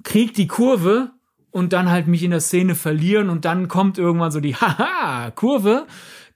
kriegt 0.02 0.38
die 0.38 0.46
Kurve 0.46 1.10
und 1.50 1.74
dann 1.74 1.90
halt 1.90 2.06
mich 2.06 2.22
in 2.22 2.30
der 2.30 2.40
Szene 2.40 2.74
verlieren 2.74 3.28
und 3.28 3.44
dann 3.44 3.68
kommt 3.68 3.98
irgendwann 3.98 4.32
so 4.32 4.40
die 4.40 4.56
Haha, 4.60 5.30
Kurve 5.30 5.86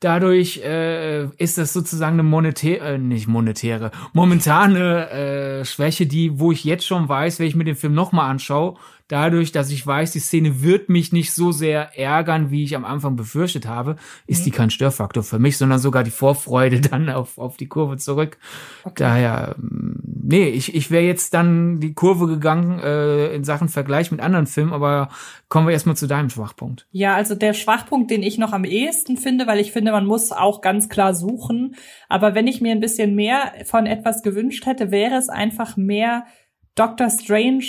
Dadurch 0.00 0.58
äh, 0.58 1.24
ist 1.38 1.58
das 1.58 1.72
sozusagen 1.72 2.14
eine 2.14 2.22
monetäre, 2.22 2.94
äh, 2.94 2.98
nicht 2.98 3.26
monetäre, 3.26 3.90
momentane 4.12 5.10
äh, 5.10 5.64
Schwäche, 5.64 6.06
die, 6.06 6.38
wo 6.38 6.52
ich 6.52 6.62
jetzt 6.62 6.86
schon 6.86 7.08
weiß, 7.08 7.40
wenn 7.40 7.48
ich 7.48 7.56
mir 7.56 7.64
den 7.64 7.74
Film 7.74 7.94
nochmal 7.94 8.30
anschaue, 8.30 8.76
dadurch, 9.08 9.52
dass 9.52 9.70
ich 9.70 9.86
weiß, 9.86 10.12
die 10.12 10.20
Szene 10.20 10.62
wird 10.62 10.90
mich 10.90 11.12
nicht 11.12 11.32
so 11.32 11.50
sehr 11.50 11.98
ärgern, 11.98 12.50
wie 12.50 12.62
ich 12.62 12.76
am 12.76 12.84
Anfang 12.84 13.16
befürchtet 13.16 13.66
habe, 13.66 13.96
ist 14.26 14.40
mhm. 14.40 14.44
die 14.44 14.50
kein 14.50 14.70
Störfaktor 14.70 15.22
für 15.22 15.38
mich, 15.38 15.56
sondern 15.56 15.78
sogar 15.78 16.04
die 16.04 16.10
Vorfreude 16.10 16.80
dann 16.90 17.08
auf, 17.08 17.38
auf 17.38 17.56
die 17.56 17.68
Kurve 17.68 17.96
zurück. 17.96 18.38
Okay. 18.84 19.02
Daher, 19.02 19.56
mm, 19.58 20.00
nee, 20.04 20.48
ich, 20.48 20.74
ich 20.74 20.90
wäre 20.90 21.04
jetzt 21.04 21.32
dann 21.34 21.80
die 21.80 21.94
Kurve 21.94 22.26
gegangen 22.26 22.78
äh, 22.80 23.34
in 23.34 23.44
Sachen 23.44 23.68
Vergleich 23.68 24.10
mit 24.10 24.20
anderen 24.20 24.46
Filmen, 24.46 24.74
aber 24.74 25.08
kommen 25.48 25.66
wir 25.66 25.72
erstmal 25.72 25.96
zu 25.96 26.06
deinem 26.06 26.28
Schwachpunkt. 26.28 26.86
Ja, 26.90 27.14
also 27.14 27.34
der 27.34 27.54
Schwachpunkt, 27.54 28.10
den 28.10 28.22
ich 28.22 28.36
noch 28.36 28.52
am 28.52 28.64
ehesten 28.64 29.16
finde, 29.16 29.46
weil 29.46 29.58
ich 29.58 29.72
finde, 29.72 29.92
man 29.92 30.04
muss 30.06 30.32
auch 30.32 30.60
ganz 30.60 30.90
klar 30.90 31.14
suchen. 31.14 31.76
Aber 32.10 32.34
wenn 32.34 32.46
ich 32.46 32.60
mir 32.60 32.72
ein 32.72 32.80
bisschen 32.80 33.14
mehr 33.14 33.54
von 33.64 33.86
etwas 33.86 34.22
gewünscht 34.22 34.66
hätte, 34.66 34.90
wäre 34.90 35.14
es 35.14 35.30
einfach 35.30 35.78
mehr 35.78 36.26
Doctor 36.74 37.08
Strange 37.08 37.64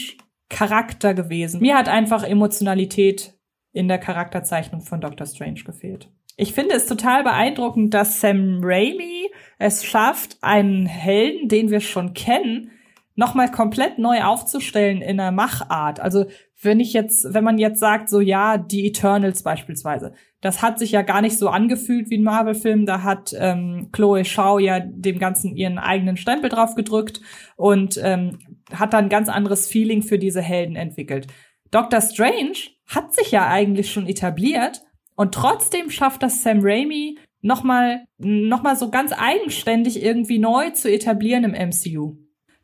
Charakter 0.49 1.13
gewesen. 1.13 1.61
Mir 1.61 1.77
hat 1.77 1.87
einfach 1.87 2.23
Emotionalität 2.23 3.33
in 3.71 3.87
der 3.87 3.99
Charakterzeichnung 3.99 4.81
von 4.81 4.99
Doctor 4.99 5.27
Strange 5.27 5.61
gefehlt. 5.63 6.09
Ich 6.35 6.53
finde 6.53 6.75
es 6.75 6.87
total 6.87 7.23
beeindruckend, 7.23 7.93
dass 7.93 8.21
Sam 8.21 8.61
Raimi 8.63 9.29
es 9.57 9.85
schafft, 9.85 10.37
einen 10.41 10.85
Helden, 10.85 11.49
den 11.49 11.69
wir 11.69 11.81
schon 11.81 12.13
kennen, 12.13 12.71
nochmal 13.15 13.51
komplett 13.51 13.99
neu 13.99 14.23
aufzustellen 14.23 15.01
in 15.01 15.17
der 15.17 15.33
Machart. 15.33 15.99
Also 15.99 16.25
wenn 16.61 16.79
ich 16.79 16.93
jetzt, 16.93 17.33
wenn 17.33 17.43
man 17.43 17.57
jetzt 17.57 17.81
sagt, 17.81 18.09
so 18.09 18.21
ja, 18.21 18.57
die 18.57 18.87
Eternals 18.87 19.43
beispielsweise, 19.43 20.13
das 20.39 20.61
hat 20.61 20.79
sich 20.79 20.91
ja 20.93 21.01
gar 21.01 21.21
nicht 21.21 21.37
so 21.37 21.49
angefühlt 21.49 22.09
wie 22.09 22.17
ein 22.17 22.23
Marvel-Film. 22.23 22.85
Da 22.85 23.03
hat 23.03 23.35
ähm, 23.37 23.89
Chloe 23.91 24.23
Shaw 24.23 24.59
ja 24.59 24.79
dem 24.79 25.19
Ganzen 25.19 25.57
ihren 25.57 25.77
eigenen 25.77 26.15
Stempel 26.15 26.49
drauf 26.49 26.75
gedrückt 26.75 27.19
und 27.57 27.99
ähm, 28.01 28.39
hat 28.73 28.93
dann 28.93 29.05
ein 29.05 29.09
ganz 29.09 29.29
anderes 29.29 29.67
Feeling 29.67 30.01
für 30.01 30.19
diese 30.19 30.41
Helden 30.41 30.75
entwickelt. 30.75 31.27
Doctor 31.71 32.01
Strange 32.01 32.57
hat 32.87 33.13
sich 33.13 33.31
ja 33.31 33.47
eigentlich 33.47 33.91
schon 33.91 34.07
etabliert 34.07 34.81
und 35.15 35.33
trotzdem 35.33 35.89
schafft 35.89 36.23
das 36.23 36.43
Sam 36.43 36.59
Raimi 36.61 37.17
nochmal 37.41 38.05
noch 38.17 38.63
mal 38.63 38.75
so 38.75 38.89
ganz 38.89 39.13
eigenständig 39.13 40.03
irgendwie 40.03 40.39
neu 40.39 40.71
zu 40.71 40.91
etablieren 40.91 41.43
im 41.43 41.69
MCU. 41.69 42.17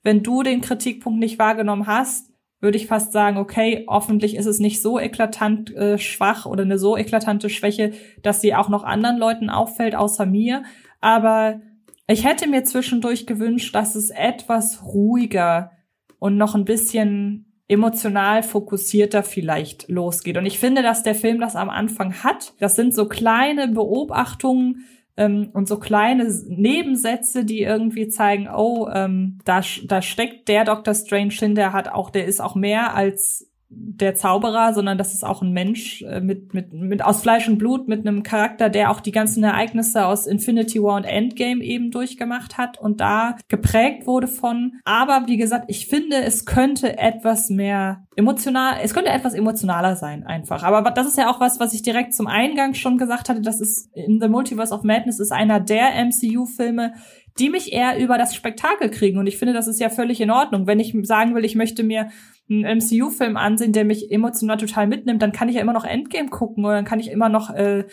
Wenn 0.03 0.23
du 0.23 0.43
den 0.43 0.61
Kritikpunkt 0.61 1.19
nicht 1.19 1.39
wahrgenommen 1.39 1.87
hast, 1.87 2.31
würde 2.61 2.77
ich 2.77 2.87
fast 2.87 3.11
sagen, 3.11 3.37
okay, 3.37 3.85
hoffentlich 3.87 4.35
ist 4.35 4.45
es 4.45 4.59
nicht 4.59 4.81
so 4.81 4.99
eklatant 4.99 5.75
äh, 5.75 5.97
schwach 5.97 6.45
oder 6.45 6.63
eine 6.63 6.79
so 6.79 6.97
eklatante 6.97 7.49
Schwäche, 7.49 7.93
dass 8.21 8.41
sie 8.41 8.55
auch 8.55 8.69
noch 8.69 8.83
anderen 8.83 9.17
Leuten 9.17 9.49
auffällt, 9.49 9.95
außer 9.95 10.25
mir. 10.25 10.63
Aber 10.99 11.61
ich 12.07 12.25
hätte 12.25 12.47
mir 12.47 12.63
zwischendurch 12.63 13.27
gewünscht, 13.27 13.75
dass 13.75 13.95
es 13.95 14.09
etwas 14.09 14.83
ruhiger 14.83 15.71
und 16.19 16.37
noch 16.37 16.55
ein 16.55 16.65
bisschen 16.65 17.51
emotional 17.67 18.43
fokussierter 18.43 19.23
vielleicht 19.23 19.89
losgeht. 19.89 20.37
Und 20.37 20.45
ich 20.45 20.59
finde, 20.59 20.83
dass 20.83 21.03
der 21.03 21.15
Film 21.15 21.39
das 21.39 21.55
am 21.55 21.69
Anfang 21.69 22.23
hat. 22.23 22.53
Das 22.59 22.75
sind 22.75 22.93
so 22.93 23.07
kleine 23.07 23.67
Beobachtungen, 23.67 24.85
ähm, 25.17 25.49
und 25.53 25.67
so 25.67 25.79
kleine 25.79 26.25
Nebensätze, 26.47 27.45
die 27.45 27.61
irgendwie 27.61 28.07
zeigen, 28.09 28.49
oh, 28.53 28.89
ähm, 28.93 29.39
da, 29.45 29.61
da 29.85 30.01
steckt 30.01 30.47
der 30.47 30.65
Dr. 30.65 30.93
Strange 30.93 31.33
hin, 31.33 31.55
der 31.55 31.73
hat 31.73 31.87
auch, 31.87 32.09
der 32.09 32.25
ist 32.25 32.41
auch 32.41 32.55
mehr 32.55 32.95
als 32.95 33.49
der 33.69 34.15
Zauberer, 34.15 34.73
sondern 34.73 34.97
das 34.97 35.13
ist 35.13 35.23
auch 35.23 35.41
ein 35.41 35.51
Mensch 35.51 36.03
äh, 36.03 36.21
mit, 36.21 36.53
mit, 36.53 36.71
mit 36.71 37.03
aus 37.03 37.21
Fleisch 37.21 37.47
und 37.47 37.57
Blut, 37.57 37.87
mit 37.87 38.07
einem 38.07 38.23
Charakter, 38.23 38.69
der 38.69 38.91
auch 38.91 38.99
die 38.99 39.11
ganzen 39.11 39.43
Ereignisse 39.43 40.05
aus 40.05 40.27
Infinity 40.27 40.81
War 40.81 40.95
und 40.95 41.03
Endgame 41.03 41.63
eben 41.63 41.91
durchgemacht 41.91 42.57
hat 42.57 42.79
und 42.79 43.01
da 43.01 43.35
geprägt 43.47 44.05
wurde 44.05 44.27
von. 44.27 44.73
Aber 44.85 45.23
wie 45.27 45.37
gesagt, 45.37 45.65
ich 45.67 45.87
finde, 45.87 46.17
es 46.17 46.45
könnte 46.45 46.97
etwas 46.97 47.49
mehr 47.49 48.05
emotional, 48.15 48.75
es 48.83 48.93
könnte 48.93 49.09
etwas 49.09 49.33
emotionaler 49.33 49.95
sein 49.95 50.25
einfach. 50.25 50.63
Aber 50.63 50.89
das 50.91 51.07
ist 51.07 51.17
ja 51.17 51.29
auch 51.29 51.39
was, 51.39 51.59
was 51.59 51.73
ich 51.73 51.81
direkt 51.81 52.13
zum 52.13 52.27
Eingang 52.27 52.75
schon 52.75 52.97
gesagt 52.97 53.29
hatte. 53.29 53.41
Das 53.41 53.59
ist 53.59 53.89
in 53.95 54.19
The 54.21 54.29
Multiverse 54.29 54.73
of 54.73 54.83
Madness 54.83 55.19
ist 55.19 55.31
einer 55.31 55.59
der 55.59 55.91
MCU-Filme, 56.05 56.93
die 57.39 57.49
mich 57.49 57.73
eher 57.73 57.97
über 57.99 58.17
das 58.17 58.33
Spektakel 58.33 58.89
kriegen. 58.89 59.17
Und 59.17 59.27
ich 59.27 59.37
finde, 59.37 59.53
das 59.53 59.67
ist 59.67 59.79
ja 59.79 59.89
völlig 59.89 60.21
in 60.21 60.31
Ordnung. 60.31 60.67
Wenn 60.67 60.79
ich 60.79 60.95
sagen 61.03 61.35
will, 61.35 61.43
ich 61.43 61.55
möchte 61.55 61.83
mir 61.83 62.09
einen 62.49 62.79
MCU-Film 62.79 63.37
ansehen, 63.37 63.73
der 63.73 63.85
mich 63.85 64.11
emotional 64.11 64.57
total 64.57 64.87
mitnimmt, 64.87 65.21
dann 65.21 65.31
kann 65.31 65.49
ich 65.49 65.55
ja 65.55 65.61
immer 65.61 65.73
noch 65.73 65.85
Endgame 65.85 66.29
gucken 66.29 66.63
oder 66.65 66.75
dann 66.75 66.85
kann 66.85 66.99
ich 66.99 67.09
immer 67.09 67.29
noch 67.29 67.49
äh, 67.49 67.85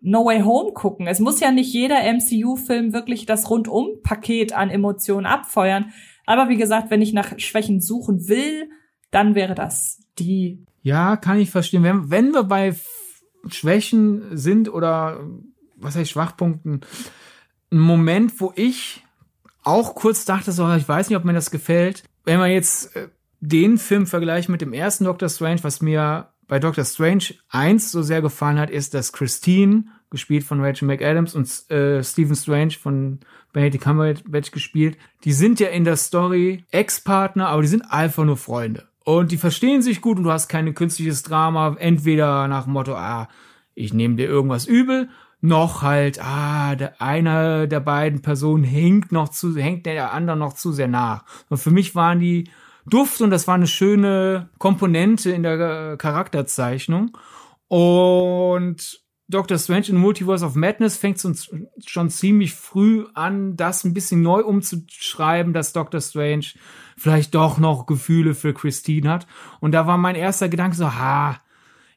No 0.00 0.24
Way 0.24 0.42
Home 0.42 0.72
gucken. 0.72 1.06
Es 1.06 1.18
muss 1.18 1.40
ja 1.40 1.50
nicht 1.50 1.72
jeder 1.72 1.96
MCU-Film 2.12 2.92
wirklich 2.92 3.26
das 3.26 3.50
Rundum-Paket 3.50 4.52
an 4.52 4.70
Emotionen 4.70 5.26
abfeuern. 5.26 5.92
Aber 6.26 6.48
wie 6.48 6.56
gesagt, 6.56 6.90
wenn 6.90 7.02
ich 7.02 7.12
nach 7.12 7.38
Schwächen 7.38 7.80
suchen 7.80 8.28
will, 8.28 8.70
dann 9.10 9.34
wäre 9.34 9.54
das 9.54 10.02
die. 10.18 10.64
Ja, 10.82 11.16
kann 11.16 11.38
ich 11.38 11.50
verstehen. 11.50 11.82
Wenn, 11.82 12.10
wenn 12.10 12.32
wir 12.32 12.44
bei 12.44 12.74
Schwächen 13.48 14.36
sind 14.36 14.68
oder 14.72 15.20
was 15.76 15.96
heißt 15.96 16.10
Schwachpunkten, 16.10 16.80
ein 17.70 17.78
Moment, 17.78 18.40
wo 18.40 18.52
ich 18.54 19.02
auch 19.62 19.94
kurz 19.94 20.24
dachte, 20.24 20.52
so, 20.52 20.72
ich 20.74 20.88
weiß 20.88 21.08
nicht, 21.08 21.16
ob 21.16 21.24
mir 21.24 21.32
das 21.32 21.50
gefällt. 21.50 22.04
Wenn 22.24 22.38
man 22.38 22.50
jetzt 22.50 22.94
äh, 22.94 23.08
den 23.48 23.78
Film 23.78 24.06
vergleicht 24.06 24.48
mit 24.48 24.60
dem 24.60 24.72
ersten 24.72 25.04
Doctor 25.04 25.28
Strange, 25.28 25.62
was 25.62 25.80
mir 25.80 26.30
bei 26.48 26.58
Doctor 26.58 26.84
Strange 26.84 27.34
1 27.50 27.92
so 27.92 28.02
sehr 28.02 28.22
gefallen 28.22 28.58
hat, 28.58 28.70
ist, 28.70 28.94
dass 28.94 29.12
Christine, 29.12 29.84
gespielt 30.10 30.44
von 30.44 30.60
Rachel 30.60 30.86
McAdams, 30.86 31.34
und 31.34 31.70
äh, 31.70 32.02
Stephen 32.02 32.36
Strange 32.36 32.72
von 32.72 33.20
Benedict 33.52 33.84
Cumberbatch 33.84 34.50
gespielt, 34.50 34.96
die 35.24 35.32
sind 35.32 35.60
ja 35.60 35.68
in 35.68 35.84
der 35.84 35.96
Story 35.96 36.64
Ex-Partner, 36.70 37.48
aber 37.48 37.62
die 37.62 37.68
sind 37.68 37.82
einfach 37.82 38.24
nur 38.24 38.36
Freunde. 38.36 38.88
Und 39.04 39.30
die 39.30 39.36
verstehen 39.36 39.82
sich 39.82 40.00
gut 40.00 40.18
und 40.18 40.24
du 40.24 40.32
hast 40.32 40.48
kein 40.48 40.74
künstliches 40.74 41.22
Drama, 41.22 41.76
entweder 41.78 42.48
nach 42.48 42.64
dem 42.64 42.72
Motto, 42.72 42.94
ah, 42.94 43.28
ich 43.74 43.92
nehme 43.92 44.16
dir 44.16 44.26
irgendwas 44.26 44.66
übel, 44.66 45.08
noch 45.40 45.82
halt, 45.82 46.20
ah, 46.20 46.74
der, 46.74 47.00
einer 47.00 47.68
der 47.68 47.80
beiden 47.80 48.22
Personen 48.22 48.64
hängt 48.64 49.12
noch 49.12 49.28
zu, 49.28 49.56
hängt 49.56 49.86
der 49.86 50.12
anderen 50.12 50.40
noch 50.40 50.54
zu 50.54 50.72
sehr 50.72 50.88
nach. 50.88 51.24
Und 51.48 51.58
für 51.58 51.70
mich 51.70 51.94
waren 51.94 52.18
die 52.18 52.50
Duft 52.86 53.20
und 53.20 53.30
das 53.30 53.46
war 53.46 53.54
eine 53.54 53.66
schöne 53.66 54.50
Komponente 54.58 55.30
in 55.30 55.42
der 55.42 55.96
Charakterzeichnung. 55.96 57.16
Und 57.68 59.00
Doctor 59.28 59.58
Strange 59.58 59.88
in 59.88 59.96
Multiverse 59.96 60.44
of 60.44 60.54
Madness 60.54 60.96
fängt 60.96 61.20
schon 61.84 62.10
ziemlich 62.10 62.54
früh 62.54 63.06
an, 63.14 63.56
das 63.56 63.82
ein 63.82 63.92
bisschen 63.92 64.22
neu 64.22 64.42
umzuschreiben, 64.42 65.52
dass 65.52 65.72
Doctor 65.72 66.00
Strange 66.00 66.46
vielleicht 66.96 67.34
doch 67.34 67.58
noch 67.58 67.86
Gefühle 67.86 68.34
für 68.34 68.54
Christine 68.54 69.10
hat. 69.10 69.26
Und 69.60 69.72
da 69.72 69.88
war 69.88 69.98
mein 69.98 70.14
erster 70.14 70.48
Gedanke 70.48 70.76
so, 70.76 70.94
ha, 70.94 71.40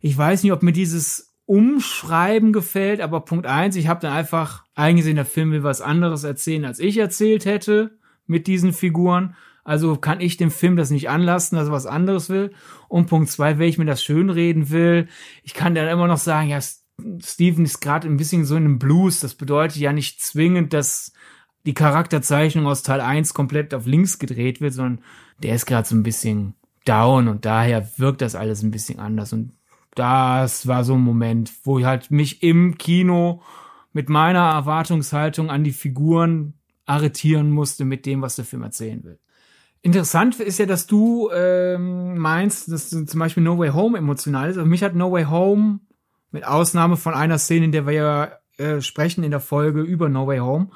ich 0.02 0.18
weiß 0.18 0.42
nicht, 0.42 0.54
ob 0.54 0.64
mir 0.64 0.72
dieses 0.72 1.36
Umschreiben 1.46 2.52
gefällt, 2.52 3.00
aber 3.00 3.22
Punkt 3.22 3.46
eins, 3.46 3.76
ich 3.76 3.88
habe 3.88 4.02
dann 4.02 4.14
einfach 4.14 4.66
eingesehen, 4.74 5.16
der 5.16 5.26
Film 5.26 5.52
will 5.52 5.64
was 5.64 5.82
anderes 5.82 6.24
erzählen, 6.24 6.66
als 6.66 6.80
ich 6.80 6.98
erzählt 6.98 7.46
hätte 7.46 7.98
mit 8.26 8.48
diesen 8.48 8.74
Figuren. 8.74 9.36
Also 9.70 9.98
kann 9.98 10.20
ich 10.20 10.36
dem 10.36 10.50
Film 10.50 10.78
das 10.78 10.90
nicht 10.90 11.12
anlassen, 11.12 11.56
dass 11.56 11.68
er 11.68 11.72
was 11.72 11.86
anderes 11.86 12.28
will. 12.28 12.54
Und 12.88 13.06
Punkt 13.06 13.30
zwei, 13.30 13.60
wenn 13.60 13.70
ich 13.70 13.78
mir 13.78 13.86
das 13.86 14.04
schönreden 14.04 14.72
will, 14.72 15.08
ich 15.44 15.54
kann 15.54 15.76
dann 15.76 15.88
immer 15.88 16.08
noch 16.08 16.18
sagen, 16.18 16.50
ja, 16.50 16.58
Steven 16.60 17.66
ist 17.66 17.80
gerade 17.80 18.08
ein 18.08 18.18
bisschen 18.18 18.46
so 18.46 18.56
in 18.56 18.66
einem 18.66 18.80
Blues. 18.80 19.20
Das 19.20 19.36
bedeutet 19.36 19.78
ja 19.78 19.94
nicht 19.94 20.24
zwingend, 20.24 20.74
dass 20.74 21.14
die 21.68 21.76
Charakterzeichnung 21.76 22.66
aus 22.66 22.82
Teil 22.82 23.00
1 23.00 23.36
komplett 23.36 23.76
auf 23.76 23.86
links 23.86 24.18
gedreht 24.18 24.60
wird, 24.60 24.74
sondern 24.74 25.04
der 25.44 25.54
ist 25.54 25.68
gerade 25.68 25.88
so 25.88 25.96
ein 25.96 26.02
bisschen 26.02 26.56
down 26.86 27.28
und 27.28 27.46
daher 27.46 27.88
wirkt 27.98 28.22
das 28.22 28.34
alles 28.34 28.64
ein 28.64 28.72
bisschen 28.72 28.98
anders. 28.98 29.34
Und 29.34 29.52
das 29.94 30.66
war 30.66 30.84
so 30.84 30.96
ein 30.96 31.02
Moment, 31.02 31.52
wo 31.64 31.78
ich 31.78 31.86
halt 31.86 32.10
mich 32.10 32.42
im 32.42 32.80
Kino 32.80 33.44
mit 33.94 34.10
meiner 34.10 34.50
Erwartungshaltung 34.50 35.52
an 35.52 35.64
die 35.64 35.74
Figuren 35.74 36.56
arretieren 36.88 37.52
musste 37.52 37.86
mit 37.86 38.08
dem, 38.08 38.24
was 38.24 38.36
der 38.36 38.46
Film 38.46 38.64
erzählen 38.64 39.04
will. 39.04 39.20
Interessant 39.82 40.40
ist 40.40 40.60
ja, 40.60 40.66
dass 40.66 40.88
du 40.88 41.30
ähm, 41.34 42.18
meinst, 42.18 42.72
dass 42.72 42.90
zum 42.90 43.20
Beispiel 43.20 43.44
No 43.44 43.58
Way 43.58 43.70
Home 43.70 43.98
emotional 43.98 44.50
ist. 44.50 44.58
Aber 44.58 44.68
mich 44.68 44.84
hat 44.84 44.96
No 44.96 45.12
Way 45.12 45.26
Home, 45.26 45.80
mit 46.32 46.46
Ausnahme 46.46 46.98
von 46.98 47.14
einer 47.14 47.38
Szene, 47.38 47.66
in 47.66 47.72
der 47.72 47.88
wir 47.88 47.94
ja 47.94 48.32
äh, 48.58 48.82
sprechen 48.82 49.24
in 49.24 49.32
der 49.32 49.40
Folge 49.40 49.82
über 49.82 50.10
No 50.10 50.28
Way 50.28 50.40
Home, 50.40 50.70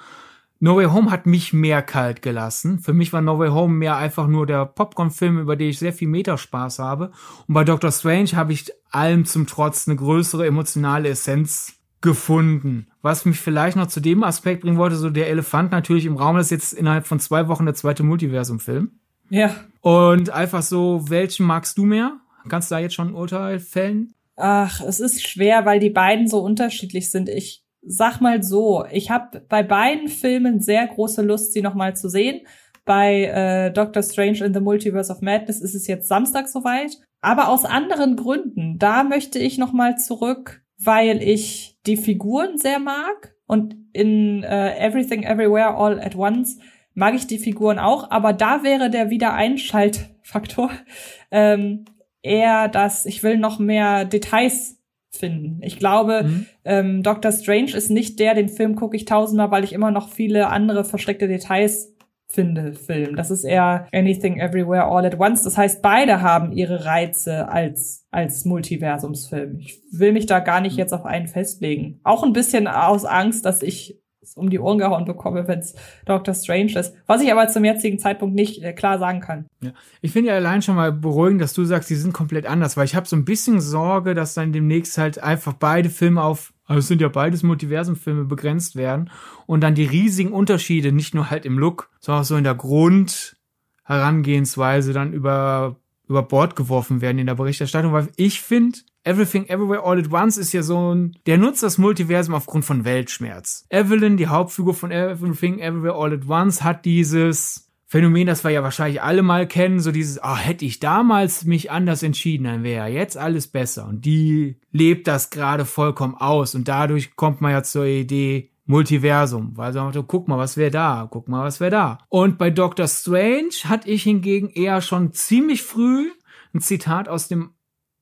No 0.64 0.78
Way 0.78 0.86
Home 0.86 1.12
hat 1.12 1.26
mich 1.26 1.52
mehr 1.52 1.82
kalt 1.82 2.22
gelassen. 2.22 2.80
Für 2.80 2.94
mich 2.94 3.12
war 3.12 3.20
No 3.20 3.38
Way 3.38 3.50
Home 3.50 3.74
mehr 3.74 3.98
einfach 3.98 4.28
nur 4.28 4.46
der 4.46 4.66
Popcorn-Film, 4.66 5.38
über 5.38 5.58
den 5.58 5.72
ich 5.72 5.80
sehr 5.80 5.92
viel 5.92 6.08
Meterspaß 6.08 6.80
habe. 6.80 7.12
Und 7.50 7.54
bei 7.54 7.66
Doctor 7.66 7.92
Strange 7.92 8.30
habe 8.36 8.54
ich 8.54 8.72
allem 8.90 9.26
zum 9.26 9.46
Trotz 9.46 9.90
eine 9.90 9.98
größere 9.98 10.48
emotionale 10.48 11.10
Essenz 11.10 11.74
gefunden. 12.04 12.88
Was 13.02 13.26
mich 13.26 13.40
vielleicht 13.40 13.76
noch 13.78 13.88
zu 13.88 14.00
dem 14.00 14.24
Aspekt 14.24 14.62
bringen 14.62 14.78
wollte, 14.78 14.98
so 14.98 15.10
der 15.10 15.30
Elefant 15.30 15.72
natürlich 15.72 16.06
im 16.06 16.18
Raum, 16.18 16.36
das 16.36 16.48
ist 16.48 16.52
jetzt 16.52 16.74
innerhalb 16.74 17.08
von 17.08 17.20
zwei 17.20 17.48
Wochen 17.48 17.66
der 17.66 17.74
zweite 17.74 18.04
Multiversum-Film. 18.04 18.92
Ja. 19.30 19.56
Und 19.82 20.30
einfach 20.30 20.62
so, 20.62 21.10
welchen 21.10 21.46
magst 21.48 21.78
du 21.78 21.86
mehr? 21.86 22.18
Kannst 22.48 22.70
du 22.70 22.76
da 22.76 22.80
jetzt 22.80 22.94
schon 22.94 23.10
ein 23.10 23.16
Urteil 23.16 23.60
fällen? 23.60 24.14
Ach, 24.36 24.82
es 24.82 25.00
ist 25.00 25.28
schwer, 25.28 25.66
weil 25.66 25.80
die 25.80 25.90
beiden 25.90 26.28
so 26.28 26.40
unterschiedlich 26.40 27.10
sind. 27.10 27.30
Ich 27.30 27.64
sag 27.82 28.20
mal 28.20 28.44
so, 28.44 28.86
ich 28.92 29.10
habe 29.10 29.42
bei 29.48 29.64
beiden 29.64 30.10
Filmen 30.10 30.60
sehr 30.60 30.86
große 30.86 31.22
Lust, 31.22 31.54
sie 31.54 31.62
nochmal 31.62 31.96
zu 31.96 32.10
sehen. 32.10 32.42
Bei 32.86 33.24
äh, 33.24 33.72
Doctor 33.72 34.04
Strange 34.04 34.44
in 34.44 34.54
the 34.54 34.60
Multiverse 34.60 35.12
of 35.12 35.22
Madness 35.22 35.62
ist 35.62 35.74
es 35.74 35.88
jetzt 35.88 36.10
Samstag 36.10 36.50
soweit. 36.50 36.98
Aber 37.22 37.48
aus 37.48 37.64
anderen 37.64 38.18
Gründen. 38.18 38.78
Da 38.78 39.06
möchte 39.06 39.40
ich 39.40 39.58
nochmal 39.58 39.98
zurück, 39.98 40.64
weil 40.78 41.24
ich 41.24 41.73
die 41.86 41.98
Figuren 41.98 42.58
sehr 42.58 42.80
mag. 42.80 43.36
Und 43.46 43.76
in 43.94 44.44
äh, 44.44 44.78
Everything 44.78 45.24
Everywhere 45.24 45.76
All 45.76 46.00
at 46.00 46.16
Once 46.16 46.58
mag 46.94 47.14
ich 47.16 47.28
die 47.28 47.38
Figuren 47.38 47.80
auch. 47.80 48.10
Aber 48.10 48.34
da 48.34 48.64
wäre 48.64 48.90
der 48.90 49.10
Wiedereinschaltfaktor 49.10 50.72
ähm, 51.32 51.86
eher, 52.22 52.68
dass 52.68 53.06
ich 53.06 53.22
will 53.24 53.38
noch 53.38 53.60
mehr 53.60 54.06
Details 54.06 54.80
finden. 55.12 55.60
Ich 55.62 55.78
glaube, 55.78 56.24
mhm. 56.24 56.46
ähm, 56.66 57.04
Doctor 57.04 57.32
Strange 57.32 57.76
ist 57.76 57.92
nicht 57.92 58.20
der, 58.20 58.34
den 58.34 58.50
Film 58.50 58.76
gucke 58.76 58.96
ich 58.96 59.06
tausendmal, 59.06 59.52
weil 59.52 59.64
ich 59.64 59.74
immer 59.74 59.92
noch 59.92 60.10
viele 60.10 60.48
andere 60.48 60.84
versteckte 60.84 61.28
Details 61.28 61.93
finde, 62.34 62.74
Film. 62.74 63.16
Das 63.16 63.30
ist 63.30 63.44
eher 63.44 63.88
Anything 63.94 64.40
Everywhere 64.40 64.86
All 64.86 65.06
at 65.06 65.20
Once. 65.20 65.44
Das 65.44 65.58
heißt, 65.58 65.82
beide 65.84 66.22
haben 66.22 66.52
ihre 66.52 66.84
Reize 66.86 67.48
als, 67.48 68.08
als 68.10 68.44
Multiversumsfilm. 68.46 69.60
Ich 69.60 69.80
will 69.92 70.14
mich 70.14 70.26
da 70.26 70.40
gar 70.40 70.60
nicht 70.60 70.76
jetzt 70.76 70.94
auf 70.94 71.06
einen 71.06 71.28
festlegen. 71.28 72.00
Auch 72.04 72.24
ein 72.24 72.34
bisschen 72.34 72.68
aus 72.68 73.06
Angst, 73.06 73.46
dass 73.46 73.62
ich 73.62 74.00
um 74.36 74.50
die 74.50 74.60
Ohren 74.60 74.78
gehauen 74.78 75.06
bekomme, 75.06 75.48
wenn 75.48 75.60
es 75.60 75.76
Doctor 76.06 76.34
Strange 76.34 76.80
ist. 76.80 76.96
Was 77.06 77.22
ich 77.22 77.32
aber 77.32 77.48
zum 77.50 77.66
jetzigen 77.66 78.00
Zeitpunkt 78.00 78.36
nicht 78.36 78.64
äh, 78.64 78.74
klar 78.74 78.98
sagen 78.98 79.20
kann. 79.20 79.46
Ja. 79.62 79.72
Ich 80.02 80.12
finde 80.12 80.30
ja 80.30 80.36
allein 80.36 80.62
schon 80.62 80.76
mal 80.76 80.92
beruhigend, 80.92 81.42
dass 81.42 81.54
du 81.54 81.66
sagst, 81.66 81.90
die 81.90 81.96
sind 81.96 82.14
komplett 82.14 82.46
anders, 82.46 82.78
weil 82.78 82.86
ich 82.86 82.96
habe 82.96 83.08
so 83.08 83.16
ein 83.16 83.26
bisschen 83.26 83.60
Sorge, 83.60 84.14
dass 84.14 84.34
dann 84.34 84.54
demnächst 84.54 84.98
halt 84.98 85.22
einfach 85.22 85.54
beide 85.54 85.90
Filme 85.90 86.24
auf, 86.24 86.53
also 86.66 86.80
es 86.80 86.88
sind 86.88 87.02
ja 87.02 87.10
beides 87.10 87.44
Multiversum-Filme, 87.44 88.26
begrenzt 88.26 88.76
werden 88.76 89.12
und 89.46 89.62
dann 89.62 89.76
die 89.76 89.86
riesigen 89.86 90.32
Unterschiede, 90.32 90.92
nicht 90.92 91.14
nur 91.14 91.30
halt 91.30 91.46
im 91.46 91.60
Look, 91.60 91.92
sondern 92.00 92.22
auch 92.22 92.26
so 92.26 92.36
in 92.38 92.44
der 92.44 92.56
Grundherangehensweise 92.56 94.94
dann 94.94 95.14
über 95.14 95.78
über 96.08 96.22
Bord 96.22 96.56
geworfen 96.56 97.02
werden 97.02 97.20
in 97.20 97.28
der 97.28 97.36
Berichterstattung, 97.36 97.94
weil 97.94 98.10
ich 98.18 98.42
finde, 98.42 98.80
Everything 99.04 99.48
Everywhere 99.48 99.84
All 99.84 100.00
at 100.00 100.12
Once 100.12 100.38
ist 100.38 100.54
ja 100.54 100.64
so 100.64 100.94
ein, 100.94 101.18
der 101.26 101.38
nutzt 101.38 101.64
das 101.64 101.78
Multiversum 101.78 102.36
aufgrund 102.36 102.66
von 102.66 102.86
Weltschmerz. 102.86 103.66
Evelyn, 103.70 104.18
die 104.18 104.28
Hauptfigur 104.28 104.74
von 104.74 104.92
Everything 104.92 105.60
Everywhere 105.60 105.96
All 105.96 106.14
at 106.14 106.28
Once, 106.28 106.64
hat 106.64 106.86
dieses 106.86 107.70
Phänomen, 107.94 108.26
das 108.26 108.44
wir 108.44 108.50
ja 108.50 108.64
wahrscheinlich 108.64 109.04
alle 109.04 109.22
mal 109.22 109.48
kennen, 109.48 109.80
so 109.80 109.92
dieses, 109.92 110.18
ah, 110.18 110.34
oh, 110.34 110.36
hätte 110.36 110.66
ich 110.66 110.80
damals 110.80 111.46
mich 111.46 111.70
anders 111.70 112.02
entschieden, 112.02 112.46
dann 112.46 112.64
wäre 112.64 112.88
jetzt 112.88 113.20
alles 113.20 113.46
besser. 113.46 113.88
Und 113.88 114.04
die 114.04 114.56
lebt 114.72 115.08
das 115.08 115.30
gerade 115.30 115.64
vollkommen 115.64 116.16
aus 116.16 116.56
und 116.56 116.68
dadurch 116.68 117.16
kommt 117.16 117.40
man 117.42 117.52
ja 117.52 117.62
zur 117.62 117.86
Idee, 117.86 118.50
Multiversum, 118.66 119.56
weil 119.58 119.74
so, 119.74 119.92
guck 120.08 120.28
mal, 120.28 120.40
was 120.40 120.58
wäre 120.58 120.72
da, 120.72 121.08
guck 121.08 121.28
mal, 121.28 121.44
was 121.44 121.60
wäre 121.60 121.70
da. 121.70 122.00
Und 122.10 122.40
bei 122.40 122.50
Doctor 122.50 122.88
Strange 122.88 123.54
hatte 123.66 123.92
ich 123.92 124.02
hingegen 124.02 124.50
eher 124.50 124.82
schon 124.82 125.14
ziemlich 125.14 125.62
früh 125.62 126.10
ein 126.56 126.62
Zitat 126.62 127.08
aus 127.08 127.28
dem 127.28 127.52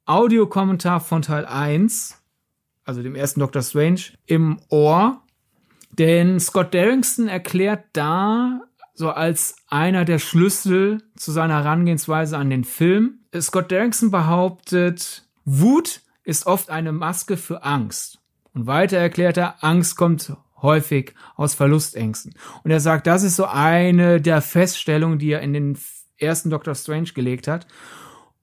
Audiokommentar 0.05 1.01
von 1.01 1.21
Teil 1.21 1.45
1, 1.45 2.17
also 2.85 3.03
dem 3.03 3.15
ersten 3.15 3.41
Doctor 3.41 3.61
Strange, 3.61 4.03
im 4.25 4.61
Ohr. 4.69 5.21
Denn 5.91 6.39
Scott 6.39 6.73
Derringston 6.73 7.27
erklärt 7.27 7.83
da 7.91 8.61
so 8.93 9.09
als 9.11 9.55
einer 9.67 10.05
der 10.05 10.19
Schlüssel 10.19 11.01
zu 11.15 11.31
seiner 11.31 11.63
Herangehensweise 11.63 12.37
an 12.37 12.49
den 12.49 12.63
Film. 12.63 13.19
Scott 13.39 13.71
Derringston 13.71 14.11
behauptet, 14.11 15.23
Wut 15.45 16.01
ist 16.23 16.45
oft 16.45 16.69
eine 16.69 16.91
Maske 16.91 17.37
für 17.37 17.63
Angst. 17.63 18.19
Und 18.53 18.67
weiter 18.67 18.97
erklärt 18.97 19.37
er, 19.37 19.63
Angst 19.63 19.95
kommt 19.95 20.33
häufig 20.61 21.13
aus 21.35 21.53
Verlustängsten. 21.53 22.33
Und 22.63 22.71
er 22.71 22.79
sagt, 22.79 23.07
das 23.07 23.23
ist 23.23 23.35
so 23.35 23.45
eine 23.45 24.21
der 24.21 24.41
Feststellungen, 24.41 25.19
die 25.19 25.31
er 25.31 25.41
in 25.41 25.53
den 25.53 25.77
ersten 26.17 26.49
Doctor 26.49 26.75
Strange 26.75 27.09
gelegt 27.15 27.47
hat. 27.47 27.65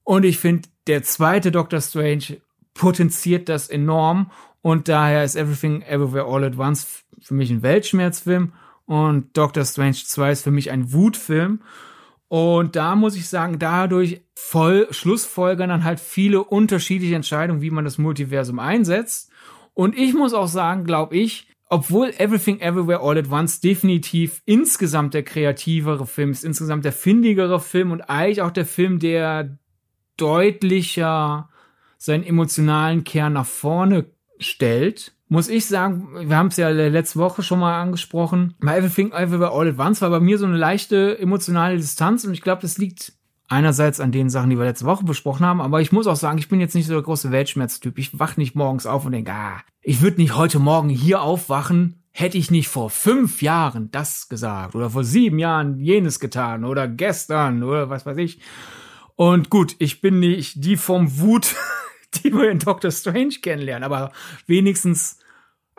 Und 0.03 0.25
ich 0.25 0.39
finde, 0.39 0.67
der 0.87 1.03
zweite 1.03 1.51
Doctor 1.51 1.81
Strange 1.81 2.41
potenziert 2.73 3.49
das 3.49 3.69
enorm 3.69 4.31
und 4.61 4.87
daher 4.87 5.23
ist 5.23 5.35
Everything 5.35 5.81
Everywhere 5.83 6.25
All 6.25 6.43
at 6.43 6.57
Once 6.57 7.03
für 7.21 7.33
mich 7.33 7.49
ein 7.49 7.61
Weltschmerzfilm 7.61 8.53
und 8.89 9.37
Doctor 9.37 9.65
Strange 9.65 9.97
2 10.03 10.31
ist 10.31 10.43
für 10.43 10.49
mich 10.49 10.71
ein 10.71 10.91
Wutfilm. 10.91 11.61
Und 12.27 12.75
da 12.75 12.95
muss 12.95 13.15
ich 13.15 13.29
sagen, 13.29 13.59
dadurch 13.59 14.23
voll 14.33 14.87
Schlussfolgern 14.89 15.69
dann 15.69 15.83
halt 15.83 15.99
viele 15.99 16.43
unterschiedliche 16.43 17.13
Entscheidungen, 17.13 17.61
wie 17.61 17.69
man 17.69 17.85
das 17.85 17.99
Multiversum 17.99 18.57
einsetzt. 18.57 19.29
Und 19.75 19.95
ich 19.95 20.15
muss 20.15 20.33
auch 20.33 20.47
sagen, 20.47 20.85
glaube 20.85 21.17
ich, 21.17 21.47
obwohl 21.67 22.15
Everything 22.17 22.61
Everywhere 22.61 23.01
All 23.01 23.15
at 23.15 23.29
Once 23.29 23.59
definitiv 23.59 24.41
insgesamt 24.45 25.13
der 25.13 25.21
kreativere 25.21 26.07
Film 26.07 26.31
ist, 26.31 26.43
insgesamt 26.43 26.83
der 26.83 26.91
findigere 26.91 27.59
Film 27.59 27.91
und 27.91 28.01
eigentlich 28.01 28.41
auch 28.41 28.49
der 28.49 28.65
Film, 28.65 28.97
der 28.97 29.55
deutlicher 30.17 31.49
seinen 31.99 32.23
emotionalen 32.23 33.03
Kern 33.03 33.33
nach 33.33 33.45
vorne 33.45 34.05
stellt, 34.39 35.13
muss 35.29 35.47
ich 35.47 35.67
sagen, 35.67 36.09
wir 36.27 36.35
haben 36.35 36.47
es 36.47 36.57
ja 36.57 36.69
letzte 36.69 37.19
Woche 37.19 37.43
schon 37.43 37.59
mal 37.59 37.79
angesprochen, 37.79 38.55
bei 38.59 38.77
Everything 38.77 39.11
Everywhere 39.11 39.51
All 39.51 39.69
at 39.69 39.79
Once 39.79 40.01
war 40.01 40.09
bei 40.09 40.19
mir 40.19 40.37
so 40.37 40.45
eine 40.45 40.57
leichte 40.57 41.17
emotionale 41.19 41.77
Distanz 41.77 42.25
und 42.25 42.33
ich 42.33 42.41
glaube, 42.41 42.63
das 42.63 42.77
liegt 42.77 43.13
einerseits 43.47 43.99
an 43.99 44.11
den 44.11 44.29
Sachen, 44.29 44.49
die 44.49 44.57
wir 44.57 44.65
letzte 44.65 44.85
Woche 44.85 45.03
besprochen 45.03 45.45
haben, 45.45 45.61
aber 45.61 45.81
ich 45.81 45.91
muss 45.91 46.07
auch 46.07 46.15
sagen, 46.15 46.37
ich 46.37 46.49
bin 46.49 46.59
jetzt 46.59 46.75
nicht 46.75 46.87
so 46.87 46.93
der 46.93 47.03
große 47.03 47.31
Weltschmerztyp. 47.31 47.97
Ich 47.97 48.19
wach 48.19 48.37
nicht 48.37 48.55
morgens 48.55 48.85
auf 48.85 49.05
und 49.05 49.11
denke, 49.11 49.31
ah, 49.31 49.61
ich 49.81 50.01
würde 50.01 50.21
nicht 50.21 50.35
heute 50.35 50.59
Morgen 50.59 50.89
hier 50.89 51.21
aufwachen, 51.21 52.03
hätte 52.11 52.37
ich 52.37 52.51
nicht 52.51 52.67
vor 52.67 52.89
fünf 52.89 53.41
Jahren 53.41 53.91
das 53.91 54.29
gesagt 54.29 54.75
oder 54.75 54.89
vor 54.89 55.03
sieben 55.03 55.39
Jahren 55.39 55.79
jenes 55.79 56.19
getan 56.19 56.63
oder 56.63 56.87
gestern 56.87 57.63
oder 57.63 57.89
was 57.89 58.05
weiß 58.05 58.17
ich. 58.17 58.39
Und 59.15 59.49
gut, 59.49 59.75
ich 59.79 60.01
bin 60.01 60.19
nicht 60.19 60.63
die 60.63 60.77
vom 60.77 61.19
Wut, 61.19 61.55
die 62.23 62.33
wir 62.33 62.49
in 62.49 62.59
Doctor 62.59 62.91
Strange 62.91 63.35
kennenlernen, 63.41 63.83
aber 63.83 64.11
wenigstens 64.47 65.18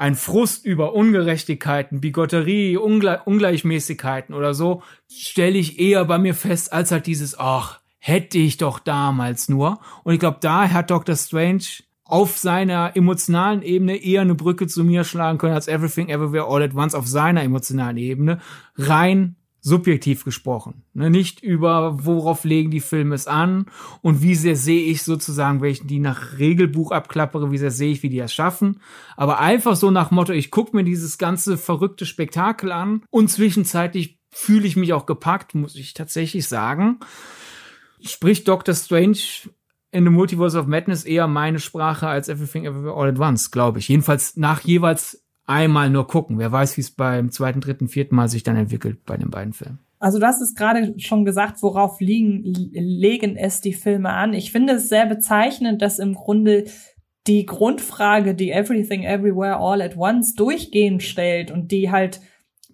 ein 0.01 0.15
Frust 0.15 0.65
über 0.65 0.95
Ungerechtigkeiten, 0.95 2.01
Bigotterie, 2.01 2.79
Ungle 2.79 3.21
Ungleichmäßigkeiten 3.23 4.35
oder 4.35 4.55
so, 4.55 4.83
stelle 5.13 5.59
ich 5.59 5.79
eher 5.79 6.07
bei 6.07 6.17
mir 6.17 6.35
fest, 6.35 6.73
als 6.73 6.91
halt 6.91 7.07
dieses, 7.07 7.39
ach, 7.39 7.81
hätte 7.99 8.39
ich 8.39 8.57
doch 8.57 8.79
damals 8.79 9.51
nur. 9.51 9.79
Und 10.03 10.15
ich 10.15 10.21
glaube, 10.21 10.39
da 10.41 10.71
hat 10.71 10.91
Doctor 10.91 11.17
Strange 11.17 11.65
auf 12.03 12.39
seiner 12.39 12.97
emotionalen 12.97 13.61
Ebene 13.61 13.97
eher 13.97 14.23
eine 14.23 14.35
Brücke 14.35 14.67
zu 14.67 14.85
mir 14.85 15.05
schlagen 15.05 15.37
können 15.37 15.53
als 15.53 15.69
Everything 15.69 16.09
Everywhere 16.09 16.47
All 16.47 16.63
at 16.63 16.75
Once 16.75 16.95
auf 16.95 17.07
seiner 17.07 17.43
emotionalen 17.43 17.99
Ebene. 17.99 18.41
Rein 18.77 19.37
subjektiv 19.61 20.25
gesprochen. 20.25 20.83
Ne? 20.95 21.11
Nicht 21.11 21.43
über, 21.43 22.05
worauf 22.05 22.45
legen 22.45 22.71
die 22.71 22.81
Filme 22.81 23.15
es 23.15 23.27
an 23.27 23.67
und 24.03 24.23
wie 24.23 24.35
sehr 24.35 24.57
sehe 24.57 24.85
ich 24.85 25.03
sozusagen, 25.03 25.61
welchen 25.61 25.87
die 25.87 25.99
nach 25.99 26.39
Regelbuch 26.39 26.91
abklappere, 26.91 27.51
wie 27.51 27.59
sehr 27.59 27.71
sehe 27.71 27.93
ich, 27.93 28.03
wie 28.03 28.09
die 28.09 28.19
es 28.21 28.33
schaffen. 28.33 28.81
Aber 29.17 29.39
einfach 29.41 29.77
so 29.77 29.91
nach 29.91 30.11
Motto, 30.11 30.33
ich 30.33 30.51
gucke 30.51 30.75
mir 30.77 30.85
dieses 30.85 31.19
ganze 31.19 31.59
verrückte 31.59 32.07
Spektakel 32.07 32.73
an 32.73 33.03
und 33.11 33.31
zwischenzeitlich 33.31 34.19
fühle 34.31 34.67
ich 34.67 34.77
mich 34.77 34.93
auch 34.93 35.07
gepackt, 35.07 35.55
muss 35.55 35.77
ich 35.77 35.95
tatsächlich 35.95 36.49
sagen. 36.49 37.01
Spricht 38.03 38.49
Doctor 38.49 38.75
Strange 38.75 39.19
in 39.93 40.05
The 40.05 40.11
Multiverse 40.11 40.59
of 40.59 40.67
Madness 40.67 41.05
eher 41.05 41.27
meine 41.27 41.59
Sprache 41.59 42.07
als 42.07 42.29
Everything 42.29 42.65
Everywhere 42.65 42.95
All 42.95 43.09
at 43.09 43.19
Once, 43.19 43.51
glaube 43.51 43.81
ich. 43.81 43.89
Jedenfalls 43.89 44.37
nach 44.37 44.61
jeweils 44.61 45.20
einmal 45.51 45.91
nur 45.91 46.07
gucken. 46.07 46.39
Wer 46.39 46.53
weiß, 46.53 46.77
wie 46.77 46.81
es 46.81 46.93
beim 46.93 47.31
zweiten, 47.31 47.61
dritten, 47.61 47.89
vierten 47.89 48.15
Mal 48.15 48.29
sich 48.29 48.45
dann 48.45 48.57
entwickelt 48.57 49.05
bei 49.05 49.17
den 49.17 49.31
beiden 49.31 49.53
Filmen. 49.53 49.81
Also 49.99 50.19
du 50.19 50.27
hast 50.27 50.41
es 50.41 50.55
gerade 50.55 50.95
schon 50.99 51.25
gesagt, 51.25 51.63
worauf 51.63 52.01
liegen, 52.01 52.43
legen 52.73 53.37
es 53.37 53.61
die 53.61 53.75
Filme 53.75 54.11
an. 54.11 54.33
Ich 54.33 54.53
finde 54.53 54.75
es 54.75 54.89
sehr 54.89 55.07
bezeichnend, 55.07 55.83
dass 55.83 55.99
im 55.99 56.15
Grunde 56.15 56.65
die 57.27 57.45
Grundfrage, 57.45 58.35
die 58.35 58.51
Everything 58.51 59.03
Everywhere 59.03 59.57
All 59.57 59.83
at 59.83 59.97
Once 59.97 60.35
durchgehend 60.35 61.03
stellt 61.03 61.51
und 61.51 61.71
die 61.71 61.91
halt 61.91 62.21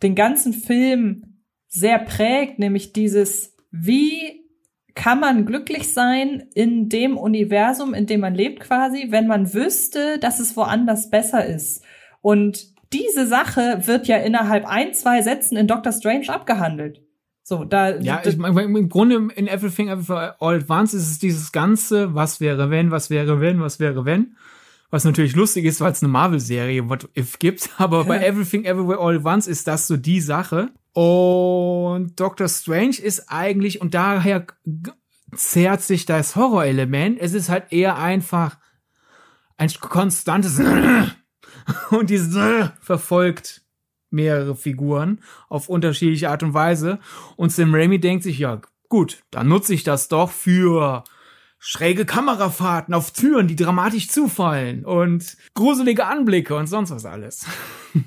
den 0.02 0.14
ganzen 0.14 0.52
Film 0.52 1.40
sehr 1.66 1.98
prägt, 1.98 2.58
nämlich 2.58 2.92
dieses, 2.92 3.56
wie 3.72 4.44
kann 4.94 5.20
man 5.20 5.46
glücklich 5.46 5.92
sein 5.92 6.48
in 6.54 6.88
dem 6.88 7.16
Universum, 7.18 7.92
in 7.92 8.06
dem 8.06 8.20
man 8.20 8.34
lebt 8.34 8.60
quasi, 8.60 9.06
wenn 9.10 9.26
man 9.26 9.52
wüsste, 9.52 10.18
dass 10.18 10.40
es 10.40 10.56
woanders 10.56 11.10
besser 11.10 11.44
ist. 11.44 11.82
Und 12.26 12.74
diese 12.92 13.28
Sache 13.28 13.82
wird 13.84 14.08
ja 14.08 14.16
innerhalb 14.16 14.66
ein, 14.66 14.92
zwei 14.94 15.22
Sätzen 15.22 15.56
in 15.56 15.68
Doctor 15.68 15.92
Strange 15.92 16.28
abgehandelt. 16.28 17.00
So, 17.44 17.62
da. 17.62 17.94
Ja, 18.00 18.20
ich, 18.24 18.36
im 18.36 18.88
Grunde 18.88 19.28
in 19.36 19.46
Everything 19.46 19.86
Everywhere 19.86 20.34
All 20.40 20.56
at 20.56 20.68
Once 20.68 20.92
ist 20.92 21.08
es 21.08 21.20
dieses 21.20 21.52
ganze, 21.52 22.16
was 22.16 22.40
wäre 22.40 22.68
wenn, 22.68 22.90
was 22.90 23.10
wäre 23.10 23.40
wenn, 23.40 23.60
was 23.60 23.78
wäre 23.78 24.04
wenn. 24.06 24.34
Was 24.90 25.04
natürlich 25.04 25.36
lustig 25.36 25.66
ist, 25.66 25.80
weil 25.80 25.92
es 25.92 26.02
eine 26.02 26.10
Marvel-Serie 26.10 26.88
What 26.88 27.08
If 27.16 27.38
gibt. 27.38 27.70
Aber 27.78 28.06
bei 28.06 28.18
Everything 28.18 28.64
Everywhere 28.64 28.98
All 28.98 29.18
at 29.18 29.24
Once 29.24 29.46
ist 29.46 29.68
das 29.68 29.86
so 29.86 29.96
die 29.96 30.20
Sache. 30.20 30.70
Und 30.94 32.18
Doctor 32.18 32.48
Strange 32.48 32.98
ist 33.00 33.30
eigentlich, 33.30 33.80
und 33.80 33.94
daher 33.94 34.48
zehrt 35.32 35.80
sich 35.80 36.06
das 36.06 36.34
Horrorelement. 36.34 37.20
Es 37.20 37.34
ist 37.34 37.50
halt 37.50 37.66
eher 37.70 37.96
einfach 37.96 38.58
ein 39.58 39.70
konstantes 39.78 40.60
und 41.90 42.10
die 42.10 42.18
verfolgt 42.80 43.62
mehrere 44.10 44.54
Figuren 44.54 45.20
auf 45.48 45.68
unterschiedliche 45.68 46.30
Art 46.30 46.42
und 46.42 46.54
Weise. 46.54 46.98
Und 47.36 47.52
Sam 47.52 47.74
Raimi 47.74 47.98
denkt 47.98 48.24
sich, 48.24 48.38
ja, 48.38 48.60
gut, 48.88 49.22
dann 49.30 49.48
nutze 49.48 49.74
ich 49.74 49.84
das 49.84 50.08
doch 50.08 50.30
für 50.30 51.04
schräge 51.58 52.04
Kamerafahrten 52.04 52.94
auf 52.94 53.10
Türen, 53.10 53.48
die 53.48 53.56
dramatisch 53.56 54.08
zufallen 54.08 54.84
und 54.84 55.36
gruselige 55.54 56.06
Anblicke 56.06 56.54
und 56.54 56.66
sonst 56.66 56.90
was 56.90 57.04
alles. 57.04 57.46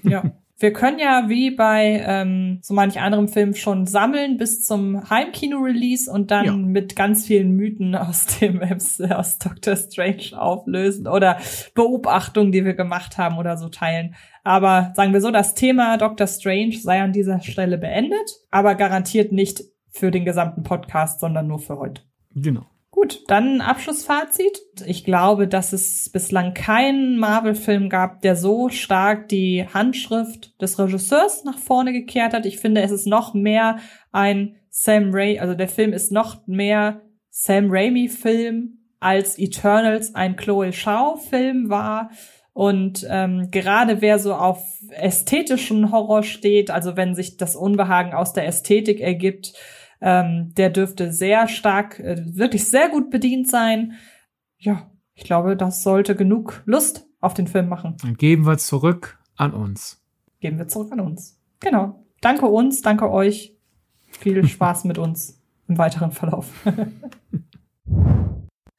Ja. 0.03 0.23
Wir 0.59 0.73
können 0.73 0.99
ja 0.99 1.29
wie 1.29 1.51
bei 1.51 2.03
ähm, 2.05 2.59
so 2.61 2.73
manch 2.73 2.99
anderem 2.99 3.29
Film 3.29 3.55
schon 3.55 3.87
sammeln 3.87 4.35
bis 4.35 4.61
zum 4.63 5.09
Heimkino-Release 5.09 6.11
und 6.11 6.31
dann 6.31 6.45
ja. 6.45 6.51
mit 6.51 6.97
ganz 6.97 7.25
vielen 7.25 7.53
Mythen 7.55 7.95
aus 7.95 8.25
dem 8.39 8.61
aus 9.09 9.39
Doctor 9.39 9.77
Strange 9.77 10.37
auflösen 10.37 11.07
oder 11.07 11.37
Beobachtungen, 11.75 12.51
die 12.51 12.65
wir 12.65 12.73
gemacht 12.73 13.17
haben 13.17 13.37
oder 13.37 13.55
so 13.55 13.69
teilen. 13.69 14.15
Aber 14.43 14.91
sagen 14.95 15.13
wir 15.13 15.21
so, 15.21 15.31
das 15.31 15.55
Thema 15.55 15.97
Doctor 15.97 16.27
Strange 16.27 16.73
sei 16.73 17.01
an 17.01 17.13
dieser 17.13 17.39
Stelle 17.39 17.77
beendet, 17.77 18.29
aber 18.51 18.75
garantiert 18.75 19.31
nicht 19.31 19.63
für 19.91 20.11
den 20.11 20.25
gesamten 20.25 20.63
Podcast, 20.63 21.21
sondern 21.21 21.47
nur 21.47 21.59
für 21.59 21.77
heute. 21.77 22.01
Genau. 22.35 22.65
Gut, 23.01 23.23
dann 23.27 23.61
Abschlussfazit. 23.61 24.59
Ich 24.85 25.05
glaube, 25.05 25.47
dass 25.47 25.71
es 25.71 26.09
bislang 26.09 26.53
keinen 26.53 27.17
Marvel-Film 27.17 27.87
gab, 27.87 28.21
der 28.23 28.35
so 28.35 28.67
stark 28.67 29.29
die 29.29 29.65
Handschrift 29.73 30.61
des 30.61 30.77
Regisseurs 30.77 31.45
nach 31.45 31.57
vorne 31.57 31.93
gekehrt 31.93 32.33
hat. 32.33 32.45
Ich 32.45 32.59
finde, 32.59 32.81
es 32.81 32.91
ist 32.91 33.07
noch 33.07 33.33
mehr 33.33 33.77
ein 34.11 34.57
Sam 34.69 35.11
Raimi, 35.13 35.39
also 35.39 35.53
der 35.53 35.69
Film 35.69 35.93
ist 35.93 36.11
noch 36.11 36.45
mehr 36.45 36.99
Sam 37.29 37.67
Raimi-Film 37.69 38.79
als 38.99 39.39
Eternals 39.39 40.13
ein 40.13 40.35
Chloe 40.35 40.73
Shaw-Film 40.73 41.69
war. 41.69 42.11
Und 42.51 43.07
ähm, 43.09 43.47
gerade 43.49 44.01
wer 44.01 44.19
so 44.19 44.33
auf 44.33 44.61
ästhetischen 44.91 45.93
Horror 45.93 46.23
steht, 46.23 46.69
also 46.69 46.97
wenn 46.97 47.15
sich 47.15 47.37
das 47.37 47.55
Unbehagen 47.55 48.13
aus 48.13 48.33
der 48.33 48.45
Ästhetik 48.45 48.99
ergibt, 48.99 49.53
ähm, 50.01 50.53
der 50.55 50.69
dürfte 50.69 51.11
sehr 51.11 51.47
stark, 51.47 51.99
äh, 51.99 52.23
wirklich 52.25 52.65
sehr 52.65 52.89
gut 52.89 53.09
bedient 53.09 53.49
sein. 53.49 53.93
Ja, 54.57 54.89
ich 55.13 55.23
glaube, 55.23 55.55
das 55.57 55.83
sollte 55.83 56.15
genug 56.15 56.63
Lust 56.65 57.05
auf 57.19 57.33
den 57.33 57.47
Film 57.47 57.67
machen. 57.67 57.97
Dann 58.01 58.15
geben 58.15 58.45
wir 58.45 58.57
zurück 58.57 59.19
an 59.35 59.53
uns. 59.53 60.01
Geben 60.39 60.57
wir 60.57 60.67
zurück 60.67 60.91
an 60.91 61.01
uns. 61.01 61.37
Genau. 61.59 62.05
Danke 62.21 62.45
uns, 62.45 62.81
danke 62.81 63.11
euch. 63.11 63.55
Viel 64.09 64.47
Spaß 64.47 64.85
mit 64.85 64.97
uns 64.97 65.41
im 65.67 65.77
weiteren 65.77 66.11
Verlauf. 66.11 66.47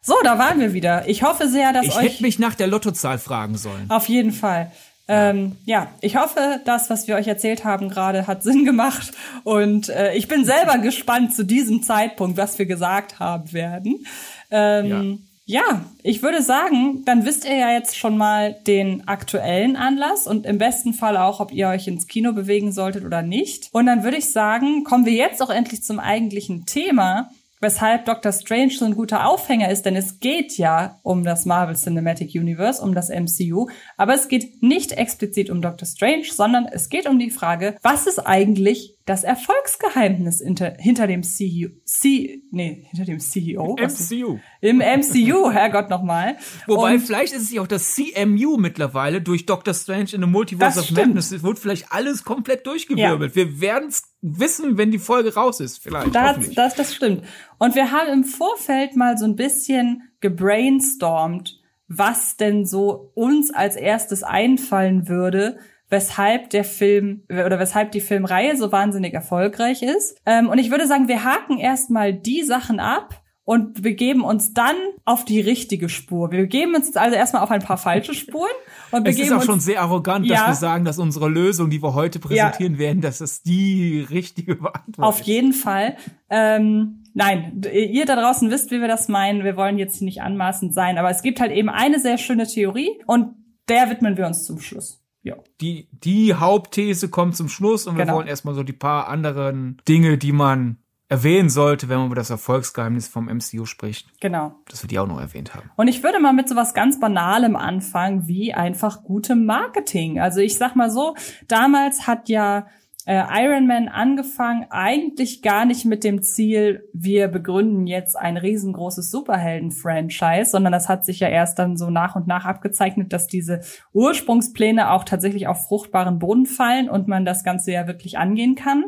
so, 0.00 0.14
da 0.24 0.38
waren 0.38 0.58
wir 0.60 0.72
wieder. 0.72 1.08
Ich 1.08 1.22
hoffe 1.22 1.48
sehr, 1.48 1.72
dass 1.72 1.86
ich 1.86 1.96
euch. 1.96 2.04
Ich 2.04 2.12
hätte 2.12 2.22
mich 2.22 2.38
nach 2.38 2.54
der 2.54 2.66
Lottozahl 2.66 3.18
fragen 3.18 3.56
sollen. 3.56 3.90
Auf 3.90 4.08
jeden 4.08 4.32
Fall. 4.32 4.72
Ähm, 5.12 5.56
ja, 5.64 5.88
ich 6.00 6.14
hoffe, 6.14 6.61
das, 6.64 6.88
was 6.88 7.08
wir 7.08 7.16
euch 7.16 7.26
erzählt 7.26 7.64
haben 7.64 7.88
gerade, 7.88 8.28
hat 8.28 8.44
Sinn 8.44 8.64
gemacht. 8.64 9.11
Und 9.42 9.88
äh, 9.88 10.14
ich 10.14 10.28
bin 10.28 10.44
selber 10.44 10.78
gespannt 10.82 11.34
zu 11.34 11.44
diesem 11.44 11.82
Zeitpunkt, 11.82 12.36
was 12.38 12.61
wir 12.61 12.66
gesagt 12.66 13.18
haben 13.18 13.52
werden. 13.52 14.06
Ähm, 14.52 14.86
ja. 14.86 15.02
Ja, 15.46 15.84
ich 16.04 16.22
würde 16.22 16.42
sagen, 16.42 17.04
dann 17.06 17.24
wisst 17.24 17.44
ihr 17.44 17.56
ja 17.56 17.72
jetzt 17.72 17.98
schon 17.98 18.16
mal 18.16 18.54
den 18.68 19.08
aktuellen 19.08 19.74
Anlass 19.74 20.28
und 20.28 20.46
im 20.46 20.58
besten 20.58 20.92
Fall 20.92 21.16
auch, 21.16 21.40
ob 21.40 21.50
ihr 21.50 21.66
euch 21.66 21.88
ins 21.88 22.06
Kino 22.06 22.32
bewegen 22.32 22.70
solltet 22.70 23.04
oder 23.04 23.22
nicht. 23.22 23.68
Und 23.72 23.86
dann 23.86 24.04
würde 24.04 24.18
ich 24.18 24.30
sagen, 24.30 24.84
kommen 24.84 25.06
wir 25.06 25.12
jetzt 25.12 25.42
auch 25.42 25.50
endlich 25.50 25.82
zum 25.82 25.98
eigentlichen 25.98 26.66
Thema 26.66 27.30
weshalb 27.61 28.06
Doctor 28.06 28.32
Strange 28.32 28.70
so 28.70 28.84
ein 28.84 28.94
guter 28.94 29.28
Aufhänger 29.28 29.70
ist, 29.70 29.84
denn 29.84 29.96
es 29.96 30.18
geht 30.18 30.56
ja 30.56 30.98
um 31.02 31.24
das 31.24 31.44
Marvel 31.44 31.76
Cinematic 31.76 32.34
Universe, 32.34 32.82
um 32.82 32.94
das 32.94 33.11
MCU, 33.11 33.68
aber 33.96 34.14
es 34.14 34.28
geht 34.28 34.62
nicht 34.62 34.92
explizit 34.92 35.50
um 35.50 35.62
Doctor 35.62 35.86
Strange, 35.86 36.24
sondern 36.30 36.66
es 36.66 36.88
geht 36.88 37.08
um 37.08 37.18
die 37.18 37.30
Frage, 37.30 37.76
was 37.82 38.06
ist 38.06 38.18
eigentlich 38.18 38.96
das 39.11 39.24
Erfolgsgeheimnis 39.24 40.40
hinter, 40.40 40.74
hinter 40.78 41.08
dem 41.08 41.24
CEO, 41.24 41.70
C, 41.84 42.44
nee, 42.52 42.86
hinter 42.90 43.04
dem 43.04 43.18
CEO. 43.18 43.76
MCU. 43.76 44.38
Im 44.61 44.78
MCU, 44.78 45.50
Herrgott 45.52 45.90
nochmal. 45.90 46.36
Wobei, 46.68 46.94
Und, 46.94 47.00
vielleicht 47.00 47.32
ist 47.32 47.42
es 47.42 47.50
ja 47.50 47.61
auch 47.61 47.66
das 47.66 47.96
CMU 47.96 48.56
mittlerweile 48.56 49.20
durch 49.20 49.46
Doctor 49.46 49.74
Strange 49.74 50.11
in 50.12 50.20
the 50.20 50.28
Multiverse 50.28 50.78
of 50.78 50.92
Madness. 50.92 51.32
Es 51.32 51.42
wird 51.42 51.58
vielleicht 51.58 51.90
alles 51.90 52.22
komplett 52.22 52.68
durchgewirbelt. 52.68 53.34
Ja. 53.34 53.36
Wir 53.36 53.61
werden 53.61 53.88
es 53.88 54.04
wissen, 54.22 54.78
wenn 54.78 54.92
die 54.92 55.00
Folge 55.00 55.34
raus 55.34 55.58
ist, 55.58 55.82
vielleicht. 55.82 56.14
Das, 56.14 56.48
das, 56.54 56.76
das 56.76 56.94
stimmt. 56.94 57.24
Und 57.58 57.74
wir 57.74 57.90
haben 57.90 58.12
im 58.12 58.22
Vorfeld 58.22 58.94
mal 58.94 59.18
so 59.18 59.24
ein 59.24 59.34
bisschen 59.34 60.04
gebrainstormt, 60.20 61.61
was 61.88 62.36
denn 62.36 62.64
so 62.64 63.11
uns 63.14 63.52
als 63.52 63.74
erstes 63.74 64.22
einfallen 64.22 65.08
würde, 65.08 65.58
weshalb 65.91 66.51
der 66.51 66.64
Film 66.64 67.24
oder 67.28 67.59
weshalb 67.59 67.93
die 67.93 68.01
Filmreihe 68.01 68.57
so 68.57 68.72
wahnsinnig 68.72 69.12
erfolgreich 69.12 69.82
ist. 69.82 70.16
Ähm, 70.24 70.49
und 70.49 70.59
ich 70.59 70.70
würde 70.70 70.86
sagen, 70.86 71.09
wir 71.09 71.24
haken 71.24 71.59
erstmal 71.59 72.14
die 72.14 72.43
Sachen 72.45 72.80
ab 72.80 73.20
und 73.45 73.82
begeben 73.82 74.22
uns 74.22 74.55
dann 74.55 74.76
auf 75.05 75.24
die 75.24 75.41
richtige 75.41 75.88
Spur. 75.88 76.30
Wir 76.30 76.43
begeben 76.43 76.76
uns 76.76 76.95
also 76.97 77.16
erstmal 77.16 77.43
auf 77.43 77.51
ein 77.51 77.62
paar 77.62 77.78
falsche 77.78 78.14
Spuren 78.14 78.47
und 78.93 79.09
es 79.09 79.18
ist 79.18 79.32
auch 79.32 79.43
schon 79.43 79.59
sehr 79.59 79.80
arrogant, 79.80 80.24
ja, 80.26 80.36
dass 80.36 80.47
wir 80.47 80.55
sagen, 80.55 80.84
dass 80.84 81.01
unsere 81.01 81.28
Lösung, 81.28 81.68
die 81.68 81.82
wir 81.82 81.95
heute 81.95 82.20
präsentieren 82.20 82.74
ja, 82.74 82.78
werden, 82.78 83.01
dass 83.01 83.20
es 83.20 83.43
die 83.43 84.07
richtige 84.09 84.53
Antwort 84.53 85.01
Auf 85.01 85.20
jeden 85.22 85.53
Fall. 85.53 85.97
Ähm, 86.28 87.03
nein, 87.12 87.62
ihr 87.72 88.07
da 88.07 88.14
draußen 88.14 88.49
wisst, 88.53 88.70
wie 88.70 88.80
wir 88.80 88.88
das 88.88 89.09
meinen. 89.09 89.43
Wir 89.43 89.57
wollen 89.57 89.78
jetzt 89.78 90.01
nicht 90.01 90.22
anmaßend 90.22 90.72
sein, 90.72 90.97
aber 90.97 91.11
es 91.11 91.22
gibt 91.22 91.41
halt 91.41 91.51
eben 91.51 91.70
eine 91.70 91.99
sehr 91.99 92.18
schöne 92.18 92.47
Theorie 92.47 93.03
und 93.09 93.34
der 93.68 93.91
widmen 93.91 94.16
wir 94.16 94.28
uns 94.28 94.45
zum 94.45 94.61
Schluss. 94.61 94.99
Ja. 95.22 95.36
Die, 95.60 95.88
die 95.92 96.34
Hauptthese 96.34 97.10
kommt 97.10 97.36
zum 97.36 97.48
Schluss 97.48 97.86
und 97.86 97.96
wir 97.96 98.04
genau. 98.04 98.16
wollen 98.16 98.26
erstmal 98.26 98.54
so 98.54 98.62
die 98.62 98.72
paar 98.72 99.08
anderen 99.08 99.80
Dinge, 99.86 100.16
die 100.18 100.32
man 100.32 100.78
erwähnen 101.10 101.50
sollte, 101.50 101.88
wenn 101.88 101.98
man 101.98 102.06
über 102.06 102.14
das 102.14 102.30
Erfolgsgeheimnis 102.30 103.08
vom 103.08 103.26
MCU 103.26 103.66
spricht. 103.66 104.08
Genau. 104.20 104.54
Dass 104.68 104.82
wir 104.84 104.88
die 104.88 104.98
auch 104.98 105.08
noch 105.08 105.20
erwähnt 105.20 105.54
haben. 105.54 105.68
Und 105.76 105.88
ich 105.88 106.04
würde 106.04 106.20
mal 106.20 106.32
mit 106.32 106.48
so 106.48 106.54
was 106.54 106.72
ganz 106.72 107.00
Banalem 107.00 107.56
anfangen, 107.56 108.28
wie 108.28 108.54
einfach 108.54 109.02
gutem 109.02 109.44
Marketing. 109.44 110.20
Also 110.20 110.40
ich 110.40 110.56
sag 110.56 110.76
mal 110.76 110.90
so, 110.90 111.16
damals 111.48 112.06
hat 112.06 112.28
ja 112.28 112.68
äh, 113.11 113.24
Iron 113.44 113.66
Man 113.66 113.88
angefangen, 113.88 114.66
eigentlich 114.70 115.42
gar 115.42 115.64
nicht 115.64 115.84
mit 115.84 116.04
dem 116.04 116.22
Ziel, 116.22 116.88
wir 116.92 117.26
begründen 117.26 117.88
jetzt 117.88 118.16
ein 118.16 118.36
riesengroßes 118.36 119.11
Superhelden-Franchise, 119.11 120.52
sondern 120.52 120.70
das 120.72 120.88
hat 120.88 121.04
sich 121.04 121.18
ja 121.18 121.26
erst 121.26 121.58
dann 121.58 121.76
so 121.76 121.90
nach 121.90 122.14
und 122.14 122.28
nach 122.28 122.44
abgezeichnet, 122.44 123.12
dass 123.12 123.26
diese 123.26 123.62
Ursprungspläne 123.92 124.92
auch 124.92 125.02
tatsächlich 125.02 125.48
auf 125.48 125.66
fruchtbaren 125.66 126.20
Boden 126.20 126.46
fallen 126.46 126.88
und 126.88 127.08
man 127.08 127.24
das 127.24 127.42
Ganze 127.42 127.72
ja 127.72 127.88
wirklich 127.88 128.16
angehen 128.16 128.54
kann. 128.54 128.84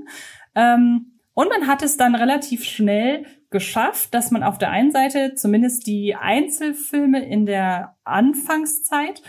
Ähm, 0.55 1.19
und 1.35 1.49
man 1.49 1.67
hat 1.67 1.83
es 1.83 1.97
dann 1.97 2.15
relativ 2.15 2.63
schnell 2.63 3.27
geschafft, 3.51 4.15
dass 4.15 4.31
man 4.31 4.45
auf 4.45 4.57
der 4.57 4.71
einen 4.71 4.93
Seite 4.93 5.35
zumindest 5.35 5.89
die 5.89 6.15
Einzelfilme 6.15 7.27
in 7.29 7.45
der 7.45 7.97
Anfangszeit 8.05 9.21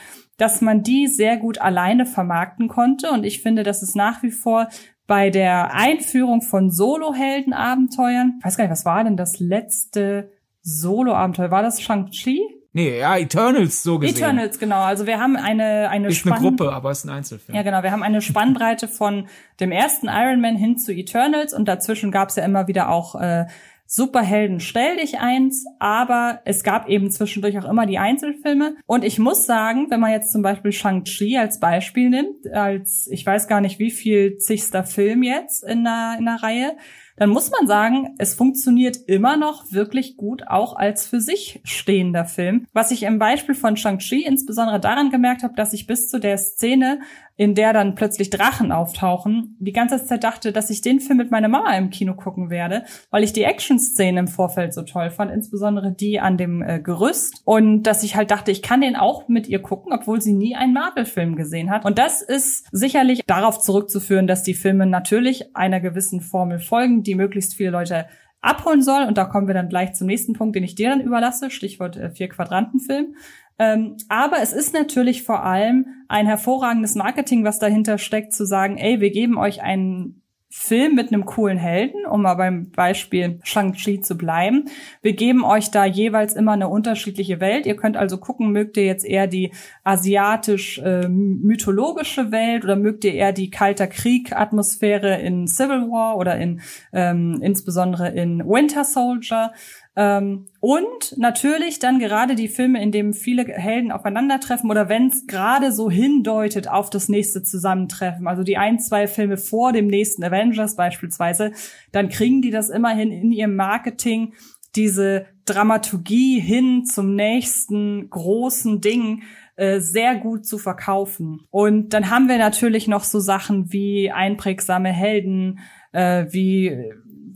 dass 0.44 0.60
man 0.60 0.84
die 0.84 1.08
sehr 1.08 1.38
gut 1.38 1.62
alleine 1.62 2.06
vermarkten 2.06 2.68
konnte. 2.68 3.12
Und 3.12 3.24
ich 3.24 3.42
finde, 3.42 3.64
dass 3.64 3.82
es 3.82 3.96
nach 3.96 4.24
wie 4.24 4.32
vor 4.32 4.68
bei 5.08 5.30
der 5.30 5.74
Einführung 5.74 6.42
von 6.42 6.70
Solo-Helden-Abenteuern, 6.70 8.36
ich 8.40 8.46
weiß 8.46 8.58
gar 8.58 8.66
nicht, 8.66 8.72
was 8.74 8.84
war 8.84 9.06
denn 9.06 9.16
das 9.16 9.40
letzte 9.40 10.32
Solo-Abenteuer? 10.62 11.50
War 11.50 11.62
das 11.62 11.82
Shang-Chi? 11.82 12.42
Nee, 12.74 13.00
ja, 13.00 13.16
Eternals 13.16 13.84
so 13.84 14.00
gesehen. 14.00 14.18
Eternals, 14.18 14.60
genau. 14.60 14.82
Also 14.82 15.08
wir 15.08 15.18
haben 15.18 15.38
eine 15.38 15.90
eine 15.90 16.10
Ist 16.10 16.26
eine 16.26 16.36
Gruppe, 16.36 16.74
aber 16.74 16.92
ist 16.92 17.06
ein 17.06 17.10
Einzelfilm. 17.12 17.56
Ja, 17.56 17.64
genau. 17.64 17.82
Wir 17.82 17.92
haben 17.92 18.04
eine 18.04 18.22
Spannbreite 18.22 18.90
von 18.90 19.28
dem 19.62 19.72
ersten 19.72 20.08
Iron 20.08 20.42
Man 20.42 20.58
hin 20.58 20.78
zu 20.78 20.92
Eternals 20.92 21.54
und 21.54 21.70
dazwischen 21.70 22.12
gab 22.12 22.30
es 22.30 22.36
ja 22.36 22.44
immer 22.44 22.68
wieder 22.68 22.90
auch 22.90 23.16
äh, 23.16 23.46
Superhelden 23.86 24.60
stell 24.60 24.98
dich 24.98 25.20
eins, 25.20 25.66
aber 25.80 26.42
es 26.46 26.64
gab 26.64 26.90
eben 26.90 27.12
zwischendurch 27.12 27.58
auch 27.60 27.70
immer 27.70 27.86
die 27.86 28.00
Einzelfilme. 28.00 28.76
Und 28.86 29.04
ich 29.04 29.20
muss 29.20 29.46
sagen, 29.46 29.88
wenn 29.90 30.00
man 30.00 30.12
jetzt 30.12 30.32
zum 30.32 30.42
Beispiel 30.42 30.72
Shang-Chi 30.72 31.38
als 31.38 31.60
Beispiel 31.60 32.10
nimmt, 32.10 32.52
als 32.52 33.08
ich 33.12 33.26
weiß 33.26 33.48
gar 33.48 33.62
nicht 33.62 33.80
wie 33.80 33.92
viel 33.92 34.38
zigster 34.38 34.84
Film 34.84 35.22
jetzt 35.24 35.64
in 35.64 35.84
der, 35.84 36.16
in 36.18 36.26
der 36.26 36.42
Reihe, 36.42 36.76
dann 37.16 37.30
muss 37.30 37.52
man 37.52 37.68
sagen, 37.68 38.16
es 38.18 38.34
funktioniert 38.34 38.98
immer 39.08 39.38
noch 39.38 39.72
wirklich 39.72 40.18
gut, 40.18 40.48
auch 40.48 40.76
als 40.76 41.06
für 41.06 41.22
sich 41.22 41.62
stehender 41.64 42.26
Film. 42.26 42.66
Was 42.74 42.92
ich 42.92 43.04
im 43.04 43.20
Beispiel 43.20 43.56
von 43.56 43.78
Shang-Chi 43.78 44.26
insbesondere 44.26 44.80
daran 44.80 45.10
gemerkt 45.10 45.44
habe, 45.44 45.54
dass 45.56 45.74
ich 45.74 45.88
bis 45.88 46.10
zu 46.10 46.20
der 46.20 46.38
Szene, 46.38 47.00
in 47.36 47.56
der 47.56 47.74
dann 47.74 47.96
plötzlich 47.96 48.30
Drachen 48.30 48.72
auftauchen, 48.72 49.58
die 49.60 49.72
ganze 49.72 50.04
Zeit 50.06 50.24
dachte, 50.24 50.52
dass 50.52 50.70
ich 50.70 50.82
den 50.82 51.00
Film 51.00 51.18
mit 51.18 51.32
meiner 51.32 51.48
Mama 51.48 51.76
im 51.76 51.90
Kino 51.90 52.14
gucken 52.14 52.50
werde, 52.52 52.84
weil 53.10 53.24
ich 53.24 53.34
die 53.34 53.44
Action-Szene 53.44 54.20
im 54.20 54.28
Vorfeld 54.28 54.74
so 54.74 54.84
toll 54.84 55.10
fand, 55.10 55.32
insbesondere 55.32 55.92
die 55.92 56.20
an 56.20 56.38
dem 56.38 56.62
äh, 56.62 56.80
Gerüst 56.80 57.42
und 57.44 57.84
dass 57.84 58.04
ich 58.04 58.16
halt 58.16 58.30
dachte, 58.30 58.52
ich 58.52 58.62
kann 58.62 58.82
den 58.82 58.96
auch 58.96 59.28
mit 59.28 59.48
ihr 59.48 59.62
gucken, 59.62 59.94
obwohl 59.94 60.22
sie 60.22 60.34
nie 60.34 60.56
einen 60.56 60.74
Marvel-Film 60.74 61.36
gesehen 61.36 61.72
hat. 61.72 61.86
Und 61.86 61.98
das 61.98 62.22
ist 62.22 62.68
sicherlich 62.72 63.24
darauf 63.26 63.60
zurückzuführen, 63.60 64.28
dass 64.28 64.44
die 64.44 64.54
Filme 64.54 64.86
natürlich 64.86 65.56
einer 65.56 65.80
gewissen 65.80 66.22
Formel 66.22 66.60
folgen, 66.60 67.03
die 67.08 67.16
möglichst 67.16 67.56
viele 67.56 67.72
Leute 67.72 68.06
abholen 68.42 68.82
soll. 68.82 69.04
Und 69.04 69.18
da 69.18 69.26
kommen 69.26 69.48
wir 69.48 69.54
dann 69.54 69.70
gleich 69.70 69.94
zum 69.94 70.08
nächsten 70.08 70.34
Punkt, 70.34 70.56
den 70.56 70.64
ich 70.64 70.76
dir 70.76 70.90
dann 70.90 71.02
überlasse, 71.02 71.50
Stichwort 71.50 71.98
äh, 71.98 72.10
Vier-Quadranten-Film. 72.10 73.16
Ähm, 73.60 73.98
aber 74.10 74.42
es 74.42 74.52
ist 74.52 74.74
natürlich 74.74 75.24
vor 75.24 75.44
allem 75.44 75.86
ein 76.08 76.26
hervorragendes 76.26 76.96
Marketing, 76.96 77.44
was 77.44 77.60
dahinter 77.60 77.98
steckt, 77.98 78.34
zu 78.34 78.46
sagen, 78.46 78.78
ey, 78.78 79.00
wir 79.00 79.12
geben 79.12 79.38
euch 79.38 79.62
einen 79.62 80.23
Film 80.56 80.94
mit 80.94 81.12
einem 81.12 81.26
coolen 81.26 81.58
Helden, 81.58 82.06
um 82.06 82.22
mal 82.22 82.36
beim 82.36 82.70
Beispiel 82.70 83.40
Shang-Chi 83.44 84.02
zu 84.02 84.16
bleiben. 84.16 84.66
Wir 85.02 85.14
geben 85.14 85.44
euch 85.44 85.72
da 85.72 85.84
jeweils 85.84 86.36
immer 86.36 86.52
eine 86.52 86.68
unterschiedliche 86.68 87.40
Welt. 87.40 87.66
Ihr 87.66 87.76
könnt 87.76 87.98
also 87.98 88.20
gucken, 88.20 88.52
mögt 88.52 88.78
ihr 88.78 88.86
jetzt 88.86 89.04
eher 89.04 89.26
die 89.26 89.52
asiatisch-mythologische 89.84 92.22
äh, 92.22 92.32
Welt 92.32 92.66
oder 92.66 92.76
mögt 92.76 93.04
ihr 93.04 93.16
eher 93.16 93.34
die 93.34 93.50
Kalter 93.50 93.88
Krieg-Atmosphäre 93.88 95.20
in 95.22 95.48
Civil 95.48 95.90
War 95.90 96.18
oder 96.18 96.38
in 96.38 96.62
ähm, 96.94 97.40
insbesondere 97.42 98.10
in 98.10 98.46
Winter 98.46 98.84
Soldier. 98.84 99.54
Ähm, 99.96 100.48
und 100.60 101.18
natürlich 101.18 101.78
dann 101.78 102.00
gerade 102.00 102.36
die 102.36 102.48
Filme, 102.48 102.82
in 102.82 102.92
denen 102.92 103.14
viele 103.14 103.44
Helden 103.46 103.92
aufeinandertreffen 103.92 104.72
oder 104.72 104.90
wenn 104.90 105.08
es 105.08 105.28
gerade 105.28 105.72
so 105.72 105.92
hindeutet 105.92 106.68
auf 106.68 106.90
das 106.90 107.10
nächste 107.10 107.44
Zusammentreffen, 107.44 108.28
also 108.28 108.44
die 108.44 108.58
ein, 108.58 108.80
zwei 108.80 109.08
Filme 109.08 109.38
vor 109.38 109.72
dem 109.72 109.88
nächsten 109.88 110.24
Avengers 110.24 110.76
beispielsweise, 110.76 111.52
dann 111.92 112.10
kriegen 112.10 112.42
die 112.42 112.50
das 112.50 112.70
immerhin 112.70 113.12
in 113.12 113.32
ihrem 113.32 113.56
Marketing 113.56 114.34
diese 114.76 115.28
Dramaturgie 115.46 116.40
hin 116.40 116.86
zum 116.86 117.16
nächsten 117.16 118.10
großen 118.10 118.82
Ding 118.82 119.22
äh, 119.56 119.80
sehr 119.80 120.16
gut 120.16 120.48
zu 120.48 120.58
verkaufen. 120.58 121.42
Und 121.52 121.94
dann 121.94 122.10
haben 122.10 122.28
wir 122.28 122.40
natürlich 122.40 122.88
noch 122.88 123.04
so 123.04 123.20
Sachen 123.20 123.72
wie 123.72 124.10
einprägsame 124.10 124.90
Helden, 124.90 125.60
äh, 125.92 126.26
wie 126.32 126.92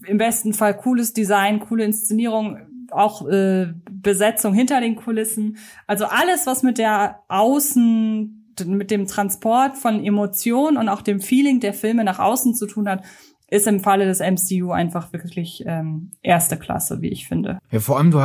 im 0.08 0.18
besten 0.18 0.54
Fall 0.54 0.76
cooles 0.76 1.14
Design, 1.14 1.60
coole 1.60 1.84
Inszenierung, 1.86 2.58
auch 2.92 3.28
äh, 3.28 3.74
Besetzung 3.92 4.54
hinter 4.54 4.82
den 4.82 4.96
Kulissen. 4.96 5.58
Also 5.86 6.06
alles, 6.06 6.48
was 6.48 6.64
mit 6.64 6.78
der 6.78 7.20
Außen 7.28 8.34
mit 8.66 8.90
dem 8.90 9.06
Transport 9.06 9.78
von 9.78 10.04
Emotionen 10.04 10.78
und 10.78 10.90
auch 10.90 11.02
dem 11.02 11.20
Feeling 11.20 11.60
der 11.60 11.74
Filme 11.74 12.04
nach 12.04 12.18
außen 12.18 12.56
zu 12.56 12.66
tun 12.66 12.90
hat, 12.90 13.04
ist 13.50 13.68
im 13.68 13.80
Falle 13.80 14.06
des 14.06 14.20
MCU 14.20 14.72
einfach 14.72 15.14
wirklich 15.14 15.64
ähm, 15.66 16.12
erste 16.22 16.58
Klasse, 16.58 17.02
wie 17.02 17.08
ich 17.08 17.28
finde. 17.28 17.60
Ja, 17.72 17.80
vor 17.80 17.98
allem, 17.98 18.12
du 18.12 18.20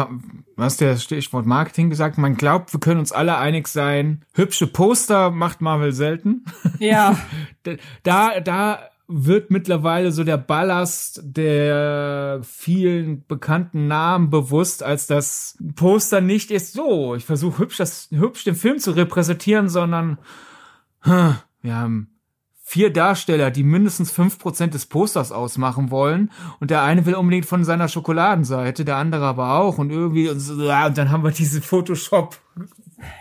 hast 0.56 0.80
ja 0.80 0.88
das 0.88 1.04
Stichwort 1.04 1.46
Marketing 1.46 1.90
gesagt, 1.90 2.18
man 2.18 2.34
glaubt, 2.34 2.72
wir 2.72 2.80
können 2.80 2.98
uns 2.98 3.12
alle 3.12 3.38
einig 3.38 3.68
sein, 3.68 4.24
hübsche 4.34 4.66
Poster 4.66 5.30
macht 5.30 5.60
Marvel 5.60 5.92
selten. 5.92 6.44
Ja. 6.80 7.16
da, 8.02 8.40
da 8.40 8.80
wird 9.14 9.50
mittlerweile 9.50 10.12
so 10.12 10.24
der 10.24 10.38
Ballast 10.38 11.20
der 11.24 12.40
vielen 12.42 13.26
bekannten 13.26 13.86
Namen 13.86 14.30
bewusst, 14.30 14.82
als 14.82 15.06
das 15.06 15.58
Poster 15.76 16.20
nicht 16.20 16.50
ist 16.50 16.72
so, 16.72 17.14
ich 17.14 17.24
versuche 17.24 17.58
hübsch, 17.58 17.76
das, 17.76 18.08
hübsch 18.10 18.44
den 18.44 18.54
Film 18.54 18.78
zu 18.78 18.92
repräsentieren, 18.92 19.68
sondern 19.68 20.18
wir 21.04 21.74
haben 21.74 22.08
vier 22.72 22.90
Darsteller, 22.90 23.50
die 23.50 23.64
mindestens 23.64 24.10
fünf 24.10 24.38
Prozent 24.38 24.72
des 24.72 24.86
Posters 24.86 25.30
ausmachen 25.30 25.90
wollen. 25.90 26.30
Und 26.58 26.70
der 26.70 26.82
eine 26.82 27.04
will 27.04 27.16
unbedingt 27.16 27.44
von 27.44 27.64
seiner 27.64 27.86
Schokoladenseite, 27.86 28.86
der 28.86 28.96
andere 28.96 29.26
aber 29.26 29.58
auch. 29.58 29.76
Und 29.76 29.90
irgendwie, 29.90 30.30
und, 30.30 30.40
so, 30.40 30.54
und 30.54 30.96
dann 30.96 31.10
haben 31.10 31.22
wir 31.22 31.32
diese 31.32 31.60
Photoshop. 31.60 32.38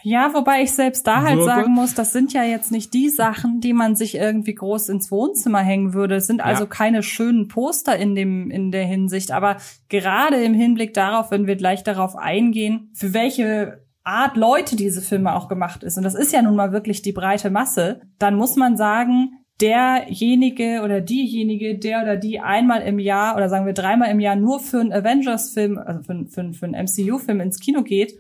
Ja, 0.04 0.34
wobei 0.34 0.62
ich 0.62 0.72
selbst 0.72 1.06
da 1.08 1.22
halt 1.22 1.38
Würde. 1.38 1.46
sagen 1.46 1.74
muss, 1.74 1.94
das 1.94 2.14
sind 2.14 2.34
ja 2.34 2.44
jetzt 2.44 2.72
nicht 2.72 2.94
die 2.94 3.10
Sachen, 3.10 3.60
die 3.60 3.74
man 3.74 3.96
sich 3.96 4.16
irgendwie 4.16 4.56
groß 4.56 4.90
ins 4.90 5.12
Wohnzimmer 5.12 5.60
hängen 5.60 5.94
würde. 5.94 6.16
Es 6.16 6.28
sind 6.28 6.42
also 6.42 6.64
ja. 6.64 6.70
keine 6.70 7.04
schönen 7.04 7.48
Poster 7.48 7.96
in 7.96 8.16
dem, 8.16 8.50
in 8.52 8.72
der 8.72 8.86
Hinsicht. 8.86 9.32
Aber 9.32 9.58
gerade 9.90 10.44
im 10.44 10.54
Hinblick 10.54 10.94
darauf, 10.94 11.32
wenn 11.32 11.48
wir 11.48 11.56
gleich 11.56 11.84
darauf 11.84 12.16
eingehen, 12.16 12.90
für 12.94 13.14
welche 13.14 13.86
Art 14.04 14.38
Leute 14.38 14.76
diese 14.76 15.02
Filme 15.02 15.36
auch 15.36 15.48
gemacht 15.48 15.84
ist, 15.84 15.98
und 15.98 16.04
das 16.04 16.16
ist 16.16 16.34
ja 16.34 16.42
nun 16.42 16.56
mal 16.56 16.72
wirklich 16.72 17.02
die 17.02 17.12
breite 17.12 17.50
Masse, 17.50 18.02
dann 18.18 18.36
muss 18.36 18.56
man 18.56 18.78
sagen, 18.78 19.42
derjenige 19.62 20.82
oder 20.84 21.02
diejenige, 21.02 21.78
der 21.78 22.02
oder 22.02 22.18
die 22.18 22.40
einmal 22.40 22.82
im 22.82 23.00
Jahr 23.00 23.36
oder 23.36 23.48
sagen 23.48 23.66
wir 23.66 23.74
dreimal 23.74 24.10
im 24.10 24.20
Jahr 24.20 24.36
nur 24.36 24.60
für 24.60 24.80
einen 24.80 24.92
Avengers-Film, 24.92 25.78
also 25.78 26.02
für, 26.02 26.26
für, 26.28 26.54
für 26.54 26.66
einen 26.66 26.86
MCU-Film 26.86 27.40
ins 27.42 27.60
Kino 27.60 27.84
geht, 27.84 28.18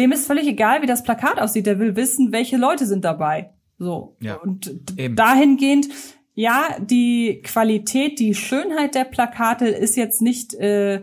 dem 0.00 0.12
ist 0.12 0.26
völlig 0.26 0.48
egal, 0.48 0.82
wie 0.82 0.86
das 0.86 1.02
Plakat 1.02 1.40
aussieht. 1.40 1.66
Der 1.66 1.78
will 1.78 1.94
wissen, 1.94 2.32
welche 2.32 2.56
Leute 2.56 2.86
sind 2.86 3.04
dabei. 3.04 3.50
So. 3.78 4.16
Ja, 4.20 4.36
und 4.36 4.74
eben. 4.96 5.14
dahingehend, 5.14 5.88
ja, 6.34 6.76
die 6.80 7.42
Qualität, 7.44 8.18
die 8.18 8.34
Schönheit 8.34 8.94
der 8.94 9.04
Plakate 9.04 9.68
ist 9.68 9.96
jetzt 9.96 10.22
nicht, 10.22 10.54
äh, 10.54 11.02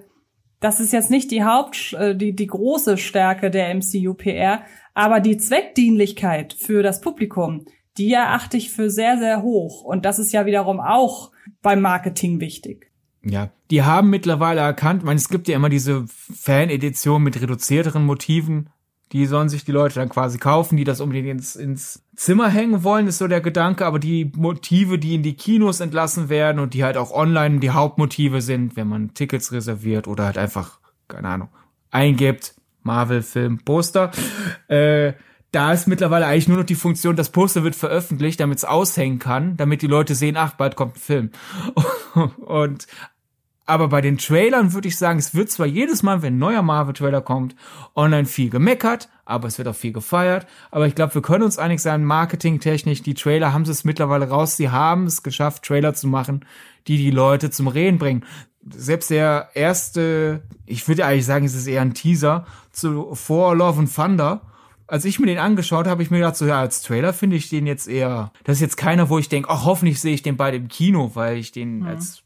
das 0.60 0.80
ist 0.80 0.94
jetzt 0.94 1.12
nicht 1.12 1.32
die 1.32 1.44
Haupt, 1.44 1.94
äh, 1.94 2.16
die, 2.16 2.36
die 2.36 2.48
große 2.48 2.98
Stärke 2.98 3.52
der 3.52 3.74
MCU-PR, 3.74 4.64
aber 4.94 5.20
die 5.20 5.38
Zweckdienlichkeit 5.38 6.54
für 6.54 6.82
das 6.82 7.02
Publikum, 7.02 7.66
die 7.98 8.14
erachte 8.14 8.58
ich 8.58 8.72
für 8.72 8.90
sehr, 8.90 9.18
sehr 9.18 9.44
hoch. 9.44 9.84
Und 9.84 10.06
das 10.06 10.20
ist 10.20 10.32
ja 10.32 10.46
wiederum 10.46 10.80
auch 10.80 11.32
beim 11.62 11.82
Marketing 11.82 12.40
wichtig. 12.40 12.92
Ja, 13.24 13.52
die 13.72 13.84
haben 13.84 14.10
mittlerweile 14.10 14.62
erkannt, 14.62 15.02
ich 15.02 15.06
meine, 15.06 15.18
es 15.18 15.30
gibt 15.30 15.48
ja 15.48 15.56
immer 15.56 15.70
diese 15.70 16.06
Fan-Edition 16.08 17.22
mit 17.22 17.42
reduzierteren 17.42 18.06
Motiven. 18.06 18.70
Die 19.12 19.26
sollen 19.26 19.50
sich 19.50 19.64
die 19.64 19.72
Leute 19.72 19.96
dann 19.96 20.10
quasi 20.10 20.38
kaufen, 20.38 20.78
die 20.78 20.84
das 20.84 21.00
unbedingt 21.00 21.30
ins, 21.30 21.56
ins 21.56 22.04
Zimmer 22.16 22.50
hängen 22.50 22.84
wollen, 22.84 23.08
ist 23.08 23.20
so 23.20 23.28
der 23.28 23.42
Gedanke. 23.42 23.86
Aber 23.86 24.00
die 24.00 24.32
Motive, 24.36 25.00
die 25.00 25.16
in 25.16 25.24
die 25.24 25.36
Kinos 25.36 25.80
entlassen 25.80 26.30
werden 26.30 26.60
und 26.60 26.74
die 26.74 26.84
halt 26.84 26.98
auch 26.98 27.12
online 27.12 27.60
die 27.60 27.72
Hauptmotive 27.72 28.42
sind, 28.42 28.76
wenn 28.76 28.88
man 28.88 29.14
Tickets 29.14 29.52
reserviert 29.52 30.08
oder 30.08 30.26
halt 30.26 30.38
einfach, 30.38 30.80
keine 31.08 31.30
Ahnung, 31.30 31.50
eingibt, 31.92 32.56
Marvel-Film, 32.84 33.60
Poster, 33.60 34.12
äh, 34.68 35.14
da 35.52 35.72
ist 35.72 35.88
mittlerweile 35.88 36.26
eigentlich 36.26 36.48
nur 36.48 36.58
noch 36.58 36.66
die 36.66 36.76
Funktion, 36.76 37.16
das 37.16 37.30
Poster 37.30 37.64
wird 37.64 37.76
veröffentlicht, 37.76 38.40
damit 38.40 38.58
es 38.58 38.66
aushängen 38.66 39.20
kann, 39.20 39.56
damit 39.56 39.82
die 39.82 39.88
Leute 39.88 40.14
sehen, 40.14 40.36
ach, 40.38 40.54
bald 40.56 40.76
kommt 40.76 40.98
ein 40.98 41.00
Film. 41.00 41.32
Und 42.46 42.88
aber 43.68 43.90
bei 43.90 44.00
den 44.00 44.18
Trailern 44.18 44.74
würde 44.74 44.88
ich 44.88 44.98
sagen, 44.98 45.20
es 45.20 45.36
wird 45.36 45.52
zwar 45.52 45.68
jedes 45.68 46.02
Mal, 46.02 46.22
wenn 46.22 46.36
ein 46.36 46.40
neuer 46.40 46.62
Marvel-Trailer 46.62 47.22
kommt, 47.22 47.54
online 47.96 48.26
viel 48.26 48.50
gemeckert, 48.50 49.10
aber 49.26 49.50
es 49.50 49.58
wird 49.58 49.68
auch 49.68 49.76
viel 49.76 49.92
gefeiert. 49.92 50.48
Aber 50.72 50.88
ich 50.88 50.96
glaube, 50.96 51.14
wir 51.16 51.22
können 51.22 51.44
uns 51.44 51.60
einig 51.60 51.82
sein, 51.82 52.06
marketingtechnisch, 52.06 53.04
die 53.04 53.14
Trailer 53.14 53.52
haben 53.52 53.64
es 53.64 53.84
mittlerweile 53.84 54.30
raus. 54.30 54.56
Sie 54.56 54.70
haben 54.70 55.06
es 55.06 55.22
geschafft, 55.22 55.64
Trailer 55.64 55.94
zu 55.94 56.08
machen, 56.08 56.46
die 56.88 56.98
die 56.98 57.12
Leute 57.12 57.52
zum 57.52 57.68
Reden 57.68 58.00
bringen. 58.00 58.24
Selbst 58.70 59.10
der 59.10 59.50
erste, 59.54 60.44
ich 60.66 60.88
würde 60.88 61.06
eigentlich 61.06 61.26
sagen, 61.26 61.46
es 61.46 61.54
ist 61.54 61.68
eher 61.68 61.82
ein 61.82 61.94
Teaser 61.94 62.46
zu 62.72 63.14
For 63.16 63.54
Love 63.54 63.80
and 63.80 63.94
Thunder 63.94 64.42
als 64.90 65.04
ich 65.04 65.20
mir 65.20 65.26
den 65.26 65.38
angeschaut 65.38 65.86
habe, 65.86 66.02
ich 66.02 66.12
mir 66.12 66.20
gedacht, 66.20 66.38
so 66.38 66.46
ja, 66.46 66.62
als 66.62 66.82
Trailer 66.82 67.12
finde 67.12 67.36
ich 67.36 67.50
den 67.50 67.68
jetzt 67.68 67.90
eher. 67.90 68.32
Das 68.46 68.56
ist 68.56 68.62
jetzt 68.62 68.78
keiner, 68.78 69.10
wo 69.10 69.20
ich 69.20 69.28
denke, 69.28 69.50
ach, 69.50 69.66
hoffentlich 69.66 70.00
sehe 70.00 70.14
ich 70.14 70.22
den 70.22 70.38
bald 70.38 70.56
im 70.56 70.70
Kino, 70.70 71.12
weil 71.14 71.36
ich 71.36 71.52
den 71.52 71.80
mhm. 71.80 71.88
als 71.88 72.24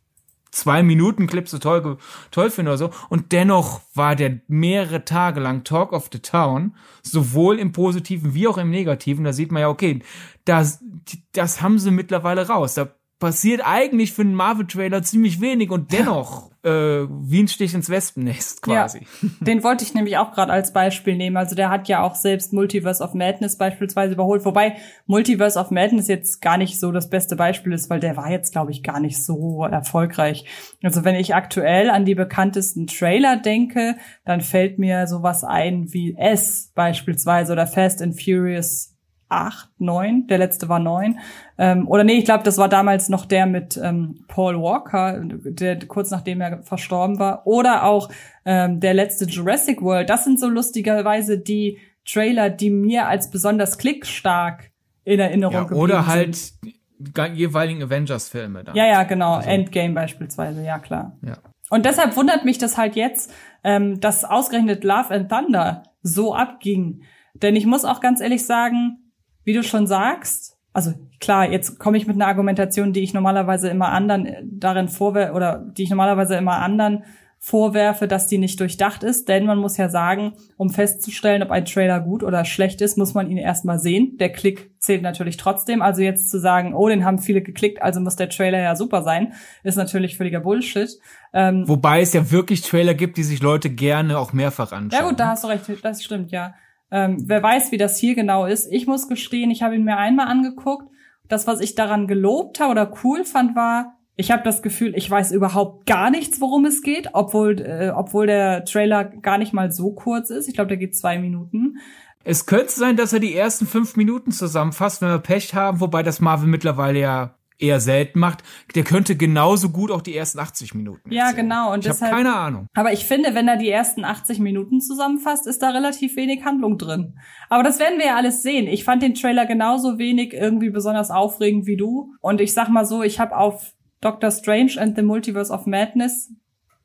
zwei 0.51 0.83
Minuten 0.83 1.27
Clip 1.27 1.47
so 1.47 1.57
toll, 1.57 1.97
toll 2.29 2.51
finde 2.51 2.71
oder 2.71 2.77
so. 2.77 2.91
Und 3.09 3.31
dennoch 3.31 3.81
war 3.95 4.15
der 4.15 4.41
mehrere 4.47 5.05
Tage 5.05 5.39
lang 5.39 5.63
Talk 5.63 5.93
of 5.93 6.09
the 6.11 6.19
Town, 6.19 6.75
sowohl 7.01 7.57
im 7.57 7.71
Positiven 7.71 8.33
wie 8.33 8.47
auch 8.47 8.57
im 8.57 8.69
Negativen. 8.69 9.23
Da 9.23 9.33
sieht 9.33 9.51
man 9.51 9.61
ja, 9.61 9.69
okay, 9.69 10.01
das, 10.45 10.83
das 11.31 11.61
haben 11.61 11.79
sie 11.79 11.91
mittlerweile 11.91 12.47
raus. 12.47 12.75
Da 12.75 12.93
passiert 13.19 13.61
eigentlich 13.63 14.13
für 14.13 14.23
einen 14.23 14.35
Marvel-Trailer 14.35 15.03
ziemlich 15.03 15.41
wenig 15.41 15.71
und 15.71 15.91
dennoch 15.93 16.50
äh, 16.63 17.07
wie 17.09 17.43
ein 17.43 17.47
Stich 17.47 17.73
ins 17.73 17.89
Wespennest 17.89 18.61
quasi. 18.61 19.07
Ja, 19.21 19.29
den 19.41 19.63
wollte 19.63 19.83
ich 19.83 19.93
nämlich 19.93 20.17
auch 20.17 20.31
gerade 20.31 20.51
als 20.51 20.73
Beispiel 20.73 21.15
nehmen. 21.15 21.37
Also 21.37 21.55
der 21.55 21.69
hat 21.69 21.87
ja 21.87 22.03
auch 22.03 22.15
selbst 22.15 22.53
Multiverse 22.53 23.03
of 23.03 23.13
Madness 23.13 23.57
beispielsweise 23.57 24.13
überholt, 24.13 24.45
wobei 24.45 24.75
Multiverse 25.05 25.59
of 25.59 25.71
Madness 25.71 26.07
jetzt 26.07 26.41
gar 26.41 26.57
nicht 26.57 26.79
so 26.79 26.91
das 26.91 27.09
beste 27.09 27.35
Beispiel 27.35 27.73
ist, 27.73 27.89
weil 27.89 27.99
der 27.99 28.17
war 28.17 28.29
jetzt, 28.29 28.51
glaube 28.51 28.71
ich, 28.71 28.83
gar 28.83 28.99
nicht 28.99 29.23
so 29.23 29.65
erfolgreich. 29.65 30.45
Also 30.83 31.03
wenn 31.03 31.15
ich 31.15 31.33
aktuell 31.33 31.89
an 31.89 32.05
die 32.05 32.15
bekanntesten 32.15 32.87
Trailer 32.87 33.37
denke, 33.37 33.95
dann 34.25 34.41
fällt 34.41 34.77
mir 34.77 35.07
sowas 35.07 35.43
ein 35.43 35.91
wie 35.93 36.15
S 36.17 36.71
beispielsweise 36.75 37.53
oder 37.53 37.67
Fast 37.67 38.01
and 38.01 38.21
Furious 38.21 38.90
acht, 39.31 39.69
neun. 39.79 40.27
Der 40.27 40.37
letzte 40.37 40.69
war 40.69 40.79
neun. 40.79 41.19
Ähm, 41.57 41.87
oder 41.87 42.03
nee, 42.03 42.17
ich 42.17 42.25
glaube, 42.25 42.43
das 42.43 42.57
war 42.57 42.69
damals 42.69 43.09
noch 43.09 43.25
der 43.25 43.45
mit 43.45 43.79
ähm, 43.81 44.25
Paul 44.27 44.61
Walker, 44.61 45.21
der 45.23 45.79
kurz 45.87 46.11
nachdem 46.11 46.41
er 46.41 46.63
verstorben 46.63 47.19
war. 47.19 47.47
Oder 47.47 47.83
auch 47.83 48.09
ähm, 48.45 48.79
der 48.79 48.93
letzte 48.93 49.25
Jurassic 49.25 49.81
World. 49.81 50.09
Das 50.09 50.23
sind 50.23 50.39
so 50.39 50.49
lustigerweise 50.49 51.37
die 51.37 51.77
Trailer, 52.05 52.49
die 52.49 52.69
mir 52.69 53.07
als 53.07 53.29
besonders 53.29 53.77
klickstark 53.77 54.71
in 55.03 55.19
Erinnerung 55.19 55.53
ja, 55.53 55.61
geblieben 55.61 55.81
Oder 55.81 56.07
halt 56.07 56.35
sind. 56.35 57.35
jeweiligen 57.35 57.83
Avengers-Filme. 57.83 58.65
Ja, 58.73 58.85
ja, 58.85 59.03
genau. 59.03 59.35
Also. 59.35 59.49
Endgame 59.49 59.93
beispielsweise, 59.93 60.63
ja 60.63 60.79
klar. 60.79 61.17
Ja. 61.25 61.37
Und 61.69 61.85
deshalb 61.85 62.17
wundert 62.17 62.43
mich 62.43 62.57
das 62.57 62.77
halt 62.77 62.95
jetzt, 62.95 63.33
ähm, 63.63 63.99
dass 64.01 64.25
ausgerechnet 64.25 64.83
Love 64.83 65.11
and 65.11 65.29
Thunder 65.29 65.83
so 66.03 66.35
abging. 66.35 67.03
Denn 67.33 67.55
ich 67.55 67.65
muss 67.65 67.85
auch 67.85 68.01
ganz 68.01 68.19
ehrlich 68.19 68.45
sagen, 68.45 68.97
wie 69.43 69.53
du 69.53 69.63
schon 69.63 69.87
sagst, 69.87 70.57
also 70.73 70.93
klar, 71.19 71.51
jetzt 71.51 71.79
komme 71.79 71.97
ich 71.97 72.07
mit 72.07 72.15
einer 72.15 72.27
Argumentation, 72.27 72.93
die 72.93 73.01
ich 73.01 73.13
normalerweise 73.13 73.69
immer 73.69 73.89
anderen 73.89 74.25
äh, 74.25 74.41
darin 74.43 74.87
vorwerfe 74.87 75.33
oder 75.33 75.59
die 75.59 75.83
ich 75.83 75.89
normalerweise 75.89 76.35
immer 76.35 76.59
anderen 76.59 77.03
vorwerfe, 77.43 78.07
dass 78.07 78.27
die 78.27 78.37
nicht 78.37 78.59
durchdacht 78.59 79.01
ist, 79.01 79.27
denn 79.27 79.47
man 79.47 79.57
muss 79.57 79.75
ja 79.75 79.89
sagen, 79.89 80.33
um 80.57 80.69
festzustellen, 80.69 81.41
ob 81.41 81.49
ein 81.49 81.65
Trailer 81.65 81.99
gut 81.99 82.21
oder 82.21 82.45
schlecht 82.45 82.81
ist, 82.81 82.99
muss 82.99 83.15
man 83.15 83.31
ihn 83.31 83.37
erstmal 83.37 83.79
sehen. 83.79 84.15
Der 84.19 84.31
Klick 84.31 84.69
zählt 84.77 85.01
natürlich 85.01 85.37
trotzdem. 85.37 85.81
Also 85.81 86.03
jetzt 86.03 86.29
zu 86.29 86.39
sagen, 86.39 86.75
oh, 86.75 86.87
den 86.87 87.03
haben 87.03 87.17
viele 87.17 87.41
geklickt, 87.41 87.81
also 87.81 87.99
muss 87.99 88.15
der 88.15 88.29
Trailer 88.29 88.59
ja 88.59 88.75
super 88.75 89.01
sein, 89.01 89.33
ist 89.63 89.75
natürlich 89.75 90.17
völliger 90.17 90.41
Bullshit. 90.41 90.99
Ähm, 91.33 91.67
Wobei 91.67 92.01
es 92.01 92.13
ja 92.13 92.29
wirklich 92.29 92.61
Trailer 92.61 92.93
gibt, 92.93 93.17
die 93.17 93.23
sich 93.23 93.41
Leute 93.41 93.71
gerne 93.71 94.19
auch 94.19 94.33
mehrfach 94.33 94.71
anschauen. 94.71 95.01
Ja 95.01 95.09
gut, 95.09 95.19
da 95.19 95.29
hast 95.29 95.43
du 95.43 95.47
recht, 95.47 95.63
das 95.81 96.03
stimmt, 96.03 96.31
ja. 96.31 96.53
Ähm, 96.91 97.23
wer 97.25 97.41
weiß, 97.41 97.71
wie 97.71 97.77
das 97.77 97.97
hier 97.97 98.15
genau 98.15 98.45
ist. 98.45 98.71
Ich 98.71 98.85
muss 98.85 99.07
gestehen, 99.07 99.49
ich 99.49 99.63
habe 99.63 99.75
ihn 99.75 99.83
mir 99.83 99.97
einmal 99.97 100.27
angeguckt. 100.27 100.89
Das, 101.27 101.47
was 101.47 101.61
ich 101.61 101.75
daran 101.75 102.07
gelobt 102.07 102.59
habe 102.59 102.71
oder 102.71 102.93
cool 103.03 103.23
fand, 103.23 103.55
war, 103.55 103.97
ich 104.17 104.31
habe 104.31 104.43
das 104.43 104.61
Gefühl, 104.61 104.93
ich 104.95 105.09
weiß 105.09 105.31
überhaupt 105.31 105.85
gar 105.85 106.11
nichts, 106.11 106.41
worum 106.41 106.65
es 106.65 106.81
geht, 106.81 107.09
obwohl, 107.13 107.61
äh, 107.61 107.91
obwohl 107.95 108.27
der 108.27 108.65
Trailer 108.65 109.05
gar 109.05 109.37
nicht 109.37 109.53
mal 109.53 109.71
so 109.71 109.93
kurz 109.93 110.29
ist. 110.29 110.47
Ich 110.47 110.53
glaube, 110.53 110.67
der 110.67 110.77
geht 110.77 110.95
zwei 110.95 111.17
Minuten. 111.17 111.77
Es 112.23 112.45
könnte 112.45 112.71
sein, 112.71 112.97
dass 112.97 113.13
er 113.13 113.19
die 113.19 113.35
ersten 113.35 113.65
fünf 113.65 113.95
Minuten 113.95 114.31
zusammenfasst, 114.31 115.01
wenn 115.01 115.09
wir 115.09 115.19
Pech 115.19 115.55
haben, 115.55 115.79
wobei 115.79 116.03
das 116.03 116.19
Marvel 116.19 116.47
mittlerweile 116.47 116.99
ja 116.99 117.35
eher 117.61 117.79
selten 117.79 118.19
macht, 118.19 118.43
der 118.75 118.83
könnte 118.83 119.15
genauso 119.15 119.69
gut 119.69 119.91
auch 119.91 120.01
die 120.01 120.15
ersten 120.15 120.39
80 120.39 120.73
Minuten. 120.73 121.11
Ja, 121.11 121.31
genau. 121.31 121.73
Und 121.73 121.85
ich 121.85 121.89
habe 121.89 122.11
keine 122.11 122.35
Ahnung. 122.35 122.67
Aber 122.73 122.93
ich 122.93 123.05
finde, 123.05 123.35
wenn 123.35 123.47
er 123.47 123.57
die 123.57 123.69
ersten 123.69 124.03
80 124.03 124.39
Minuten 124.39 124.81
zusammenfasst, 124.81 125.47
ist 125.47 125.61
da 125.61 125.69
relativ 125.69 126.15
wenig 126.15 126.43
Handlung 126.43 126.77
drin. 126.77 127.19
Aber 127.49 127.63
das 127.63 127.79
werden 127.79 127.99
wir 127.99 128.07
ja 128.07 128.15
alles 128.15 128.43
sehen. 128.43 128.67
Ich 128.67 128.83
fand 128.83 129.03
den 129.03 129.13
Trailer 129.13 129.45
genauso 129.45 129.97
wenig 129.97 130.33
irgendwie 130.33 130.69
besonders 130.69 131.11
aufregend 131.11 131.65
wie 131.65 131.77
du. 131.77 132.13
Und 132.21 132.41
ich 132.41 132.53
sag 132.53 132.69
mal 132.69 132.85
so, 132.85 133.03
ich 133.03 133.19
habe 133.19 133.35
auf 133.37 133.73
Doctor 134.01 134.31
Strange 134.31 134.73
and 134.77 134.95
the 134.95 135.03
Multiverse 135.03 135.53
of 135.53 135.65
Madness 135.65 136.31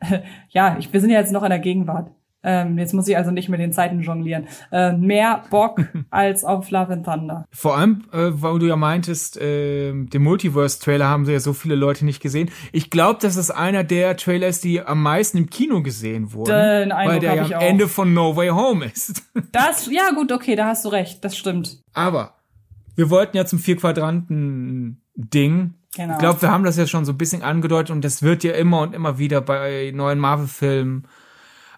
ja, 0.50 0.76
ich, 0.78 0.92
wir 0.92 1.00
sind 1.00 1.10
ja 1.10 1.20
jetzt 1.20 1.32
noch 1.32 1.42
in 1.42 1.50
der 1.50 1.58
Gegenwart. 1.58 2.10
Ähm, 2.42 2.78
jetzt 2.78 2.94
muss 2.94 3.08
ich 3.08 3.16
also 3.16 3.32
nicht 3.32 3.48
mit 3.48 3.60
den 3.60 3.72
Zeiten 3.72 4.00
jonglieren. 4.00 4.46
Äh, 4.70 4.92
mehr 4.92 5.42
Bock 5.50 5.80
als 6.10 6.44
auf 6.44 6.70
Love 6.70 6.92
and 6.92 7.04
Thunder. 7.04 7.44
Vor 7.50 7.76
allem, 7.76 8.04
äh, 8.12 8.28
weil 8.30 8.58
du 8.58 8.66
ja 8.66 8.76
meintest, 8.76 9.36
äh, 9.36 9.92
den 9.92 10.22
Multiverse-Trailer 10.22 11.08
haben 11.08 11.28
ja 11.28 11.40
so 11.40 11.52
viele 11.52 11.74
Leute 11.74 12.04
nicht 12.04 12.22
gesehen. 12.22 12.50
Ich 12.72 12.90
glaube, 12.90 13.18
das 13.20 13.36
ist 13.36 13.50
einer 13.50 13.82
der 13.84 14.16
Trailer 14.16 14.46
ist, 14.46 14.64
die 14.64 14.80
am 14.80 15.02
meisten 15.02 15.38
im 15.38 15.50
Kino 15.50 15.82
gesehen 15.82 16.32
wurden. 16.32 16.52
Den 16.52 16.90
weil 16.90 17.20
der 17.20 17.34
ja 17.34 17.44
am 17.44 17.52
Ende 17.52 17.88
von 17.88 18.14
No 18.14 18.36
Way 18.36 18.50
Home 18.50 18.86
ist. 18.86 19.22
Das, 19.52 19.90
ja 19.90 20.10
gut, 20.14 20.32
okay, 20.32 20.56
da 20.56 20.66
hast 20.66 20.84
du 20.84 20.90
recht, 20.90 21.24
das 21.24 21.36
stimmt. 21.36 21.80
Aber 21.94 22.34
wir 22.94 23.10
wollten 23.10 23.36
ja 23.36 23.44
zum 23.46 23.58
Vier-Quadranten-Ding 23.58 25.74
Genau. 25.96 26.12
Ich 26.12 26.18
glaube, 26.18 26.42
wir 26.42 26.50
haben 26.50 26.64
das 26.64 26.76
ja 26.76 26.86
schon 26.86 27.06
so 27.06 27.12
ein 27.12 27.18
bisschen 27.18 27.42
angedeutet 27.42 27.90
und 27.90 28.04
das 28.04 28.22
wird 28.22 28.44
ja 28.44 28.52
immer 28.52 28.80
und 28.80 28.94
immer 28.94 29.18
wieder 29.18 29.40
bei 29.40 29.92
neuen 29.94 30.18
Marvel-Filmen 30.18 31.08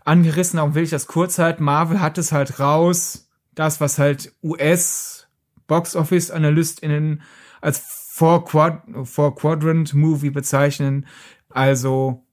angerissen, 0.08 0.56
darum 0.56 0.74
will 0.74 0.82
ich 0.82 0.90
das 0.90 1.06
kurz 1.06 1.38
halten. 1.38 1.62
Marvel 1.62 2.00
hat 2.00 2.18
es 2.18 2.32
halt 2.32 2.58
raus, 2.58 3.30
das, 3.54 3.80
was 3.80 3.98
halt 3.98 4.32
US 4.42 5.28
Box 5.66 5.94
Office 5.94 6.30
AnalystInnen 6.30 7.22
als 7.60 7.78
Four, 7.78 8.44
Quad 8.44 8.82
Four 9.04 9.36
Quadrant 9.36 9.94
Movie 9.94 10.30
bezeichnen. 10.30 11.06
Also 11.50 12.24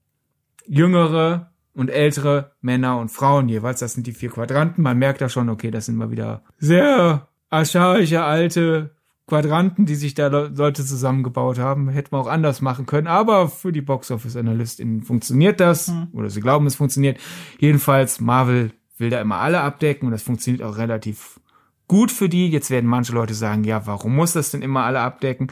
jüngere 0.66 1.52
und 1.74 1.90
ältere 1.90 2.52
Männer 2.60 2.98
und 2.98 3.10
Frauen 3.10 3.48
jeweils. 3.48 3.80
Das 3.80 3.92
sind 3.92 4.06
die 4.06 4.12
vier 4.12 4.30
Quadranten. 4.30 4.82
Man 4.82 4.98
merkt 4.98 5.20
da 5.20 5.28
schon, 5.28 5.48
okay, 5.48 5.70
das 5.70 5.86
sind 5.86 5.96
mal 5.96 6.10
wieder 6.10 6.42
sehr 6.58 7.28
archaische 7.50 8.24
alte 8.24 8.95
Quadranten, 9.26 9.86
die 9.86 9.96
sich 9.96 10.14
da 10.14 10.28
Leute 10.28 10.84
zusammengebaut 10.84 11.58
haben. 11.58 11.88
Hätten 11.88 12.12
wir 12.12 12.18
auch 12.18 12.28
anders 12.28 12.60
machen 12.60 12.86
können. 12.86 13.08
Aber 13.08 13.48
für 13.48 13.72
die 13.72 13.80
Box 13.80 14.10
Office 14.10 14.36
AnalystInnen 14.36 15.02
funktioniert 15.02 15.58
das. 15.58 15.88
Mhm. 15.88 16.08
Oder 16.12 16.30
sie 16.30 16.40
glauben, 16.40 16.66
es 16.66 16.76
funktioniert. 16.76 17.18
Jedenfalls, 17.58 18.20
Marvel 18.20 18.72
will 18.98 19.10
da 19.10 19.20
immer 19.20 19.36
alle 19.36 19.60
abdecken 19.60 20.06
und 20.06 20.12
das 20.12 20.22
funktioniert 20.22 20.62
auch 20.62 20.78
relativ 20.78 21.40
gut 21.88 22.12
für 22.12 22.28
die. 22.28 22.48
Jetzt 22.48 22.70
werden 22.70 22.88
manche 22.88 23.12
Leute 23.12 23.34
sagen, 23.34 23.64
ja, 23.64 23.86
warum 23.86 24.14
muss 24.14 24.32
das 24.32 24.52
denn 24.52 24.62
immer 24.62 24.84
alle 24.84 25.00
abdecken? 25.00 25.48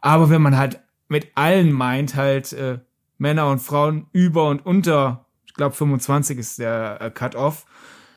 Aber 0.00 0.28
wenn 0.28 0.42
man 0.42 0.56
halt 0.56 0.80
mit 1.08 1.28
allen 1.34 1.72
meint, 1.72 2.14
halt 2.16 2.52
äh, 2.52 2.78
Männer 3.16 3.48
und 3.48 3.60
Frauen 3.60 4.06
über 4.12 4.48
und 4.48 4.66
unter, 4.66 5.26
ich 5.46 5.54
glaube 5.54 5.74
25 5.74 6.38
ist 6.38 6.58
der 6.58 7.00
äh, 7.00 7.10
Cut-off, 7.10 7.64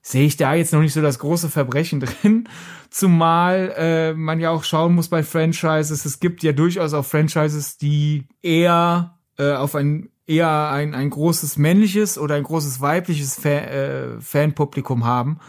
sehe 0.01 0.25
ich 0.25 0.37
da 0.37 0.53
jetzt 0.53 0.73
noch 0.73 0.81
nicht 0.81 0.93
so 0.93 1.01
das 1.01 1.19
große 1.19 1.49
Verbrechen 1.49 1.99
drin. 2.01 2.47
Zumal 2.89 3.73
äh, 3.77 4.13
man 4.13 4.39
ja 4.39 4.51
auch 4.51 4.63
schauen 4.63 4.95
muss 4.95 5.09
bei 5.09 5.23
Franchises. 5.23 6.05
Es 6.05 6.19
gibt 6.19 6.43
ja 6.43 6.53
durchaus 6.53 6.93
auch 6.93 7.05
Franchises, 7.05 7.77
die 7.77 8.27
eher 8.41 9.17
äh, 9.37 9.53
auf 9.53 9.75
ein 9.75 10.09
eher 10.27 10.69
ein, 10.69 10.93
ein 10.93 11.09
großes 11.09 11.57
männliches 11.57 12.17
oder 12.17 12.35
ein 12.35 12.43
großes 12.43 12.81
weibliches 12.81 13.35
Fa 13.35 13.49
äh, 13.49 14.19
Fanpublikum 14.19 15.05
haben. 15.05 15.39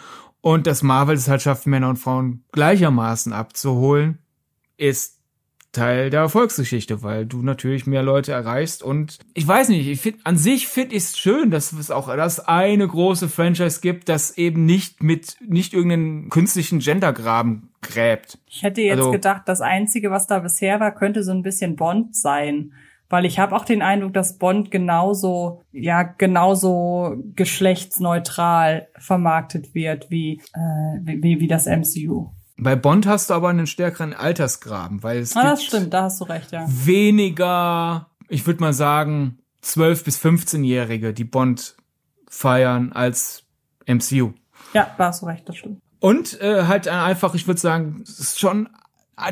Und 0.40 0.66
dass 0.66 0.82
Marvel 0.82 1.16
es 1.16 1.28
halt 1.28 1.42
schafft, 1.42 1.66
Männer 1.66 1.88
und 1.88 1.98
Frauen 1.98 2.44
gleichermaßen 2.52 3.32
abzuholen, 3.32 4.18
ist 4.76 5.17
Teil 5.72 6.08
der 6.08 6.20
Erfolgsgeschichte, 6.20 7.02
weil 7.02 7.26
du 7.26 7.42
natürlich 7.42 7.86
mehr 7.86 8.02
Leute 8.02 8.32
erreichst 8.32 8.82
und 8.82 9.18
ich 9.34 9.46
weiß 9.46 9.68
nicht, 9.68 9.86
ich 9.86 10.00
finde 10.00 10.20
an 10.24 10.38
sich 10.38 10.66
finde 10.66 10.96
ich 10.96 11.02
es 11.02 11.18
schön, 11.18 11.50
dass 11.50 11.72
es 11.72 11.90
auch 11.90 12.08
das 12.16 12.40
eine 12.40 12.88
große 12.88 13.28
Franchise 13.28 13.80
gibt, 13.82 14.08
das 14.08 14.38
eben 14.38 14.64
nicht 14.64 15.02
mit 15.02 15.36
nicht 15.46 15.74
irgendeinen 15.74 16.30
künstlichen 16.30 16.78
Gendergraben 16.78 17.68
gräbt. 17.82 18.38
Ich 18.46 18.62
hätte 18.62 18.80
jetzt 18.80 18.98
also, 18.98 19.10
gedacht, 19.10 19.42
das 19.44 19.60
einzige, 19.60 20.10
was 20.10 20.26
da 20.26 20.38
bisher 20.38 20.80
war, 20.80 20.94
könnte 20.94 21.22
so 21.22 21.32
ein 21.32 21.42
bisschen 21.42 21.76
Bond 21.76 22.16
sein, 22.16 22.72
weil 23.10 23.26
ich 23.26 23.38
habe 23.38 23.54
auch 23.54 23.66
den 23.66 23.82
Eindruck, 23.82 24.14
dass 24.14 24.38
Bond 24.38 24.70
genauso 24.70 25.62
ja 25.70 26.02
genauso 26.02 27.22
geschlechtsneutral 27.36 28.88
vermarktet 28.96 29.74
wird 29.74 30.10
wie 30.10 30.40
äh, 30.54 31.00
wie, 31.02 31.40
wie 31.40 31.46
das 31.46 31.66
MCU. 31.66 32.30
Bei 32.58 32.74
Bond 32.74 33.06
hast 33.06 33.30
du 33.30 33.34
aber 33.34 33.48
einen 33.48 33.68
stärkeren 33.68 34.12
Altersgraben, 34.12 35.02
weil 35.04 35.18
es 35.18 35.36
ah, 35.36 35.44
das 35.44 35.64
stimmt, 35.64 35.94
da 35.94 36.04
hast 36.04 36.20
du 36.20 36.24
recht, 36.24 36.50
ja. 36.50 36.66
Weniger, 36.68 38.10
ich 38.28 38.46
würde 38.46 38.60
mal 38.60 38.72
sagen, 38.72 39.38
12 39.62 40.04
bis 40.04 40.18
15-Jährige, 40.18 41.14
die 41.14 41.24
Bond 41.24 41.76
feiern 42.28 42.92
als 42.92 43.44
MCU. 43.86 44.32
Ja, 44.74 44.90
da 44.98 45.06
hast 45.06 45.22
du 45.22 45.26
recht, 45.26 45.48
das 45.48 45.56
stimmt. 45.56 45.80
Und 46.00 46.40
äh, 46.40 46.64
halt 46.64 46.88
einfach, 46.88 47.34
ich 47.34 47.46
würde 47.46 47.60
sagen, 47.60 48.02
ist 48.02 48.38
schon 48.38 48.68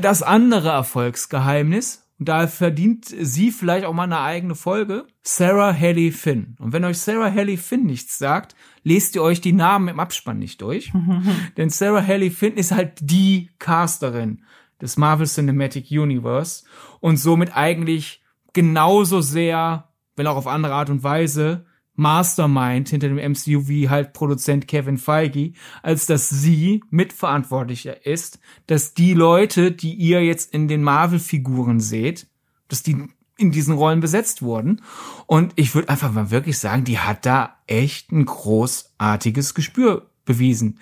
das 0.00 0.22
andere 0.22 0.70
Erfolgsgeheimnis. 0.70 2.04
Und 2.18 2.28
da 2.28 2.46
verdient 2.46 3.04
sie 3.06 3.52
vielleicht 3.52 3.84
auch 3.84 3.92
mal 3.92 4.04
eine 4.04 4.20
eigene 4.20 4.54
Folge. 4.54 5.06
Sarah 5.22 5.74
Haley 5.74 6.12
Finn. 6.12 6.56
Und 6.58 6.72
wenn 6.72 6.84
euch 6.84 6.98
Sarah 6.98 7.30
Haley 7.30 7.56
Finn 7.56 7.84
nichts 7.84 8.18
sagt, 8.18 8.54
lest 8.86 9.16
ihr 9.16 9.22
euch 9.22 9.40
die 9.40 9.52
Namen 9.52 9.88
im 9.88 9.98
Abspann 9.98 10.38
nicht 10.38 10.62
durch. 10.62 10.92
Denn 11.56 11.70
Sarah 11.70 12.06
Haley 12.06 12.30
Finn 12.30 12.54
ist 12.54 12.70
halt 12.70 12.92
die 13.00 13.50
Casterin 13.58 14.44
des 14.80 14.96
Marvel 14.96 15.26
Cinematic 15.26 15.90
Universe 15.90 16.64
und 17.00 17.16
somit 17.16 17.56
eigentlich 17.56 18.22
genauso 18.52 19.22
sehr, 19.22 19.88
wenn 20.14 20.28
auch 20.28 20.36
auf 20.36 20.46
andere 20.46 20.74
Art 20.74 20.88
und 20.88 21.02
Weise, 21.02 21.66
Mastermind 21.94 22.88
hinter 22.88 23.08
dem 23.08 23.32
MCU 23.32 23.66
wie 23.66 23.88
halt 23.88 24.12
Produzent 24.12 24.68
Kevin 24.68 24.98
Feige, 24.98 25.54
als 25.82 26.06
dass 26.06 26.28
sie 26.28 26.84
mitverantwortlicher 26.90 28.06
ist, 28.06 28.38
dass 28.68 28.94
die 28.94 29.14
Leute, 29.14 29.72
die 29.72 29.94
ihr 29.94 30.24
jetzt 30.24 30.54
in 30.54 30.68
den 30.68 30.84
Marvel-Figuren 30.84 31.80
seht, 31.80 32.28
dass 32.68 32.84
die 32.84 33.08
in 33.36 33.50
diesen 33.50 33.74
Rollen 33.74 34.00
besetzt 34.00 34.42
wurden. 34.42 34.82
Und 35.26 35.52
ich 35.56 35.74
würde 35.74 35.88
einfach 35.88 36.12
mal 36.12 36.30
wirklich 36.30 36.58
sagen, 36.58 36.84
die 36.84 36.98
hat 36.98 37.26
da 37.26 37.56
echt 37.66 38.12
ein 38.12 38.24
großartiges 38.24 39.54
Gespür 39.54 40.10
bewiesen. 40.24 40.78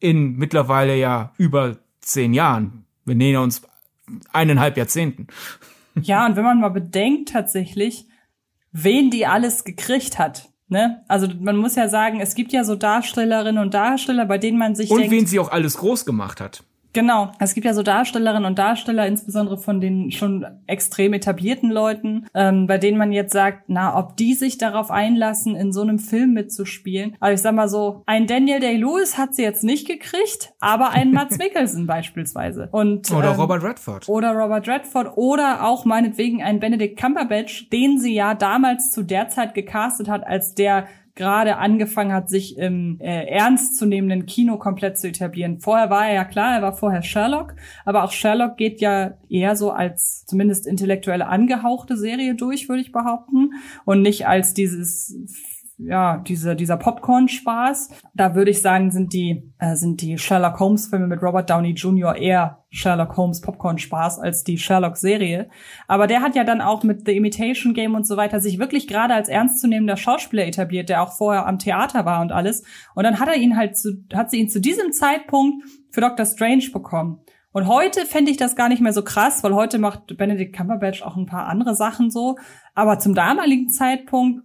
In 0.00 0.36
mittlerweile 0.36 0.96
ja 0.96 1.32
über 1.38 1.78
zehn 2.00 2.34
Jahren. 2.34 2.84
Wir 3.04 3.14
nähern 3.14 3.44
uns 3.44 3.62
eineinhalb 4.32 4.76
Jahrzehnten. 4.76 5.28
Ja, 6.00 6.26
und 6.26 6.36
wenn 6.36 6.44
man 6.44 6.60
mal 6.60 6.70
bedenkt 6.70 7.30
tatsächlich, 7.30 8.06
wen 8.72 9.10
die 9.10 9.26
alles 9.26 9.64
gekriegt 9.64 10.18
hat. 10.18 10.48
Ne? 10.68 11.02
Also 11.06 11.28
man 11.38 11.56
muss 11.56 11.74
ja 11.74 11.88
sagen, 11.88 12.20
es 12.20 12.34
gibt 12.34 12.52
ja 12.52 12.64
so 12.64 12.74
Darstellerinnen 12.76 13.62
und 13.62 13.74
Darsteller, 13.74 14.24
bei 14.24 14.38
denen 14.38 14.58
man 14.58 14.74
sich 14.74 14.90
und 14.90 15.00
denkt, 15.00 15.12
wen 15.12 15.26
sie 15.26 15.38
auch 15.38 15.50
alles 15.50 15.76
groß 15.76 16.06
gemacht 16.06 16.40
hat. 16.40 16.64
Genau. 16.92 17.32
Es 17.38 17.54
gibt 17.54 17.64
ja 17.64 17.74
so 17.74 17.82
Darstellerinnen 17.82 18.44
und 18.44 18.58
Darsteller, 18.58 19.06
insbesondere 19.06 19.58
von 19.58 19.80
den 19.80 20.10
schon 20.10 20.46
extrem 20.66 21.14
etablierten 21.14 21.70
Leuten, 21.70 22.26
ähm, 22.34 22.66
bei 22.66 22.78
denen 22.78 22.98
man 22.98 23.12
jetzt 23.12 23.32
sagt, 23.32 23.64
na, 23.68 23.98
ob 23.98 24.16
die 24.16 24.34
sich 24.34 24.58
darauf 24.58 24.90
einlassen, 24.90 25.56
in 25.56 25.72
so 25.72 25.80
einem 25.80 25.98
Film 25.98 26.32
mitzuspielen. 26.34 27.16
Aber 27.20 27.32
ich 27.32 27.40
sag 27.40 27.54
mal 27.54 27.68
so, 27.68 28.02
ein 28.06 28.26
Daniel 28.26 28.60
Day-Lewis 28.60 29.16
hat 29.16 29.34
sie 29.34 29.42
jetzt 29.42 29.64
nicht 29.64 29.86
gekriegt, 29.86 30.52
aber 30.60 30.90
ein 30.90 31.10
Mats 31.12 31.38
Mikkelsen 31.38 31.86
beispielsweise. 31.86 32.68
Und, 32.72 33.10
oder 33.10 33.32
ähm, 33.32 33.40
Robert 33.40 33.62
Redford. 33.62 34.08
Oder 34.08 34.32
Robert 34.32 34.68
Redford 34.68 35.16
oder 35.16 35.64
auch 35.64 35.84
meinetwegen 35.84 36.42
ein 36.42 36.60
Benedict 36.60 37.00
Cumberbatch, 37.00 37.70
den 37.70 37.98
sie 37.98 38.14
ja 38.14 38.34
damals 38.34 38.90
zu 38.90 39.02
der 39.02 39.28
Zeit 39.28 39.54
gecastet 39.54 40.08
hat, 40.08 40.26
als 40.26 40.54
der 40.54 40.86
gerade 41.14 41.58
angefangen 41.58 42.12
hat, 42.12 42.30
sich 42.30 42.56
im 42.56 42.98
äh, 43.00 43.26
ernstzunehmenden 43.26 44.26
Kino 44.26 44.56
komplett 44.56 44.98
zu 44.98 45.08
etablieren. 45.08 45.60
Vorher 45.60 45.90
war 45.90 46.06
er 46.06 46.14
ja 46.14 46.24
klar, 46.24 46.56
er 46.56 46.62
war 46.62 46.72
vorher 46.72 47.02
Sherlock, 47.02 47.54
aber 47.84 48.04
auch 48.04 48.12
Sherlock 48.12 48.56
geht 48.56 48.80
ja 48.80 49.14
eher 49.28 49.56
so 49.56 49.70
als 49.70 50.24
zumindest 50.26 50.66
intellektuelle 50.66 51.26
angehauchte 51.26 51.96
Serie 51.96 52.34
durch, 52.34 52.68
würde 52.68 52.82
ich 52.82 52.92
behaupten, 52.92 53.50
und 53.84 54.02
nicht 54.02 54.26
als 54.26 54.54
dieses 54.54 55.16
ja, 55.86 56.18
diese, 56.18 56.56
dieser 56.56 56.76
Popcorn-Spaß. 56.76 57.90
Da 58.14 58.34
würde 58.34 58.50
ich 58.50 58.62
sagen, 58.62 58.90
sind 58.90 59.12
die, 59.12 59.52
äh, 59.58 59.74
sind 59.76 60.00
die 60.00 60.18
Sherlock 60.18 60.60
Holmes-Filme 60.60 61.06
mit 61.06 61.22
Robert 61.22 61.48
Downey 61.48 61.72
Jr. 61.72 62.16
eher 62.16 62.64
Sherlock 62.70 63.16
Holmes 63.16 63.40
Popcorn-Spaß 63.40 64.18
als 64.18 64.44
die 64.44 64.58
Sherlock-Serie. 64.58 65.48
Aber 65.88 66.06
der 66.06 66.22
hat 66.22 66.34
ja 66.34 66.44
dann 66.44 66.60
auch 66.60 66.82
mit 66.82 67.06
The 67.06 67.16
Imitation 67.16 67.74
Game 67.74 67.94
und 67.94 68.06
so 68.06 68.16
weiter 68.16 68.40
sich 68.40 68.58
wirklich 68.58 68.88
gerade 68.88 69.14
als 69.14 69.28
ernstzunehmender 69.28 69.96
Schauspieler 69.96 70.46
etabliert, 70.46 70.88
der 70.88 71.02
auch 71.02 71.12
vorher 71.12 71.46
am 71.46 71.58
Theater 71.58 72.04
war 72.04 72.22
und 72.22 72.32
alles. 72.32 72.62
Und 72.94 73.04
dann 73.04 73.20
hat 73.20 73.28
er 73.28 73.36
ihn 73.36 73.56
halt 73.56 73.76
zu, 73.76 74.04
hat 74.14 74.30
sie 74.30 74.38
ihn 74.38 74.48
zu 74.48 74.60
diesem 74.60 74.92
Zeitpunkt 74.92 75.64
für 75.90 76.00
Doctor 76.00 76.26
Strange 76.26 76.70
bekommen. 76.72 77.20
Und 77.52 77.66
heute 77.66 78.06
fände 78.06 78.30
ich 78.30 78.38
das 78.38 78.56
gar 78.56 78.68
nicht 78.68 78.80
mehr 78.80 78.92
so 78.92 79.02
krass, 79.02 79.44
weil 79.44 79.54
heute 79.54 79.78
macht 79.78 80.16
Benedict 80.16 80.56
Cumberbatch 80.56 81.02
auch 81.02 81.16
ein 81.16 81.26
paar 81.26 81.46
andere 81.46 81.74
Sachen 81.74 82.10
so. 82.10 82.36
Aber 82.74 82.98
zum 82.98 83.14
damaligen 83.14 83.68
Zeitpunkt, 83.68 84.42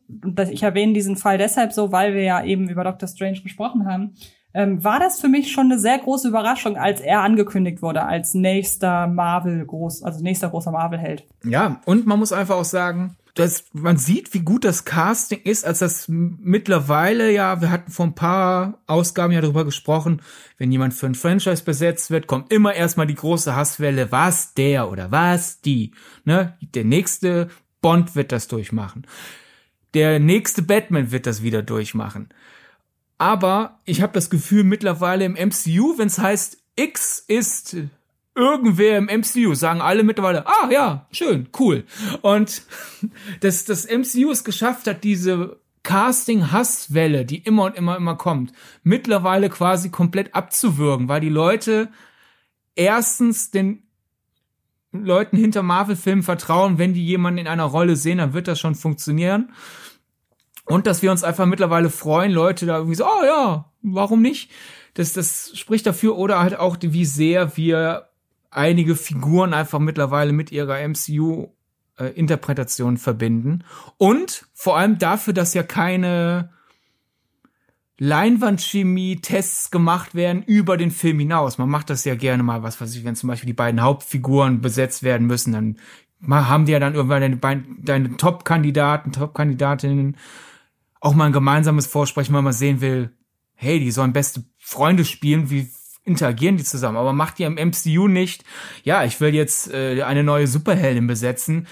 ich 0.51 0.63
erwähne 0.63 0.93
diesen 0.93 1.15
Fall 1.15 1.38
deshalb 1.38 1.71
so, 1.71 1.91
weil 1.91 2.13
wir 2.13 2.23
ja 2.23 2.43
eben 2.43 2.69
über 2.69 2.84
Doctor 2.84 3.07
Strange 3.07 3.41
gesprochen 3.41 3.85
haben, 3.85 4.15
ähm, 4.53 4.84
war 4.84 4.99
das 4.99 5.21
für 5.21 5.27
mich 5.27 5.51
schon 5.51 5.71
eine 5.71 5.79
sehr 5.79 5.97
große 5.99 6.27
Überraschung, 6.27 6.77
als 6.77 6.99
er 6.99 7.21
angekündigt 7.21 7.81
wurde 7.81 8.03
als 8.03 8.34
nächster 8.34 9.07
Marvel 9.07 9.65
groß, 9.65 10.03
also 10.03 10.21
nächster 10.21 10.49
großer 10.49 10.71
Marvel-Held. 10.71 11.25
Ja, 11.43 11.79
und 11.85 12.07
man 12.07 12.19
muss 12.19 12.34
einfach 12.34 12.55
auch 12.55 12.65
sagen, 12.65 13.15
dass 13.39 13.65
man 13.73 13.97
sieht, 13.97 14.34
wie 14.34 14.39
gut 14.39 14.65
das 14.65 14.84
Casting 14.84 15.41
ist, 15.43 15.64
als 15.64 15.80
das 15.80 16.07
mittlerweile 16.07 17.31
ja, 17.31 17.61
wir 17.61 17.69
hatten 17.69 17.91
vor 17.91 18.07
ein 18.07 18.15
paar 18.15 18.80
Ausgaben 18.88 19.31
ja 19.31 19.41
darüber 19.41 19.64
gesprochen, 19.64 20.22
wenn 20.57 20.72
jemand 20.72 20.95
für 20.95 21.05
ein 21.05 21.15
Franchise 21.15 21.64
besetzt 21.64 22.09
wird, 22.09 22.26
kommt 22.26 22.51
immer 22.51 22.73
erstmal 22.73 23.05
die 23.05 23.15
große 23.15 23.55
Hasswelle, 23.55 24.11
was 24.11 24.55
der 24.55 24.89
oder 24.89 25.11
was 25.11 25.61
die, 25.61 25.91
ne? 26.26 26.57
Der 26.73 26.84
nächste 26.84 27.49
Bond 27.81 28.15
wird 28.15 28.31
das 28.31 28.47
durchmachen. 28.47 29.05
Der 29.93 30.19
nächste 30.19 30.64
Batman 30.64 31.11
wird 31.11 31.27
das 31.27 31.43
wieder 31.43 31.61
durchmachen. 31.61 32.30
Aber 33.19 33.80
ich 33.85 34.01
habe 34.01 34.14
das 34.14 34.30
Gefühl 34.30 34.64
mittlerweile 34.64 35.26
im 35.26 35.34
MCU, 35.34 35.97
wenn 35.97 36.07
es 36.07 36.18
heißt, 36.18 36.57
X 36.76 37.23
ist 37.27 37.77
irgendwer 38.38 38.97
im 38.97 39.05
MCU, 39.05 39.55
sagen 39.55 39.81
alle 39.81 40.03
mittlerweile, 40.03 40.45
ah 40.47 40.69
ja, 40.72 41.07
schön, 41.11 41.49
cool. 41.59 41.85
Und 42.22 42.61
dass 43.41 43.65
das 43.65 43.88
MCU 43.88 44.31
es 44.31 44.43
geschafft 44.43 44.88
hat, 44.88 45.03
diese 45.03 45.59
Casting-Hasswelle, 45.84 47.26
die 47.26 47.38
immer 47.39 47.65
und 47.65 47.76
immer, 47.76 47.97
immer 47.97 48.15
kommt, 48.15 48.53
mittlerweile 48.84 49.49
quasi 49.49 49.89
komplett 49.89 50.35
abzuwürgen, 50.35 51.07
weil 51.07 51.22
die 51.22 51.30
Leute 51.30 51.89
erstens 52.76 53.51
den 53.51 53.84
Leuten 54.91 55.38
hinter 55.38 55.64
Marvel-Filmen 55.64 56.23
vertrauen, 56.23 56.77
wenn 56.77 56.93
die 56.93 57.05
jemanden 57.05 57.39
in 57.39 57.47
einer 57.47 57.65
Rolle 57.65 57.95
sehen, 57.95 58.19
dann 58.19 58.34
wird 58.34 58.47
das 58.47 58.59
schon 58.59 58.76
funktionieren. 58.76 59.51
Und 60.65 60.85
dass 60.88 61.01
wir 61.01 61.11
uns 61.11 61.23
einfach 61.23 61.45
mittlerweile 61.45 61.89
freuen, 61.89 62.31
Leute 62.31 62.65
da 62.65 62.77
irgendwie 62.77 62.95
so, 62.95 63.05
oh 63.05 63.26
ja, 63.26 63.72
warum 63.81 64.22
nicht? 64.22 64.51
Das, 64.93 65.14
das 65.14 65.51
spricht 65.57 65.85
dafür 65.85 66.18
oder 66.18 66.39
halt 66.39 66.57
auch, 66.59 66.77
wie 66.81 67.05
sehr 67.05 67.55
wir 67.55 68.06
einige 68.57 68.95
Figuren 68.95 69.53
einfach 69.53 69.79
mittlerweile 69.79 70.34
mit 70.34 70.51
ihrer 70.51 70.85
MCU 70.88 71.47
äh, 71.97 72.07
Interpretation 72.07 72.97
verbinden. 72.97 73.63
Und 73.97 74.47
vor 74.53 74.77
allem 74.77 74.97
dafür, 74.97 75.34
dass 75.34 75.53
ja 75.53 75.63
keine 75.63 76.49
Leinwandchemie-Tests 77.99 79.71
gemacht 79.71 80.13
werden 80.13 80.43
über 80.43 80.77
den 80.77 80.91
Film 80.91 81.19
hinaus. 81.19 81.57
Man 81.57 81.69
macht 81.69 81.89
das 81.89 82.05
ja 82.05 82.15
gerne 82.15 82.43
mal, 82.43 82.61
was 82.63 82.79
weiß 82.79 82.95
ich, 82.95 83.03
wenn 83.03 83.15
zum 83.15 83.27
Beispiel 83.27 83.47
die 83.47 83.53
beiden 83.53 83.81
Hauptfiguren 83.81 84.61
besetzt 84.61 85.01
werden 85.03 85.25
müssen, 85.25 85.53
dann 85.53 85.77
haben 86.29 86.65
die 86.65 86.71
ja 86.71 86.79
dann 86.79 86.95
irgendwann 86.95 87.39
deine, 87.39 87.63
deine 87.79 88.17
Top-Kandidaten, 88.17 89.11
Top-Kandidatinnen 89.11 90.17
auch 90.99 91.13
mal 91.13 91.25
ein 91.25 91.31
gemeinsames 91.31 91.88
Vorsprechen, 91.88 92.35
wenn 92.35 92.43
man 92.43 92.53
sehen 92.53 92.81
will, 92.81 93.11
hey, 93.53 93.79
die 93.79 93.91
sollen 93.91 94.13
beste 94.13 94.43
Freunde 94.57 95.05
spielen, 95.05 95.49
wie 95.49 95.69
interagieren 96.07 96.57
die 96.57 96.63
zusammen, 96.63 96.97
aber 96.97 97.13
macht 97.13 97.38
die 97.38 97.43
im 97.43 97.55
MCU 97.55 98.07
nicht, 98.07 98.43
ja, 98.84 99.03
ich 99.03 99.19
will 99.19 99.35
jetzt 99.35 99.71
äh, 99.71 100.01
eine 100.03 100.23
neue 100.23 100.47
Superheldin 100.47 101.05
besetzen, 101.05 101.67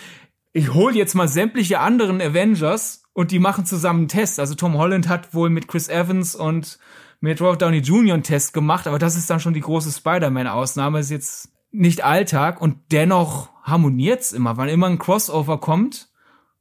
ich 0.52 0.74
hole 0.74 0.96
jetzt 0.96 1.16
mal 1.16 1.28
sämtliche 1.28 1.80
anderen 1.80 2.22
Avengers 2.22 3.04
und 3.14 3.32
die 3.32 3.40
machen 3.40 3.66
zusammen 3.66 4.02
einen 4.02 4.08
Test. 4.08 4.40
Also 4.40 4.56
Tom 4.56 4.78
Holland 4.78 5.10
hat 5.10 5.34
wohl 5.34 5.50
mit 5.50 5.68
Chris 5.68 5.90
Evans 5.90 6.34
und 6.34 6.80
mit 7.20 7.42
Robert 7.42 7.62
Downey 7.62 7.80
Jr. 7.80 8.14
einen 8.14 8.24
Test 8.24 8.54
gemacht, 8.54 8.88
aber 8.88 8.98
das 8.98 9.18
ist 9.18 9.30
dann 9.30 9.42
schon 9.42 9.54
die 9.54 9.62
große 9.62 9.92
Spider-Man-Ausnahme, 9.92 11.00
ist 11.00 11.12
jetzt 11.12 11.50
nicht 11.72 12.06
Alltag 12.06 12.62
und 12.62 12.78
dennoch 12.92 13.50
harmoniert's 13.64 14.32
immer, 14.32 14.56
wann 14.56 14.70
immer 14.70 14.88
ein 14.88 15.00
Crossover 15.00 15.60
kommt, 15.60 16.10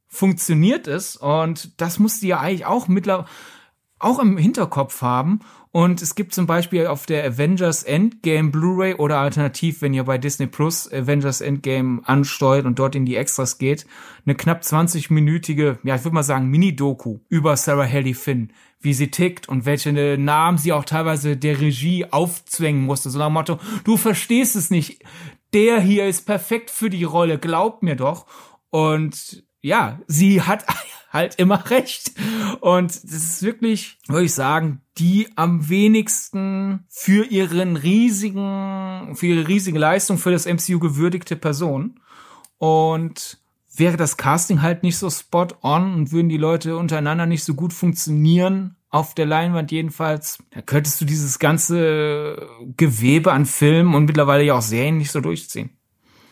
funktioniert 0.07 0.87
es 0.87 1.15
und 1.15 1.79
das 1.79 1.99
musst 1.99 2.21
du 2.21 2.27
ja 2.27 2.39
eigentlich 2.39 2.65
auch 2.65 2.87
mittlerweile 2.87 3.27
auch 3.99 4.19
im 4.19 4.37
Hinterkopf 4.37 5.01
haben. 5.01 5.39
Und 5.75 6.01
es 6.01 6.15
gibt 6.15 6.33
zum 6.33 6.47
Beispiel 6.47 6.87
auf 6.87 7.05
der 7.05 7.25
Avengers 7.25 7.83
Endgame 7.83 8.49
Blu-ray 8.49 8.93
oder 8.93 9.17
alternativ, 9.17 9.81
wenn 9.81 9.93
ihr 9.93 10.05
bei 10.05 10.17
Disney 10.17 10.47
Plus 10.47 10.89
Avengers 10.89 11.41
Endgame 11.41 11.99
ansteuert 12.05 12.65
und 12.65 12.79
dort 12.79 12.95
in 12.95 13.05
die 13.05 13.17
Extras 13.17 13.57
geht, 13.57 13.85
eine 14.25 14.35
knapp 14.35 14.61
20-minütige, 14.61 15.79
ja, 15.83 15.95
ich 15.95 16.05
würde 16.05 16.15
mal 16.15 16.23
sagen, 16.23 16.47
Mini-Doku 16.47 17.19
über 17.27 17.57
Sarah 17.57 17.91
Haley 17.91 18.13
Finn, 18.13 18.53
wie 18.79 18.93
sie 18.93 19.11
tickt 19.11 19.49
und 19.49 19.65
welche 19.65 19.91
Namen 20.17 20.57
sie 20.57 20.71
auch 20.71 20.85
teilweise 20.85 21.35
der 21.35 21.59
Regie 21.59 22.05
aufzwängen 22.09 22.85
musste. 22.85 23.09
So 23.09 23.19
nach 23.19 23.27
dem 23.27 23.33
Motto, 23.33 23.59
du 23.83 23.97
verstehst 23.97 24.55
es 24.55 24.71
nicht. 24.71 25.03
Der 25.53 25.81
hier 25.81 26.07
ist 26.07 26.25
perfekt 26.25 26.71
für 26.71 26.89
die 26.89 27.03
Rolle, 27.03 27.37
glaub 27.37 27.83
mir 27.83 27.97
doch. 27.97 28.27
Und 28.69 29.44
ja, 29.65 29.99
sie 30.07 30.43
hat 30.43 30.65
halt 31.11 31.35
immer 31.35 31.69
recht. 31.69 32.11
Und 32.61 32.91
das 32.91 33.11
ist 33.11 33.43
wirklich, 33.43 33.97
würde 34.07 34.25
ich 34.25 34.33
sagen, 34.33 34.81
die 34.97 35.27
am 35.35 35.69
wenigsten 35.69 36.85
für 36.89 37.25
ihren 37.25 37.75
riesigen, 37.75 39.15
für 39.15 39.27
ihre 39.27 39.47
riesige 39.47 39.79
Leistung 39.79 40.17
für 40.17 40.31
das 40.31 40.45
MCU 40.45 40.79
gewürdigte 40.79 41.35
Person. 41.35 41.99
Und 42.57 43.39
wäre 43.75 43.97
das 43.97 44.17
Casting 44.17 44.61
halt 44.61 44.83
nicht 44.83 44.97
so 44.97 45.09
spot 45.09 45.47
on 45.63 45.93
und 45.95 46.11
würden 46.11 46.29
die 46.29 46.37
Leute 46.37 46.77
untereinander 46.77 47.25
nicht 47.25 47.43
so 47.43 47.55
gut 47.55 47.73
funktionieren, 47.73 48.75
auf 48.89 49.13
der 49.13 49.25
Leinwand 49.25 49.71
jedenfalls, 49.73 50.37
da 50.51 50.61
könntest 50.61 51.01
du 51.01 51.05
dieses 51.05 51.39
ganze 51.39 52.47
Gewebe 52.77 53.33
an 53.33 53.45
Filmen 53.45 53.93
und 53.93 54.05
mittlerweile 54.05 54.43
ja 54.43 54.53
auch 54.53 54.61
Serien 54.61 54.97
nicht 54.97 55.11
so 55.11 55.19
durchziehen. 55.19 55.71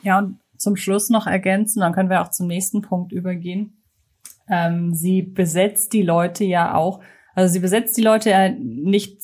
Ja, 0.01 0.19
und 0.19 0.39
zum 0.64 0.76
Schluss 0.76 1.10
noch 1.10 1.27
ergänzen, 1.27 1.81
dann 1.81 1.94
können 1.94 2.10
wir 2.10 2.22
auch 2.22 2.30
zum 2.30 2.48
nächsten 2.48 2.81
Punkt 2.81 3.11
übergehen. 3.11 3.84
Ähm, 4.49 4.94
sie 4.94 5.22
besetzt 5.22 5.94
die 5.94 6.02
Leute 6.02 6.44
ja 6.44 6.73
auch, 6.73 7.02
also 7.35 7.52
sie 7.52 7.60
besetzt 7.60 7.98
die 7.98 8.02
Leute 8.02 8.31
ja 8.31 8.49
nicht 8.49 9.22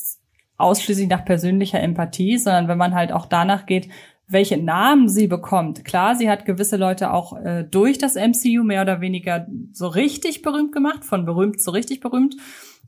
ausschließlich 0.56 1.08
nach 1.08 1.24
persönlicher 1.24 1.80
Empathie, 1.80 2.38
sondern 2.38 2.68
wenn 2.68 2.78
man 2.78 2.94
halt 2.94 3.12
auch 3.12 3.26
danach 3.26 3.66
geht, 3.66 3.88
welche 4.28 4.62
Namen 4.62 5.08
sie 5.08 5.26
bekommt. 5.26 5.84
Klar, 5.84 6.14
sie 6.14 6.30
hat 6.30 6.44
gewisse 6.44 6.76
Leute 6.76 7.12
auch 7.12 7.36
äh, 7.36 7.64
durch 7.64 7.98
das 7.98 8.14
MCU 8.14 8.62
mehr 8.62 8.82
oder 8.82 9.00
weniger 9.00 9.46
so 9.72 9.88
richtig 9.88 10.42
berühmt 10.42 10.72
gemacht, 10.72 11.04
von 11.04 11.24
berühmt 11.24 11.60
zu 11.60 11.72
richtig 11.72 11.98
berühmt. 12.00 12.36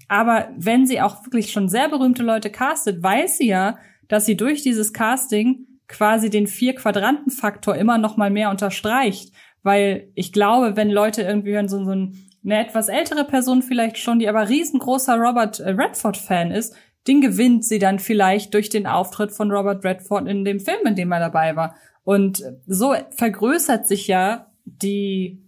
Aber 0.07 0.49
wenn 0.57 0.87
sie 0.87 1.01
auch 1.01 1.25
wirklich 1.25 1.51
schon 1.51 1.69
sehr 1.69 1.89
berühmte 1.89 2.23
Leute 2.23 2.51
castet, 2.51 3.03
weiß 3.03 3.39
sie 3.39 3.49
ja, 3.49 3.79
dass 4.07 4.25
sie 4.25 4.37
durch 4.37 4.63
dieses 4.63 4.93
Casting 4.93 5.67
quasi 5.93 6.31
den 6.31 6.49
Vier-Quadranten-Faktor 6.49 7.77
immer 7.77 7.99
noch 7.99 8.17
mal 8.17 8.31
mehr 8.31 8.51
unterstreicht. 8.51 9.33
Weil 9.63 10.11
ich 10.15 10.33
glaube, 10.33 10.77
wenn 10.77 10.91
Leute 10.91 11.23
irgendwie 11.23 11.53
hören, 11.53 11.69
so, 11.69 11.85
so 11.85 11.93
eine 11.93 12.13
etwas 12.45 12.89
ältere 12.89 13.25
Person 13.25 13.63
vielleicht 13.63 13.99
schon, 13.99 14.19
die 14.19 14.29
aber 14.29 14.49
riesengroßer 14.49 15.17
Robert 15.17 15.61
äh, 15.61 15.71
Redford-Fan 15.71 16.51
ist, 16.51 16.75
den 17.07 17.21
gewinnt 17.21 17.65
sie 17.65 17.79
dann 17.79 17.99
vielleicht 17.99 18.55
durch 18.55 18.69
den 18.69 18.87
Auftritt 18.87 19.33
von 19.33 19.51
Robert 19.51 19.85
Redford 19.85 20.29
in 20.29 20.45
dem 20.45 20.61
Film, 20.61 20.87
in 20.87 20.97
dem 20.97 21.13
er 21.13 21.21
dabei 21.21 21.57
war. 21.57 21.75
Und 22.05 22.43
so 22.67 22.95
vergrößert 23.11 23.87
sich 23.87 24.09
ja 24.09 24.47
die 24.65 25.42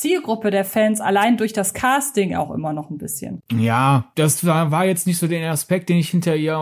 Zielgruppe 0.00 0.50
der 0.50 0.64
Fans 0.64 1.00
allein 1.00 1.36
durch 1.36 1.52
das 1.52 1.74
Casting 1.74 2.34
auch 2.34 2.50
immer 2.50 2.72
noch 2.72 2.90
ein 2.90 2.98
bisschen. 2.98 3.42
Ja, 3.52 4.10
das 4.14 4.44
war, 4.46 4.70
war 4.70 4.84
jetzt 4.84 5.06
nicht 5.06 5.18
so 5.18 5.26
der 5.26 5.50
Aspekt, 5.50 5.88
den 5.88 5.98
ich 5.98 6.10
hinter 6.10 6.36
ihr 6.36 6.58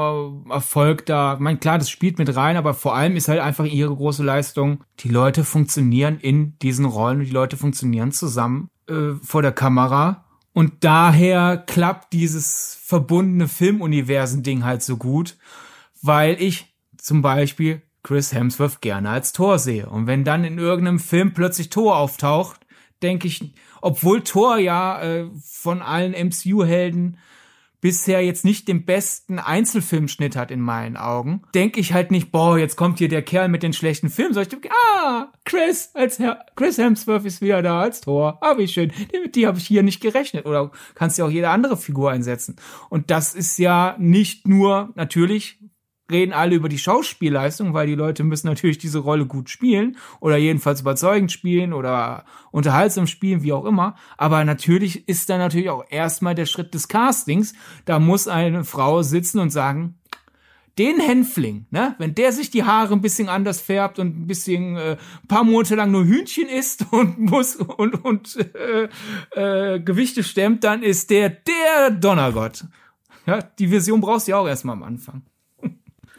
Erfolg 0.51 1.07
da, 1.07 1.35
ich 1.35 1.41
meine, 1.41 1.59
klar, 1.59 1.79
das 1.79 1.91
spielt 1.91 2.19
mit 2.19 2.35
rein, 2.35 2.57
aber 2.57 2.75
vor 2.75 2.95
allem 2.95 3.17
ist 3.17 3.29
halt 3.29 3.41
einfach 3.41 3.65
ihre 3.65 3.95
große 3.95 4.25
Leistung, 4.25 4.85
die 5.01 5.09
Leute 5.09 5.45
funktionieren 5.45 6.19
in 6.21 6.59
diesen 6.61 6.85
Rollen 6.85 7.21
und 7.21 7.27
die 7.27 7.33
Leute 7.33 7.57
funktionieren 7.57 8.13
zusammen 8.13 8.71
äh, 8.89 9.15
vor 9.23 9.43
der 9.43 9.53
Kamera 9.53 10.25
und 10.57 10.85
daher 10.85 11.59
klappt 11.59 12.15
dieses 12.15 12.79
verbundene 12.83 13.47
Filmuniversen-Ding 13.47 14.65
halt 14.65 14.83
so 14.83 14.97
gut, 14.97 15.37
weil 16.01 16.41
ich 16.41 16.75
zum 16.97 17.21
Beispiel 17.21 17.83
Chris 18.03 18.33
Hemsworth 18.33 18.81
gerne 18.81 19.11
als 19.11 19.35
Tor 19.35 19.59
sehe. 19.59 19.87
Und 19.87 20.07
wenn 20.07 20.25
dann 20.25 20.45
in 20.45 20.57
irgendeinem 20.57 20.99
Film 20.99 21.35
plötzlich 21.35 21.69
Tor 21.69 21.99
auftaucht, 21.99 22.66
denke 23.07 23.29
ich, 23.29 23.53
obwohl 23.81 24.23
Thor 24.23 24.59
ja 24.59 25.01
äh, 25.01 25.31
von 25.43 25.81
allen 25.81 26.13
MCU-Helden 26.13 27.19
bisher 27.81 28.25
jetzt 28.25 28.45
nicht 28.45 28.67
den 28.67 28.85
besten 28.85 29.39
Einzelfilmschnitt 29.39 30.35
hat 30.35 30.51
in 30.51 30.61
meinen 30.61 30.97
Augen, 30.97 31.43
denke 31.55 31.79
ich 31.79 31.93
halt 31.93 32.11
nicht, 32.11 32.33
boah, 32.33 32.59
jetzt 32.59 32.75
kommt 32.75 32.99
hier 32.99 33.09
der 33.09 33.23
Kerl 33.23 33.49
mit 33.49 33.63
den 33.63 33.73
schlechten 33.73 34.11
Filmen, 34.11 34.35
sondern 34.35 34.43
ich 34.43 34.61
denke, 34.61 34.71
ah, 34.97 35.31
Chris, 35.45 35.91
als 35.95 36.19
Herr, 36.19 36.45
Chris 36.57 36.79
Hemsworth 36.79 37.25
ist 37.25 37.41
wieder 37.41 37.63
da 37.63 37.81
als 37.83 38.01
Thor. 38.01 38.39
Ah, 38.41 38.59
wie 38.59 38.67
schön. 38.67 38.91
Mit 39.23 39.37
die 39.37 39.47
habe 39.47 39.59
ich 39.59 39.67
hier 39.69 39.85
nicht 39.85 40.01
gerechnet. 40.01 40.47
Oder 40.47 40.73
kannst 40.97 41.19
ja 41.19 41.27
auch 41.27 41.31
jede 41.31 41.51
andere 41.51 41.77
Figur 41.77 42.11
einsetzen. 42.11 42.57
Und 42.89 43.13
das 43.13 43.35
ist 43.35 43.57
ja 43.59 43.95
nicht 44.01 44.49
nur 44.49 44.91
natürlich 44.97 45.61
reden 46.11 46.33
alle 46.33 46.55
über 46.55 46.69
die 46.69 46.79
Schauspielleistung, 46.79 47.75
weil 47.75 47.87
die 47.87 47.95
Leute 47.95 48.25
müssen 48.25 48.47
natürlich 48.47 48.79
diese 48.79 48.99
Rolle 48.99 49.27
gut 49.27 49.51
spielen 49.51 49.97
oder 50.21 50.37
jedenfalls 50.37 50.81
überzeugend 50.81 51.33
spielen 51.33 51.73
oder 51.73 52.25
unterhaltsam 52.53 53.07
spielen, 53.07 53.43
wie 53.43 53.53
auch 53.53 53.65
immer. 53.65 53.97
Aber 54.17 54.45
natürlich 54.45 55.09
ist 55.09 55.29
da 55.29 55.39
natürlich 55.39 55.71
auch 55.71 55.85
erstmal 55.89 56.35
der 56.35 56.47
Schritt 56.47 56.75
des 56.75 56.89
Castings. 56.89 57.55
Da 57.85 57.99
muss 57.99 58.29
eine 58.29 58.65
Frau 58.65 59.03
sitzen 59.03 59.41
und 59.41 59.51
sagen, 59.51 59.99
den 60.79 61.01
Hänfling, 61.01 61.67
ne, 61.71 61.95
wenn 61.99 62.15
der 62.15 62.33
sich 62.33 62.51
die 62.51 62.65
Haare 62.65 62.93
ein 62.93 63.01
bisschen 63.01 63.31
anders 63.31 63.63
färbt 63.63 63.99
und 63.99 64.09
ein 64.09 64.27
bisschen 64.27 64.77
äh, 64.77 64.97
paar 65.27 65.43
Monate 65.43 65.75
lang 65.75 65.91
nur 65.91 66.05
Hühnchen 66.05 66.49
isst 66.49 66.87
und 66.93 67.19
muss 67.19 67.57
und 67.57 68.05
und 68.05 68.37
äh, 68.37 68.89
äh, 69.31 69.81
Gewichte 69.81 70.23
stemmt, 70.23 70.65
dann 70.65 70.83
ist 70.83 71.11
der 71.11 71.31
der 71.31 71.91
Donnergott. 71.91 72.65
Ja, 73.25 73.41
die 73.41 73.71
Vision 73.71 74.01
brauchst 74.01 74.29
du 74.29 74.33
ja 74.33 74.39
auch 74.39 74.47
erstmal 74.47 74.77
am 74.77 74.83
Anfang. 74.83 75.23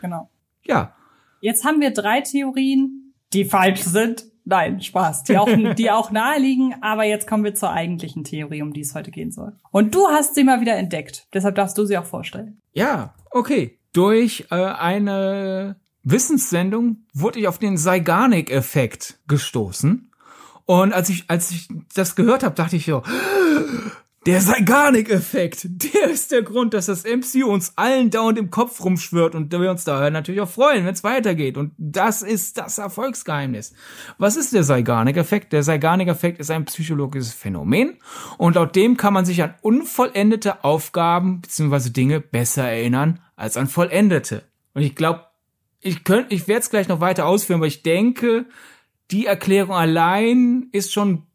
Genau. 0.02 0.30
Ja. 0.64 0.96
Jetzt 1.42 1.66
haben 1.66 1.82
wir 1.82 1.92
drei 1.92 2.22
Theorien, 2.22 3.14
die 3.34 3.46
falsch 3.46 3.82
sind. 3.82 4.26
Nein, 4.46 4.82
Spaß, 4.82 5.24
die 5.24 5.38
auch, 5.38 5.50
die 5.76 5.92
auch 5.92 6.12
naheliegen. 6.12 6.76
Aber 6.82 7.04
jetzt 7.04 7.28
kommen 7.28 7.44
wir 7.44 7.54
zur 7.54 7.72
eigentlichen 7.72 8.24
Theorie, 8.24 8.62
um 8.62 8.74
die 8.74 8.82
es 8.82 8.96
heute 8.96 9.12
gehen 9.12 9.32
soll. 9.32 9.54
Und 9.72 9.94
du 9.94 10.08
hast 10.08 10.36
sie 10.36 10.44
mal 10.44 10.62
wieder 10.62 10.76
entdeckt. 10.76 11.28
Deshalb 11.34 11.56
darfst 11.56 11.78
du 11.78 11.86
sie 11.86 11.98
auch 11.98 12.06
vorstellen. 12.06 12.62
Ja, 12.74 13.14
okay. 13.32 13.78
Durch 13.94 14.46
äh, 14.52 14.56
eine 14.56 15.78
Wissenssendung 16.04 17.06
wurde 17.14 17.40
ich 17.40 17.48
auf 17.48 17.58
den 17.58 17.78
Zeigarnik-Effekt 17.78 19.20
gestoßen. 19.28 20.12
Und 20.66 20.94
als 20.94 21.10
ich, 21.10 21.30
als 21.30 21.52
ich 21.52 21.68
das 21.94 22.16
gehört 22.16 22.44
habe, 22.44 22.56
dachte 22.56 22.76
ich 22.76 22.86
so, 22.86 23.02
der 24.28 24.42
Zeigarnik-Effekt, 24.42 25.62
der 25.70 26.10
ist 26.10 26.34
der 26.34 26.42
Grund, 26.42 26.74
dass 26.74 26.88
das 26.88 27.06
MCU 27.06 27.48
uns 27.48 27.72
allen 27.78 28.10
dauernd 28.10 28.38
im 28.38 28.52
Kopf 28.52 28.84
rumschwirrt 28.84 29.36
und 29.36 29.54
wir 29.54 29.72
uns 29.72 29.86
daher 29.86 30.12
natürlich 30.12 30.42
auch 30.42 30.50
freuen, 30.50 30.86
wenn 30.86 30.94
es 30.94 31.06
weitergeht. 31.06 31.56
Und 31.56 31.72
das 31.78 32.24
ist 32.24 32.58
das 32.58 32.78
Erfolgsgeheimnis. 32.78 33.74
Was 34.18 34.36
ist 34.36 34.54
der 34.54 34.64
Zeigarnik-Effekt? 34.64 35.54
Der 35.54 35.64
Zeigarnik-Effekt 35.64 36.42
ist 36.42 36.52
ein 36.52 36.66
psychologisches 36.66 37.32
Phänomen 37.32 38.00
und 38.38 38.56
laut 38.56 38.76
dem 38.76 38.98
kann 38.98 39.14
man 39.14 39.24
sich 39.24 39.42
an 39.42 39.54
unvollendete 39.62 40.66
Aufgaben 40.66 41.40
bzw. 41.40 41.92
Dinge 41.92 42.20
besser 42.20 42.66
erinnern 42.66 43.22
als 43.38 43.56
an 43.56 43.68
vollendete. 43.68 44.44
Und 44.74 44.82
ich 44.82 44.94
glaube, 44.94 45.22
ich 45.80 46.04
könnte, 46.04 46.36
ich 46.36 46.50
werde 46.50 46.62
es 46.62 46.70
gleich 46.70 46.90
noch 46.90 47.00
weiter 47.00 47.28
ausführen, 47.28 47.60
aber 47.60 47.68
ich 47.68 47.82
denke, 47.82 48.46
die 49.10 49.26
Erklärung 49.26 49.74
allein 49.74 50.68
ist 50.74 50.92
schon 50.92 51.27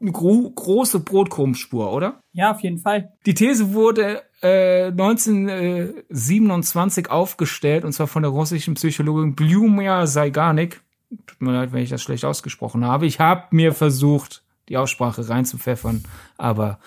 eine 0.00 0.12
gro 0.12 0.50
große 0.50 1.00
Brotkrummspur, 1.00 1.92
oder? 1.92 2.20
Ja, 2.32 2.52
auf 2.52 2.60
jeden 2.60 2.78
Fall. 2.78 3.12
Die 3.26 3.34
These 3.34 3.74
wurde 3.74 4.22
äh, 4.40 4.86
1927 4.86 7.10
aufgestellt, 7.10 7.84
und 7.84 7.92
zwar 7.92 8.06
von 8.06 8.22
der 8.22 8.30
russischen 8.30 8.74
Psychologin 8.74 9.34
Blyumia 9.34 10.06
Zeigarnik. 10.06 10.80
Tut 11.26 11.40
mir 11.40 11.52
leid, 11.52 11.72
wenn 11.72 11.82
ich 11.82 11.90
das 11.90 12.02
schlecht 12.02 12.24
ausgesprochen 12.24 12.84
habe. 12.84 13.06
Ich 13.06 13.20
habe 13.20 13.44
mir 13.50 13.72
versucht, 13.72 14.42
die 14.68 14.76
Aussprache 14.76 15.28
reinzupfeffern, 15.28 16.04
aber 16.38 16.78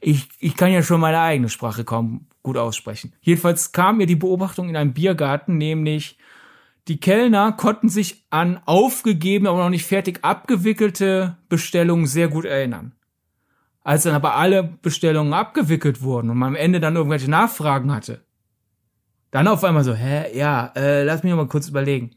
ich, 0.00 0.28
ich 0.38 0.56
kann 0.56 0.72
ja 0.72 0.82
schon 0.82 1.00
meine 1.00 1.20
eigene 1.20 1.48
Sprache 1.48 1.84
kaum 1.84 2.26
gut 2.42 2.56
aussprechen. 2.56 3.12
Jedenfalls 3.20 3.72
kam 3.72 3.98
mir 3.98 4.06
die 4.06 4.16
Beobachtung 4.16 4.68
in 4.68 4.76
einem 4.76 4.92
Biergarten, 4.92 5.58
nämlich 5.58 6.17
die 6.88 6.98
Kellner 6.98 7.52
konnten 7.52 7.90
sich 7.90 8.24
an 8.30 8.60
aufgegebene, 8.64 9.50
aber 9.50 9.62
noch 9.62 9.70
nicht 9.70 9.86
fertig 9.86 10.20
abgewickelte 10.22 11.36
Bestellungen 11.48 12.06
sehr 12.06 12.28
gut 12.28 12.46
erinnern. 12.46 12.92
Als 13.82 14.02
dann 14.02 14.14
aber 14.14 14.36
alle 14.36 14.62
Bestellungen 14.62 15.32
abgewickelt 15.32 16.02
wurden 16.02 16.30
und 16.30 16.38
man 16.38 16.48
am 16.48 16.56
Ende 16.56 16.80
dann 16.80 16.96
irgendwelche 16.96 17.30
Nachfragen 17.30 17.94
hatte, 17.94 18.24
dann 19.30 19.48
auf 19.48 19.62
einmal 19.64 19.84
so, 19.84 19.94
hä, 19.94 20.36
ja, 20.36 20.72
äh, 20.76 21.04
lass 21.04 21.22
mich 21.22 21.34
mal 21.34 21.46
kurz 21.46 21.68
überlegen. 21.68 22.12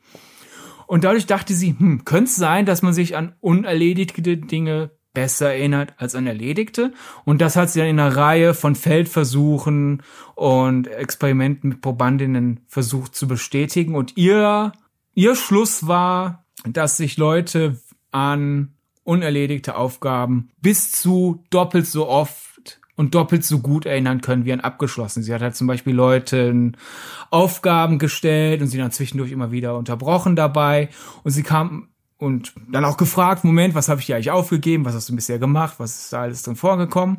Und 0.87 1.03
dadurch 1.03 1.25
dachte 1.25 1.53
sie, 1.53 1.75
hm, 1.77 2.05
könnte 2.05 2.29
es 2.29 2.35
sein, 2.35 2.65
dass 2.65 2.81
man 2.81 2.93
sich 2.93 3.15
an 3.15 3.35
unerledigte 3.41 4.37
Dinge 4.37 4.91
besser 5.13 5.53
erinnert 5.53 5.93
als 5.97 6.15
an 6.15 6.27
erledigte. 6.27 6.93
Und 7.25 7.41
das 7.41 7.55
hat 7.55 7.69
sie 7.69 7.79
dann 7.79 7.89
in 7.89 7.99
einer 7.99 8.15
Reihe 8.15 8.53
von 8.53 8.75
Feldversuchen 8.75 10.03
und 10.35 10.87
Experimenten 10.87 11.69
mit 11.69 11.81
Probandinnen 11.81 12.61
versucht 12.67 13.15
zu 13.15 13.27
bestätigen. 13.27 13.95
Und 13.95 14.17
ihr, 14.17 14.71
ihr 15.13 15.35
Schluss 15.35 15.87
war, 15.87 16.45
dass 16.65 16.97
sich 16.97 17.17
Leute 17.17 17.79
an 18.11 18.73
unerledigte 19.03 19.75
Aufgaben 19.75 20.49
bis 20.61 20.91
zu 20.91 21.43
doppelt 21.49 21.87
so 21.87 22.07
oft 22.07 22.79
und 22.95 23.15
doppelt 23.15 23.43
so 23.43 23.59
gut 23.59 23.85
erinnern 23.85 24.21
können 24.21 24.45
wie 24.45 24.53
an 24.53 24.59
abgeschlossen. 24.59 25.23
Sie 25.23 25.33
hat 25.33 25.41
halt 25.41 25.55
zum 25.55 25.67
Beispiel 25.67 25.95
Leuten 25.95 26.77
Aufgaben 27.31 27.97
gestellt 27.97 28.61
und 28.61 28.67
sie 28.67 28.77
dann 28.77 28.91
zwischendurch 28.91 29.31
immer 29.31 29.51
wieder 29.51 29.75
unterbrochen 29.77 30.35
dabei. 30.35 30.89
Und 31.23 31.31
sie 31.31 31.43
kam 31.43 31.87
und 32.21 32.53
dann 32.69 32.85
auch 32.85 32.97
gefragt, 32.97 33.43
Moment, 33.43 33.73
was 33.73 33.89
habe 33.89 33.99
ich 33.99 34.05
dir 34.05 34.15
eigentlich 34.15 34.29
aufgegeben, 34.29 34.85
was 34.85 34.93
hast 34.93 35.09
du 35.09 35.15
bisher 35.15 35.39
gemacht, 35.39 35.75
was 35.79 36.03
ist 36.03 36.13
da 36.13 36.21
alles 36.21 36.43
drin 36.43 36.55
vorgekommen? 36.55 37.17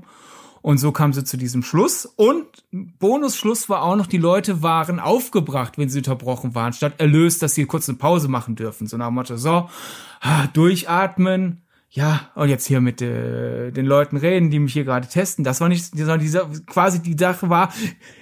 Und 0.62 0.78
so 0.78 0.92
kam 0.92 1.12
sie 1.12 1.24
zu 1.24 1.36
diesem 1.36 1.64
Schluss. 1.64 2.06
Und 2.06 2.46
Bonusschluss 2.70 3.68
war 3.68 3.82
auch 3.82 3.96
noch, 3.96 4.06
die 4.06 4.18
Leute 4.18 4.62
waren 4.62 5.00
aufgebracht, 5.00 5.76
wenn 5.76 5.88
sie 5.88 5.98
unterbrochen 5.98 6.54
waren, 6.54 6.72
statt 6.72 6.94
erlöst, 6.98 7.42
dass 7.42 7.56
sie 7.56 7.66
kurz 7.66 7.88
eine 7.88 7.98
Pause 7.98 8.28
machen 8.28 8.54
dürfen. 8.54 8.86
So 8.86 8.96
nach 8.96 9.08
dem 9.08 9.14
Motto, 9.14 9.36
so, 9.36 9.68
durchatmen, 10.52 11.62
ja, 11.90 12.30
und 12.36 12.48
jetzt 12.48 12.66
hier 12.66 12.80
mit 12.80 13.02
äh, 13.02 13.72
den 13.72 13.86
Leuten 13.86 14.16
reden, 14.16 14.50
die 14.50 14.60
mich 14.60 14.72
hier 14.72 14.84
gerade 14.84 15.08
testen. 15.08 15.42
Das 15.42 15.60
war 15.60 15.68
nicht, 15.68 15.84
sondern 15.84 16.20
dieser, 16.20 16.48
quasi 16.66 17.02
die 17.02 17.16
Sache 17.18 17.50
war, 17.50 17.74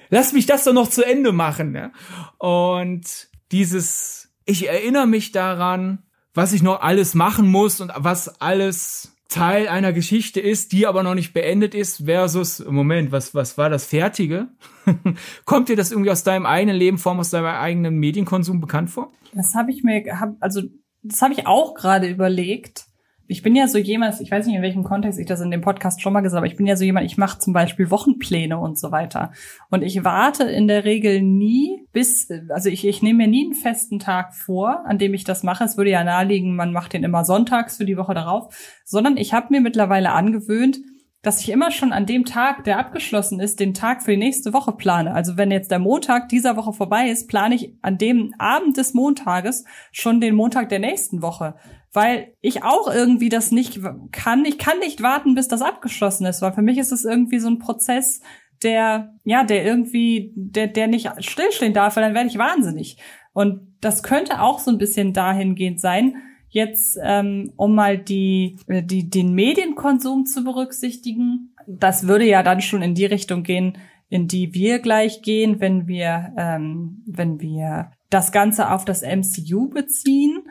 lass 0.09 0.33
mich 0.33 0.47
das 0.47 0.65
doch 0.65 0.73
noch 0.73 0.89
zu 0.89 1.05
Ende 1.05 1.33
machen. 1.33 1.75
Ja? 1.75 1.93
Und 2.39 3.29
dieses, 3.53 4.33
ich 4.47 4.67
erinnere 4.67 5.07
mich 5.07 5.31
daran, 5.31 6.05
was 6.35 6.53
ich 6.53 6.63
noch 6.63 6.81
alles 6.81 7.15
machen 7.15 7.49
muss 7.51 7.81
und 7.81 7.93
was 7.97 8.41
alles 8.41 9.17
Teil 9.29 9.69
einer 9.69 9.93
Geschichte 9.93 10.41
ist, 10.41 10.73
die 10.73 10.87
aber 10.87 11.03
noch 11.03 11.15
nicht 11.15 11.33
beendet 11.33 11.75
ist, 11.75 12.05
versus, 12.05 12.65
Moment, 12.67 13.13
was, 13.13 13.35
was 13.35 13.57
war 13.57 13.71
das 13.71 13.87
Fertige? 13.87 14.49
Kommt 15.45 15.69
dir 15.69 15.77
das 15.77 15.93
irgendwie 15.93 16.11
aus 16.11 16.25
deinem 16.25 16.47
eigenen 16.47 16.77
Leben 16.77 16.99
vor, 16.99 17.17
aus 17.17 17.31
deinem 17.31 17.47
eigenen 17.47 17.97
Medienkonsum 17.99 18.61
bekannt 18.61 18.91
vor? 18.91 19.13
Das 19.33 19.55
habe 19.55 19.71
ich 19.71 19.85
mir, 19.85 20.19
hab, 20.19 20.35
also 20.41 20.63
das 21.03 21.23
habe 21.23 21.33
ich 21.33 21.47
auch 21.47 21.75
gerade 21.75 22.09
überlegt 22.09 22.87
ich 23.31 23.43
bin 23.43 23.55
ja 23.55 23.69
so 23.69 23.79
jemand, 23.79 24.21
ich 24.21 24.31
weiß 24.31 24.47
nicht, 24.47 24.57
in 24.57 24.63
welchem 24.63 24.83
Kontext 24.83 25.21
ich 25.21 25.27
das 25.27 25.41
in 25.41 25.53
dem 25.53 25.61
Podcast 25.61 26.03
schon 26.03 26.13
mal 26.13 26.21
gesagt 26.21 26.39
habe, 26.39 26.49
ich 26.49 26.57
bin 26.57 26.67
ja 26.67 26.75
so 26.75 26.85
jemand, 26.85 27.07
ich 27.07 27.17
mache 27.17 27.39
zum 27.39 27.53
Beispiel 27.53 27.89
Wochenpläne 27.89 28.59
und 28.59 28.77
so 28.77 28.91
weiter. 28.91 29.31
Und 29.71 29.83
ich 29.83 30.03
warte 30.03 30.45
in 30.45 30.67
der 30.67 30.85
Regel 30.85 31.23
nie 31.23 31.87
bis, 31.93 32.29
also 32.49 32.69
ich, 32.69 32.85
ich 32.85 33.03
nehme 33.03 33.19
mir 33.19 33.29
nie 33.29 33.45
einen 33.45 33.55
festen 33.55 34.01
Tag 34.01 34.35
vor, 34.35 34.85
an 34.85 34.99
dem 34.99 35.15
ich 35.15 35.23
das 35.23 35.45
mache. 35.45 35.63
Es 35.63 35.77
würde 35.77 35.91
ja 35.91 36.03
naheliegen, 36.03 36.57
man 36.57 36.73
macht 36.73 36.93
den 36.93 37.05
immer 37.05 37.25
sonntags 37.25 37.77
für 37.77 37.85
die 37.85 37.97
Woche 37.97 38.15
darauf, 38.15 38.53
sondern 38.85 39.17
ich 39.17 39.33
habe 39.33 39.47
mir 39.51 39.61
mittlerweile 39.61 40.11
angewöhnt, 40.11 40.81
dass 41.23 41.41
ich 41.41 41.51
immer 41.51 41.71
schon 41.71 41.93
an 41.93 42.07
dem 42.07 42.25
Tag, 42.25 42.65
der 42.65 42.79
abgeschlossen 42.79 43.39
ist, 43.39 43.61
den 43.61 43.75
Tag 43.75 44.03
für 44.03 44.11
die 44.11 44.17
nächste 44.17 44.53
Woche 44.53 44.73
plane. 44.73 45.15
Also 45.15 45.37
wenn 45.37 45.53
jetzt 45.53 45.71
der 45.71 45.79
Montag 45.79 46.31
dieser 46.31 46.57
Woche 46.57 46.73
vorbei 46.73 47.11
ist, 47.11 47.29
plane 47.29 47.55
ich 47.55 47.75
an 47.83 47.97
dem 47.99 48.35
Abend 48.39 48.77
des 48.77 48.95
Montages 48.95 49.65
schon 49.93 50.21
den 50.21 50.35
Montag 50.35 50.71
der 50.71 50.79
nächsten 50.81 51.23
Woche 51.23 51.55
weil 51.93 52.35
ich 52.41 52.63
auch 52.63 52.93
irgendwie 52.93 53.29
das 53.29 53.51
nicht 53.51 53.81
kann. 54.13 54.45
Ich 54.45 54.59
kann 54.59 54.79
nicht 54.79 55.03
warten, 55.03 55.35
bis 55.35 55.49
das 55.49 55.63
abgeschlossen 55.63 56.27
ist, 56.27 56.41
weil 56.43 56.53
für 56.53 56.63
mich 56.63 56.79
ist 56.79 56.93
es 56.93 57.05
irgendwie 57.05 57.41
so 57.41 57.49
ein 57.49 57.59
Prozess, 57.59 58.21
der, 58.63 59.15
ja, 59.25 59.45
der 59.45 59.65
irgendwie, 59.65 60.33
der, 60.35 60.67
der 60.69 60.87
nicht 60.87 61.11
stillstehen 61.19 61.73
darf, 61.73 61.97
weil 61.97 62.05
dann 62.05 62.15
werde 62.15 62.29
ich 62.29 62.39
wahnsinnig. 62.39 62.99
Und 63.33 63.77
das 63.81 64.03
könnte 64.03 64.43
auch 64.43 64.59
so 64.59 64.71
ein 64.71 64.79
bisschen 64.79 65.13
dahingehend 65.13 65.81
sein, 65.81 66.17
jetzt, 66.49 66.99
ähm, 67.03 67.53
um 67.57 67.75
mal 67.75 67.97
die, 67.97 68.59
die, 68.69 69.09
den 69.09 69.35
Medienkonsum 69.35 70.27
zu 70.27 70.45
berücksichtigen. 70.45 71.55
Das 71.67 72.07
würde 72.07 72.27
ja 72.27 72.43
dann 72.43 72.61
schon 72.61 72.83
in 72.83 72.95
die 72.95 73.07
Richtung 73.07 73.43
gehen, 73.43 73.79
in 74.09 74.27
die 74.27 74.53
wir 74.53 74.81
gleich 74.81 75.23
gehen, 75.23 75.61
wenn 75.61 75.87
wir, 75.87 76.35
ähm, 76.37 77.03
wenn 77.07 77.41
wir 77.41 77.93
das 78.11 78.33
Ganze 78.33 78.71
auf 78.73 78.85
das 78.85 79.03
MCU 79.03 79.69
beziehen. 79.69 80.43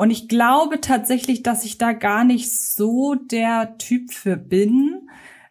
Und 0.00 0.08
ich 0.08 0.28
glaube 0.28 0.80
tatsächlich, 0.80 1.42
dass 1.42 1.62
ich 1.62 1.76
da 1.76 1.92
gar 1.92 2.24
nicht 2.24 2.56
so 2.56 3.16
der 3.16 3.76
Typ 3.76 4.14
für 4.14 4.38
bin, 4.38 5.10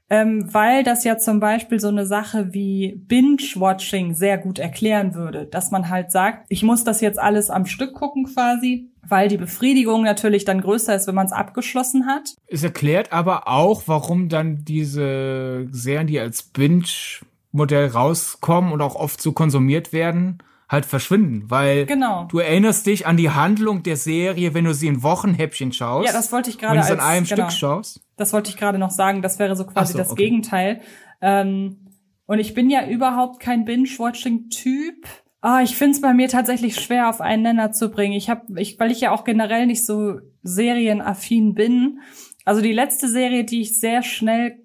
ähm, 0.09 0.51
weil 0.51 0.83
das 0.83 1.03
ja 1.03 1.19
zum 1.19 1.39
Beispiel 1.39 1.79
so 1.79 1.89
eine 1.89 2.07
Sache 2.07 2.51
wie 2.51 2.95
Binge-Watching 2.95 4.15
sehr 4.15 4.39
gut 4.39 4.57
erklären 4.57 5.13
würde, 5.13 5.45
dass 5.45 5.69
man 5.69 5.89
halt 5.89 6.09
sagt, 6.09 6.47
ich 6.49 6.63
muss 6.63 6.83
das 6.83 6.99
jetzt 6.99 7.19
alles 7.19 7.51
am 7.51 7.67
Stück 7.67 7.93
gucken 7.93 8.25
quasi, 8.25 8.89
weil 9.07 9.27
die 9.27 9.37
Befriedigung 9.37 10.01
natürlich 10.01 10.45
dann 10.45 10.61
größer 10.61 10.95
ist, 10.95 11.05
wenn 11.05 11.13
man 11.13 11.27
es 11.27 11.31
abgeschlossen 11.31 12.07
hat. 12.07 12.33
Es 12.47 12.63
erklärt 12.63 13.13
aber 13.13 13.47
auch, 13.47 13.83
warum 13.85 14.29
dann 14.29 14.65
diese 14.65 15.67
Serien, 15.69 16.07
die 16.07 16.19
als 16.19 16.41
Binge-Modell 16.41 17.89
rauskommen 17.89 18.71
und 18.71 18.81
auch 18.81 18.95
oft 18.95 19.21
so 19.21 19.31
konsumiert 19.31 19.93
werden, 19.93 20.39
halt 20.69 20.85
verschwinden, 20.85 21.49
weil 21.49 21.87
genau. 21.87 22.25
du 22.25 22.39
erinnerst 22.39 22.85
dich 22.85 23.07
an 23.07 23.17
die 23.17 23.31
Handlung 23.31 23.81
der 23.81 23.97
Serie, 23.97 24.53
wenn 24.53 24.65
du 24.65 24.73
sie 24.73 24.87
in 24.87 25.01
Wochenhäppchen 25.01 25.73
schaust. 25.73 26.07
Ja, 26.07 26.13
das 26.13 26.31
wollte 26.31 26.51
ich 26.51 26.59
gerade 26.59 26.79
Wenn 26.79 26.87
du 26.87 26.93
es 26.93 26.99
an 26.99 26.99
einem 26.99 27.25
genau, 27.25 27.49
Stück 27.49 27.59
schaust. 27.59 28.01
Das 28.17 28.33
wollte 28.33 28.51
ich 28.51 28.57
gerade 28.57 28.77
noch 28.77 28.91
sagen. 28.91 29.23
Das 29.23 29.39
wäre 29.39 29.55
so 29.55 29.65
quasi 29.65 29.93
so, 29.93 29.97
das 29.97 30.11
okay. 30.11 30.25
Gegenteil. 30.25 30.81
Ähm, 31.21 31.87
und 32.27 32.37
ich 32.37 32.53
bin 32.53 32.69
ja 32.69 32.87
überhaupt 32.87 33.39
kein 33.39 33.65
Binge-Watching-Typ. 33.65 35.07
Ah, 35.41 35.61
ich 35.63 35.75
finde 35.75 35.95
es 35.95 36.01
bei 36.01 36.13
mir 36.13 36.29
tatsächlich 36.29 36.75
schwer, 36.75 37.09
auf 37.09 37.21
einen 37.21 37.41
Nenner 37.41 37.71
zu 37.71 37.89
bringen. 37.89 38.13
Ich 38.13 38.29
habe, 38.29 38.61
ich, 38.61 38.79
weil 38.79 38.91
ich 38.91 39.01
ja 39.01 39.11
auch 39.11 39.23
generell 39.23 39.65
nicht 39.65 39.85
so 39.85 40.19
serienaffin 40.43 41.55
bin. 41.55 42.01
Also 42.45 42.61
die 42.61 42.73
letzte 42.73 43.09
Serie, 43.09 43.43
die 43.43 43.61
ich 43.61 43.79
sehr 43.79 44.03
schnell 44.03 44.59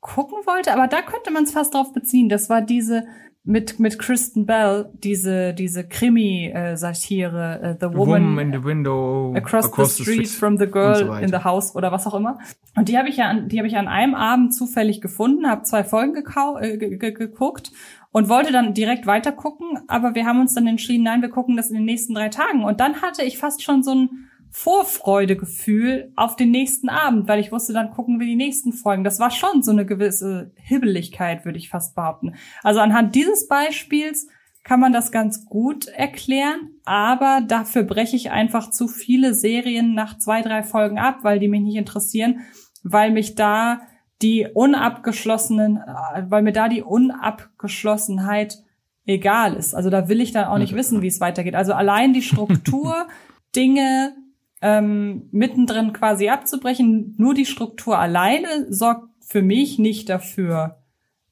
gucken 0.00 0.38
wollte, 0.46 0.72
aber 0.72 0.88
da 0.88 1.02
könnte 1.02 1.30
man 1.30 1.44
es 1.44 1.52
fast 1.52 1.74
drauf 1.74 1.92
beziehen. 1.92 2.30
Das 2.30 2.48
war 2.48 2.62
diese 2.62 3.04
mit 3.42 3.80
mit 3.80 3.98
Kristen 3.98 4.44
Bell 4.44 4.90
diese 4.92 5.54
diese 5.54 5.88
Krimi 5.88 6.52
äh, 6.54 6.76
Satire 6.76 7.60
äh, 7.62 7.76
The 7.80 7.96
Woman, 7.96 8.22
Woman 8.22 8.38
in 8.38 8.52
the 8.52 8.64
Window 8.64 9.32
Across, 9.34 9.66
across 9.66 9.96
the, 9.96 10.02
street, 10.02 10.28
from 10.28 10.58
the 10.58 10.66
Girl 10.66 10.94
so 10.94 11.14
in 11.14 11.28
the 11.28 11.42
House 11.42 11.74
oder 11.74 11.90
was 11.90 12.06
auch 12.06 12.14
immer. 12.14 12.38
Und 12.76 12.88
die 12.88 12.98
habe 12.98 13.08
ich 13.08 13.16
ja 13.16 13.30
an, 13.30 13.48
die 13.48 13.58
habe 13.58 13.66
ich 13.66 13.76
an 13.76 13.88
einem 13.88 14.14
Abend 14.14 14.54
zufällig 14.54 15.00
gefunden, 15.00 15.48
habe 15.48 15.62
zwei 15.62 15.84
Folgen 15.84 16.14
äh, 16.60 16.76
geguckt 16.76 17.72
und 18.12 18.28
wollte 18.28 18.52
dann 18.52 18.74
direkt 18.74 19.06
weiter 19.06 19.32
gucken, 19.32 19.78
aber 19.88 20.14
wir 20.14 20.26
haben 20.26 20.40
uns 20.40 20.54
dann 20.54 20.66
entschieden, 20.66 21.04
nein, 21.04 21.22
wir 21.22 21.30
gucken 21.30 21.56
das 21.56 21.70
in 21.70 21.76
den 21.76 21.84
nächsten 21.84 22.14
drei 22.14 22.28
Tagen. 22.28 22.64
Und 22.64 22.80
dann 22.80 23.02
hatte 23.02 23.22
ich 23.22 23.38
fast 23.38 23.62
schon 23.62 23.82
so 23.82 23.94
ein 23.94 24.29
Vorfreudegefühl 24.52 26.12
auf 26.16 26.36
den 26.36 26.50
nächsten 26.50 26.88
Abend, 26.88 27.28
weil 27.28 27.40
ich 27.40 27.52
wusste, 27.52 27.72
dann 27.72 27.90
gucken 27.90 28.18
wir 28.18 28.26
die 28.26 28.36
nächsten 28.36 28.72
Folgen. 28.72 29.04
Das 29.04 29.20
war 29.20 29.30
schon 29.30 29.62
so 29.62 29.70
eine 29.70 29.86
gewisse 29.86 30.52
Hibbeligkeit, 30.56 31.44
würde 31.44 31.58
ich 31.58 31.68
fast 31.68 31.94
behaupten. 31.94 32.34
Also 32.62 32.80
anhand 32.80 33.14
dieses 33.14 33.46
Beispiels 33.46 34.26
kann 34.64 34.80
man 34.80 34.92
das 34.92 35.12
ganz 35.12 35.46
gut 35.46 35.86
erklären, 35.86 36.70
aber 36.84 37.42
dafür 37.46 37.84
breche 37.84 38.16
ich 38.16 38.30
einfach 38.30 38.70
zu 38.70 38.88
viele 38.88 39.34
Serien 39.34 39.94
nach 39.94 40.18
zwei, 40.18 40.42
drei 40.42 40.62
Folgen 40.62 40.98
ab, 40.98 41.18
weil 41.22 41.38
die 41.38 41.48
mich 41.48 41.62
nicht 41.62 41.76
interessieren, 41.76 42.40
weil 42.82 43.10
mich 43.10 43.36
da 43.36 43.80
die 44.20 44.46
unabgeschlossenen, 44.52 45.78
äh, 45.78 46.24
weil 46.28 46.42
mir 46.42 46.52
da 46.52 46.68
die 46.68 46.82
Unabgeschlossenheit 46.82 48.58
egal 49.06 49.54
ist. 49.54 49.74
Also 49.74 49.90
da 49.90 50.08
will 50.08 50.20
ich 50.20 50.32
dann 50.32 50.44
auch 50.44 50.58
nicht 50.58 50.74
wissen, 50.74 51.02
wie 51.02 51.06
es 51.06 51.20
weitergeht. 51.20 51.54
Also 51.54 51.72
allein 51.72 52.12
die 52.12 52.22
Struktur, 52.22 53.06
Dinge 53.56 54.14
ähm, 54.62 55.28
mittendrin 55.32 55.92
quasi 55.92 56.28
abzubrechen, 56.28 57.14
nur 57.16 57.34
die 57.34 57.46
Struktur 57.46 57.98
alleine 57.98 58.66
sorgt 58.68 59.08
für 59.20 59.42
mich 59.42 59.78
nicht 59.78 60.08
dafür, 60.08 60.80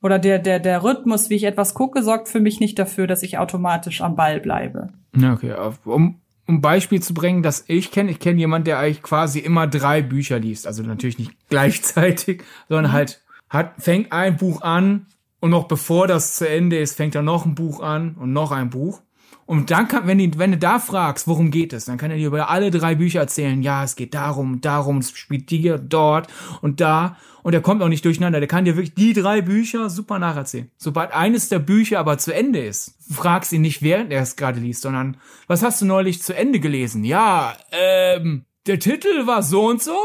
oder 0.00 0.18
der, 0.18 0.38
der, 0.38 0.60
der 0.60 0.84
Rhythmus, 0.84 1.28
wie 1.28 1.34
ich 1.34 1.44
etwas 1.44 1.74
gucke, 1.74 2.02
sorgt 2.02 2.28
für 2.28 2.40
mich 2.40 2.60
nicht 2.60 2.78
dafür, 2.78 3.06
dass 3.06 3.22
ich 3.22 3.38
automatisch 3.38 4.00
am 4.00 4.14
Ball 4.14 4.40
bleibe. 4.40 4.88
Okay, 5.16 5.54
um, 5.84 6.20
um 6.46 6.60
Beispiel 6.60 7.02
zu 7.02 7.14
bringen, 7.14 7.42
dass 7.42 7.64
ich 7.66 7.90
kenne, 7.90 8.10
ich 8.10 8.20
kenne 8.20 8.38
jemand, 8.38 8.66
der 8.66 8.78
eigentlich 8.78 9.02
quasi 9.02 9.40
immer 9.40 9.66
drei 9.66 10.02
Bücher 10.02 10.38
liest. 10.38 10.66
Also 10.66 10.82
natürlich 10.82 11.18
nicht 11.18 11.32
gleichzeitig, 11.48 12.44
sondern 12.68 12.92
halt 12.92 13.22
hat, 13.50 13.82
fängt 13.82 14.12
ein 14.12 14.36
Buch 14.36 14.62
an 14.62 15.06
und 15.40 15.50
noch 15.50 15.66
bevor 15.66 16.06
das 16.06 16.36
zu 16.36 16.48
Ende 16.48 16.78
ist, 16.78 16.96
fängt 16.96 17.14
er 17.14 17.22
noch 17.22 17.44
ein 17.44 17.54
Buch 17.54 17.80
an 17.80 18.14
und 18.14 18.32
noch 18.32 18.52
ein 18.52 18.70
Buch. 18.70 19.00
Und 19.48 19.70
dann 19.70 19.88
kann, 19.88 20.06
wenn, 20.06 20.18
die, 20.18 20.38
wenn 20.38 20.52
du 20.52 20.58
da 20.58 20.78
fragst, 20.78 21.26
worum 21.26 21.50
geht 21.50 21.72
es, 21.72 21.86
dann 21.86 21.96
kann 21.96 22.10
er 22.10 22.18
dir 22.18 22.26
über 22.26 22.50
alle 22.50 22.70
drei 22.70 22.94
Bücher 22.94 23.20
erzählen, 23.20 23.62
ja, 23.62 23.82
es 23.82 23.96
geht 23.96 24.12
darum, 24.12 24.60
darum, 24.60 24.98
es 24.98 25.16
spielt 25.16 25.48
hier, 25.48 25.78
dort 25.78 26.28
und 26.60 26.82
da. 26.82 27.16
Und 27.42 27.54
er 27.54 27.62
kommt 27.62 27.82
auch 27.82 27.88
nicht 27.88 28.04
durcheinander. 28.04 28.40
Der 28.40 28.46
kann 28.46 28.66
dir 28.66 28.76
wirklich 28.76 28.94
die 28.94 29.14
drei 29.14 29.40
Bücher 29.40 29.88
super 29.88 30.18
nacherzählen. 30.18 30.70
Sobald 30.76 31.14
eines 31.14 31.48
der 31.48 31.60
Bücher 31.60 31.98
aber 31.98 32.18
zu 32.18 32.34
Ende 32.34 32.62
ist, 32.62 32.94
fragst 33.10 33.54
ihn 33.54 33.62
nicht, 33.62 33.80
während 33.80 34.12
er 34.12 34.20
es 34.20 34.36
gerade 34.36 34.60
liest, 34.60 34.82
sondern 34.82 35.16
was 35.46 35.62
hast 35.62 35.80
du 35.80 35.86
neulich 35.86 36.20
zu 36.20 36.36
Ende 36.36 36.60
gelesen? 36.60 37.02
Ja, 37.04 37.56
ähm, 37.70 38.44
der 38.66 38.78
Titel 38.78 39.26
war 39.26 39.42
so 39.42 39.66
und 39.66 39.82
so. 39.82 39.96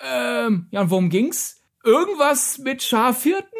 Ähm, 0.00 0.68
ja, 0.70 0.80
und 0.80 0.88
worum 0.88 1.10
ging's? 1.10 1.60
Irgendwas 1.84 2.56
mit 2.56 2.82
Schafhirten? 2.82 3.58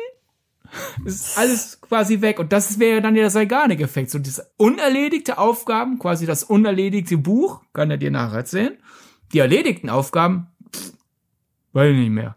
Ist 1.04 1.38
alles 1.38 1.80
quasi 1.80 2.20
weg. 2.20 2.38
Und 2.38 2.52
das 2.52 2.78
wäre 2.78 3.00
dann 3.00 3.14
ja 3.14 3.22
der 3.22 3.30
Seigarnik-Effekt. 3.30 4.10
So 4.10 4.18
diese 4.18 4.50
unerledigte 4.56 5.38
Aufgaben, 5.38 5.98
quasi 5.98 6.26
das 6.26 6.44
unerledigte 6.44 7.18
Buch, 7.18 7.62
kann 7.72 7.90
er 7.90 7.96
dir 7.96 8.10
nacherzählen. 8.10 8.76
Die 9.32 9.38
erledigten 9.38 9.90
Aufgaben, 9.90 10.48
pff, 10.74 10.92
weiß 11.72 11.92
ich 11.92 11.98
nicht 11.98 12.10
mehr. 12.10 12.36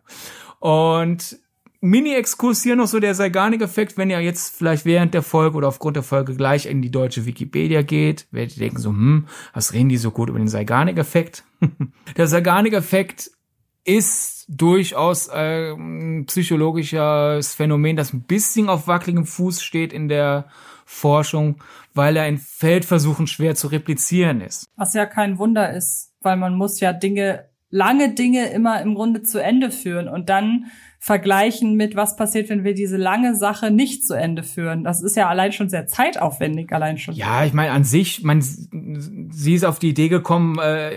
Und 0.60 1.40
Mini-Exkurs 1.82 2.62
hier 2.62 2.76
noch 2.76 2.88
so 2.88 3.00
der 3.00 3.16
Seigarnik-Effekt, 3.16 3.98
wenn 3.98 4.10
ihr 4.10 4.20
jetzt 4.20 4.58
vielleicht 4.58 4.86
während 4.86 5.14
der 5.14 5.24
Folge 5.24 5.56
oder 5.56 5.70
aufgrund 5.70 5.96
der 5.96 6.04
Folge 6.04 6.36
gleich 6.36 6.66
in 6.66 6.82
die 6.82 6.92
deutsche 6.92 7.26
Wikipedia 7.26 7.84
geht, 7.84 8.28
werdet 8.32 8.58
ihr 8.58 8.64
denken 8.64 8.80
so, 8.80 8.90
hm, 8.90 9.28
was 9.54 9.74
reden 9.74 9.88
die 9.88 9.98
so 9.98 10.12
gut 10.12 10.30
über 10.30 10.40
den 10.40 10.50
Seigarnik-Effekt? 10.50 11.46
der 12.18 12.28
Seigarnik-Effekt 12.28 13.32
ist 13.86 14.39
durchaus 14.50 15.28
äh, 15.28 15.72
ein 15.74 16.26
psychologisches 16.26 17.54
Phänomen, 17.54 17.96
das 17.96 18.14
ein 18.14 18.24
bisschen 18.24 18.68
auf 18.68 18.88
wackeligem 18.88 19.26
Fuß 19.26 19.62
steht 19.62 19.94
in 19.94 20.10
der 20.10 20.48
Forschung, 20.86 21.62
weil 21.94 22.18
er 22.18 22.28
in 22.28 22.40
Feldversuchen 22.40 23.28
schwer 23.28 23.54
zu 23.54 23.68
replizieren 23.68 24.42
ist. 24.42 24.66
Was 24.76 24.96
ja 24.96 25.06
kein 25.06 25.38
Wunder 25.38 25.72
ist, 25.72 26.14
weil 26.22 26.36
man 26.36 26.56
muss 26.56 26.80
ja 26.80 26.94
Dinge, 26.94 27.46
lange 27.70 28.16
Dinge 28.16 28.50
immer 28.50 28.82
im 28.82 28.96
Grunde 28.96 29.22
zu 29.22 29.42
Ende 29.42 29.70
führen 29.70 30.10
und 30.10 30.30
dann 30.30 30.66
vergleichen 31.02 31.76
mit, 31.76 31.96
was 31.96 32.18
passiert, 32.18 32.50
wenn 32.50 32.66
wir 32.66 32.74
diese 32.74 32.98
lange 32.98 33.34
Sache 33.34 33.72
nicht 33.72 34.06
zu 34.06 34.16
Ende 34.16 34.44
führen. 34.44 34.84
Das 34.84 35.02
ist 35.02 35.16
ja 35.16 35.30
allein 35.30 35.54
schon 35.54 35.70
sehr 35.70 35.88
zeitaufwendig, 35.88 36.74
allein 36.74 36.98
schon. 36.98 37.16
Ja, 37.16 37.46
ich 37.46 37.54
meine, 37.54 37.72
an 37.72 37.86
sich, 37.86 38.22
man, 38.22 38.42
sie 38.42 39.56
ist 39.56 39.64
auf 39.64 39.80
die 39.80 39.90
Idee 39.90 40.10
gekommen, 40.10 40.60
äh, 40.60 40.92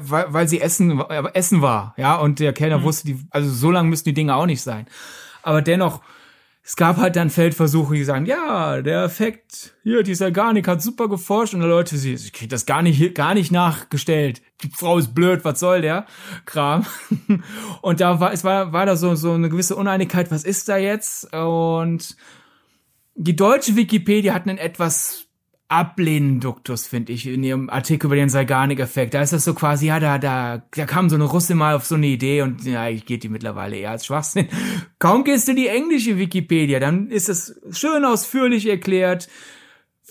weil, 0.00 0.26
weil 0.28 0.48
sie 0.48 0.60
essen, 0.60 1.00
äh, 1.08 1.22
essen 1.34 1.62
war, 1.62 1.94
ja, 1.96 2.16
und 2.16 2.40
der 2.40 2.52
Kellner 2.52 2.78
mhm. 2.78 2.82
wusste, 2.82 3.06
die, 3.06 3.20
also 3.30 3.48
so 3.48 3.70
lang 3.70 3.88
müssen 3.88 4.04
die 4.04 4.14
Dinge 4.14 4.34
auch 4.34 4.46
nicht 4.46 4.60
sein. 4.60 4.86
Aber 5.44 5.62
dennoch, 5.62 6.02
es 6.68 6.76
gab 6.76 6.98
halt 6.98 7.16
dann 7.16 7.30
Feldversuche, 7.30 7.94
die 7.94 8.04
sagen, 8.04 8.26
ja, 8.26 8.82
der 8.82 9.02
Effekt, 9.02 9.74
hier, 9.84 10.02
dieser 10.02 10.30
Garnik 10.30 10.68
hat 10.68 10.82
super 10.82 11.08
geforscht 11.08 11.54
und 11.54 11.62
die 11.62 11.66
Leute, 11.66 11.96
sie, 11.96 12.12
ich 12.12 12.34
krieg 12.34 12.50
das 12.50 12.66
gar 12.66 12.82
nicht, 12.82 13.14
gar 13.14 13.32
nicht 13.32 13.50
nachgestellt. 13.50 14.42
Die 14.62 14.68
Frau 14.68 14.98
ist 14.98 15.14
blöd, 15.14 15.46
was 15.46 15.60
soll 15.60 15.80
der 15.80 16.04
Kram? 16.44 16.84
Und 17.80 18.02
da 18.02 18.20
war, 18.20 18.34
es 18.34 18.44
war, 18.44 18.74
war 18.74 18.84
da 18.84 18.96
so, 18.96 19.14
so 19.14 19.32
eine 19.32 19.48
gewisse 19.48 19.76
Uneinigkeit, 19.76 20.30
was 20.30 20.44
ist 20.44 20.68
da 20.68 20.76
jetzt? 20.76 21.32
Und 21.32 22.18
die 23.14 23.34
deutsche 23.36 23.74
Wikipedia 23.76 24.34
hat 24.34 24.46
einen 24.46 24.58
etwas 24.58 25.27
Ablehnenduktus, 25.68 26.86
finde 26.86 27.12
ich, 27.12 27.26
in 27.26 27.44
ihrem 27.44 27.68
Artikel 27.68 28.06
über 28.06 28.16
den 28.16 28.30
Seigarnik-Effekt. 28.30 29.12
Da 29.12 29.20
ist 29.20 29.34
das 29.34 29.44
so 29.44 29.52
quasi, 29.52 29.88
ja, 29.88 30.00
da, 30.00 30.18
da, 30.18 30.62
da 30.70 30.86
kam 30.86 31.10
so 31.10 31.16
eine 31.16 31.24
Russin 31.24 31.58
mal 31.58 31.76
auf 31.76 31.84
so 31.84 31.94
eine 31.94 32.06
Idee 32.06 32.40
und 32.40 32.64
ja, 32.64 32.88
ich 32.88 33.04
geht 33.04 33.22
die 33.22 33.28
mittlerweile 33.28 33.76
eher 33.76 33.90
als 33.90 34.06
Schwachsinn. 34.06 34.48
Kaum 34.98 35.24
gehst 35.24 35.46
du 35.46 35.54
die 35.54 35.68
englische 35.68 36.16
Wikipedia, 36.16 36.80
dann 36.80 37.10
ist 37.10 37.28
es 37.28 37.60
schön 37.70 38.06
ausführlich 38.06 38.66
erklärt, 38.66 39.28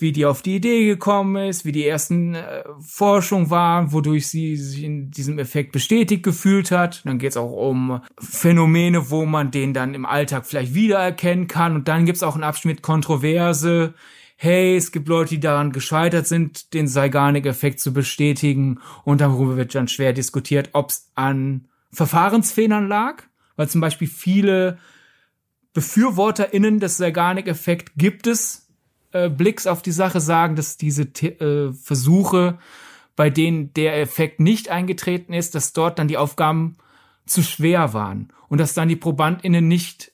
wie 0.00 0.12
die 0.12 0.26
auf 0.26 0.42
die 0.42 0.54
Idee 0.54 0.86
gekommen 0.86 1.48
ist, 1.48 1.64
wie 1.64 1.72
die 1.72 1.84
ersten 1.84 2.36
äh, 2.36 2.62
Forschungen 2.80 3.50
waren, 3.50 3.92
wodurch 3.92 4.28
sie 4.28 4.56
sich 4.56 4.84
in 4.84 5.10
diesem 5.10 5.40
Effekt 5.40 5.72
bestätigt 5.72 6.22
gefühlt 6.22 6.70
hat. 6.70 7.02
Dann 7.04 7.18
geht 7.18 7.30
es 7.30 7.36
auch 7.36 7.50
um 7.50 8.00
Phänomene, 8.16 9.10
wo 9.10 9.26
man 9.26 9.50
den 9.50 9.74
dann 9.74 9.94
im 9.94 10.06
Alltag 10.06 10.46
vielleicht 10.46 10.72
wiedererkennen 10.72 11.48
kann. 11.48 11.74
Und 11.74 11.88
dann 11.88 12.06
gibt's 12.06 12.22
auch 12.22 12.34
einen 12.34 12.44
Abschnitt 12.44 12.82
Kontroverse, 12.82 13.94
hey, 14.40 14.76
es 14.76 14.92
gibt 14.92 15.08
Leute, 15.08 15.30
die 15.30 15.40
daran 15.40 15.72
gescheitert 15.72 16.28
sind, 16.28 16.72
den 16.72 16.86
Zeigarnik-Effekt 16.86 17.80
zu 17.80 17.92
bestätigen. 17.92 18.78
Und 19.04 19.20
darüber 19.20 19.56
wird 19.56 19.74
dann 19.74 19.88
schwer 19.88 20.12
diskutiert, 20.12 20.70
ob 20.74 20.90
es 20.90 21.10
an 21.16 21.66
Verfahrensfehlern 21.92 22.86
lag, 22.86 23.24
weil 23.56 23.68
zum 23.68 23.80
Beispiel 23.80 24.06
viele 24.06 24.78
BefürworterInnen 25.72 26.78
des 26.78 26.98
Zeigarnik-Effekt 26.98 27.94
gibt 27.96 28.28
es, 28.28 28.68
äh, 29.10 29.28
Blicks 29.28 29.66
auf 29.66 29.82
die 29.82 29.90
Sache 29.90 30.20
sagen, 30.20 30.54
dass 30.54 30.76
diese 30.76 31.02
äh, 31.02 31.72
Versuche, 31.72 32.58
bei 33.16 33.30
denen 33.30 33.74
der 33.74 34.00
Effekt 34.00 34.38
nicht 34.38 34.68
eingetreten 34.68 35.32
ist, 35.32 35.56
dass 35.56 35.72
dort 35.72 35.98
dann 35.98 36.06
die 36.06 36.16
Aufgaben 36.16 36.76
zu 37.26 37.42
schwer 37.42 37.92
waren 37.92 38.28
und 38.48 38.58
dass 38.58 38.74
dann 38.74 38.88
die 38.88 38.94
ProbandInnen 38.94 39.66
nicht 39.66 40.12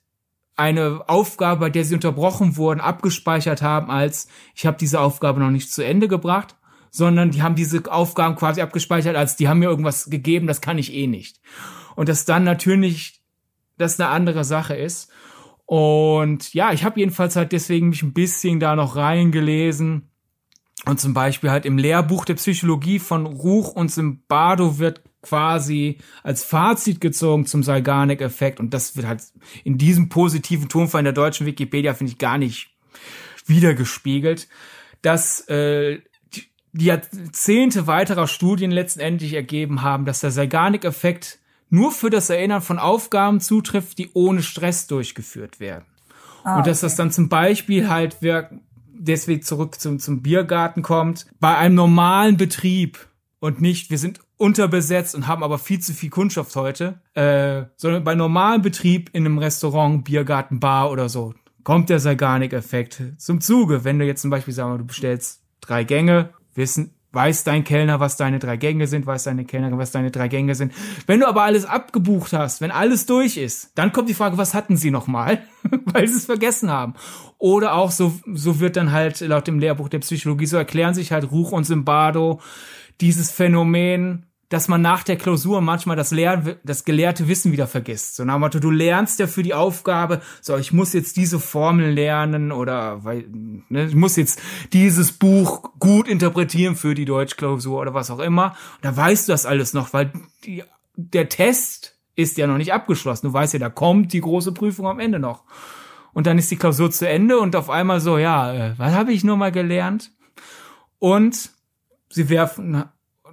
eine 0.56 1.02
Aufgabe, 1.08 1.60
bei 1.60 1.70
der 1.70 1.84
sie 1.84 1.94
unterbrochen 1.94 2.56
wurden, 2.56 2.80
abgespeichert 2.80 3.62
haben 3.62 3.90
als 3.90 4.28
ich 4.54 4.66
habe 4.66 4.76
diese 4.78 5.00
Aufgabe 5.00 5.40
noch 5.40 5.50
nicht 5.50 5.72
zu 5.72 5.84
Ende 5.84 6.08
gebracht, 6.08 6.56
sondern 6.90 7.32
die 7.32 7.42
haben 7.42 7.56
diese 7.56 7.90
Aufgaben 7.90 8.36
quasi 8.36 8.60
abgespeichert 8.60 9.16
als 9.16 9.36
die 9.36 9.48
haben 9.48 9.58
mir 9.58 9.68
irgendwas 9.68 10.10
gegeben, 10.10 10.46
das 10.46 10.60
kann 10.60 10.78
ich 10.78 10.92
eh 10.92 11.06
nicht. 11.06 11.40
Und 11.96 12.08
dass 12.08 12.24
dann 12.24 12.44
natürlich 12.44 13.20
das 13.78 13.98
eine 13.98 14.10
andere 14.10 14.44
Sache 14.44 14.74
ist. 14.74 15.10
Und 15.66 16.52
ja, 16.54 16.72
ich 16.72 16.84
habe 16.84 17.00
jedenfalls 17.00 17.36
halt 17.36 17.52
deswegen 17.52 17.88
mich 17.88 18.02
ein 18.02 18.12
bisschen 18.12 18.60
da 18.60 18.76
noch 18.76 18.96
reingelesen. 18.96 20.10
Und 20.86 21.00
zum 21.00 21.14
Beispiel 21.14 21.50
halt 21.50 21.64
im 21.64 21.78
Lehrbuch 21.78 22.24
der 22.24 22.34
Psychologie 22.34 22.98
von 22.98 23.26
Ruch 23.26 23.72
und 23.72 23.88
Zimbardo 23.88 24.78
wird 24.78 25.02
quasi 25.24 25.98
als 26.22 26.44
Fazit 26.44 27.00
gezogen 27.00 27.46
zum 27.46 27.62
Zeigarnik-Effekt 27.62 28.60
und 28.60 28.72
das 28.72 28.96
wird 28.96 29.06
halt 29.06 29.22
in 29.64 29.78
diesem 29.78 30.08
positiven 30.08 30.68
Tonfall 30.68 31.00
in 31.00 31.06
der 31.06 31.12
deutschen 31.12 31.46
Wikipedia, 31.46 31.94
finde 31.94 32.12
ich, 32.12 32.18
gar 32.18 32.38
nicht 32.38 32.70
wiedergespiegelt, 33.46 34.48
dass 35.02 35.40
äh, 35.48 36.00
die 36.72 36.86
Jahrzehnte 36.86 37.86
weiterer 37.86 38.26
Studien 38.26 38.70
letztendlich 38.70 39.32
ergeben 39.32 39.82
haben, 39.82 40.04
dass 40.04 40.20
der 40.20 40.30
Zeigarnik-Effekt 40.30 41.38
nur 41.70 41.92
für 41.92 42.10
das 42.10 42.30
Erinnern 42.30 42.62
von 42.62 42.78
Aufgaben 42.78 43.40
zutrifft, 43.40 43.98
die 43.98 44.10
ohne 44.12 44.42
Stress 44.42 44.86
durchgeführt 44.86 45.60
werden. 45.60 45.84
Ah, 46.42 46.58
und 46.58 46.66
dass 46.66 46.78
okay. 46.78 46.86
das 46.86 46.96
dann 46.96 47.10
zum 47.10 47.28
Beispiel 47.28 47.88
halt 47.88 48.22
wirkt, 48.22 48.54
deswegen 48.92 49.42
zurück 49.42 49.80
zum, 49.80 49.98
zum 49.98 50.22
Biergarten 50.22 50.82
kommt, 50.82 51.26
bei 51.40 51.56
einem 51.56 51.74
normalen 51.74 52.36
Betrieb 52.36 53.08
und 53.40 53.60
nicht, 53.60 53.90
wir 53.90 53.98
sind 53.98 54.20
unterbesetzt 54.36 55.14
und 55.14 55.26
haben 55.26 55.42
aber 55.42 55.58
viel 55.58 55.80
zu 55.80 55.92
viel 55.92 56.10
Kundschaft 56.10 56.54
heute, 56.56 57.00
äh, 57.14 57.64
sondern 57.76 58.04
bei 58.04 58.14
normalem 58.14 58.62
Betrieb 58.62 59.10
in 59.12 59.24
einem 59.24 59.38
Restaurant, 59.38 60.04
Biergarten, 60.04 60.60
Bar 60.60 60.90
oder 60.90 61.08
so 61.08 61.34
kommt 61.64 61.88
der 61.88 61.98
Zeigarnik-Effekt 61.98 63.02
zum 63.18 63.40
Zuge. 63.40 63.84
Wenn 63.84 63.98
du 63.98 64.04
jetzt 64.04 64.22
zum 64.22 64.30
Beispiel 64.30 64.54
sagen 64.54 64.72
wir, 64.72 64.78
du 64.78 64.84
bestellst 64.84 65.42
drei 65.60 65.82
Gänge, 65.82 66.30
wissen, 66.54 66.94
weiß 67.12 67.44
dein 67.44 67.64
Kellner, 67.64 68.00
was 68.00 68.16
deine 68.16 68.38
drei 68.38 68.56
Gänge 68.56 68.86
sind, 68.86 69.06
weiß 69.06 69.24
deine 69.24 69.44
Kellnerin, 69.44 69.78
was 69.78 69.92
deine 69.92 70.10
drei 70.10 70.28
Gänge 70.28 70.54
sind. 70.54 70.72
Wenn 71.06 71.20
du 71.20 71.28
aber 71.28 71.42
alles 71.42 71.64
abgebucht 71.64 72.32
hast, 72.32 72.60
wenn 72.60 72.70
alles 72.70 73.06
durch 73.06 73.36
ist, 73.36 73.70
dann 73.76 73.92
kommt 73.92 74.08
die 74.08 74.14
Frage, 74.14 74.36
was 74.36 74.52
hatten 74.52 74.76
sie 74.76 74.90
nochmal, 74.90 75.42
weil 75.86 76.06
sie 76.06 76.16
es 76.16 76.26
vergessen 76.26 76.70
haben. 76.70 76.94
Oder 77.38 77.74
auch 77.74 77.92
so, 77.92 78.12
so 78.32 78.60
wird 78.60 78.76
dann 78.76 78.92
halt 78.92 79.20
laut 79.20 79.46
dem 79.46 79.58
Lehrbuch 79.58 79.88
der 79.88 80.00
Psychologie, 80.00 80.46
so 80.46 80.56
erklären 80.56 80.94
sich 80.94 81.12
halt 81.12 81.30
Ruch 81.30 81.52
und 81.52 81.64
Simbado 81.64 82.40
dieses 83.00 83.30
Phänomen, 83.30 84.26
dass 84.48 84.68
man 84.68 84.82
nach 84.82 85.02
der 85.02 85.16
Klausur 85.16 85.60
manchmal 85.60 85.96
das, 85.96 86.10
Lehr 86.10 86.58
das 86.62 86.84
gelehrte 86.84 87.28
Wissen 87.28 87.50
wieder 87.50 87.66
vergisst. 87.66 88.16
So 88.16 88.24
nach 88.24 88.38
Motto, 88.38 88.60
du 88.60 88.70
lernst 88.70 89.18
ja 89.18 89.26
für 89.26 89.42
die 89.42 89.54
Aufgabe, 89.54 90.20
so 90.40 90.56
ich 90.56 90.72
muss 90.72 90.92
jetzt 90.92 91.16
diese 91.16 91.40
Formel 91.40 91.90
lernen 91.90 92.52
oder 92.52 93.04
weil, 93.04 93.24
ne, 93.68 93.86
ich 93.86 93.94
muss 93.94 94.16
jetzt 94.16 94.40
dieses 94.72 95.12
Buch 95.12 95.70
gut 95.80 96.06
interpretieren 96.06 96.76
für 96.76 96.94
die 96.94 97.04
Deutschklausur 97.04 97.80
oder 97.80 97.94
was 97.94 98.10
auch 98.10 98.20
immer. 98.20 98.56
Und 98.76 98.84
da 98.84 98.96
weißt 98.96 99.28
du 99.28 99.32
das 99.32 99.46
alles 99.46 99.72
noch, 99.72 99.92
weil 99.92 100.12
die, 100.44 100.62
der 100.94 101.28
Test 101.28 101.96
ist 102.14 102.36
ja 102.36 102.46
noch 102.46 102.58
nicht 102.58 102.72
abgeschlossen. 102.72 103.26
Du 103.28 103.32
weißt 103.32 103.54
ja, 103.54 103.58
da 103.58 103.70
kommt 103.70 104.12
die 104.12 104.20
große 104.20 104.52
Prüfung 104.52 104.86
am 104.86 105.00
Ende 105.00 105.18
noch. 105.18 105.42
Und 106.12 106.28
dann 106.28 106.38
ist 106.38 106.50
die 106.50 106.56
Klausur 106.56 106.90
zu 106.92 107.08
Ende 107.08 107.38
und 107.40 107.56
auf 107.56 107.70
einmal 107.70 108.00
so, 108.00 108.18
ja, 108.18 108.52
äh, 108.52 108.74
was 108.78 108.92
habe 108.92 109.12
ich 109.12 109.24
nur 109.24 109.36
mal 109.36 109.50
gelernt? 109.50 110.12
Und 111.00 111.50
sie 112.14 112.28
werfen 112.28 112.84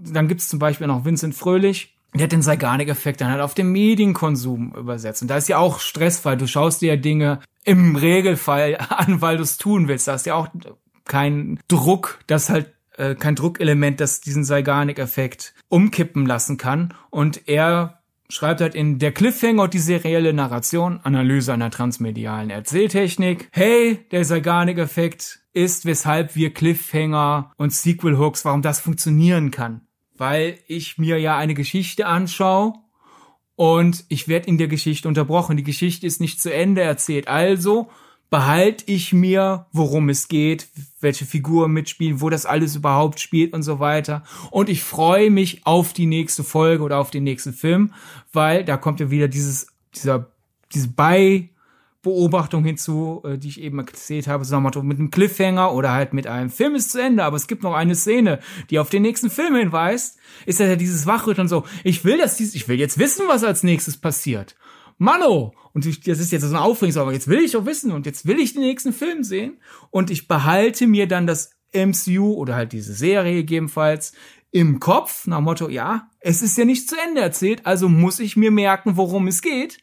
dann 0.03 0.27
gibt's 0.27 0.49
zum 0.49 0.59
Beispiel 0.59 0.87
noch 0.87 1.05
Vincent 1.05 1.35
Fröhlich, 1.35 1.95
der 2.13 2.23
hat 2.23 2.31
den 2.31 2.41
Zeigarnik-Effekt 2.41 3.21
dann 3.21 3.31
halt 3.31 3.41
auf 3.41 3.53
den 3.53 3.71
Medienkonsum 3.71 4.73
übersetzt. 4.75 5.21
Und 5.21 5.29
da 5.29 5.37
ist 5.37 5.47
ja 5.47 5.57
auch 5.57 5.79
Stressfall. 5.79 6.37
Du 6.37 6.47
schaust 6.47 6.81
dir 6.81 6.95
ja 6.95 6.95
Dinge 6.97 7.39
im 7.63 7.95
Regelfall 7.95 8.77
an, 8.89 9.21
weil 9.21 9.37
du 9.37 9.43
es 9.43 9.57
tun 9.57 9.87
willst. 9.87 10.07
Da 10.07 10.15
ist 10.15 10.25
ja 10.25 10.35
auch 10.35 10.49
kein 11.05 11.59
Druck, 11.67 12.19
das 12.27 12.49
halt 12.49 12.73
äh, 12.97 13.15
kein 13.15 13.35
Druckelement, 13.35 14.01
das 14.01 14.19
diesen 14.19 14.43
Zeigarnik-Effekt 14.43 15.53
umkippen 15.69 16.25
lassen 16.25 16.57
kann. 16.57 16.93
Und 17.09 17.47
er 17.47 18.00
schreibt 18.31 18.61
halt 18.61 18.75
in 18.75 18.97
Der 18.97 19.11
Cliffhanger 19.11 19.63
und 19.63 19.73
die 19.73 19.79
serielle 19.79 20.33
Narration, 20.33 20.99
Analyse 21.03 21.53
einer 21.53 21.69
transmedialen 21.69 22.49
Erzähltechnik. 22.49 23.49
Hey, 23.51 23.99
der 24.11 24.23
Zeigarnik-Effekt 24.23 25.41
ist, 25.53 25.85
weshalb 25.85 26.35
wir 26.35 26.53
Cliffhanger 26.53 27.51
und 27.57 27.73
Sequel-Hooks, 27.73 28.45
warum 28.45 28.61
das 28.61 28.79
funktionieren 28.79 29.51
kann 29.51 29.81
weil 30.21 30.59
ich 30.67 30.99
mir 30.99 31.19
ja 31.19 31.35
eine 31.35 31.55
Geschichte 31.55 32.05
anschaue 32.05 32.73
und 33.55 34.05
ich 34.07 34.27
werde 34.27 34.47
in 34.47 34.59
der 34.59 34.67
Geschichte 34.67 35.07
unterbrochen. 35.07 35.57
Die 35.57 35.63
Geschichte 35.63 36.05
ist 36.05 36.21
nicht 36.21 36.39
zu 36.39 36.53
Ende 36.53 36.83
erzählt. 36.83 37.27
Also 37.27 37.89
behalte 38.31 38.85
ich 38.87 39.11
mir, 39.11 39.67
worum 39.73 40.07
es 40.07 40.29
geht, 40.29 40.69
welche 41.01 41.25
Figuren 41.25 41.71
mitspielen, 41.71 42.21
wo 42.21 42.29
das 42.29 42.45
alles 42.45 42.77
überhaupt 42.77 43.19
spielt 43.19 43.53
und 43.53 43.61
so 43.61 43.79
weiter. 43.79 44.23
Und 44.51 44.69
ich 44.69 44.83
freue 44.83 45.29
mich 45.29 45.67
auf 45.67 45.91
die 45.91 46.05
nächste 46.05 46.45
Folge 46.45 46.81
oder 46.81 46.97
auf 46.97 47.11
den 47.11 47.25
nächsten 47.25 47.51
Film, 47.51 47.93
weil 48.31 48.63
da 48.63 48.77
kommt 48.77 49.01
ja 49.01 49.11
wieder 49.11 49.27
dieses, 49.27 49.67
dieser, 49.93 50.31
diese 50.73 50.87
bei 50.87 51.49
Beobachtung 52.03 52.63
hinzu, 52.63 53.21
äh, 53.25 53.37
die 53.37 53.49
ich 53.49 53.61
eben 53.61 53.79
erzählt 53.79 54.27
habe, 54.27 54.45
so 54.45 54.59
mit 54.59 54.75
einem 54.75 55.11
Cliffhanger 55.11 55.73
oder 55.73 55.91
halt 55.91 56.13
mit 56.13 56.25
einem 56.25 56.49
Film 56.49 56.75
ist 56.75 56.91
zu 56.91 57.01
Ende, 57.01 57.25
aber 57.25 57.35
es 57.35 57.47
gibt 57.47 57.63
noch 57.63 57.73
eine 57.73 57.95
Szene, 57.95 58.39
die 58.69 58.79
auf 58.79 58.89
den 58.89 59.01
nächsten 59.01 59.29
Film 59.29 59.55
hinweist, 59.55 60.17
ist 60.45 60.61
ja 60.61 60.77
dieses 60.77 61.05
Wachrütteln 61.05 61.49
so, 61.49 61.65
ich 61.83 62.05
will, 62.05 62.17
dies, 62.39 62.55
ich 62.55 62.67
will 62.69 62.79
jetzt 62.79 62.97
wissen, 62.97 63.25
was 63.27 63.43
als 63.43 63.61
nächstes 63.61 63.97
passiert. 63.97 64.55
Mano! 65.01 65.55
Und 65.73 65.87
das 65.87 66.19
ist 66.19 66.31
jetzt 66.31 66.43
so 66.43 66.55
ein 66.55 66.61
Aufregung, 66.61 67.01
aber 67.01 67.11
jetzt 67.11 67.27
will 67.27 67.39
ich 67.39 67.57
auch 67.57 67.65
wissen 67.65 67.91
und 67.91 68.05
jetzt 68.05 68.27
will 68.27 68.39
ich 68.39 68.53
den 68.53 68.61
nächsten 68.61 68.93
Film 68.93 69.23
sehen 69.23 69.57
und 69.89 70.11
ich 70.11 70.27
behalte 70.27 70.85
mir 70.85 71.07
dann 71.07 71.25
das 71.25 71.55
MCU 71.73 72.33
oder 72.33 72.53
halt 72.53 72.71
diese 72.71 72.93
Serie 72.93 73.33
gegebenenfalls 73.37 74.13
im 74.51 74.79
Kopf, 74.79 75.25
nach 75.25 75.41
Motto, 75.41 75.69
ja, 75.69 76.07
es 76.19 76.43
ist 76.43 76.55
ja 76.55 76.65
nicht 76.65 76.87
zu 76.87 76.95
Ende 77.03 77.21
erzählt, 77.21 77.65
also 77.65 77.89
muss 77.89 78.19
ich 78.19 78.37
mir 78.37 78.51
merken, 78.51 78.95
worum 78.95 79.25
es 79.25 79.41
geht. 79.41 79.79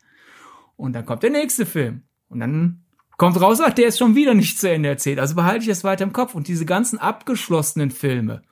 Und 0.76 0.92
dann 0.92 1.04
kommt 1.04 1.24
der 1.24 1.30
nächste 1.30 1.66
Film. 1.66 2.02
Und 2.28 2.38
dann 2.38 2.84
kommt 3.16 3.40
raus, 3.40 3.60
ach, 3.60 3.72
der 3.72 3.88
ist 3.88 3.98
schon 3.98 4.14
wieder 4.14 4.34
nicht 4.34 4.60
zu 4.60 4.70
Ende 4.70 4.88
erzählt. 4.88 5.18
Also 5.18 5.34
behalte 5.34 5.62
ich 5.62 5.68
das 5.68 5.82
weiter 5.82 6.04
im 6.04 6.12
Kopf. 6.12 6.36
Und 6.36 6.46
diese 6.46 6.64
ganzen 6.64 6.96
abgeschlossenen 6.96 7.90
Filme. 7.90 8.42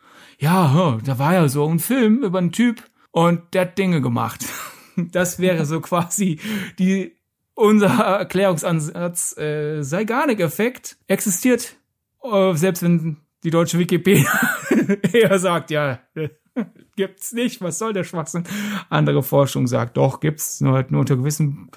Ja, 0.40 0.98
da 1.05 1.18
war 1.20 1.34
ja 1.34 1.48
so 1.48 1.68
ein 1.68 1.78
Film 1.78 2.24
über 2.24 2.38
einen 2.38 2.51
Typ 2.51 2.82
und 3.12 3.55
der 3.55 3.62
hat 3.62 3.78
Dinge 3.78 4.01
gemacht. 4.01 4.44
Das 4.97 5.39
wäre 5.39 5.66
so 5.66 5.81
quasi 5.81 6.39
die, 6.78 7.16
unser 7.55 7.89
Erklärungsansatz. 7.89 9.36
Äh, 9.36 9.82
Zeigarnik-Effekt 9.82 10.97
existiert, 11.06 11.77
äh, 12.23 12.55
selbst 12.55 12.82
wenn 12.82 13.18
die 13.44 13.51
deutsche 13.51 13.78
Wikipedia 13.78 14.31
eher 15.12 15.39
sagt, 15.39 15.70
ja, 15.70 16.01
gibt's 16.97 17.32
nicht, 17.32 17.60
was 17.60 17.78
soll 17.78 17.93
der 17.93 18.05
Schwachsinn? 18.05 18.44
Andere 18.89 19.23
Forschung 19.23 19.66
sagt, 19.66 19.97
doch, 19.97 20.20
gibt's, 20.20 20.60
nur 20.60 20.74
halt 20.74 20.90
nur 20.90 21.01
unter 21.01 21.16
gewissen 21.16 21.70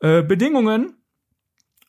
äh, 0.00 0.22
Bedingungen. 0.22 0.94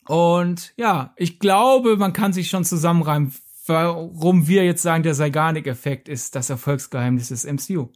Und 0.06 0.72
ja, 0.76 1.14
ich 1.16 1.38
glaube, 1.38 1.96
man 1.96 2.12
kann 2.12 2.32
sich 2.32 2.48
schon 2.50 2.64
zusammenreimen, 2.64 3.32
warum 3.66 4.48
wir 4.48 4.64
jetzt 4.64 4.82
sagen, 4.82 5.02
der 5.02 5.14
Zeigarnik-Effekt 5.14 6.08
ist 6.08 6.34
das 6.34 6.50
Erfolgsgeheimnis 6.50 7.28
des 7.28 7.44
MCU. 7.44 7.88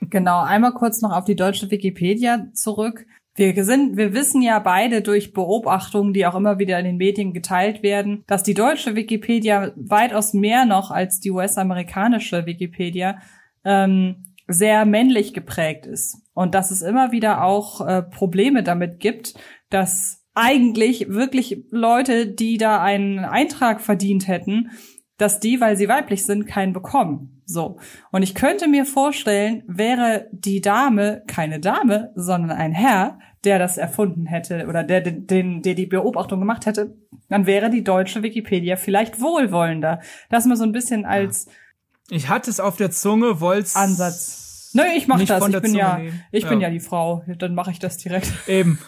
Genau, 0.00 0.42
einmal 0.42 0.72
kurz 0.72 1.02
noch 1.02 1.12
auf 1.12 1.24
die 1.24 1.36
deutsche 1.36 1.70
Wikipedia 1.70 2.46
zurück. 2.52 3.06
Wir 3.34 3.64
sind, 3.64 3.96
wir 3.96 4.14
wissen 4.14 4.42
ja 4.42 4.58
beide 4.58 5.00
durch 5.00 5.32
Beobachtungen, 5.32 6.12
die 6.12 6.26
auch 6.26 6.34
immer 6.34 6.58
wieder 6.58 6.78
in 6.78 6.84
den 6.84 6.96
Medien 6.96 7.32
geteilt 7.32 7.84
werden, 7.84 8.24
dass 8.26 8.42
die 8.42 8.54
deutsche 8.54 8.96
Wikipedia 8.96 9.70
weitaus 9.76 10.34
mehr 10.34 10.64
noch 10.64 10.90
als 10.90 11.20
die 11.20 11.30
US-amerikanische 11.30 12.46
Wikipedia 12.46 13.18
ähm, 13.64 14.24
sehr 14.48 14.86
männlich 14.86 15.34
geprägt 15.34 15.86
ist 15.86 16.22
und 16.34 16.54
dass 16.54 16.70
es 16.70 16.82
immer 16.82 17.12
wieder 17.12 17.44
auch 17.44 17.86
äh, 17.86 18.02
Probleme 18.02 18.62
damit 18.64 18.98
gibt, 18.98 19.34
dass 19.70 20.24
eigentlich 20.34 21.08
wirklich 21.08 21.64
Leute, 21.70 22.26
die 22.26 22.58
da 22.58 22.80
einen 22.80 23.20
Eintrag 23.20 23.80
verdient 23.80 24.26
hätten, 24.26 24.70
dass 25.18 25.40
die, 25.40 25.60
weil 25.60 25.76
sie 25.76 25.88
weiblich 25.88 26.24
sind, 26.24 26.46
keinen 26.46 26.72
bekommen. 26.72 27.42
So. 27.44 27.78
Und 28.10 28.22
ich 28.22 28.34
könnte 28.34 28.68
mir 28.68 28.86
vorstellen, 28.86 29.62
wäre 29.66 30.28
die 30.32 30.60
Dame 30.60 31.22
keine 31.26 31.60
Dame, 31.60 32.12
sondern 32.14 32.52
ein 32.52 32.72
Herr, 32.72 33.18
der 33.44 33.58
das 33.58 33.78
erfunden 33.78 34.26
hätte 34.26 34.66
oder 34.66 34.82
der, 34.82 35.00
den, 35.00 35.62
der 35.62 35.74
die 35.74 35.86
Beobachtung 35.86 36.40
gemacht 36.40 36.66
hätte, 36.66 36.96
dann 37.28 37.46
wäre 37.46 37.70
die 37.70 37.84
deutsche 37.84 38.22
Wikipedia 38.22 38.76
vielleicht 38.76 39.20
wohlwollender. 39.20 40.00
Das 40.30 40.46
mal 40.46 40.56
so 40.56 40.64
ein 40.64 40.72
bisschen 40.72 41.04
als 41.04 41.46
Ich 42.10 42.28
hatte 42.28 42.50
es 42.50 42.60
auf 42.60 42.76
der 42.76 42.90
Zunge, 42.90 43.40
wollt's 43.40 43.76
Ansatz. 43.76 44.47
Nö, 44.72 44.82
ich 44.96 45.08
mach 45.08 45.22
das. 45.24 45.48
Ich 45.48 45.60
bin 45.60 45.74
ja, 45.74 46.00
ich 46.32 46.44
ja. 46.44 46.48
bin 46.48 46.60
ja 46.60 46.70
die 46.70 46.80
Frau. 46.80 47.24
Dann 47.38 47.54
mache 47.54 47.70
ich 47.70 47.78
das 47.78 47.96
direkt. 47.96 48.32
Eben. 48.46 48.78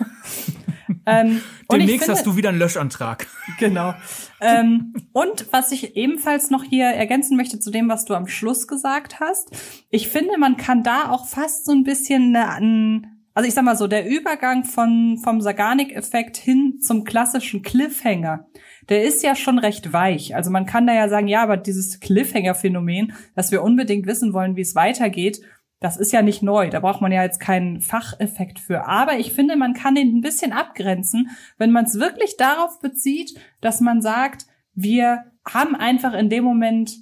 Ähm, 1.06 1.40
Demnächst 1.70 2.04
finde, 2.04 2.12
hast 2.12 2.26
du 2.26 2.36
wieder 2.36 2.50
einen 2.50 2.58
Löschantrag. 2.58 3.26
Genau. 3.58 3.94
ähm, 4.40 4.94
und 5.12 5.52
was 5.52 5.70
ich 5.72 5.96
ebenfalls 5.96 6.50
noch 6.50 6.64
hier 6.64 6.86
ergänzen 6.86 7.36
möchte 7.36 7.58
zu 7.58 7.70
dem, 7.70 7.88
was 7.88 8.04
du 8.06 8.14
am 8.14 8.26
Schluss 8.26 8.68
gesagt 8.68 9.20
hast. 9.20 9.50
Ich 9.90 10.08
finde, 10.08 10.38
man 10.38 10.56
kann 10.56 10.82
da 10.82 11.10
auch 11.10 11.26
fast 11.26 11.66
so 11.66 11.72
ein 11.72 11.84
bisschen 11.84 12.34
eine, 12.34 13.02
also 13.34 13.46
ich 13.46 13.52
sag 13.52 13.64
mal 13.64 13.76
so, 13.76 13.86
der 13.86 14.08
Übergang 14.08 14.64
von, 14.64 15.18
vom 15.22 15.40
Saganik-Effekt 15.42 16.38
hin 16.38 16.78
zum 16.80 17.04
klassischen 17.04 17.60
Cliffhanger, 17.62 18.46
der 18.88 19.04
ist 19.04 19.22
ja 19.22 19.34
schon 19.34 19.58
recht 19.58 19.92
weich. 19.92 20.34
Also 20.34 20.50
man 20.50 20.64
kann 20.64 20.86
da 20.86 20.94
ja 20.94 21.08
sagen, 21.08 21.28
ja, 21.28 21.42
aber 21.42 21.56
dieses 21.56 22.00
Cliffhanger-Phänomen, 22.00 23.12
dass 23.34 23.52
wir 23.52 23.62
unbedingt 23.62 24.06
wissen 24.06 24.32
wollen, 24.32 24.56
wie 24.56 24.62
es 24.62 24.74
weitergeht, 24.74 25.42
das 25.80 25.96
ist 25.96 26.12
ja 26.12 26.20
nicht 26.20 26.42
neu, 26.42 26.68
da 26.68 26.80
braucht 26.80 27.00
man 27.00 27.10
ja 27.10 27.22
jetzt 27.22 27.40
keinen 27.40 27.80
Facheffekt 27.80 28.60
für. 28.60 28.86
Aber 28.86 29.18
ich 29.18 29.32
finde, 29.32 29.56
man 29.56 29.72
kann 29.72 29.94
den 29.94 30.14
ein 30.16 30.20
bisschen 30.20 30.52
abgrenzen, 30.52 31.30
wenn 31.56 31.72
man 31.72 31.86
es 31.86 31.98
wirklich 31.98 32.36
darauf 32.36 32.80
bezieht, 32.80 33.38
dass 33.62 33.80
man 33.80 34.02
sagt, 34.02 34.46
wir 34.74 35.24
haben 35.48 35.74
einfach 35.74 36.12
in 36.12 36.28
dem 36.28 36.44
Moment 36.44 36.92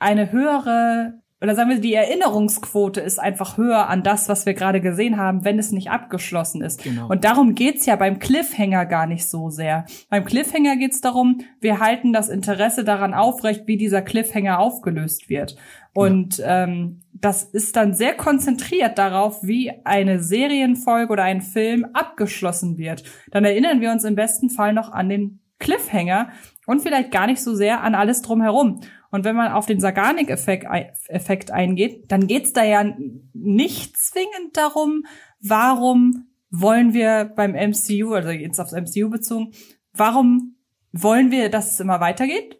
eine 0.00 0.32
höhere 0.32 1.22
oder 1.40 1.54
sagen 1.54 1.70
wir, 1.70 1.78
die 1.78 1.94
Erinnerungsquote 1.94 3.00
ist 3.00 3.20
einfach 3.20 3.56
höher 3.56 3.88
an 3.88 4.02
das, 4.02 4.28
was 4.28 4.44
wir 4.44 4.54
gerade 4.54 4.80
gesehen 4.80 5.16
haben, 5.16 5.44
wenn 5.44 5.58
es 5.58 5.70
nicht 5.70 5.90
abgeschlossen 5.90 6.62
ist. 6.62 6.82
Genau. 6.82 7.08
Und 7.08 7.24
darum 7.24 7.54
geht's 7.54 7.86
ja 7.86 7.94
beim 7.94 8.18
Cliffhanger 8.18 8.86
gar 8.86 9.06
nicht 9.06 9.28
so 9.28 9.48
sehr. 9.48 9.86
Beim 10.10 10.24
Cliffhanger 10.24 10.76
geht's 10.76 11.00
darum, 11.00 11.42
wir 11.60 11.78
halten 11.78 12.12
das 12.12 12.28
Interesse 12.28 12.82
daran 12.82 13.14
aufrecht, 13.14 13.62
wie 13.66 13.76
dieser 13.76 14.02
Cliffhanger 14.02 14.58
aufgelöst 14.58 15.28
wird. 15.28 15.56
Und 15.94 16.38
ja. 16.38 16.64
ähm, 16.64 17.02
das 17.12 17.44
ist 17.44 17.76
dann 17.76 17.94
sehr 17.94 18.14
konzentriert 18.14 18.98
darauf, 18.98 19.42
wie 19.42 19.72
eine 19.84 20.20
Serienfolge 20.20 21.12
oder 21.12 21.22
ein 21.22 21.42
Film 21.42 21.86
abgeschlossen 21.92 22.78
wird. 22.78 23.04
Dann 23.30 23.44
erinnern 23.44 23.80
wir 23.80 23.92
uns 23.92 24.04
im 24.04 24.16
besten 24.16 24.50
Fall 24.50 24.72
noch 24.72 24.90
an 24.90 25.08
den 25.08 25.40
Cliffhanger 25.58 26.30
und 26.66 26.82
vielleicht 26.82 27.10
gar 27.10 27.26
nicht 27.26 27.42
so 27.42 27.54
sehr 27.54 27.82
an 27.82 27.94
alles 27.94 28.22
drumherum. 28.22 28.80
Und 29.10 29.24
wenn 29.24 29.36
man 29.36 29.52
auf 29.52 29.66
den 29.66 29.80
Saganik-Effekt 29.80 31.50
eingeht, 31.50 32.10
dann 32.12 32.26
geht's 32.26 32.52
da 32.52 32.62
ja 32.62 32.84
nicht 33.32 33.96
zwingend 33.96 34.54
darum, 34.56 35.06
warum 35.40 36.28
wollen 36.50 36.92
wir 36.92 37.24
beim 37.24 37.52
MCU, 37.52 38.14
also 38.14 38.30
jetzt 38.30 38.60
aufs 38.60 38.72
MCU 38.72 39.10
bezogen, 39.10 39.52
warum 39.92 40.56
wollen 40.92 41.30
wir, 41.30 41.50
dass 41.50 41.72
es 41.72 41.80
immer 41.80 42.00
weitergeht? 42.00 42.58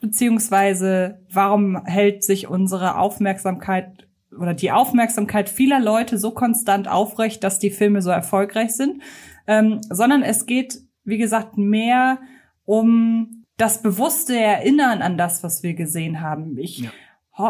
Beziehungsweise 0.00 1.24
warum 1.32 1.84
hält 1.84 2.24
sich 2.24 2.48
unsere 2.48 2.98
Aufmerksamkeit 2.98 4.08
oder 4.38 4.54
die 4.54 4.70
Aufmerksamkeit 4.70 5.48
vieler 5.48 5.80
Leute 5.80 6.16
so 6.16 6.30
konstant 6.30 6.88
aufrecht, 6.88 7.42
dass 7.42 7.58
die 7.58 7.70
Filme 7.70 8.00
so 8.00 8.10
erfolgreich 8.10 8.72
sind? 8.72 9.02
Ähm, 9.46 9.80
sondern 9.90 10.22
es 10.22 10.46
geht, 10.46 10.78
wie 11.04 11.18
gesagt, 11.18 11.58
mehr 11.58 12.20
um 12.64 13.39
das 13.60 13.82
bewusste 13.82 14.38
Erinnern 14.38 15.02
an 15.02 15.18
das, 15.18 15.42
was 15.42 15.62
wir 15.62 15.74
gesehen 15.74 16.20
haben. 16.20 16.56
Ich 16.58 16.78
ja 16.78 16.90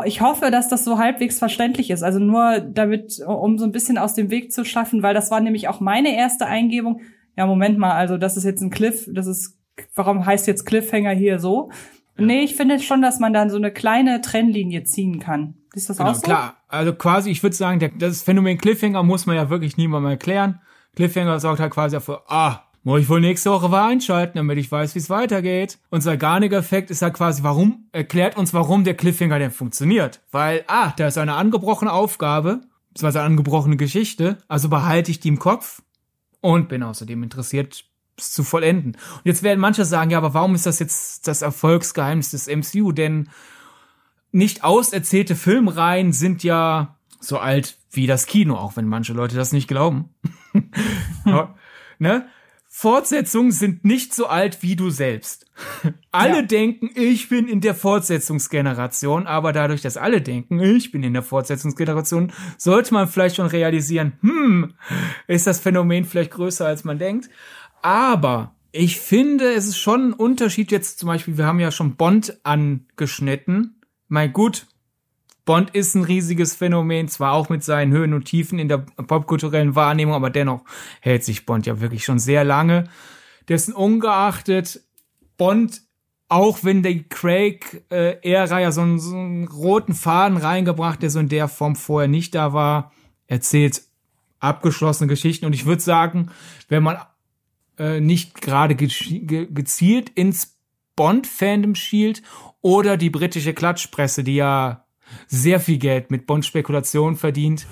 ich 0.05 0.21
hoffe, 0.21 0.51
dass 0.51 0.69
das 0.69 0.85
so 0.85 0.99
halbwegs 0.99 1.39
verständlich 1.39 1.91
ist. 1.91 2.03
Also 2.03 2.19
nur 2.19 2.61
damit, 2.61 3.21
um 3.27 3.59
so 3.59 3.65
ein 3.65 3.73
bisschen 3.73 3.99
aus 3.99 4.15
dem 4.15 4.31
Weg 4.31 4.53
zu 4.53 4.65
schaffen, 4.65 5.03
weil 5.03 5.15
das 5.15 5.31
war 5.31 5.41
nämlich 5.41 5.69
auch 5.69 5.81
meine 5.81 6.15
erste 6.15 6.47
Eingebung. 6.47 7.01
Ja, 7.37 7.47
Moment 7.47 7.79
mal, 7.79 7.93
also 7.93 8.17
das 8.17 8.37
ist 8.37 8.45
jetzt 8.45 8.61
ein 8.61 8.71
Cliff, 8.71 9.09
das 9.13 9.27
ist, 9.27 9.59
warum 9.95 10.27
heißt 10.27 10.47
jetzt 10.47 10.65
Cliffhanger 10.65 11.11
hier 11.11 11.39
so? 11.39 11.71
Nee, 12.17 12.43
ich 12.43 12.55
finde 12.55 12.79
schon, 12.81 13.03
dass 13.03 13.19
man 13.19 13.33
dann 13.33 13.51
so 13.51 13.57
eine 13.57 13.73
kleine 13.73 14.21
Trennlinie 14.21 14.85
ziehen 14.85 15.21
kann. 15.21 15.55
Ist 15.75 15.89
das 15.89 15.97
genau, 15.97 16.11
auch 16.11 16.15
so? 16.15 16.23
Klar, 16.23 16.57
also 16.69 16.93
quasi, 16.93 17.31
ich 17.31 17.43
würde 17.43 17.57
sagen, 17.57 17.81
der, 17.81 17.89
das 17.89 18.23
Phänomen 18.23 18.59
Cliffhanger 18.59 19.03
muss 19.03 19.27
man 19.27 19.37
ja 19.37 19.49
wirklich 19.49 19.77
niemandem 19.77 20.11
erklären. 20.11 20.61
Cliffhanger 20.97 21.41
sorgt 21.41 21.61
halt 21.61 21.73
quasi 21.73 21.97
dafür, 21.97 22.23
ah, 22.29 22.70
muss 22.83 23.03
ich 23.03 23.09
wohl 23.09 23.21
nächste 23.21 23.51
Woche 23.51 23.69
mal 23.69 23.89
einschalten, 23.89 24.39
damit 24.39 24.59
ich 24.59 24.71
weiß, 24.71 24.95
wie 24.95 25.01
es 25.01 25.11
weitergeht. 25.11 25.79
Und 25.91 26.01
Zeigarnik-Effekt 26.01 26.91
ist 26.91 27.03
halt 27.03 27.15
quasi, 27.15 27.43
warum, 27.43 27.87
erklärt 27.93 28.37
uns, 28.37 28.55
warum 28.55 28.85
der 28.85 28.95
Cliffhanger 28.95 29.39
denn 29.39 29.51
funktioniert. 29.51 30.21
Weil, 30.31 30.65
ah, 30.67 30.93
da 30.97 31.09
ist 31.09 31.19
eine 31.19 31.35
angebrochene 31.35 31.93
Aufgabe, 31.93 32.63
beziehungsweise 32.89 33.21
eine 33.21 33.27
angebrochene 33.27 33.77
Geschichte, 33.77 34.39
also 34.49 34.69
behalte 34.69 35.11
ich 35.11 35.21
die 35.21 35.29
im 35.29 35.39
Kopf 35.39 35.83
und 36.41 36.69
bin 36.69 36.83
außerdem 36.83 37.23
interessiert, 37.23 37.85
es 38.17 38.33
zu 38.33 38.45
vollenden. 38.45 38.93
Und 38.93 39.25
jetzt 39.25 39.43
werden 39.43 39.61
manche 39.61 39.85
sagen, 39.85 40.11
ja, 40.11 40.19
aber 40.19 40.35
warum 40.35 40.55
ist 40.55 40.67
das 40.67 40.79
jetzt 40.79 41.29
das 41.29 41.43
Erfolgsgeheimnis 41.43 42.31
des 42.31 42.49
MCU? 42.49 42.93
Denn 42.93 43.29
nicht 44.33 44.65
auserzählte 44.65 45.37
Filmreihen 45.37 46.13
sind 46.13 46.43
ja 46.43 46.97
so 47.21 47.39
alt 47.39 47.77
wie 47.91 48.07
das 48.07 48.27
Kino, 48.27 48.57
auch 48.57 48.77
wenn 48.77 48.87
manche 48.87 49.13
Leute 49.13 49.37
das 49.37 49.53
nicht 49.53 49.69
glauben. 49.69 50.09
ne? 51.99 52.27
Fortsetzungen 52.81 53.53
sind 53.53 53.85
nicht 53.85 54.15
so 54.15 54.25
alt 54.25 54.63
wie 54.63 54.75
du 54.75 54.89
selbst. 54.89 55.45
alle 56.13 56.37
ja. 56.37 56.43
denken, 56.43 56.89
ich 56.95 57.29
bin 57.29 57.47
in 57.47 57.61
der 57.61 57.75
Fortsetzungsgeneration, 57.75 59.27
aber 59.27 59.53
dadurch, 59.53 59.83
dass 59.83 59.99
alle 59.99 60.23
denken, 60.23 60.59
ich 60.61 60.91
bin 60.91 61.03
in 61.03 61.13
der 61.13 61.23
Fortsetzungsgeneration, 61.23 62.33
sollte 62.57 62.95
man 62.95 63.07
vielleicht 63.07 63.37
schon 63.37 63.49
realisieren, 63.49 64.15
hm, 64.23 64.73
ist 65.27 65.47
das 65.47 65.61
Phänomen 65.61 66.07
vielleicht 66.07 66.31
größer, 66.31 66.65
als 66.65 66.85
man 66.85 66.99
denkt. 66.99 67.29
Aber 67.83 68.55
ich 68.73 68.99
finde, 68.99 69.53
es 69.53 69.67
ist 69.67 69.79
schon 69.79 70.09
ein 70.09 70.13
Unterschied 70.15 70.73
jetzt 70.73 71.01
zum 71.01 71.09
Beispiel, 71.09 71.37
wir 71.37 71.45
haben 71.45 71.61
ja 71.61 71.73
schon 71.73 71.97
Bond 71.97 72.39
angeschnitten. 72.45 73.79
Mein 74.09 74.33
gut, 74.33 74.67
Bond 75.51 75.71
ist 75.71 75.97
ein 75.97 76.05
riesiges 76.05 76.55
Phänomen, 76.55 77.09
zwar 77.09 77.33
auch 77.33 77.49
mit 77.49 77.65
seinen 77.65 77.91
Höhen 77.91 78.15
und 78.15 78.27
Tiefen 78.27 78.61
in 78.61 78.69
der 78.69 78.79
popkulturellen 78.79 79.75
Wahrnehmung, 79.75 80.15
aber 80.15 80.31
dennoch 80.31 80.63
hält 81.01 81.25
sich 81.25 81.45
Bond 81.45 81.67
ja 81.67 81.81
wirklich 81.81 82.05
schon 82.05 82.21
sehr 82.21 82.45
lange. 82.45 82.85
Dessen 83.49 83.75
ungeachtet 83.75 84.81
Bond, 85.37 85.83
auch 86.29 86.63
wenn 86.63 86.85
der 86.85 87.01
Craig-Ära 87.03 88.61
ja 88.61 88.71
so 88.71 88.83
einen, 88.83 89.01
so 89.01 89.17
einen 89.17 89.49
roten 89.49 89.93
Faden 89.93 90.37
reingebracht, 90.37 91.03
der 91.03 91.11
so 91.11 91.19
in 91.19 91.29
der 91.29 91.49
Form 91.49 91.75
vorher 91.75 92.07
nicht 92.07 92.37
da 92.37 92.53
war, 92.53 92.93
erzählt 93.27 93.83
abgeschlossene 94.39 95.09
Geschichten. 95.09 95.47
Und 95.47 95.53
ich 95.53 95.67
würde 95.67 95.83
sagen, 95.83 96.31
wenn 96.69 96.85
man 96.85 96.99
äh, 97.77 97.99
nicht 97.99 98.41
gerade 98.41 98.77
ge 98.77 98.87
ge 98.87 99.49
gezielt 99.51 100.11
ins 100.11 100.61
Bond-Fandom 100.95 101.75
schielt 101.75 102.23
oder 102.61 102.97
die 102.97 103.11
britische 103.11 103.53
Klatschpresse, 103.53 104.23
die 104.23 104.37
ja 104.37 104.85
sehr 105.27 105.61
viel 105.61 105.79
Geld 105.79 106.11
mit 106.11 106.27
Bond-Spekulationen 106.27 107.17
verdient, 107.17 107.67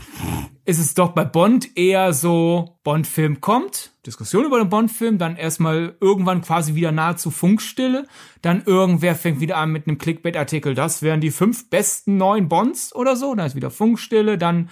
ist 0.64 0.78
es 0.78 0.94
doch 0.94 1.12
bei 1.12 1.24
Bond 1.24 1.76
eher 1.76 2.12
so, 2.12 2.78
Bond-Film 2.84 3.40
kommt, 3.40 3.92
Diskussion 4.06 4.44
über 4.44 4.58
den 4.58 4.68
Bond-Film, 4.68 5.18
dann 5.18 5.36
erstmal 5.36 5.96
irgendwann 6.00 6.42
quasi 6.42 6.74
wieder 6.74 6.92
nahezu 6.92 7.30
Funkstille, 7.30 8.06
dann 8.42 8.62
irgendwer 8.66 9.14
fängt 9.14 9.40
wieder 9.40 9.56
an 9.56 9.72
mit 9.72 9.86
einem 9.86 9.98
Clickbait-Artikel, 9.98 10.74
das 10.74 11.02
wären 11.02 11.20
die 11.20 11.30
fünf 11.30 11.70
besten 11.70 12.16
neuen 12.16 12.48
Bonds 12.48 12.94
oder 12.94 13.16
so, 13.16 13.34
dann 13.34 13.46
ist 13.46 13.56
wieder 13.56 13.70
Funkstille, 13.70 14.38
dann 14.38 14.68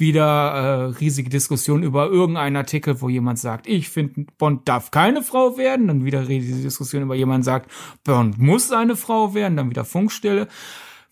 wieder 0.00 0.24
äh, 0.24 0.84
riesige 0.98 1.30
Diskussion 1.30 1.82
über 1.82 2.06
irgendeinen 2.06 2.56
Artikel, 2.56 3.00
wo 3.00 3.08
jemand 3.08 3.38
sagt, 3.38 3.66
ich 3.68 3.90
finde, 3.90 4.26
Bond 4.38 4.68
darf 4.68 4.90
keine 4.90 5.22
Frau 5.22 5.58
werden, 5.58 5.86
dann 5.86 6.04
wieder 6.04 6.26
riesige 6.26 6.62
Diskussion 6.62 7.02
über 7.02 7.14
jemand 7.14 7.44
sagt, 7.44 7.70
Bond 8.02 8.38
muss 8.38 8.72
eine 8.72 8.96
Frau 8.96 9.34
werden, 9.34 9.56
dann 9.56 9.70
wieder 9.70 9.84
Funkstille. 9.84 10.48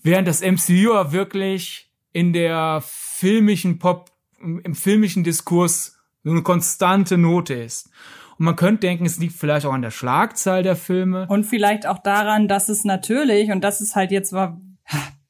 Während 0.02 0.28
das 0.28 0.42
MCU 0.42 1.12
wirklich 1.12 1.90
in 2.12 2.32
der 2.32 2.82
filmischen 2.84 3.78
Pop, 3.78 4.10
im 4.40 4.74
filmischen 4.74 5.24
Diskurs 5.24 5.98
so 6.24 6.30
eine 6.30 6.42
konstante 6.42 7.18
Note 7.18 7.54
ist. 7.54 7.90
Und 8.38 8.44
man 8.44 8.56
könnte 8.56 8.86
denken, 8.86 9.06
es 9.06 9.18
liegt 9.18 9.34
vielleicht 9.34 9.66
auch 9.66 9.72
an 9.72 9.82
der 9.82 9.90
Schlagzahl 9.90 10.62
der 10.62 10.76
Filme. 10.76 11.26
Und 11.28 11.44
vielleicht 11.44 11.86
auch 11.86 11.98
daran, 11.98 12.46
dass 12.46 12.68
es 12.68 12.84
natürlich, 12.84 13.50
und 13.50 13.62
das 13.62 13.80
ist 13.80 13.96
halt 13.96 14.12
jetzt 14.12 14.32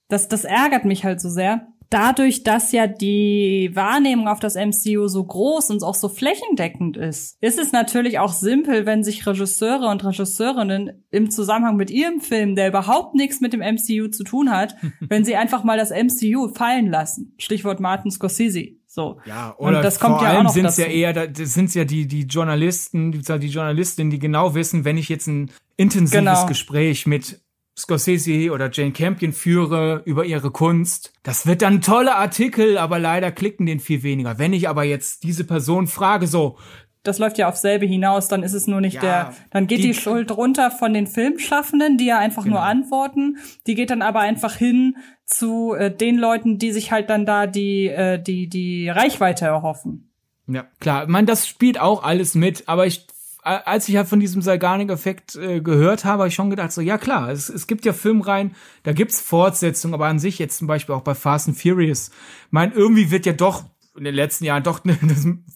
das, 0.09 0.28
das 0.28 0.45
ärgert 0.45 0.85
mich 0.85 1.05
halt 1.05 1.20
so 1.20 1.28
sehr, 1.28 1.69
dadurch, 1.90 2.43
dass 2.43 2.73
ja 2.73 2.86
die 2.86 3.70
Wahrnehmung 3.74 4.28
auf 4.28 4.40
das 4.40 4.55
MCU 4.55 5.09
so 5.09 5.24
groß 5.24 5.70
und 5.70 5.82
auch 5.82 5.94
so 5.94 6.09
flächendeckend 6.09 6.97
ist, 6.97 7.36
ist 7.40 7.59
es 7.59 7.73
natürlich 7.73 8.19
auch 8.19 8.32
simpel, 8.32 8.86
wenn 8.86 9.05
sich 9.05 9.27
Regisseure 9.27 9.89
und 9.89 10.05
Regisseurinnen 10.05 11.05
im 11.10 11.31
Zusammenhang 11.31 11.77
mit 11.77 11.90
ihrem 11.90 12.20
Film, 12.20 12.55
der 12.55 12.69
überhaupt 12.69 13.15
nichts 13.15 13.40
mit 13.40 13.52
dem 13.52 13.60
MCU 13.60 14.09
zu 14.09 14.24
tun 14.24 14.51
hat, 14.51 14.77
wenn 15.01 15.24
sie 15.24 15.36
einfach 15.36 15.65
mal 15.65 15.78
das 15.78 15.90
MCU 15.90 16.48
fallen 16.48 16.90
lassen. 16.90 17.35
Stichwort 17.39 17.81
Martin 17.81 18.10
Scorsese. 18.10 18.78
So. 18.86 19.20
Ja, 19.27 19.55
oder 19.59 19.78
und 19.78 19.85
das 19.85 20.01
kommt 20.01 20.16
vor 20.16 20.24
ja 20.24 20.35
allem 20.35 20.47
auch 20.47 20.52
sind 20.52 20.77
ja 20.77 20.86
eher, 20.86 21.12
das 21.12 21.55
sind 21.55 21.74
ja 21.74 21.85
die, 21.85 22.06
die 22.06 22.23
Journalisten, 22.23 23.12
die, 23.12 23.20
die 23.20 23.48
Journalistinnen, 23.48 24.10
die 24.10 24.19
genau 24.19 24.55
wissen, 24.55 24.85
wenn 24.85 24.97
ich 24.97 25.09
jetzt 25.09 25.27
ein 25.27 25.51
intensives 25.77 26.19
genau. 26.19 26.47
Gespräch 26.47 27.06
mit 27.06 27.40
Scorsese 27.78 28.50
oder 28.50 28.70
Jane 28.72 28.92
Campion 28.92 29.32
führe 29.32 30.02
über 30.05 30.24
ihre 30.24 30.50
Kunst. 30.50 31.12
Das 31.22 31.46
wird 31.46 31.62
dann 31.62 31.74
ein 31.74 31.80
toller 31.80 32.16
Artikel, 32.16 32.76
aber 32.76 32.98
leider 32.98 33.30
klicken 33.30 33.66
den 33.66 33.80
viel 33.80 34.02
weniger. 34.02 34.38
Wenn 34.38 34.52
ich 34.52 34.68
aber 34.68 34.84
jetzt 34.84 35.22
diese 35.22 35.44
Person 35.44 35.86
frage, 35.86 36.26
so, 36.26 36.59
das 37.05 37.18
läuft 37.18 37.38
ja 37.38 37.48
auf 37.48 37.56
selbe 37.56 37.86
hinaus, 37.86 38.28
dann 38.28 38.42
ist 38.42 38.52
es 38.52 38.66
nur 38.66 38.80
nicht 38.80 38.94
ja, 38.94 39.00
der, 39.00 39.34
dann 39.50 39.66
geht 39.66 39.78
die, 39.78 39.88
die, 39.88 39.94
Schuld 39.94 40.36
runter 40.36 40.70
von 40.70 40.92
den 40.92 41.06
Filmschaffenden, 41.06 41.96
die 41.96 42.06
ja 42.06 42.18
einfach 42.18 42.42
genau. 42.42 42.56
nur 42.56 42.64
antworten. 42.64 43.38
Die 43.66 43.74
geht 43.74 43.90
dann 43.90 44.02
aber 44.02 44.20
einfach 44.20 44.56
hin 44.56 44.96
zu 45.24 45.74
äh, 45.74 45.94
den 45.94 46.18
Leuten, 46.18 46.59
die 46.59 46.72
sich 46.72 46.90
halt 46.90 47.09
dann 47.09 47.24
da 47.24 47.46
die, 47.46 47.86
äh, 47.86 48.20
die, 48.20 48.48
die 48.48 48.88
Reichweite 48.88 49.46
erhoffen. 49.46 50.10
Ja, 50.48 50.66
klar. 50.80 51.06
Man, 51.06 51.26
das 51.26 51.46
spielt 51.46 51.80
auch 51.80 52.02
alles 52.02 52.34
mit, 52.34 52.68
aber 52.68 52.86
ich 52.86 53.06
als 53.48 53.88
ich 53.88 53.96
halt 53.96 54.08
von 54.08 54.20
diesem 54.20 54.42
Zeigarnik-Effekt 54.42 55.36
äh, 55.36 55.60
gehört 55.60 56.04
habe, 56.04 56.20
habe 56.20 56.28
ich 56.28 56.34
schon 56.34 56.50
gedacht, 56.50 56.72
so, 56.72 56.80
ja 56.80 56.98
klar, 56.98 57.30
es, 57.30 57.48
es 57.48 57.66
gibt 57.66 57.84
ja 57.84 57.92
Filmreihen, 57.92 58.54
da 58.82 58.92
gibt's 58.92 59.20
Fortsetzungen, 59.20 59.94
aber 59.94 60.06
an 60.06 60.18
sich 60.18 60.38
jetzt 60.38 60.58
zum 60.58 60.66
Beispiel 60.66 60.94
auch 60.94 61.02
bei 61.02 61.14
Fast 61.14 61.48
and 61.48 61.56
Furious, 61.56 62.10
mein, 62.50 62.72
irgendwie 62.72 63.10
wird 63.10 63.26
ja 63.26 63.32
doch 63.32 63.64
in 63.96 64.04
den 64.04 64.14
letzten 64.14 64.44
Jahren 64.44 64.62
doch 64.62 64.84
ne, 64.84 64.98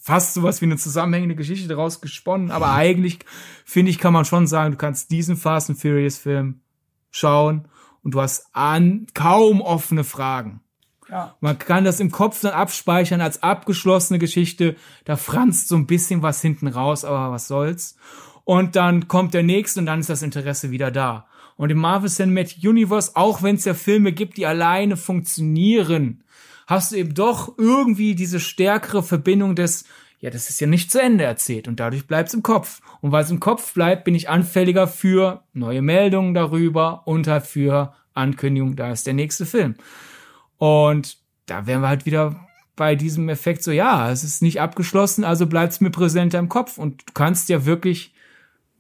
fast 0.00 0.34
sowas 0.34 0.60
wie 0.60 0.66
eine 0.66 0.76
zusammenhängende 0.76 1.36
Geschichte 1.36 1.68
daraus 1.68 2.00
gesponnen, 2.00 2.50
aber 2.50 2.72
eigentlich, 2.72 3.20
finde 3.64 3.90
ich, 3.90 3.98
kann 3.98 4.12
man 4.12 4.24
schon 4.24 4.46
sagen, 4.46 4.72
du 4.72 4.78
kannst 4.78 5.10
diesen 5.10 5.36
Fast 5.36 5.70
and 5.70 5.78
Furious 5.78 6.18
Film 6.18 6.60
schauen 7.10 7.68
und 8.02 8.14
du 8.14 8.20
hast 8.20 8.46
an 8.52 9.06
kaum 9.14 9.60
offene 9.60 10.04
Fragen. 10.04 10.60
Ja. 11.12 11.36
Man 11.40 11.58
kann 11.58 11.84
das 11.84 12.00
im 12.00 12.10
Kopf 12.10 12.40
dann 12.40 12.54
abspeichern 12.54 13.20
als 13.20 13.42
abgeschlossene 13.42 14.18
Geschichte. 14.18 14.76
Da 15.04 15.16
franzt 15.16 15.68
so 15.68 15.76
ein 15.76 15.86
bisschen 15.86 16.22
was 16.22 16.40
hinten 16.40 16.68
raus, 16.68 17.04
aber 17.04 17.30
was 17.30 17.48
soll's. 17.48 17.96
Und 18.44 18.76
dann 18.76 19.08
kommt 19.08 19.34
der 19.34 19.42
nächste 19.42 19.80
und 19.80 19.86
dann 19.86 20.00
ist 20.00 20.08
das 20.08 20.22
Interesse 20.22 20.70
wieder 20.70 20.90
da. 20.90 21.26
Und 21.56 21.68
im 21.68 21.76
Marvel 21.76 22.08
Cinematic 22.08 22.64
Universe, 22.64 23.12
auch 23.14 23.42
wenn 23.42 23.56
es 23.56 23.66
ja 23.66 23.74
Filme 23.74 24.12
gibt, 24.12 24.38
die 24.38 24.46
alleine 24.46 24.96
funktionieren, 24.96 26.24
hast 26.66 26.92
du 26.92 26.96
eben 26.96 27.12
doch 27.12 27.58
irgendwie 27.58 28.14
diese 28.14 28.40
stärkere 28.40 29.02
Verbindung 29.02 29.54
des, 29.54 29.84
ja, 30.18 30.30
das 30.30 30.48
ist 30.48 30.62
ja 30.62 30.66
nicht 30.66 30.90
zu 30.90 30.98
Ende 30.98 31.24
erzählt 31.24 31.68
und 31.68 31.78
dadurch 31.78 32.06
bleibt's 32.06 32.32
im 32.32 32.42
Kopf. 32.42 32.80
Und 33.02 33.12
weil 33.12 33.22
es 33.22 33.30
im 33.30 33.38
Kopf 33.38 33.74
bleibt, 33.74 34.04
bin 34.04 34.14
ich 34.14 34.30
anfälliger 34.30 34.88
für 34.88 35.42
neue 35.52 35.82
Meldungen 35.82 36.32
darüber 36.32 37.02
und 37.06 37.26
halt 37.26 37.46
für 37.46 37.92
Ankündigungen, 38.14 38.76
da 38.76 38.90
ist 38.92 39.06
der 39.06 39.14
nächste 39.14 39.44
Film. 39.44 39.74
Und 40.62 41.16
da 41.46 41.66
wären 41.66 41.80
wir 41.80 41.88
halt 41.88 42.06
wieder 42.06 42.36
bei 42.76 42.94
diesem 42.94 43.28
Effekt 43.28 43.64
so, 43.64 43.72
ja, 43.72 44.12
es 44.12 44.22
ist 44.22 44.42
nicht 44.42 44.60
abgeschlossen, 44.60 45.24
also 45.24 45.48
bleibt 45.48 45.72
es 45.72 45.80
mir 45.80 45.90
präsenter 45.90 46.38
im 46.38 46.48
Kopf. 46.48 46.78
Und 46.78 47.00
du 47.00 47.12
kannst 47.14 47.48
ja 47.48 47.66
wirklich, 47.66 48.14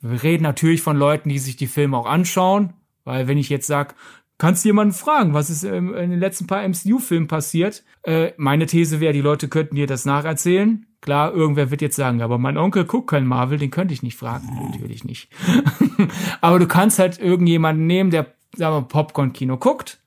wir 0.00 0.22
reden 0.22 0.44
natürlich 0.44 0.80
von 0.80 0.96
Leuten, 0.96 1.28
die 1.28 1.40
sich 1.40 1.56
die 1.56 1.66
Filme 1.66 1.96
auch 1.96 2.06
anschauen, 2.06 2.74
weil 3.02 3.26
wenn 3.26 3.36
ich 3.36 3.48
jetzt 3.48 3.66
sag, 3.66 3.96
kannst 4.38 4.64
du 4.64 4.68
jemanden 4.68 4.94
fragen, 4.94 5.34
was 5.34 5.50
ist 5.50 5.64
in 5.64 5.92
den 5.92 6.20
letzten 6.20 6.46
paar 6.46 6.62
MCU-Filmen 6.62 7.26
passiert? 7.26 7.82
Äh, 8.04 8.30
meine 8.36 8.66
These 8.66 9.00
wäre, 9.00 9.12
die 9.12 9.20
Leute 9.20 9.48
könnten 9.48 9.74
dir 9.74 9.88
das 9.88 10.04
nacherzählen. 10.04 10.86
Klar, 11.00 11.32
irgendwer 11.32 11.72
wird 11.72 11.82
jetzt 11.82 11.96
sagen, 11.96 12.22
aber 12.22 12.38
mein 12.38 12.58
Onkel 12.58 12.84
guckt 12.84 13.10
kein 13.10 13.26
Marvel, 13.26 13.58
den 13.58 13.72
könnte 13.72 13.92
ich 13.92 14.04
nicht 14.04 14.16
fragen. 14.16 14.70
Natürlich 14.70 15.02
nicht. 15.02 15.30
aber 16.40 16.60
du 16.60 16.68
kannst 16.68 17.00
halt 17.00 17.18
irgendjemanden 17.18 17.88
nehmen, 17.88 18.12
der, 18.12 18.32
sagen 18.54 18.76
wir, 18.76 18.82
Popcorn-Kino 18.82 19.56
guckt. 19.56 19.98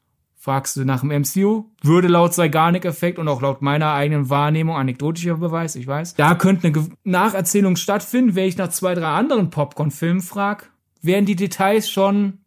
Fragst 0.45 0.77
du 0.77 0.85
nach 0.85 0.99
dem 0.99 1.09
MCU, 1.09 1.71
würde 1.81 2.07
laut 2.07 2.35
Zeigarnik-Effekt 2.35 3.17
und 3.17 3.27
auch 3.27 3.41
laut 3.41 3.63
meiner 3.63 3.93
eigenen 3.93 4.29
Wahrnehmung, 4.29 4.75
anekdotischer 4.75 5.37
Beweis, 5.37 5.75
ich 5.75 5.87
weiß, 5.87 6.13
da 6.13 6.35
könnte 6.35 6.67
eine 6.67 6.87
Nacherzählung 7.03 7.77
stattfinden. 7.77 8.35
Wenn 8.35 8.47
ich 8.47 8.55
nach 8.55 8.69
zwei, 8.69 8.93
drei 8.93 9.07
anderen 9.07 9.49
Popcorn-Filmen 9.49 10.21
frag, 10.21 10.69
wären 11.01 11.25
die 11.25 11.35
Details 11.35 11.89
schon 11.89 12.41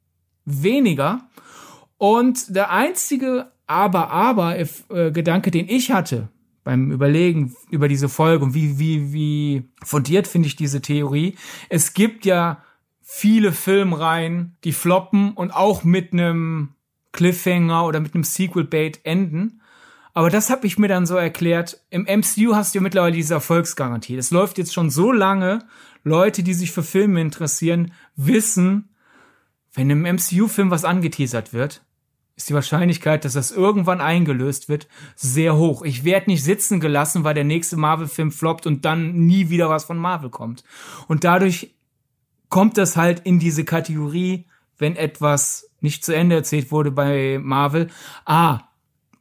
weniger. 0.44 1.22
Und 1.96 2.54
der 2.54 2.70
einzige 2.70 3.50
Aber-Aber-Gedanke, 3.66 5.50
den 5.50 5.68
ich 5.68 5.90
hatte, 5.90 6.28
beim 6.62 6.92
Überlegen 6.92 7.56
über 7.68 7.88
diese 7.88 8.08
Folge 8.08 8.44
und 8.44 8.54
wie, 8.54 8.78
wie, 8.78 9.12
wie 9.12 9.64
fundiert 9.82 10.28
finde 10.28 10.46
ich 10.46 10.54
diese 10.54 10.80
Theorie. 10.80 11.34
Es 11.68 11.94
gibt 11.94 12.24
ja 12.26 12.62
viele 13.02 13.50
Filmreihen, 13.50 14.56
die 14.62 14.72
floppen 14.72 15.32
und 15.32 15.50
auch 15.50 15.82
mit 15.82 16.12
einem 16.12 16.74
Cliffhanger 17.12 17.86
oder 17.86 18.00
mit 18.00 18.14
einem 18.14 18.24
Sequel-Bait 18.24 19.00
enden. 19.04 19.60
Aber 20.14 20.30
das 20.30 20.50
habe 20.50 20.66
ich 20.66 20.78
mir 20.78 20.88
dann 20.88 21.06
so 21.06 21.16
erklärt. 21.16 21.80
Im 21.90 22.02
MCU 22.02 22.54
hast 22.54 22.74
du 22.74 22.78
ja 22.78 22.82
mittlerweile 22.82 23.14
diese 23.14 23.34
Erfolgsgarantie. 23.34 24.16
Das 24.16 24.30
läuft 24.30 24.58
jetzt 24.58 24.74
schon 24.74 24.90
so 24.90 25.12
lange. 25.12 25.60
Leute, 26.02 26.42
die 26.42 26.54
sich 26.54 26.72
für 26.72 26.82
Filme 26.82 27.20
interessieren, 27.20 27.92
wissen, 28.16 28.88
wenn 29.74 29.90
im 29.90 30.02
MCU-Film 30.02 30.70
was 30.70 30.84
angeteasert 30.84 31.52
wird, 31.52 31.82
ist 32.38 32.48
die 32.48 32.54
Wahrscheinlichkeit, 32.54 33.24
dass 33.24 33.32
das 33.32 33.50
irgendwann 33.50 34.00
eingelöst 34.00 34.68
wird, 34.68 34.88
sehr 35.16 35.56
hoch. 35.56 35.82
Ich 35.82 36.04
werde 36.04 36.30
nicht 36.30 36.44
sitzen 36.44 36.80
gelassen, 36.80 37.24
weil 37.24 37.34
der 37.34 37.44
nächste 37.44 37.76
Marvel-Film 37.76 38.30
floppt 38.30 38.66
und 38.66 38.84
dann 38.84 39.12
nie 39.26 39.50
wieder 39.50 39.68
was 39.68 39.84
von 39.84 39.98
Marvel 39.98 40.30
kommt. 40.30 40.62
Und 41.08 41.24
dadurch 41.24 41.74
kommt 42.48 42.78
das 42.78 42.96
halt 42.96 43.20
in 43.20 43.38
diese 43.38 43.64
Kategorie, 43.64 44.46
wenn 44.78 44.96
etwas 44.96 45.70
nicht 45.80 46.04
zu 46.04 46.14
Ende 46.14 46.36
erzählt 46.36 46.70
wurde 46.70 46.90
bei 46.90 47.38
Marvel. 47.40 47.88
Ah, 48.24 48.68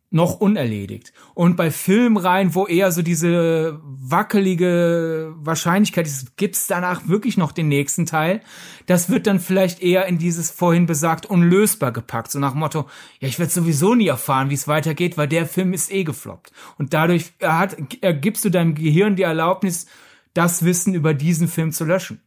noch 0.10 0.40
unerledigt. 0.40 1.12
Und 1.34 1.58
bei 1.58 1.70
Filmreihen, 1.70 2.56
wo 2.56 2.66
eher 2.66 2.92
so 2.94 3.02
diese 3.02 3.80
wackelige 3.84 5.34
Wahrscheinlichkeit 5.36 6.08
ist, 6.08 6.38
gibt's 6.38 6.68
danach 6.68 7.08
wirklich 7.10 7.36
noch 7.38 7.52
den 7.52 7.68
nächsten 7.68 8.06
Teil. 8.06 8.42
Das 8.86 9.10
wird 9.10 9.28
dann 9.28 9.42
vielleicht 9.42 9.82
eher 9.82 10.06
in 10.06 10.18
dieses 10.18 10.50
vorhin 10.50 10.86
besagt 10.86 11.26
unlösbar 11.26 11.92
gepackt. 11.92 12.32
So 12.32 12.40
nach 12.40 12.52
dem 12.52 12.60
Motto, 12.60 12.86
ja, 13.20 13.28
ich 13.28 13.38
werde 13.38 13.52
sowieso 13.52 13.96
nie 13.96 14.08
erfahren, 14.08 14.50
wie 14.50 14.54
es 14.54 14.68
weitergeht, 14.68 15.18
weil 15.18 15.28
der 15.28 15.46
Film 15.46 15.74
ist 15.74 15.92
eh 15.92 16.06
gefloppt. 16.06 16.54
Und 16.78 16.94
dadurch 16.94 17.34
hat, 17.42 17.76
gibst 18.22 18.46
du 18.46 18.50
deinem 18.50 18.76
Gehirn 18.76 19.18
die 19.18 19.24
Erlaubnis, 19.24 19.88
das 20.34 20.64
Wissen 20.64 20.94
über 20.94 21.14
diesen 21.14 21.50
Film 21.50 21.74
zu 21.74 21.84
löschen. 21.84 22.22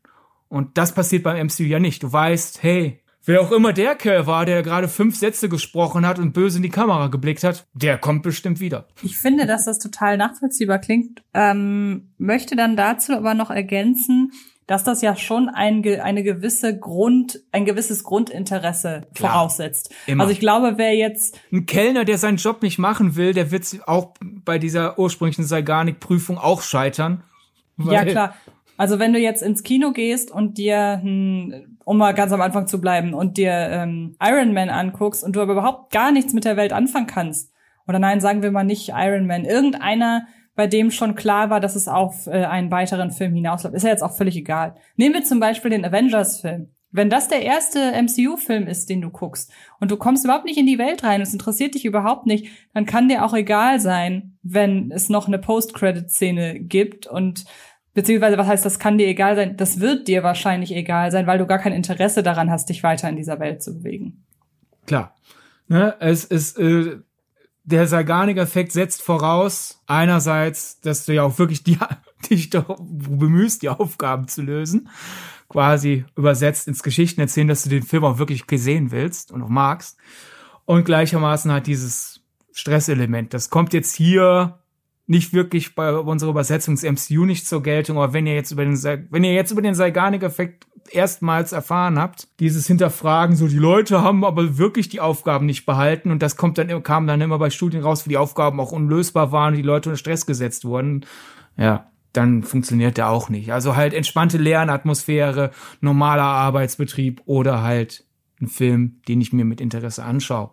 Und 0.48 0.76
das 0.76 0.94
passiert 0.94 1.22
beim 1.22 1.46
MCU 1.46 1.62
ja 1.62 1.78
nicht. 1.78 2.02
Du 2.02 2.12
weißt, 2.12 2.62
hey, 2.62 3.00
Wer 3.24 3.42
auch 3.42 3.52
immer 3.52 3.72
der 3.72 3.96
Kerl 3.96 4.26
war, 4.26 4.46
der 4.46 4.62
gerade 4.62 4.88
fünf 4.88 5.16
Sätze 5.16 5.48
gesprochen 5.48 6.06
hat 6.06 6.18
und 6.18 6.32
böse 6.32 6.56
in 6.56 6.62
die 6.62 6.70
Kamera 6.70 7.08
geblickt 7.08 7.44
hat, 7.44 7.66
der 7.74 7.98
kommt 7.98 8.22
bestimmt 8.22 8.60
wieder. 8.60 8.86
Ich 9.02 9.18
finde, 9.18 9.46
dass 9.46 9.66
das 9.66 9.78
total 9.78 10.16
nachvollziehbar 10.16 10.78
klingt. 10.78 11.22
Ähm, 11.34 12.12
möchte 12.16 12.56
dann 12.56 12.76
dazu 12.76 13.12
aber 13.12 13.34
noch 13.34 13.50
ergänzen, 13.50 14.32
dass 14.70 14.84
das 14.84 15.02
ja 15.02 15.16
schon 15.16 15.48
ein, 15.48 15.84
eine 16.00 16.22
gewisse 16.22 16.78
Grund, 16.78 17.40
ein 17.50 17.64
gewisses 17.64 18.04
Grundinteresse 18.04 19.02
Klar, 19.14 19.32
voraussetzt. 19.32 19.92
Immer. 20.06 20.22
Also 20.22 20.32
ich 20.32 20.38
glaube, 20.38 20.74
wer 20.76 20.94
jetzt 20.94 21.40
ein 21.52 21.66
Kellner, 21.66 22.04
der 22.04 22.18
seinen 22.18 22.36
Job 22.36 22.62
nicht 22.62 22.78
machen 22.78 23.16
will, 23.16 23.34
der 23.34 23.50
wird 23.50 23.80
auch 23.86 24.14
bei 24.20 24.58
dieser 24.60 24.96
ursprünglichen 24.96 25.44
Saiganik-Prüfung 25.44 26.38
auch 26.38 26.62
scheitern. 26.62 27.24
Ja 27.78 28.04
klar. 28.04 28.34
Also 28.76 28.98
wenn 28.98 29.12
du 29.12 29.18
jetzt 29.18 29.42
ins 29.42 29.62
Kino 29.62 29.92
gehst 29.92 30.30
und 30.30 30.56
dir, 30.56 31.00
hm, 31.02 31.76
um 31.90 31.96
mal 31.96 32.14
ganz 32.14 32.30
am 32.30 32.40
Anfang 32.40 32.68
zu 32.68 32.80
bleiben, 32.80 33.14
und 33.14 33.36
dir 33.36 33.50
ähm, 33.50 34.14
Iron 34.22 34.52
Man 34.52 34.70
anguckst 34.70 35.24
und 35.24 35.34
du 35.34 35.40
aber 35.40 35.54
überhaupt 35.54 35.92
gar 35.92 36.12
nichts 36.12 36.32
mit 36.32 36.44
der 36.44 36.56
Welt 36.56 36.72
anfangen 36.72 37.08
kannst, 37.08 37.52
oder 37.88 37.98
nein, 37.98 38.20
sagen 38.20 38.42
wir 38.42 38.52
mal 38.52 38.62
nicht 38.62 38.92
Iron 38.94 39.26
Man, 39.26 39.44
irgendeiner, 39.44 40.28
bei 40.54 40.68
dem 40.68 40.92
schon 40.92 41.16
klar 41.16 41.50
war, 41.50 41.58
dass 41.58 41.74
es 41.74 41.88
auf 41.88 42.28
äh, 42.28 42.44
einen 42.44 42.70
weiteren 42.70 43.10
Film 43.10 43.34
hinausläuft, 43.34 43.74
ist 43.74 43.82
ja 43.82 43.88
jetzt 43.88 44.04
auch 44.04 44.16
völlig 44.16 44.36
egal. 44.36 44.76
Nehmen 44.94 45.16
wir 45.16 45.24
zum 45.24 45.40
Beispiel 45.40 45.72
den 45.72 45.84
Avengers-Film. 45.84 46.68
Wenn 46.92 47.10
das 47.10 47.26
der 47.26 47.42
erste 47.42 47.92
MCU-Film 48.00 48.68
ist, 48.68 48.88
den 48.88 49.00
du 49.00 49.10
guckst, 49.10 49.52
und 49.80 49.90
du 49.90 49.96
kommst 49.96 50.24
überhaupt 50.24 50.44
nicht 50.44 50.58
in 50.58 50.66
die 50.66 50.78
Welt 50.78 51.02
rein, 51.02 51.20
es 51.20 51.32
interessiert 51.32 51.74
dich 51.74 51.84
überhaupt 51.84 52.24
nicht, 52.24 52.46
dann 52.72 52.86
kann 52.86 53.08
dir 53.08 53.24
auch 53.24 53.34
egal 53.34 53.80
sein, 53.80 54.38
wenn 54.44 54.92
es 54.92 55.08
noch 55.08 55.26
eine 55.26 55.40
Post-Credit-Szene 55.40 56.60
gibt 56.60 57.08
und 57.08 57.46
Beziehungsweise, 57.92 58.38
was 58.38 58.46
heißt, 58.46 58.64
das 58.64 58.78
kann 58.78 58.98
dir 58.98 59.08
egal 59.08 59.34
sein? 59.34 59.56
Das 59.56 59.80
wird 59.80 60.06
dir 60.06 60.22
wahrscheinlich 60.22 60.72
egal 60.72 61.10
sein, 61.10 61.26
weil 61.26 61.38
du 61.38 61.46
gar 61.46 61.58
kein 61.58 61.72
Interesse 61.72 62.22
daran 62.22 62.50
hast, 62.50 62.68
dich 62.68 62.82
weiter 62.82 63.08
in 63.08 63.16
dieser 63.16 63.40
Welt 63.40 63.62
zu 63.62 63.78
bewegen. 63.78 64.24
Klar. 64.86 65.14
Ne, 65.66 65.94
es 66.00 66.24
ist, 66.24 66.58
äh, 66.58 66.98
der 67.64 67.86
Saganik-Effekt 67.86 68.72
setzt 68.72 69.02
voraus, 69.02 69.80
einerseits, 69.86 70.80
dass 70.80 71.04
du 71.04 71.14
ja 71.14 71.22
auch 71.22 71.38
wirklich 71.38 71.62
die, 71.64 71.78
dich 72.30 72.50
doch 72.50 72.76
bemühst, 72.80 73.62
die 73.62 73.68
Aufgaben 73.68 74.28
zu 74.28 74.42
lösen. 74.42 74.88
Quasi 75.48 76.04
übersetzt 76.16 76.68
ins 76.68 76.82
Geschichten 76.82 77.20
erzählen, 77.20 77.48
dass 77.48 77.64
du 77.64 77.70
den 77.70 77.82
Film 77.82 78.04
auch 78.04 78.18
wirklich 78.18 78.46
gesehen 78.46 78.92
willst 78.92 79.32
und 79.32 79.42
auch 79.42 79.48
magst. 79.48 79.98
Und 80.64 80.84
gleichermaßen 80.84 81.50
hat 81.50 81.66
dieses 81.66 82.20
Stresselement. 82.52 83.34
Das 83.34 83.50
kommt 83.50 83.72
jetzt 83.72 83.94
hier 83.94 84.59
nicht 85.10 85.32
wirklich 85.32 85.74
bei 85.74 85.92
unserer 85.92 86.30
Übersetzung 86.30 86.76
des 86.76 86.84
MCU 86.84 87.24
nicht 87.24 87.44
zur 87.44 87.64
Geltung, 87.64 87.96
aber 87.96 88.12
wenn 88.12 88.28
ihr 88.28 88.34
jetzt 88.34 88.52
über 88.52 88.64
den, 88.64 88.80
wenn 89.10 89.24
ihr 89.24 89.34
jetzt 89.34 89.50
über 89.50 89.60
den 89.60 89.74
Saiganik-Effekt 89.74 90.68
erstmals 90.88 91.50
erfahren 91.50 91.98
habt, 91.98 92.28
dieses 92.38 92.68
Hinterfragen, 92.68 93.34
so 93.34 93.48
die 93.48 93.58
Leute 93.58 94.02
haben 94.02 94.24
aber 94.24 94.56
wirklich 94.56 94.88
die 94.88 95.00
Aufgaben 95.00 95.46
nicht 95.46 95.66
behalten 95.66 96.12
und 96.12 96.22
das 96.22 96.36
kommt 96.36 96.58
dann, 96.58 96.84
kam 96.84 97.08
dann 97.08 97.20
immer 97.20 97.40
bei 97.40 97.50
Studien 97.50 97.82
raus, 97.82 98.06
wo 98.06 98.08
die 98.08 98.18
Aufgaben 98.18 98.60
auch 98.60 98.70
unlösbar 98.70 99.32
waren 99.32 99.54
und 99.54 99.58
die 99.58 99.66
Leute 99.66 99.88
unter 99.88 99.98
Stress 99.98 100.26
gesetzt 100.26 100.64
wurden. 100.64 101.04
Ja, 101.56 101.90
dann 102.12 102.44
funktioniert 102.44 102.96
der 102.96 103.10
auch 103.10 103.28
nicht. 103.28 103.52
Also 103.52 103.74
halt 103.74 103.94
entspannte 103.94 104.38
Lernatmosphäre, 104.38 105.50
normaler 105.80 106.22
Arbeitsbetrieb 106.22 107.20
oder 107.24 107.62
halt 107.62 108.04
ein 108.40 108.46
Film, 108.46 109.00
den 109.08 109.20
ich 109.20 109.32
mir 109.32 109.44
mit 109.44 109.60
Interesse 109.60 110.04
anschaue. 110.04 110.50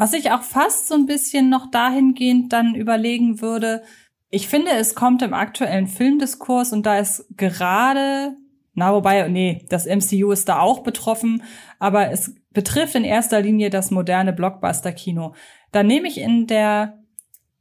Was 0.00 0.14
ich 0.14 0.30
auch 0.30 0.40
fast 0.40 0.88
so 0.88 0.94
ein 0.94 1.04
bisschen 1.04 1.50
noch 1.50 1.70
dahingehend 1.70 2.54
dann 2.54 2.74
überlegen 2.74 3.42
würde, 3.42 3.82
ich 4.30 4.48
finde, 4.48 4.70
es 4.70 4.94
kommt 4.94 5.20
im 5.20 5.34
aktuellen 5.34 5.88
Filmdiskurs 5.88 6.72
und 6.72 6.86
da 6.86 6.98
ist 6.98 7.26
gerade, 7.36 8.34
na 8.72 8.94
wobei, 8.94 9.28
nee, 9.28 9.66
das 9.68 9.84
MCU 9.84 10.30
ist 10.30 10.48
da 10.48 10.60
auch 10.60 10.82
betroffen, 10.84 11.42
aber 11.78 12.10
es 12.12 12.34
betrifft 12.50 12.94
in 12.94 13.04
erster 13.04 13.42
Linie 13.42 13.68
das 13.68 13.90
moderne 13.90 14.32
Blockbuster-Kino. 14.32 15.34
Da 15.70 15.82
nehme 15.82 16.08
ich 16.08 16.16
in 16.16 16.46
der 16.46 16.98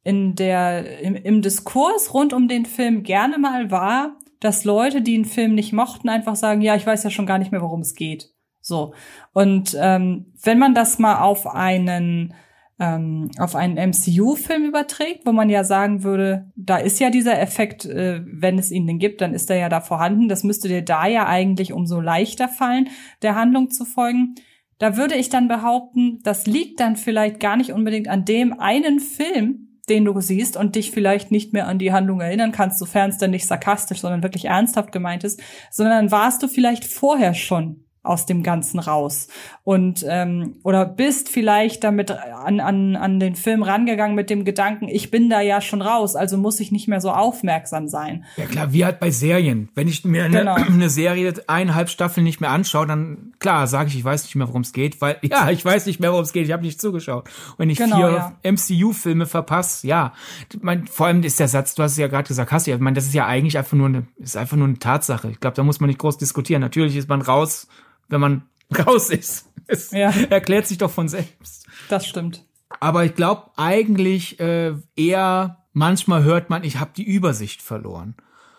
in 0.06 0.36
der 0.36 1.02
im, 1.02 1.16
im 1.16 1.42
Diskurs 1.42 2.14
rund 2.14 2.32
um 2.32 2.48
den 2.48 2.66
Film 2.66 3.04
gerne 3.04 3.38
mal 3.38 3.70
wahr, 3.70 4.16
dass 4.40 4.64
Leute, 4.64 5.02
die 5.02 5.16
einen 5.16 5.26
Film 5.26 5.56
nicht 5.56 5.74
mochten, 5.74 6.08
einfach 6.08 6.38
sagen, 6.38 6.62
ja, 6.62 6.78
ich 6.78 6.88
weiß 6.88 7.04
ja 7.04 7.10
schon 7.10 7.26
gar 7.26 7.38
nicht 7.38 7.52
mehr, 7.52 7.62
worum 7.62 7.82
es 7.82 7.96
geht. 7.96 8.30
So. 8.70 8.94
Und 9.34 9.76
ähm, 9.78 10.28
wenn 10.42 10.60
man 10.60 10.74
das 10.74 10.98
mal 10.98 11.20
auf 11.20 11.46
einen 11.46 12.34
ähm, 12.80 13.30
auf 13.38 13.56
einen 13.56 13.76
MCU-Film 13.90 14.66
überträgt, 14.66 15.26
wo 15.26 15.34
man 15.34 15.50
ja 15.50 15.66
sagen 15.66 16.04
würde, 16.04 16.50
da 16.56 16.78
ist 16.78 17.00
ja 17.00 17.10
dieser 17.10 17.40
Effekt, 17.40 17.84
äh, 17.86 18.22
wenn 18.26 18.58
es 18.58 18.72
ihn 18.72 18.88
denn 18.88 19.00
gibt, 19.00 19.20
dann 19.20 19.34
ist 19.34 19.50
er 19.50 19.58
ja 19.58 19.70
da 19.70 19.82
vorhanden. 19.82 20.30
Das 20.30 20.46
müsste 20.46 20.70
dir 20.70 20.82
da 20.82 21.06
ja 21.06 21.28
eigentlich 21.28 21.74
umso 21.74 22.00
leichter 22.00 22.48
fallen, 22.48 22.88
der 23.22 23.36
Handlung 23.36 23.70
zu 23.70 23.84
folgen. 23.84 24.36
Da 24.78 24.96
würde 24.96 25.16
ich 25.16 25.28
dann 25.28 25.50
behaupten, 25.50 26.20
das 26.24 26.48
liegt 26.48 26.80
dann 26.80 26.96
vielleicht 26.96 27.42
gar 27.42 27.58
nicht 27.58 27.74
unbedingt 27.74 28.08
an 28.08 28.24
dem 28.24 28.58
einen 28.58 29.02
Film, 29.02 29.68
den 29.90 30.06
du 30.06 30.22
siehst 30.22 30.56
und 30.56 30.76
dich 30.76 30.92
vielleicht 30.92 31.32
nicht 31.32 31.52
mehr 31.52 31.68
an 31.68 31.80
die 31.80 31.92
Handlung 31.92 32.22
erinnern 32.22 32.54
kannst, 32.54 32.80
sofern 32.80 33.10
es 33.10 33.18
dann 33.18 33.32
nicht 33.32 33.46
sarkastisch, 33.46 34.00
sondern 34.00 34.24
wirklich 34.24 34.46
ernsthaft 34.46 34.94
gemeint 34.94 35.26
ist, 35.26 35.42
sondern 35.70 36.12
warst 36.12 36.44
du 36.44 36.48
vielleicht 36.48 36.86
vorher 36.86 37.34
schon 37.34 37.84
aus 38.10 38.26
dem 38.26 38.42
Ganzen 38.42 38.80
raus 38.80 39.28
und 39.64 40.04
ähm, 40.10 40.56
oder 40.64 40.84
bist 40.84 41.30
vielleicht 41.30 41.84
damit 41.84 42.10
an, 42.10 42.60
an, 42.60 42.96
an 42.96 43.20
den 43.20 43.36
Film 43.36 43.62
rangegangen 43.62 44.16
mit 44.16 44.32
dem 44.32 44.46
Gedanken, 44.46 44.88
ich 44.88 45.12
bin 45.12 45.30
da 45.30 45.42
ja 45.42 45.62
schon 45.62 45.84
raus, 45.84 46.16
also 46.16 46.36
muss 46.36 46.60
ich 46.60 46.72
nicht 46.72 46.88
mehr 46.88 47.02
so 47.02 47.12
aufmerksam 47.12 47.88
sein. 47.88 48.26
Ja 48.36 48.46
klar, 48.46 48.74
wie 48.74 48.84
halt 48.84 49.00
bei 49.00 49.12
Serien. 49.12 49.70
Wenn 49.76 49.88
ich 49.88 50.04
mir 50.06 50.26
eine, 50.26 50.40
genau. 50.40 50.56
eine 50.56 50.90
Serie 50.90 51.36
eineinhalb 51.46 51.90
Staffeln 51.90 52.24
nicht 52.24 52.42
mehr 52.42 52.50
anschaue, 52.50 52.88
dann 52.88 53.34
klar 53.38 53.68
sage 53.68 53.90
ich, 53.90 53.98
ich 54.00 54.04
weiß 54.04 54.24
nicht 54.24 54.36
mehr, 54.36 54.48
worum 54.48 54.62
es 54.62 54.74
geht, 54.74 55.02
weil 55.02 55.18
ja, 55.22 55.52
ich 55.52 55.64
weiß 55.64 55.86
nicht 55.86 56.00
mehr, 56.00 56.12
worum 56.12 56.24
es 56.24 56.34
geht, 56.34 56.48
ich 56.48 56.52
habe 56.52 56.64
nicht 56.64 56.82
zugeschaut. 56.82 57.26
Und 57.26 57.60
wenn 57.60 57.70
ich 57.70 57.78
genau, 57.78 57.98
vier 57.98 58.34
ja. 58.44 58.52
MCU-Filme 58.52 59.28
verpasse, 59.28 59.86
ja, 59.86 60.14
mein, 60.62 60.88
vor 60.88 61.06
allem 61.06 61.22
ist 61.22 61.40
der 61.40 61.48
Satz, 61.48 61.76
du 61.76 61.84
hast 61.84 61.92
es 61.92 62.00
ja 62.00 62.08
gerade 62.08 62.28
gesagt, 62.28 62.52
hast 62.52 62.66
du 62.66 62.72
ja, 62.72 62.78
ich 62.78 62.82
meine, 62.82 62.96
das 62.96 63.06
ist 63.06 63.14
ja 63.14 63.28
eigentlich 63.28 63.56
einfach 63.56 63.74
nur 63.74 63.86
eine, 63.86 64.08
ist 64.18 64.36
einfach 64.36 64.58
nur 64.58 64.68
eine 64.68 64.80
Tatsache. 64.80 65.30
Ich 65.30 65.40
glaube, 65.40 65.56
da 65.56 65.64
muss 65.64 65.80
man 65.80 65.90
nicht 65.90 66.00
groß 66.00 66.18
diskutieren. 66.18 66.62
Natürlich 66.62 66.96
ist 66.96 67.08
man 67.08 67.22
raus 67.22 67.68
wenn 68.10 68.22
man 68.22 68.50
raus 68.86 69.10
ist. 69.10 69.50
Es 69.68 69.92
ja. 69.92 70.10
erklärt 70.30 70.68
sich 70.68 70.78
doch 70.78 70.92
von 70.92 71.08
selbst. 71.08 71.68
Das 71.90 72.08
stimmt. 72.08 72.44
Aber 72.80 73.06
ich 73.06 73.16
glaube 73.16 73.52
eigentlich 73.56 74.40
äh, 74.40 74.74
eher 74.96 75.66
manchmal 75.74 76.24
hört 76.24 76.50
man, 76.50 76.64
ich 76.64 76.80
habe 76.80 76.92
die 76.96 77.04
Übersicht 77.04 77.62
verloren. 77.62 78.16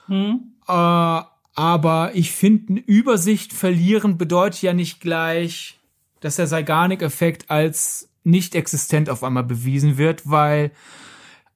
Hm. 0.07 0.55
Äh, 0.67 0.73
aber 0.73 2.11
ich 2.15 2.31
finde, 2.33 2.81
Übersicht 2.81 3.53
verlieren 3.53 4.19
bedeutet 4.19 4.63
ja 4.63 4.73
nicht 4.73 5.01
gleich, 5.01 5.81
dass 6.21 6.37
der 6.37 6.47
Zeigarnik-Effekt 6.47 7.51
als 7.51 8.09
nicht 8.23 8.55
existent 8.55 9.11
auf 9.11 9.25
einmal 9.25 9.45
bewiesen 9.45 9.99
wird, 9.99 10.29
weil 10.31 10.71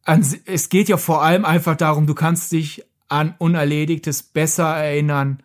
an, 0.05 0.27
es 0.47 0.69
geht 0.69 0.89
ja 0.89 0.97
vor 0.97 1.23
allem 1.23 1.45
einfach 1.45 1.77
darum, 1.77 2.07
du 2.07 2.15
kannst 2.15 2.53
dich 2.53 2.85
an 3.09 3.35
Unerledigtes 3.39 4.23
besser 4.23 4.77
erinnern 4.77 5.43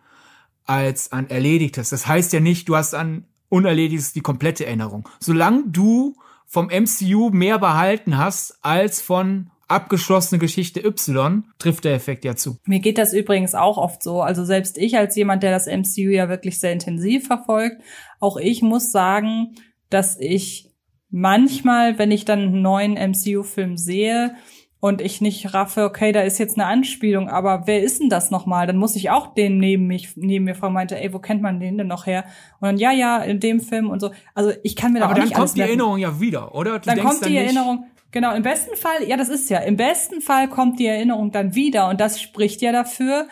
als 0.70 1.10
an 1.10 1.28
Erledigtes. 1.28 1.90
Das 1.90 2.06
heißt 2.06 2.32
ja 2.32 2.38
nicht, 2.38 2.68
du 2.68 2.76
hast 2.76 2.94
an 2.94 3.24
Unerledigtes 3.48 4.12
die 4.12 4.20
komplette 4.20 4.64
Erinnerung. 4.64 5.08
Solange 5.18 5.64
du 5.66 6.14
vom 6.46 6.66
MCU 6.66 7.30
mehr 7.30 7.58
behalten 7.58 8.16
hast 8.16 8.56
als 8.62 9.00
von 9.00 9.50
abgeschlossene 9.66 10.38
Geschichte 10.38 10.80
Y, 10.84 11.44
trifft 11.58 11.84
der 11.84 11.94
Effekt 11.94 12.24
ja 12.24 12.36
zu. 12.36 12.58
Mir 12.66 12.78
geht 12.78 12.98
das 12.98 13.12
übrigens 13.12 13.56
auch 13.56 13.78
oft 13.78 14.00
so. 14.00 14.22
Also 14.22 14.44
selbst 14.44 14.78
ich 14.78 14.96
als 14.96 15.16
jemand, 15.16 15.42
der 15.42 15.50
das 15.50 15.66
MCU 15.66 16.10
ja 16.10 16.28
wirklich 16.28 16.60
sehr 16.60 16.72
intensiv 16.72 17.26
verfolgt, 17.26 17.82
auch 18.20 18.36
ich 18.36 18.62
muss 18.62 18.92
sagen, 18.92 19.56
dass 19.88 20.20
ich 20.20 20.70
manchmal, 21.08 21.98
wenn 21.98 22.12
ich 22.12 22.24
dann 22.24 22.40
einen 22.40 22.62
neuen 22.62 22.92
MCU-Film 22.94 23.76
sehe, 23.76 24.36
und 24.80 25.02
ich 25.02 25.20
nicht 25.20 25.52
raffe, 25.52 25.84
okay, 25.84 26.10
da 26.10 26.22
ist 26.22 26.38
jetzt 26.38 26.58
eine 26.58 26.66
Anspielung, 26.66 27.28
aber 27.28 27.66
wer 27.66 27.82
ist 27.82 28.00
denn 28.00 28.08
das 28.08 28.30
nochmal? 28.30 28.66
Dann 28.66 28.78
muss 28.78 28.96
ich 28.96 29.10
auch 29.10 29.34
den 29.34 29.58
neben 29.58 29.86
mich, 29.86 30.16
neben 30.16 30.46
mir 30.46 30.54
fragen, 30.54 30.72
meinte, 30.72 30.98
ey, 30.98 31.12
wo 31.12 31.18
kennt 31.18 31.42
man 31.42 31.60
den 31.60 31.76
denn 31.76 31.86
noch 31.86 32.06
her? 32.06 32.24
Und 32.60 32.66
dann, 32.66 32.76
ja, 32.78 32.90
ja, 32.90 33.18
in 33.18 33.40
dem 33.40 33.60
Film 33.60 33.90
und 33.90 34.00
so. 34.00 34.10
Also 34.34 34.52
ich 34.62 34.76
kann 34.76 34.94
mir 34.94 35.00
da 35.00 35.04
aber 35.04 35.14
auch 35.14 35.18
nicht 35.18 35.36
Aber 35.36 35.40
dann 35.40 35.46
kommt 35.46 35.56
die 35.56 35.60
Erinnerung 35.60 35.98
ja 35.98 36.18
wieder, 36.18 36.54
oder? 36.54 36.78
Du 36.78 36.86
dann 36.86 36.98
kommt 37.00 37.26
die 37.26 37.34
dann 37.34 37.44
Erinnerung, 37.44 37.84
genau, 38.10 38.34
im 38.34 38.42
besten 38.42 38.74
Fall, 38.74 39.06
ja, 39.06 39.18
das 39.18 39.28
ist 39.28 39.50
ja, 39.50 39.58
im 39.58 39.76
besten 39.76 40.22
Fall 40.22 40.48
kommt 40.48 40.78
die 40.78 40.86
Erinnerung 40.86 41.30
dann 41.30 41.54
wieder 41.54 41.88
und 41.90 42.00
das 42.00 42.20
spricht 42.20 42.62
ja 42.62 42.72
dafür, 42.72 43.28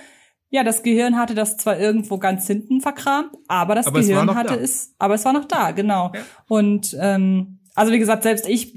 ja, 0.51 0.65
das 0.65 0.83
Gehirn 0.83 1.17
hatte 1.17 1.35
das 1.35 1.57
zwar 1.57 1.79
irgendwo 1.79 2.19
ganz 2.19 2.47
hinten 2.47 2.81
verkramt, 2.81 3.31
aber 3.49 3.75
das 3.75 3.87
aber 3.87 4.01
Gehirn 4.01 4.35
hatte 4.35 4.57
da. 4.57 4.63
es, 4.63 4.95
aber 4.99 5.15
es 5.15 5.25
war 5.25 5.33
noch 5.33 5.45
da, 5.45 5.73
genau. 5.73 6.13
Ja. 6.15 6.21
Und 6.47 6.97
ähm, 7.01 7.61
also 7.75 7.93
wie 7.93 7.99
gesagt, 7.99 8.23
selbst 8.23 8.49
ich 8.49 8.75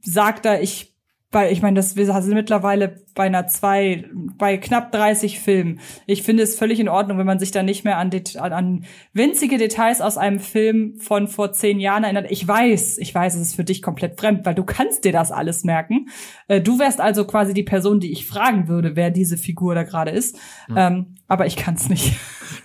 sag 0.00 0.42
da, 0.42 0.58
ich 0.58 0.91
bei, 1.32 1.50
ich 1.50 1.62
meine, 1.62 1.76
das 1.76 1.96
wir 1.96 2.04
sind 2.04 2.34
mittlerweile 2.34 3.00
bei 3.14 3.24
einer 3.24 3.46
zwei, 3.46 4.04
bei 4.36 4.58
knapp 4.58 4.92
30 4.92 5.40
Filmen. 5.40 5.80
Ich 6.06 6.22
finde 6.22 6.42
es 6.42 6.56
völlig 6.56 6.78
in 6.78 6.90
Ordnung, 6.90 7.18
wenn 7.18 7.26
man 7.26 7.38
sich 7.38 7.50
da 7.50 7.62
nicht 7.62 7.84
mehr 7.84 7.96
an, 7.96 8.10
an, 8.38 8.52
an 8.52 8.84
winzige 9.14 9.56
Details 9.56 10.02
aus 10.02 10.18
einem 10.18 10.40
Film 10.40 10.98
von 10.98 11.28
vor 11.28 11.52
zehn 11.52 11.80
Jahren 11.80 12.04
erinnert. 12.04 12.30
Ich 12.30 12.46
weiß, 12.46 12.98
ich 12.98 13.14
weiß, 13.14 13.34
es 13.34 13.40
ist 13.40 13.56
für 13.56 13.64
dich 13.64 13.80
komplett 13.80 14.20
fremd, 14.20 14.44
weil 14.44 14.54
du 14.54 14.62
kannst 14.62 15.04
dir 15.04 15.12
das 15.12 15.32
alles 15.32 15.64
merken. 15.64 16.08
Äh, 16.48 16.60
du 16.60 16.78
wärst 16.78 17.00
also 17.00 17.24
quasi 17.24 17.54
die 17.54 17.62
Person, 17.62 17.98
die 17.98 18.12
ich 18.12 18.26
fragen 18.26 18.68
würde, 18.68 18.94
wer 18.94 19.10
diese 19.10 19.38
Figur 19.38 19.74
da 19.74 19.84
gerade 19.84 20.10
ist. 20.10 20.38
Ja. 20.68 20.88
Ähm, 20.88 21.14
aber 21.28 21.46
ich 21.46 21.56
kann 21.56 21.74
es 21.74 21.88
nicht. 21.88 22.14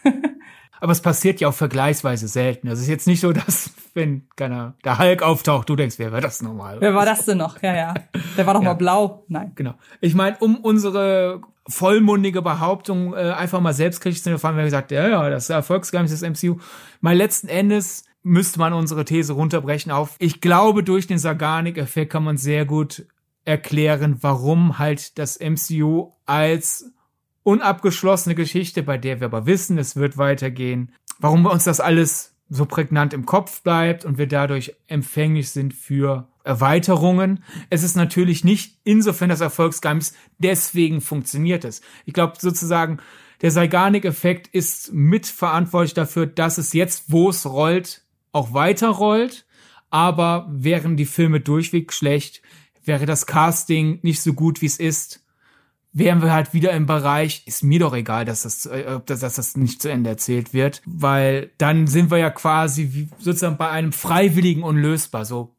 Aber 0.79 0.91
es 0.91 1.01
passiert 1.01 1.39
ja 1.39 1.49
auch 1.49 1.53
vergleichsweise 1.53 2.27
selten. 2.27 2.67
Also 2.67 2.79
es 2.79 2.83
ist 2.83 2.89
jetzt 2.89 3.07
nicht 3.07 3.21
so, 3.21 3.31
dass, 3.33 3.71
wenn 3.93 4.27
keiner, 4.35 4.75
der 4.83 4.99
Hulk 4.99 5.21
auftaucht, 5.23 5.69
du 5.69 5.75
denkst, 5.75 5.99
wer 5.99 6.11
war 6.11 6.21
das 6.21 6.41
nochmal? 6.41 6.79
Wer 6.79 6.93
war 6.93 7.05
das 7.05 7.25
denn 7.25 7.37
noch? 7.37 7.61
Ja, 7.61 7.75
ja. 7.75 7.93
Der 8.37 8.45
war 8.45 8.53
doch 8.53 8.61
ja. 8.63 8.69
mal 8.69 8.75
blau. 8.75 9.25
Nein. 9.27 9.51
Genau. 9.55 9.75
Ich 10.01 10.15
meine, 10.15 10.37
um 10.39 10.57
unsere 10.57 11.41
vollmundige 11.67 12.41
Behauptung 12.41 13.13
äh, 13.13 13.31
einfach 13.31 13.59
mal 13.59 13.73
selbstkritisch 13.73 14.23
zu 14.23 14.29
erfahren, 14.29 14.55
wir 14.55 14.63
gesagt, 14.63 14.91
ja, 14.91 15.07
ja, 15.07 15.29
das 15.29 15.49
Erfolgsgeheimnis 15.49 16.17
des 16.17 16.21
MCU. 16.21 16.59
Mal 17.01 17.15
letzten 17.15 17.47
Endes 17.47 18.05
müsste 18.23 18.59
man 18.59 18.73
unsere 18.73 19.05
These 19.05 19.33
runterbrechen 19.33 19.91
auf, 19.91 20.15
ich 20.19 20.41
glaube, 20.41 20.83
durch 20.83 21.07
den 21.07 21.17
Sarganik-Effekt 21.17 22.11
kann 22.11 22.23
man 22.23 22.37
sehr 22.37 22.65
gut 22.65 23.05
erklären, 23.45 24.17
warum 24.21 24.79
halt 24.79 25.17
das 25.17 25.39
MCU 25.39 26.11
als 26.25 26.91
unabgeschlossene 27.47 28.35
Geschichte, 28.35 28.83
bei 28.83 28.97
der 28.97 29.21
wir 29.21 29.27
aber 29.27 29.45
wissen, 29.45 29.77
es 29.77 29.95
wird 29.95 30.17
weitergehen. 30.17 30.91
Warum 31.17 31.45
uns 31.45 31.63
das 31.63 31.79
alles 31.79 32.35
so 32.49 32.65
prägnant 32.65 33.13
im 33.13 33.25
Kopf 33.25 33.61
bleibt 33.61 34.03
und 34.03 34.17
wir 34.17 34.27
dadurch 34.27 34.75
empfänglich 34.87 35.49
sind 35.51 35.73
für 35.73 36.27
Erweiterungen. 36.43 37.43
Es 37.69 37.83
ist 37.83 37.95
natürlich 37.95 38.43
nicht 38.43 38.79
insofern 38.83 39.29
das 39.29 39.39
Erfolgsgeheimnis, 39.39 40.13
deswegen 40.39 40.99
funktioniert 40.99 41.63
es. 41.63 41.81
Ich 42.05 42.13
glaube 42.13 42.33
sozusagen, 42.37 42.99
der 43.41 43.51
Zeigarnik-Effekt 43.51 44.47
ist 44.47 44.91
mitverantwortlich 44.91 45.93
dafür, 45.93 46.27
dass 46.27 46.57
es 46.57 46.73
jetzt, 46.73 47.05
wo 47.07 47.29
es 47.29 47.45
rollt, 47.45 48.03
auch 48.33 48.53
weiter 48.53 48.89
rollt. 48.89 49.45
Aber 49.89 50.49
wären 50.51 50.97
die 50.97 51.05
Filme 51.05 51.39
durchweg 51.39 51.93
schlecht, 51.93 52.41
wäre 52.83 53.05
das 53.05 53.25
Casting 53.25 53.99
nicht 54.01 54.21
so 54.21 54.33
gut, 54.33 54.61
wie 54.61 54.65
es 54.65 54.79
ist, 54.79 55.23
wären 55.93 56.21
wir 56.21 56.31
halt 56.31 56.53
wieder 56.53 56.71
im 56.71 56.85
Bereich, 56.85 57.43
ist 57.45 57.63
mir 57.63 57.79
doch 57.79 57.93
egal, 57.95 58.25
dass 58.25 58.43
das, 58.43 58.65
äh, 58.65 58.99
dass, 59.05 59.21
dass 59.21 59.35
das 59.35 59.57
nicht 59.57 59.81
zu 59.81 59.89
Ende 59.89 60.09
erzählt 60.09 60.53
wird, 60.53 60.81
weil 60.85 61.51
dann 61.57 61.87
sind 61.87 62.11
wir 62.11 62.17
ja 62.17 62.29
quasi 62.29 62.89
wie, 62.93 63.09
sozusagen 63.17 63.57
bei 63.57 63.69
einem 63.69 63.91
Freiwilligen 63.91 64.63
unlösbar, 64.63 65.25
so. 65.25 65.53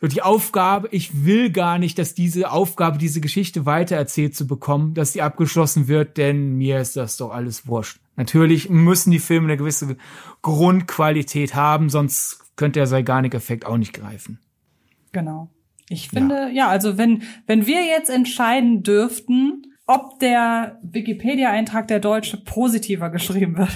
So 0.00 0.08
die 0.08 0.22
Aufgabe, 0.22 0.88
ich 0.90 1.24
will 1.24 1.50
gar 1.52 1.78
nicht, 1.78 1.96
dass 1.96 2.14
diese 2.14 2.50
Aufgabe, 2.50 2.98
diese 2.98 3.20
Geschichte 3.20 3.66
weitererzählt 3.66 4.34
zu 4.34 4.48
bekommen, 4.48 4.94
dass 4.94 5.12
die 5.12 5.22
abgeschlossen 5.22 5.86
wird, 5.86 6.16
denn 6.16 6.56
mir 6.56 6.80
ist 6.80 6.96
das 6.96 7.16
doch 7.18 7.30
alles 7.30 7.68
wurscht. 7.68 8.00
Natürlich 8.16 8.68
müssen 8.68 9.12
die 9.12 9.20
Filme 9.20 9.46
eine 9.46 9.56
gewisse 9.56 9.96
Grundqualität 10.42 11.54
haben, 11.54 11.88
sonst 11.88 12.56
könnte 12.56 12.80
der 12.80 12.88
Zeigarnik-Effekt 12.88 13.64
auch 13.64 13.76
nicht 13.76 13.92
greifen. 13.92 14.40
Genau. 15.12 15.50
Ich 15.88 16.08
finde, 16.08 16.34
ja. 16.34 16.48
ja, 16.48 16.68
also 16.68 16.98
wenn, 16.98 17.22
wenn 17.46 17.66
wir 17.66 17.84
jetzt 17.84 18.10
entscheiden 18.10 18.82
dürften, 18.82 19.62
ob 19.86 20.20
der 20.20 20.78
Wikipedia-Eintrag 20.82 21.88
der 21.88 21.98
Deutsche 21.98 22.36
positiver 22.36 23.10
geschrieben 23.10 23.58
wird. 23.58 23.70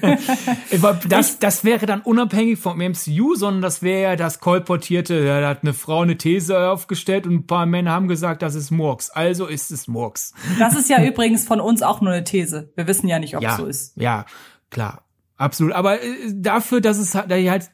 das, 1.08 1.38
das 1.38 1.64
wäre 1.64 1.86
dann 1.86 2.00
unabhängig 2.00 2.58
vom 2.58 2.78
MCU, 2.78 3.34
sondern 3.34 3.60
das 3.60 3.82
wäre 3.82 4.02
ja 4.02 4.16
das 4.16 4.40
kolportierte, 4.40 5.24
da 5.24 5.46
hat 5.46 5.62
eine 5.62 5.74
Frau 5.74 6.00
eine 6.00 6.16
These 6.16 6.70
aufgestellt 6.70 7.26
und 7.26 7.34
ein 7.34 7.46
paar 7.46 7.66
Männer 7.66 7.92
haben 7.92 8.08
gesagt, 8.08 8.42
das 8.42 8.54
ist 8.54 8.70
Murks. 8.70 9.10
Also 9.10 9.46
ist 9.46 9.70
es 9.70 9.86
Murks. 9.86 10.32
Das 10.58 10.74
ist 10.74 10.88
ja 10.88 11.04
übrigens 11.04 11.46
von 11.46 11.60
uns 11.60 11.82
auch 11.82 12.00
nur 12.00 12.12
eine 12.12 12.24
These. 12.24 12.72
Wir 12.74 12.86
wissen 12.86 13.06
ja 13.06 13.18
nicht, 13.18 13.36
ob 13.36 13.42
ja, 13.42 13.52
es 13.52 13.56
so 13.58 13.66
ist. 13.66 13.96
Ja, 13.96 14.24
klar. 14.70 15.04
Absolut. 15.36 15.72
Aber 15.72 16.02
äh, 16.02 16.06
dafür, 16.34 16.80
dass 16.80 16.98
es 16.98 17.14
halt, 17.14 17.30
halt 17.30 17.70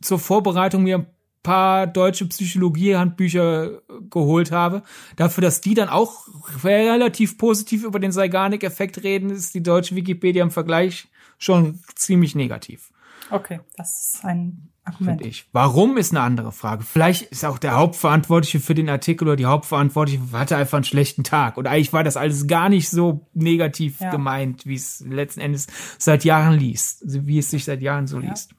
zur 0.00 0.18
Vorbereitung 0.18 0.82
mir 0.82 1.06
paar 1.44 1.86
deutsche 1.86 2.26
Psychologie-Handbücher 2.26 3.82
geholt 4.10 4.50
habe. 4.50 4.82
Dafür, 5.14 5.42
dass 5.42 5.60
die 5.60 5.74
dann 5.74 5.88
auch 5.88 6.26
relativ 6.64 7.38
positiv 7.38 7.84
über 7.84 8.00
den 8.00 8.10
Zeigarnik-Effekt 8.10 9.04
reden, 9.04 9.30
ist 9.30 9.54
die 9.54 9.62
deutsche 9.62 9.94
Wikipedia 9.94 10.42
im 10.42 10.50
Vergleich 10.50 11.06
schon 11.38 11.78
ziemlich 11.94 12.34
negativ. 12.34 12.90
Okay, 13.30 13.60
das 13.76 14.14
ist 14.14 14.24
ein 14.24 14.68
Argument. 14.84 15.24
Ich. 15.24 15.46
Warum 15.52 15.96
ist 15.96 16.12
eine 16.12 16.20
andere 16.20 16.52
Frage. 16.52 16.84
Vielleicht 16.84 17.22
ist 17.22 17.44
auch 17.44 17.58
der 17.58 17.74
Hauptverantwortliche 17.74 18.60
für 18.60 18.74
den 18.74 18.88
Artikel 18.88 19.24
oder 19.26 19.36
die 19.36 19.46
Hauptverantwortliche 19.46 20.20
hatte 20.32 20.56
einfach 20.56 20.76
einen 20.76 20.84
schlechten 20.84 21.24
Tag. 21.24 21.56
Und 21.56 21.66
eigentlich 21.66 21.92
war 21.92 22.04
das 22.04 22.16
alles 22.16 22.46
gar 22.46 22.68
nicht 22.68 22.90
so 22.90 23.26
negativ 23.32 24.00
ja. 24.00 24.10
gemeint, 24.10 24.66
wie 24.66 24.74
es 24.74 25.00
letzten 25.00 25.40
Endes 25.40 25.68
seit 25.98 26.24
Jahren 26.24 26.58
liest. 26.58 27.02
Wie 27.04 27.38
es 27.38 27.50
sich 27.50 27.64
seit 27.64 27.80
Jahren 27.80 28.06
so 28.06 28.20
ja. 28.20 28.30
liest. 28.30 28.54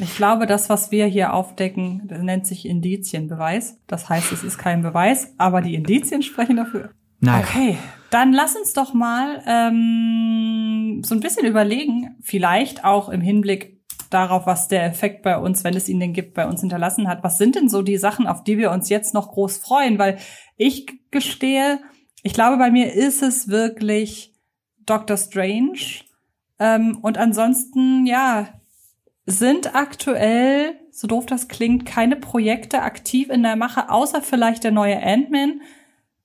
Ich 0.00 0.16
glaube, 0.16 0.46
das, 0.46 0.68
was 0.70 0.90
wir 0.90 1.06
hier 1.06 1.34
aufdecken, 1.34 2.08
nennt 2.22 2.46
sich 2.46 2.66
Indizienbeweis. 2.66 3.78
Das 3.86 4.08
heißt, 4.08 4.32
es 4.32 4.42
ist 4.42 4.58
kein 4.58 4.82
Beweis, 4.82 5.34
aber 5.36 5.60
die 5.60 5.74
Indizien 5.74 6.22
sprechen 6.22 6.56
dafür. 6.56 6.90
Nein. 7.20 7.44
Okay, 7.44 7.78
dann 8.08 8.32
lass 8.32 8.56
uns 8.56 8.72
doch 8.72 8.94
mal 8.94 9.42
ähm, 9.46 11.02
so 11.04 11.14
ein 11.14 11.20
bisschen 11.20 11.46
überlegen, 11.46 12.16
vielleicht 12.22 12.84
auch 12.84 13.10
im 13.10 13.20
Hinblick 13.20 13.78
darauf, 14.08 14.46
was 14.46 14.68
der 14.68 14.86
Effekt 14.86 15.22
bei 15.22 15.38
uns, 15.38 15.64
wenn 15.64 15.76
es 15.76 15.88
ihn 15.88 16.00
denn 16.00 16.14
gibt, 16.14 16.34
bei 16.34 16.46
uns 16.46 16.60
hinterlassen 16.60 17.06
hat. 17.06 17.22
Was 17.22 17.38
sind 17.38 17.54
denn 17.54 17.68
so 17.68 17.82
die 17.82 17.98
Sachen, 17.98 18.26
auf 18.26 18.42
die 18.42 18.58
wir 18.58 18.70
uns 18.70 18.88
jetzt 18.88 19.14
noch 19.14 19.32
groß 19.32 19.58
freuen? 19.58 19.98
Weil 19.98 20.18
ich 20.56 20.86
gestehe, 21.10 21.78
ich 22.22 22.32
glaube, 22.32 22.56
bei 22.56 22.70
mir 22.70 22.92
ist 22.92 23.22
es 23.22 23.48
wirklich 23.48 24.34
Doctor 24.86 25.16
Strange. 25.16 25.78
Ähm, 26.58 26.98
und 27.02 27.18
ansonsten, 27.18 28.06
ja, 28.06 28.48
sind 29.26 29.74
aktuell, 29.74 30.80
so 30.90 31.06
doof 31.06 31.26
das 31.26 31.48
klingt, 31.48 31.86
keine 31.86 32.16
Projekte 32.16 32.82
aktiv 32.82 33.30
in 33.30 33.42
der 33.42 33.56
Mache, 33.56 33.90
außer 33.90 34.22
vielleicht 34.22 34.64
der 34.64 34.70
neue 34.70 35.02
Ant-Man, 35.02 35.62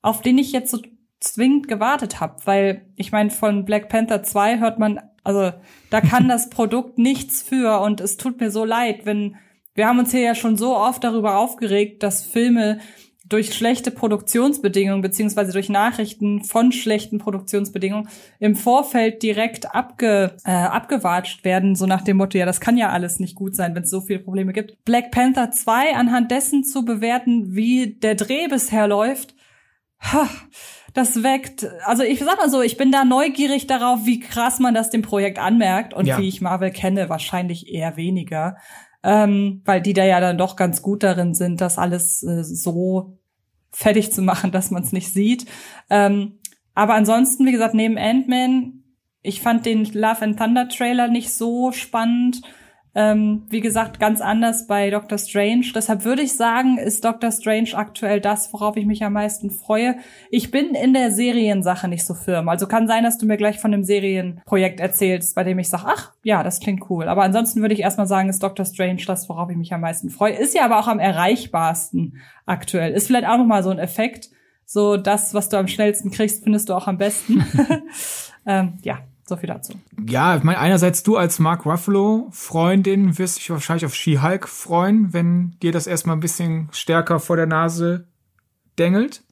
auf 0.01 0.21
den 0.21 0.37
ich 0.37 0.51
jetzt 0.51 0.71
so 0.71 0.81
zwingend 1.19 1.67
gewartet 1.67 2.19
habe, 2.19 2.37
weil 2.45 2.85
ich 2.95 3.11
meine, 3.11 3.31
von 3.31 3.65
Black 3.65 3.89
Panther 3.89 4.23
2 4.23 4.59
hört 4.59 4.79
man, 4.79 5.01
also 5.23 5.51
da 5.89 6.01
kann 6.01 6.27
das 6.29 6.49
Produkt 6.49 6.97
nichts 6.97 7.41
für 7.41 7.81
und 7.81 8.01
es 8.01 8.17
tut 8.17 8.39
mir 8.39 8.51
so 8.51 8.65
leid, 8.65 9.05
wenn 9.05 9.37
wir 9.75 9.87
haben 9.87 9.99
uns 9.99 10.11
hier 10.11 10.21
ja 10.21 10.35
schon 10.35 10.55
so 10.55 10.75
oft 10.75 11.03
darüber 11.03 11.37
aufgeregt, 11.37 12.01
dass 12.01 12.23
Filme 12.23 12.79
durch 13.27 13.53
schlechte 13.53 13.91
Produktionsbedingungen 13.91 15.01
beziehungsweise 15.01 15.51
durch 15.51 15.69
Nachrichten 15.69 16.43
von 16.43 16.71
schlechten 16.71 17.17
Produktionsbedingungen 17.17 18.07
im 18.39 18.55
Vorfeld 18.55 19.23
direkt 19.23 19.73
abge, 19.73 20.37
äh, 20.45 20.51
abgewatscht 20.51 21.43
werden, 21.43 21.75
so 21.75 21.85
nach 21.85 22.03
dem 22.03 22.17
Motto, 22.17 22.37
ja, 22.37 22.45
das 22.45 22.61
kann 22.61 22.77
ja 22.77 22.89
alles 22.89 23.19
nicht 23.19 23.35
gut 23.35 23.55
sein, 23.55 23.73
wenn 23.75 23.83
es 23.83 23.89
so 23.89 24.01
viele 24.01 24.19
Probleme 24.19 24.53
gibt. 24.53 24.83
Black 24.85 25.11
Panther 25.11 25.51
2 25.51 25.95
anhand 25.95 26.29
dessen 26.29 26.63
zu 26.63 26.85
bewerten, 26.85 27.55
wie 27.55 27.95
der 27.95 28.15
Dreh 28.15 28.47
bisher 28.47 28.87
läuft, 28.87 29.35
das 30.93 31.23
weckt, 31.23 31.67
also 31.85 32.03
ich 32.03 32.19
sag 32.19 32.37
mal 32.37 32.49
so, 32.49 32.61
ich 32.61 32.77
bin 32.77 32.91
da 32.91 33.03
neugierig 33.05 33.67
darauf, 33.67 34.05
wie 34.05 34.19
krass 34.19 34.59
man 34.59 34.73
das 34.73 34.89
dem 34.89 35.01
Projekt 35.01 35.39
anmerkt 35.39 35.93
und 35.93 36.05
Ja. 36.05 36.17
wie 36.19 36.27
ich 36.27 36.41
Marvel 36.41 36.71
kenne, 36.71 37.09
wahrscheinlich 37.09 37.73
eher 37.73 37.97
weniger, 37.97 38.57
ähm, 39.05 39.61
weil 39.65 39.81
die 39.81 39.93
da 39.93 40.03
ja 40.03 40.19
dann 40.19 40.37
doch 40.37 40.55
ganz 40.55 40.81
gut 40.81 41.03
darin 41.03 41.35
sind, 41.35 41.61
das 41.61 41.77
alles 41.77 42.23
äh, 42.23 42.43
so 42.43 43.17
fertig 43.71 44.11
zu 44.11 44.23
machen, 44.23 44.51
dass 44.51 44.71
man 44.71 44.83
es 44.83 44.91
nicht 44.91 45.13
sieht. 45.13 45.45
Ähm, 45.89 46.39
aber 46.73 46.95
ansonsten, 46.95 47.45
wie 47.45 47.51
gesagt, 47.51 47.75
neben 47.75 47.97
Ant-Man, 47.97 48.83
ich 49.21 49.41
fand 49.41 49.65
den 49.65 49.85
Love 49.85 50.21
and 50.21 50.39
Thunder 50.39 50.67
Trailer 50.67 51.07
nicht 51.07 51.31
so 51.31 51.71
spannend. 51.71 52.41
Ähm, 52.97 53.43
wie 53.49 53.59
gesagt, 53.59 53.99
ganz 53.99 54.21
anders 54.21 54.67
bei 54.67 54.89
Doctor 54.89 55.17
Strange. 55.17 55.65
Deshalb 55.75 56.05
würde 56.05 56.21
ich 56.21 56.37
sagen, 56.37 56.77
ist 56.77 57.03
Doctor 57.03 57.29
Strange 57.29 57.71
aktuell 57.73 58.21
das, 58.21 58.53
worauf 58.53 58.77
ich 58.77 58.85
mich 58.85 59.03
am 59.03 59.11
meisten 59.11 59.51
freue. 59.51 59.97
Ich 60.31 60.49
bin 60.49 60.75
in 60.75 60.93
der 60.93 61.11
Seriensache 61.11 61.89
nicht 61.89 62.05
so 62.05 62.13
firm. 62.13 62.47
Also 62.47 62.67
kann 62.67 62.87
sein, 62.87 63.03
dass 63.03 63.17
du 63.17 63.25
mir 63.25 63.35
gleich 63.35 63.59
von 63.59 63.73
einem 63.73 63.83
Serienprojekt 63.83 64.79
erzählst, 64.79 65.35
bei 65.35 65.43
dem 65.43 65.59
ich 65.59 65.67
sage, 65.67 65.83
ach, 65.87 66.13
ja, 66.23 66.41
das 66.41 66.61
klingt 66.61 66.89
cool. 66.89 67.09
Aber 67.09 67.23
ansonsten 67.23 67.59
würde 67.59 67.73
ich 67.73 67.81
erstmal 67.81 68.07
sagen, 68.07 68.29
ist 68.29 68.41
Doctor 68.41 68.65
Strange 68.65 69.03
das, 69.05 69.27
worauf 69.27 69.49
ich 69.49 69.57
mich 69.57 69.73
am 69.73 69.81
meisten 69.81 70.09
freue. 70.09 70.33
Ist 70.33 70.55
ja 70.55 70.63
aber 70.63 70.79
auch 70.79 70.87
am 70.87 70.99
erreichbarsten 70.99 72.21
aktuell. 72.45 72.93
Ist 72.93 73.07
vielleicht 73.07 73.27
auch 73.27 73.37
nochmal 73.37 73.61
so 73.61 73.71
ein 73.71 73.79
Effekt. 73.79 74.29
So 74.63 74.95
das, 74.95 75.33
was 75.33 75.49
du 75.49 75.57
am 75.57 75.67
schnellsten 75.67 76.11
kriegst, 76.11 76.45
findest 76.45 76.69
du 76.69 76.73
auch 76.73 76.87
am 76.87 76.97
besten. 76.97 77.45
ähm, 78.45 78.77
ja, 78.83 78.99
so 79.27 79.35
viel 79.35 79.47
dazu. 79.47 79.73
Ja, 80.07 80.37
ich 80.37 80.43
meine, 80.43 80.59
einerseits 80.59 81.03
du 81.03 81.17
als 81.17 81.39
Mark 81.39 81.65
Ruffalo 81.65 82.27
Freundin 82.31 83.17
wirst 83.17 83.37
dich 83.37 83.49
wahrscheinlich 83.49 83.85
auf 83.85 83.95
She-Hulk 83.95 84.47
freuen, 84.47 85.13
wenn 85.13 85.57
dir 85.61 85.71
das 85.71 85.87
erstmal 85.87 86.15
ein 86.15 86.19
bisschen 86.19 86.69
stärker 86.71 87.19
vor 87.19 87.35
der 87.35 87.47
Nase 87.47 88.07
dengelt. 88.77 89.23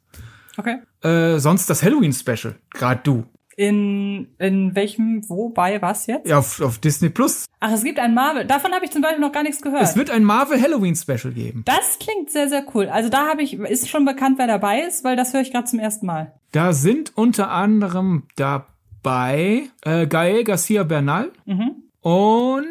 Okay. 0.58 0.78
Äh, 1.02 1.40
sonst 1.40 1.70
das 1.70 1.84
Halloween-Special, 1.84 2.56
gerade 2.72 3.02
du. 3.04 3.26
In, 3.56 4.34
in 4.40 4.74
welchem, 4.74 5.30
wo, 5.30 5.50
bei, 5.50 5.80
was 5.80 6.08
jetzt? 6.08 6.28
Ja, 6.28 6.40
auf, 6.40 6.60
auf 6.60 6.80
Disney 6.80 7.10
Plus. 7.10 7.46
Ach, 7.60 7.72
es 7.72 7.84
gibt 7.84 8.00
ein 8.00 8.16
Marvel. 8.16 8.46
Davon 8.46 8.72
habe 8.72 8.84
ich 8.84 8.90
zum 8.90 9.04
Beispiel 9.04 9.22
noch 9.22 9.32
gar 9.32 9.44
nichts 9.44 9.62
gehört. 9.62 9.84
Es 9.84 9.96
wird 9.96 10.10
ein 10.10 10.24
Marvel 10.24 10.60
Halloween 10.60 10.96
Special 10.96 11.32
geben. 11.32 11.62
das 11.66 12.00
klingt 12.00 12.32
sehr, 12.32 12.50
sehr 12.50 12.66
cool. 12.74 12.88
Also 12.90 13.10
da 13.10 13.28
habe 13.28 13.44
ich, 13.44 13.54
ist 13.54 13.90
schon 13.90 14.06
bekannt, 14.06 14.40
wer 14.40 14.48
dabei 14.48 14.82
ist, 14.82 15.04
weil 15.04 15.16
das 15.16 15.34
höre 15.34 15.42
ich 15.42 15.52
gerade 15.52 15.66
zum 15.66 15.78
ersten 15.78 16.08
Mal. 16.08 16.34
Da 16.52 16.74
sind 16.74 17.16
unter 17.16 17.52
anderem 17.52 18.24
dabei 19.04 19.70
äh, 19.84 20.08
Gael 20.08 20.44
Garcia 20.44 20.84
Bernal 20.84 21.32
Mhm. 21.46 21.84
und 22.02 22.66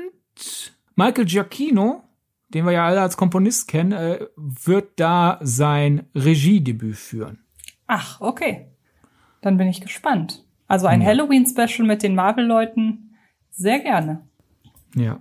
Michael 0.96 1.24
Giacchino, 1.26 2.02
den 2.48 2.64
wir 2.64 2.72
ja 2.72 2.86
alle 2.86 3.00
als 3.00 3.16
Komponist 3.16 3.68
kennen, 3.68 3.92
äh, 3.92 4.26
wird 4.36 4.98
da 5.00 5.38
sein 5.42 6.06
Regiedebüt 6.14 6.96
führen. 6.96 7.38
Ach, 7.86 8.20
okay. 8.20 8.66
Dann 9.40 9.56
bin 9.56 9.68
ich 9.68 9.80
gespannt. 9.80 10.44
Also 10.68 10.86
ein 10.86 11.00
Ja. 11.02 11.08
Halloween-Special 11.08 11.86
mit 11.86 12.02
den 12.02 12.14
Marvel-Leuten. 12.14 13.14
Sehr 13.50 13.80
gerne. 13.80 14.22
Ja. 14.94 15.20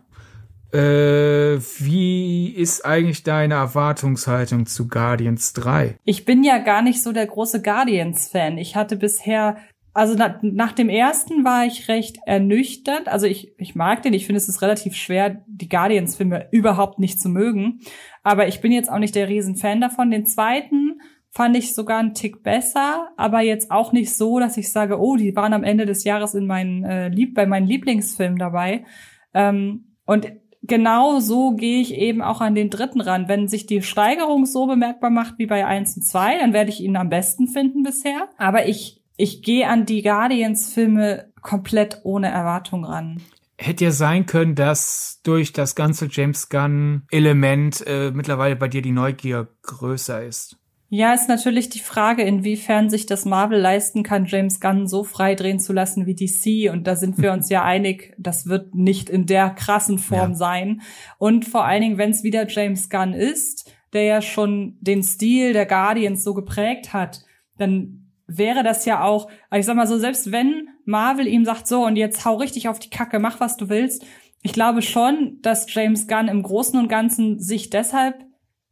Äh, 0.74 1.60
wie 1.80 2.48
ist 2.50 2.86
eigentlich 2.86 3.24
deine 3.24 3.56
Erwartungshaltung 3.56 4.66
zu 4.68 4.88
Guardians 4.88 5.52
3? 5.54 5.98
Ich 6.06 6.24
bin 6.24 6.44
ja 6.46 6.60
gar 6.60 6.82
nicht 6.82 7.04
so 7.04 7.12
der 7.12 7.26
große 7.28 7.62
Guardians-Fan. 7.62 8.58
Ich 8.58 8.78
hatte 8.78 8.96
bisher, 8.96 9.58
also 9.94 10.16
na, 10.18 10.40
nach 10.42 10.72
dem 10.72 10.90
ersten 10.90 11.44
war 11.44 11.66
ich 11.66 11.88
recht 11.88 12.20
ernüchtert. 12.26 13.08
Also 13.08 13.28
ich, 13.28 13.54
ich 13.58 13.76
mag 13.76 14.02
den. 14.04 14.14
Ich 14.14 14.26
finde, 14.26 14.38
es 14.38 14.48
ist 14.48 14.62
relativ 14.62 14.96
schwer, 14.96 15.44
die 15.48 15.68
Guardians-Filme 15.68 16.48
überhaupt 16.52 17.00
nicht 17.00 17.20
zu 17.20 17.30
mögen. 17.30 17.80
Aber 18.24 18.48
ich 18.48 18.62
bin 18.62 18.72
jetzt 18.72 18.90
auch 18.90 19.00
nicht 19.00 19.16
der 19.16 19.28
Riesenfan 19.28 19.82
davon. 19.82 20.12
Den 20.12 20.26
zweiten 20.26 21.02
fand 21.30 21.58
ich 21.58 21.74
sogar 21.74 22.00
einen 22.00 22.14
Tick 22.14 22.44
besser, 22.44 23.10
aber 23.18 23.42
jetzt 23.42 23.72
auch 23.72 23.94
nicht 23.94 24.16
so, 24.16 24.40
dass 24.40 24.58
ich 24.58 24.72
sage, 24.72 25.00
oh, 25.00 25.16
die 25.16 25.36
waren 25.36 25.54
am 25.54 25.64
Ende 25.64 25.86
des 25.86 26.04
Jahres 26.04 26.36
in 26.36 26.46
meinen 26.46 26.84
äh, 26.84 27.08
Lieb 27.08 27.34
bei 27.34 27.46
meinen 27.46 27.68
Lieblingsfilmen 27.68 28.38
dabei. 28.38 28.86
Ähm, 29.34 29.96
und 30.06 30.32
genau 30.62 31.20
so 31.20 31.52
gehe 31.52 31.82
ich 31.82 31.96
eben 31.96 32.22
auch 32.22 32.42
an 32.42 32.56
den 32.56 32.70
dritten 32.70 33.02
ran. 33.02 33.28
Wenn 33.28 33.48
sich 33.48 33.66
die 33.66 33.82
Steigerung 33.82 34.46
so 34.46 34.68
bemerkbar 34.68 35.10
macht 35.10 35.38
wie 35.38 35.48
bei 35.48 35.66
1 35.66 35.98
und 35.98 36.04
2, 36.04 36.38
dann 36.38 36.54
werde 36.54 36.70
ich 36.70 36.82
ihn 36.82 36.98
am 36.98 37.10
besten 37.10 37.48
finden 37.48 37.84
bisher. 37.84 38.30
Aber 38.38 38.68
ich, 38.68 39.01
ich 39.22 39.42
gehe 39.44 39.68
an 39.68 39.86
die 39.86 40.02
Guardians-Filme 40.02 41.32
komplett 41.42 42.00
ohne 42.04 42.30
Erwartung 42.30 42.86
ran. 42.86 43.22
Hätte 43.58 43.86
ja 43.86 43.92
sein 43.92 44.26
können, 44.26 44.56
dass 44.56 45.20
durch 45.24 45.54
das 45.54 45.76
ganze 45.76 46.08
James 46.10 46.50
Gunn-Element 46.50 47.86
äh, 47.86 48.12
mittlerweile 48.12 48.56
bei 48.56 48.68
dir 48.68 48.82
die 48.82 48.92
Neugier 48.92 49.48
größer 49.64 50.24
ist. 50.24 50.58
Ja, 50.90 51.14
ist 51.14 51.30
natürlich 51.30 51.70
die 51.70 51.80
Frage, 51.80 52.24
inwiefern 52.24 52.90
sich 52.90 53.06
das 53.06 53.24
Marvel 53.24 53.60
leisten 53.60 54.04
kann, 54.04 54.26
James 54.26 54.60
Gunn 54.60 54.88
so 54.88 55.04
frei 55.06 55.36
drehen 55.36 55.60
zu 55.60 55.72
lassen 55.72 56.06
wie 56.06 56.16
DC. 56.16 56.70
Und 56.74 56.86
da 56.86 56.96
sind 56.96 57.18
wir 57.22 57.32
uns 57.32 57.50
ja 57.50 57.64
einig, 57.64 58.14
das 58.18 58.48
wird 58.48 58.76
nicht 58.76 59.10
in 59.10 59.26
der 59.26 59.52
krassen 59.52 60.00
Form 60.00 60.32
Ja. 60.32 60.36
sein. 60.36 60.82
Und 61.18 61.46
vor 61.46 61.64
allen 61.66 61.82
Dingen, 61.82 61.98
wenn 61.98 62.12
es 62.12 62.24
wieder 62.24 62.48
James 62.48 62.90
Gunn 62.90 63.14
ist, 63.14 63.72
der 63.94 64.04
ja 64.04 64.22
schon 64.22 64.78
den 64.82 65.04
Stil 65.04 65.54
der 65.54 65.66
Guardians 65.66 66.24
so 66.24 66.34
geprägt 66.34 66.92
hat, 66.94 67.22
dann 67.58 68.01
wäre 68.38 68.64
das 68.64 68.86
ja 68.86 69.04
auch, 69.04 69.30
ich 69.54 69.66
sag 69.66 69.76
mal 69.76 69.88
so, 69.88 69.98
selbst 69.98 70.32
wenn 70.32 70.70
Marvel 70.86 71.28
ihm 71.28 71.46
sagt, 71.46 71.68
so 71.68 71.86
und 71.86 71.96
jetzt 71.96 72.26
hau 72.26 72.36
richtig 72.36 72.68
auf 72.70 72.80
die 72.80 72.90
Kacke, 72.90 73.20
mach 73.20 73.40
was 73.40 73.58
du 73.58 73.70
willst, 73.70 74.06
ich 74.42 74.54
glaube 74.54 74.82
schon, 74.82 75.38
dass 75.42 75.72
James 75.74 76.08
Gunn 76.08 76.28
im 76.28 76.42
Großen 76.44 76.80
und 76.80 76.88
Ganzen 76.88 77.40
sich 77.40 77.70
deshalb 77.70 78.16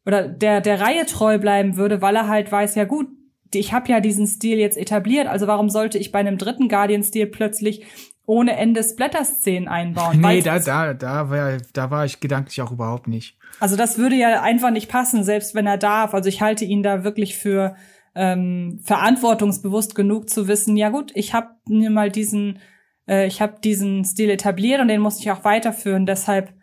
oder 0.06 0.27
der 0.27 0.61
der 0.61 0.81
Reihe 0.81 1.06
treu 1.06 1.38
bleiben 1.38 1.77
würde, 1.77 2.02
weil 2.02 2.15
er 2.15 2.27
halt 2.27 2.52
weiß, 2.52 2.76
ja 2.76 2.86
gut, 2.86 3.07
ich 3.53 3.73
habe 3.73 3.91
ja 3.91 3.99
diesen 3.99 4.27
Stil 4.27 4.57
jetzt 4.57 4.77
etabliert, 4.77 5.27
also 5.27 5.48
warum 5.48 5.69
sollte 5.69 5.98
ich 5.98 6.11
bei 6.11 6.19
einem 6.19 6.38
dritten 6.38 6.69
Guardian-Stil 6.69 7.27
plötzlich 7.27 7.86
ohne 8.26 8.56
Ende 8.57 8.84
Splatter-Szenen 8.84 9.68
einbauen? 9.68 10.22
Nee, 10.22 10.41
da, 10.41 10.60
da, 10.60 10.94
da, 10.94 11.30
war, 11.30 11.57
da 11.73 11.90
war 11.90 12.06
ich 12.06 12.19
gedanklich 12.19 12.61
auch 12.61 12.72
überhaupt 12.72 13.07
nicht. 13.07 13.38
also 13.60 13.76
das 13.76 13.98
würde 13.98 14.15
ja 14.15 14.41
einfach 14.41 14.69
nicht 14.72 14.90
passen, 14.90 15.23
selbst 15.23 15.56
wenn 15.56 15.65
er 15.65 15.77
darf. 15.77 16.14
Also 16.14 16.30
ich 16.30 16.41
halte 16.41 16.65
ihn 16.65 16.84
da 16.84 17.03
wirklich 17.03 17.38
für 17.38 17.76
ähm, 18.15 18.80
verantwortungsbewusst 18.84 19.95
genug 19.95 20.30
zu 20.30 20.48
wissen, 20.48 20.77
ja 20.77 20.90
gut, 20.90 21.11
ich 21.15 21.34
habe 21.34 21.49
mir 21.68 21.90
mal 21.90 22.11
diesen, 22.11 22.60
äh, 23.07 23.27
ich 23.27 23.41
habe 23.41 23.60
diesen 23.64 24.06
Stil 24.06 24.30
etabliert 24.30 24.81
und 24.81 24.88
den 24.88 25.02
muss 25.02 25.19
ich 25.19 25.31
auch 25.31 25.44
weiterführen. 25.44 26.06
Deshalb 26.06 26.53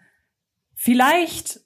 vielleicht, 0.74 1.60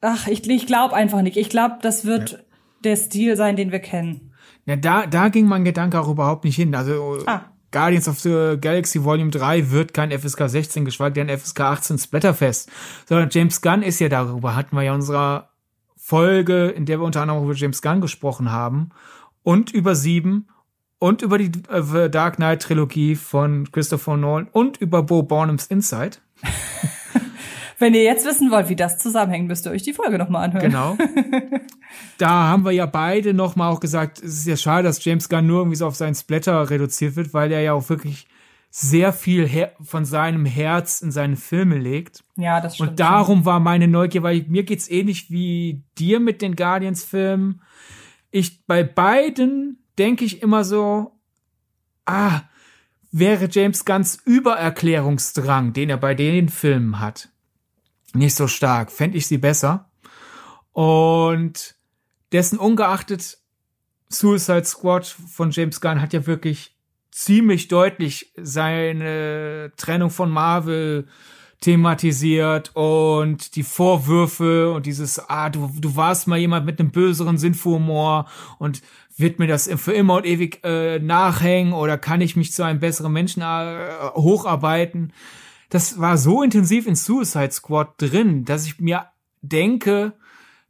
ach, 0.00 0.26
ich, 0.26 0.48
ich 0.48 0.66
glaube 0.66 0.94
einfach 0.94 1.22
nicht. 1.22 1.36
Ich 1.36 1.48
glaube, 1.48 1.78
das 1.82 2.04
wird 2.04 2.44
der 2.84 2.96
Stil 2.96 3.36
sein, 3.36 3.56
den 3.56 3.72
wir 3.72 3.80
kennen. 3.80 4.32
Ja, 4.66 4.76
da, 4.76 5.06
da 5.06 5.28
ging 5.28 5.46
mein 5.46 5.64
Gedanke 5.64 6.00
auch 6.00 6.08
überhaupt 6.08 6.44
nicht 6.44 6.56
hin. 6.56 6.74
Also 6.74 7.18
Ah. 7.26 7.52
Guardians 7.72 8.06
of 8.06 8.20
the 8.20 8.58
Galaxy 8.60 9.02
Volume 9.02 9.30
3 9.30 9.70
wird 9.70 9.94
kein 9.94 10.12
FSK 10.12 10.48
16, 10.48 10.84
geschweige 10.84 11.24
denn 11.24 11.36
FSK 11.36 11.60
18 11.60 11.98
Splatterfest. 11.98 12.70
Sondern 13.06 13.30
James 13.32 13.60
Gunn 13.62 13.82
ist 13.82 13.98
ja 13.98 14.08
darüber, 14.08 14.54
hatten 14.54 14.76
wir 14.76 14.82
ja 14.82 14.92
in 14.92 14.96
unserer 14.96 15.48
Folge, 15.96 16.68
in 16.68 16.84
der 16.84 17.00
wir 17.00 17.06
unter 17.06 17.22
anderem 17.22 17.44
über 17.44 17.54
James 17.54 17.80
Gunn 17.80 18.00
gesprochen 18.00 18.52
haben. 18.52 18.90
Und 19.42 19.72
über 19.72 19.94
Sieben 19.94 20.48
und 20.98 21.22
über 21.22 21.36
die 21.38 21.50
äh, 21.68 22.08
Dark 22.08 22.36
Knight 22.36 22.62
Trilogie 22.62 23.16
von 23.16 23.70
Christopher 23.72 24.16
Nolan 24.16 24.48
und 24.52 24.76
über 24.76 25.02
Bo 25.02 25.22
Burnhams 25.22 25.66
Inside. 25.66 26.18
Wenn 27.78 27.94
ihr 27.94 28.04
jetzt 28.04 28.24
wissen 28.24 28.52
wollt, 28.52 28.68
wie 28.68 28.76
das 28.76 28.98
zusammenhängt, 28.98 29.48
müsst 29.48 29.66
ihr 29.66 29.72
euch 29.72 29.82
die 29.82 29.92
Folge 29.92 30.16
nochmal 30.16 30.44
anhören. 30.44 30.70
Genau. 30.70 30.96
da 32.18 32.28
haben 32.28 32.64
wir 32.64 32.70
ja 32.70 32.86
beide 32.86 33.34
nochmal 33.34 33.72
auch 33.72 33.80
gesagt, 33.80 34.18
es 34.22 34.38
ist 34.38 34.46
ja 34.46 34.56
schade, 34.56 34.84
dass 34.84 35.04
James 35.04 35.28
Gunn 35.28 35.48
nur 35.48 35.62
irgendwie 35.62 35.76
so 35.76 35.88
auf 35.88 35.96
seinen 35.96 36.14
Splatter 36.14 36.70
reduziert 36.70 37.16
wird, 37.16 37.34
weil 37.34 37.50
er 37.50 37.60
ja 37.60 37.72
auch 37.72 37.88
wirklich 37.88 38.28
sehr 38.70 39.12
viel 39.12 39.50
von 39.82 40.04
seinem 40.04 40.46
Herz 40.46 41.02
in 41.02 41.10
seine 41.10 41.34
Filme 41.34 41.76
legt. 41.76 42.22
Ja, 42.36 42.60
das 42.60 42.76
stimmt. 42.76 42.90
Und 42.90 43.00
darum 43.00 43.44
war 43.44 43.58
meine 43.58 43.88
Neugier, 43.88 44.22
weil 44.22 44.44
mir 44.48 44.62
geht's 44.62 44.88
ähnlich 44.88 45.32
wie 45.32 45.82
dir 45.98 46.20
mit 46.20 46.40
den 46.40 46.54
Guardians-Filmen. 46.54 47.60
Ich 48.32 48.66
bei 48.66 48.82
beiden 48.82 49.78
denke 49.98 50.24
ich 50.24 50.42
immer 50.42 50.64
so, 50.64 51.20
ah, 52.06 52.40
wäre 53.12 53.48
James 53.48 53.84
Gunns 53.84 54.18
Übererklärungsdrang, 54.24 55.74
den 55.74 55.90
er 55.90 55.98
bei 55.98 56.14
den 56.14 56.48
Filmen 56.48 56.98
hat, 56.98 57.28
nicht 58.14 58.34
so 58.34 58.48
stark, 58.48 58.90
fände 58.90 59.18
ich 59.18 59.26
sie 59.26 59.38
besser. 59.38 59.90
Und 60.72 61.76
dessen 62.32 62.58
ungeachtet 62.58 63.38
Suicide 64.08 64.64
Squad 64.64 65.06
von 65.06 65.50
James 65.50 65.80
Gunn 65.80 66.00
hat 66.00 66.12
ja 66.12 66.26
wirklich 66.26 66.76
ziemlich 67.10 67.68
deutlich 67.68 68.32
seine 68.36 69.72
Trennung 69.76 70.10
von 70.10 70.30
Marvel 70.30 71.06
thematisiert 71.62 72.70
und 72.74 73.56
die 73.56 73.62
Vorwürfe 73.62 74.72
und 74.72 74.84
dieses, 74.86 75.18
ah, 75.30 75.48
du, 75.48 75.70
du 75.80 75.96
warst 75.96 76.28
mal 76.28 76.38
jemand 76.38 76.66
mit 76.66 76.78
einem 76.78 76.90
böseren 76.90 77.38
Sinn 77.38 77.54
für 77.54 77.70
Humor 77.70 78.26
und 78.58 78.82
wird 79.16 79.38
mir 79.38 79.46
das 79.46 79.70
für 79.76 79.92
immer 79.92 80.16
und 80.16 80.26
ewig 80.26 80.60
äh, 80.64 80.98
nachhängen 80.98 81.72
oder 81.72 81.96
kann 81.98 82.20
ich 82.20 82.36
mich 82.36 82.52
zu 82.52 82.62
einem 82.62 82.80
besseren 82.80 83.12
Menschen 83.12 83.42
äh, 83.42 83.90
hocharbeiten? 84.14 85.12
Das 85.70 85.98
war 85.98 86.18
so 86.18 86.42
intensiv 86.42 86.86
in 86.86 86.96
Suicide 86.96 87.52
Squad 87.52 87.94
drin, 87.96 88.44
dass 88.44 88.66
ich 88.66 88.78
mir 88.78 89.06
denke, 89.40 90.14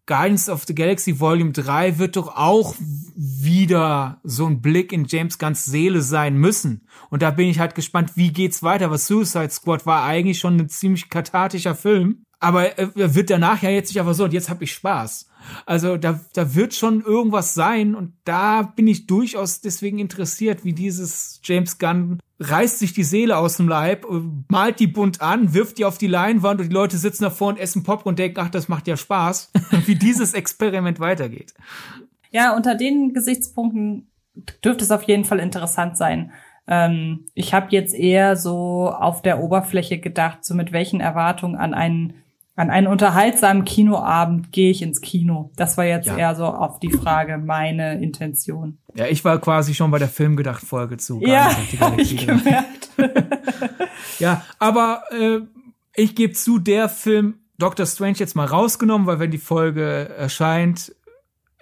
Guardians 0.06 0.48
of 0.48 0.64
the 0.66 0.74
Galaxy 0.74 1.20
Volume 1.20 1.52
3 1.52 1.98
wird 1.98 2.16
doch 2.16 2.36
auch 2.36 2.74
wieder 2.78 4.20
so 4.24 4.46
ein 4.46 4.60
Blick 4.60 4.92
in 4.92 5.06
James 5.06 5.38
Gunns 5.38 5.64
Seele 5.64 6.02
sein 6.02 6.36
müssen. 6.36 6.88
Und 7.10 7.22
da 7.22 7.30
bin 7.30 7.48
ich 7.48 7.60
halt 7.60 7.74
gespannt, 7.76 8.16
wie 8.16 8.32
geht's 8.32 8.62
weiter, 8.62 8.90
was 8.90 9.06
Suicide 9.06 9.50
Squad 9.50 9.86
war 9.86 10.04
eigentlich 10.04 10.38
schon 10.38 10.58
ein 10.58 10.68
ziemlich 10.68 11.08
kathartischer 11.08 11.76
Film. 11.76 12.24
Aber 12.42 12.76
er 12.76 13.14
wird 13.14 13.30
danach 13.30 13.62
ja 13.62 13.70
jetzt 13.70 13.90
nicht 13.90 14.00
einfach 14.00 14.14
so, 14.14 14.24
und 14.24 14.32
jetzt 14.32 14.50
habe 14.50 14.64
ich 14.64 14.72
Spaß. 14.72 15.28
Also 15.64 15.96
da, 15.96 16.18
da 16.32 16.56
wird 16.56 16.74
schon 16.74 17.00
irgendwas 17.00 17.54
sein 17.54 17.94
und 17.94 18.14
da 18.24 18.62
bin 18.62 18.88
ich 18.88 19.06
durchaus 19.06 19.60
deswegen 19.60 20.00
interessiert, 20.00 20.64
wie 20.64 20.72
dieses 20.72 21.40
James 21.44 21.78
Gunn 21.78 22.18
reißt 22.40 22.80
sich 22.80 22.92
die 22.92 23.04
Seele 23.04 23.36
aus 23.36 23.58
dem 23.58 23.68
Leib, 23.68 24.06
malt 24.48 24.80
die 24.80 24.88
bunt 24.88 25.20
an, 25.20 25.54
wirft 25.54 25.78
die 25.78 25.84
auf 25.84 25.98
die 25.98 26.08
Leinwand 26.08 26.60
und 26.60 26.68
die 26.68 26.74
Leute 26.74 26.96
sitzen 26.98 27.22
davor 27.22 27.50
und 27.50 27.60
essen 27.60 27.84
Popcorn 27.84 28.14
und 28.14 28.18
denken, 28.18 28.40
ach, 28.40 28.50
das 28.50 28.68
macht 28.68 28.88
ja 28.88 28.96
Spaß, 28.96 29.52
wie 29.86 29.94
dieses 29.94 30.34
Experiment 30.34 30.98
weitergeht. 30.98 31.54
Ja, 32.32 32.56
unter 32.56 32.74
den 32.74 33.14
Gesichtspunkten 33.14 34.10
dürfte 34.64 34.82
es 34.82 34.90
auf 34.90 35.04
jeden 35.04 35.24
Fall 35.24 35.38
interessant 35.38 35.96
sein. 35.96 36.32
Ähm, 36.66 37.26
ich 37.34 37.54
habe 37.54 37.68
jetzt 37.70 37.94
eher 37.94 38.34
so 38.34 38.90
auf 38.90 39.22
der 39.22 39.40
Oberfläche 39.40 39.98
gedacht, 39.98 40.44
so 40.44 40.54
mit 40.54 40.72
welchen 40.72 41.00
Erwartungen 41.00 41.54
an 41.54 41.72
einen 41.72 42.14
an 42.54 42.70
einen 42.70 42.86
unterhaltsamen 42.86 43.64
Kinoabend 43.64 44.52
gehe 44.52 44.70
ich 44.70 44.82
ins 44.82 45.00
Kino. 45.00 45.50
Das 45.56 45.78
war 45.78 45.86
jetzt 45.86 46.06
ja. 46.06 46.16
eher 46.16 46.34
so 46.34 46.44
auf 46.44 46.80
die 46.80 46.90
Frage 46.90 47.38
meine 47.38 48.02
Intention. 48.02 48.78
Ja, 48.94 49.06
ich 49.06 49.24
war 49.24 49.38
quasi 49.38 49.74
schon 49.74 49.90
bei 49.90 49.98
der 49.98 50.08
Filmgedacht-Folge 50.08 50.98
zu. 50.98 51.20
Ja, 51.22 51.56
hab 51.80 51.98
ich 51.98 52.26
gemerkt. 52.26 52.90
ja, 54.18 54.44
aber 54.58 55.04
äh, 55.10 55.40
ich 55.94 56.14
gebe 56.14 56.34
zu, 56.34 56.58
der 56.58 56.90
Film 56.90 57.38
Doctor 57.58 57.86
Strange 57.86 58.18
jetzt 58.18 58.36
mal 58.36 58.46
rausgenommen, 58.46 59.06
weil 59.06 59.18
wenn 59.18 59.30
die 59.30 59.38
Folge 59.38 60.10
erscheint, 60.16 60.94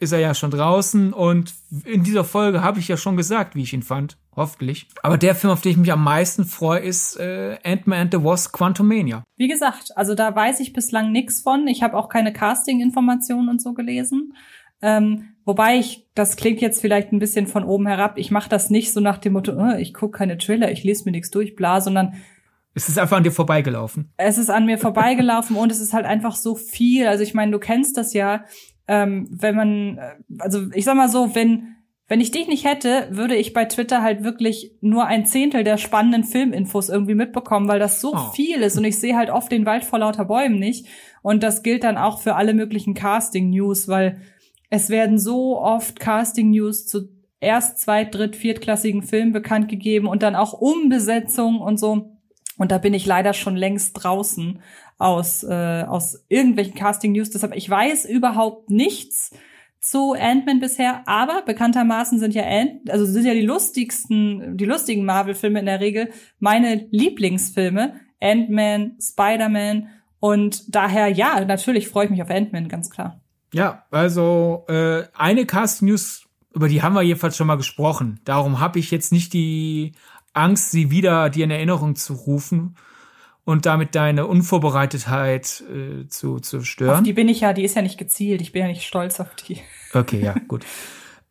ist 0.00 0.12
er 0.12 0.18
ja 0.18 0.34
schon 0.34 0.50
draußen 0.50 1.12
und 1.12 1.54
in 1.84 2.02
dieser 2.02 2.24
Folge 2.24 2.62
habe 2.62 2.80
ich 2.80 2.88
ja 2.88 2.96
schon 2.96 3.16
gesagt, 3.16 3.54
wie 3.54 3.62
ich 3.62 3.72
ihn 3.72 3.82
fand. 3.82 4.16
Hoffentlich. 4.36 4.86
Aber 5.02 5.18
der 5.18 5.34
Film, 5.34 5.52
auf 5.52 5.60
den 5.60 5.72
ich 5.72 5.78
mich 5.78 5.92
am 5.92 6.04
meisten 6.04 6.44
freue, 6.44 6.80
ist 6.80 7.16
äh, 7.18 7.58
Ant-Man 7.64 7.98
and 7.98 8.14
the 8.14 8.22
Wasp 8.22 8.52
Quantumania. 8.52 9.24
Wie 9.36 9.48
gesagt, 9.48 9.96
also 9.96 10.14
da 10.14 10.34
weiß 10.34 10.60
ich 10.60 10.72
bislang 10.72 11.10
nichts 11.10 11.40
von. 11.40 11.66
Ich 11.66 11.82
habe 11.82 11.96
auch 11.96 12.08
keine 12.08 12.32
Casting-Informationen 12.32 13.48
und 13.48 13.60
so 13.60 13.74
gelesen. 13.74 14.34
Ähm, 14.82 15.34
wobei 15.44 15.78
ich, 15.78 16.06
das 16.14 16.36
klingt 16.36 16.60
jetzt 16.60 16.80
vielleicht 16.80 17.12
ein 17.12 17.18
bisschen 17.18 17.46
von 17.46 17.64
oben 17.64 17.86
herab, 17.86 18.16
ich 18.16 18.30
mache 18.30 18.48
das 18.48 18.70
nicht 18.70 18.92
so 18.92 19.00
nach 19.00 19.18
dem 19.18 19.34
Motto, 19.34 19.52
oh, 19.52 19.76
ich 19.76 19.92
gucke 19.92 20.16
keine 20.16 20.38
Trailer, 20.38 20.70
ich 20.70 20.84
lese 20.84 21.04
mir 21.04 21.10
nichts 21.10 21.30
durch, 21.30 21.54
bla, 21.54 21.80
sondern 21.80 22.14
es 22.72 22.88
ist 22.88 22.98
einfach 22.98 23.16
an 23.16 23.24
dir 23.24 23.32
vorbeigelaufen. 23.32 24.12
Es 24.16 24.38
ist 24.38 24.48
an 24.48 24.64
mir 24.64 24.78
vorbeigelaufen 24.78 25.56
und 25.56 25.72
es 25.72 25.80
ist 25.80 25.92
halt 25.92 26.06
einfach 26.06 26.36
so 26.36 26.54
viel. 26.54 27.06
Also 27.08 27.24
ich 27.24 27.34
meine, 27.34 27.52
du 27.52 27.58
kennst 27.58 27.96
das 27.96 28.14
ja, 28.14 28.44
ähm, 28.86 29.28
wenn 29.30 29.56
man, 29.56 29.98
äh, 29.98 30.14
also 30.38 30.70
ich 30.72 30.84
sag 30.84 30.96
mal 30.96 31.08
so, 31.08 31.34
wenn 31.34 31.76
wenn 32.10 32.20
ich 32.20 32.32
dich 32.32 32.48
nicht 32.48 32.64
hätte, 32.64 33.06
würde 33.12 33.36
ich 33.36 33.52
bei 33.52 33.66
Twitter 33.66 34.02
halt 34.02 34.24
wirklich 34.24 34.72
nur 34.80 35.06
ein 35.06 35.26
Zehntel 35.26 35.62
der 35.62 35.78
spannenden 35.78 36.24
Filminfos 36.24 36.88
irgendwie 36.88 37.14
mitbekommen, 37.14 37.68
weil 37.68 37.78
das 37.78 38.00
so 38.00 38.14
oh. 38.14 38.32
viel 38.32 38.62
ist 38.62 38.76
und 38.76 38.82
ich 38.82 38.98
sehe 38.98 39.16
halt 39.16 39.30
oft 39.30 39.52
den 39.52 39.64
Wald 39.64 39.84
vor 39.84 40.00
lauter 40.00 40.24
Bäumen 40.24 40.58
nicht. 40.58 40.88
Und 41.22 41.44
das 41.44 41.62
gilt 41.62 41.84
dann 41.84 41.96
auch 41.96 42.20
für 42.20 42.34
alle 42.34 42.52
möglichen 42.52 42.94
Casting-News, 42.94 43.86
weil 43.86 44.22
es 44.70 44.90
werden 44.90 45.20
so 45.20 45.60
oft 45.60 46.00
Casting-News 46.00 46.88
zu 46.88 47.10
erst, 47.38 47.78
zweit, 47.78 48.12
dritt, 48.12 48.34
viertklassigen 48.34 49.04
Filmen 49.04 49.32
bekannt 49.32 49.68
gegeben 49.68 50.08
und 50.08 50.24
dann 50.24 50.34
auch 50.34 50.52
Umbesetzung 50.52 51.60
und 51.60 51.78
so. 51.78 52.16
Und 52.58 52.72
da 52.72 52.78
bin 52.78 52.92
ich 52.92 53.06
leider 53.06 53.34
schon 53.34 53.54
längst 53.54 53.92
draußen 53.92 54.60
aus, 54.98 55.44
äh, 55.44 55.84
aus 55.86 56.24
irgendwelchen 56.28 56.74
Casting-News. 56.74 57.30
Deshalb, 57.30 57.54
ich 57.54 57.70
weiß 57.70 58.04
überhaupt 58.04 58.68
nichts 58.68 59.30
zu 59.80 60.12
Ant-Man 60.12 60.60
bisher, 60.60 61.02
aber 61.06 61.42
bekanntermaßen 61.42 62.18
sind 62.18 62.34
ja 62.34 62.44
Ant, 62.44 62.90
also 62.90 63.06
sind 63.06 63.24
ja 63.24 63.32
die 63.32 63.40
lustigsten, 63.40 64.56
die 64.56 64.66
lustigen 64.66 65.04
Marvel-Filme 65.04 65.60
in 65.60 65.66
der 65.66 65.80
Regel 65.80 66.10
meine 66.38 66.86
Lieblingsfilme. 66.90 67.94
Ant-Man, 68.20 68.96
Spider-Man 69.00 69.88
und 70.18 70.74
daher, 70.74 71.08
ja, 71.08 71.42
natürlich 71.44 71.88
freue 71.88 72.04
ich 72.04 72.10
mich 72.10 72.22
auf 72.22 72.30
Ant-Man, 72.30 72.68
ganz 72.68 72.90
klar. 72.90 73.20
Ja, 73.54 73.84
also 73.90 74.64
äh, 74.68 75.04
eine 75.14 75.46
Cast-News, 75.46 76.26
über 76.54 76.68
die 76.68 76.82
haben 76.82 76.94
wir 76.94 77.02
jedenfalls 77.02 77.36
schon 77.36 77.46
mal 77.46 77.56
gesprochen. 77.56 78.20
Darum 78.24 78.60
habe 78.60 78.78
ich 78.78 78.90
jetzt 78.90 79.12
nicht 79.12 79.32
die 79.32 79.92
Angst, 80.34 80.70
sie 80.70 80.90
wieder 80.90 81.30
dir 81.30 81.44
in 81.44 81.50
Erinnerung 81.50 81.96
zu 81.96 82.12
rufen 82.12 82.76
und 83.50 83.66
damit 83.66 83.96
deine 83.96 84.28
Unvorbereitetheit 84.28 85.64
äh, 85.68 86.06
zu, 86.06 86.38
zu 86.38 86.62
stören. 86.62 86.98
Auf 86.98 87.02
die 87.02 87.12
bin 87.12 87.28
ich 87.28 87.40
ja, 87.40 87.52
die 87.52 87.64
ist 87.64 87.74
ja 87.74 87.82
nicht 87.82 87.98
gezielt. 87.98 88.40
Ich 88.40 88.52
bin 88.52 88.62
ja 88.62 88.68
nicht 88.68 88.86
stolz 88.86 89.18
auf 89.18 89.34
die. 89.34 89.58
Okay, 89.92 90.22
ja, 90.22 90.36
gut. 90.46 90.64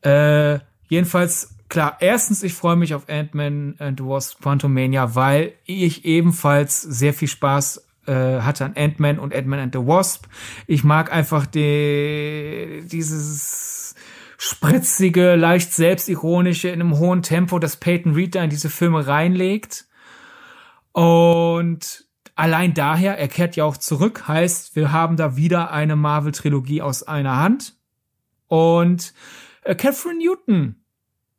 äh, 0.01 0.59
jedenfalls, 0.89 1.55
klar, 1.69 1.95
erstens, 2.01 2.43
ich 2.43 2.53
freue 2.53 2.75
mich 2.75 2.93
auf 2.93 3.07
Ant-Man 3.07 3.75
and 3.79 3.99
the 3.99 4.05
Wasp 4.05 4.41
Quantumania, 4.41 5.15
weil 5.15 5.53
ich 5.63 6.03
ebenfalls 6.03 6.81
sehr 6.81 7.13
viel 7.13 7.29
Spaß 7.29 7.87
äh, 8.07 8.41
hatte 8.41 8.65
an 8.65 8.73
Ant-Man 8.75 9.17
und 9.17 9.33
Ant-Man 9.33 9.59
and 9.59 9.73
the 9.73 9.79
Wasp. 9.79 10.25
Ich 10.67 10.83
mag 10.83 11.13
einfach 11.13 11.45
die, 11.45 12.83
dieses 12.91 13.95
spritzige, 14.37 15.35
leicht 15.35 15.73
selbstironische 15.73 16.67
in 16.67 16.81
einem 16.81 16.99
hohen 16.99 17.21
Tempo, 17.21 17.59
das 17.59 17.77
Peyton 17.77 18.13
Reed 18.13 18.35
da 18.35 18.43
in 18.43 18.49
diese 18.49 18.69
Filme 18.69 19.07
reinlegt. 19.07 19.85
Und 20.91 22.08
Allein 22.39 22.73
daher, 22.73 23.17
er 23.17 23.27
kehrt 23.27 23.57
ja 23.57 23.65
auch 23.65 23.75
zurück, 23.75 24.29
heißt, 24.29 24.73
wir 24.77 24.93
haben 24.93 25.17
da 25.17 25.35
wieder 25.35 25.73
eine 25.73 25.97
Marvel-Trilogie 25.97 26.81
aus 26.81 27.03
einer 27.03 27.35
Hand. 27.35 27.75
Und 28.47 29.13
äh, 29.63 29.75
Catherine 29.75 30.19
Newton 30.19 30.75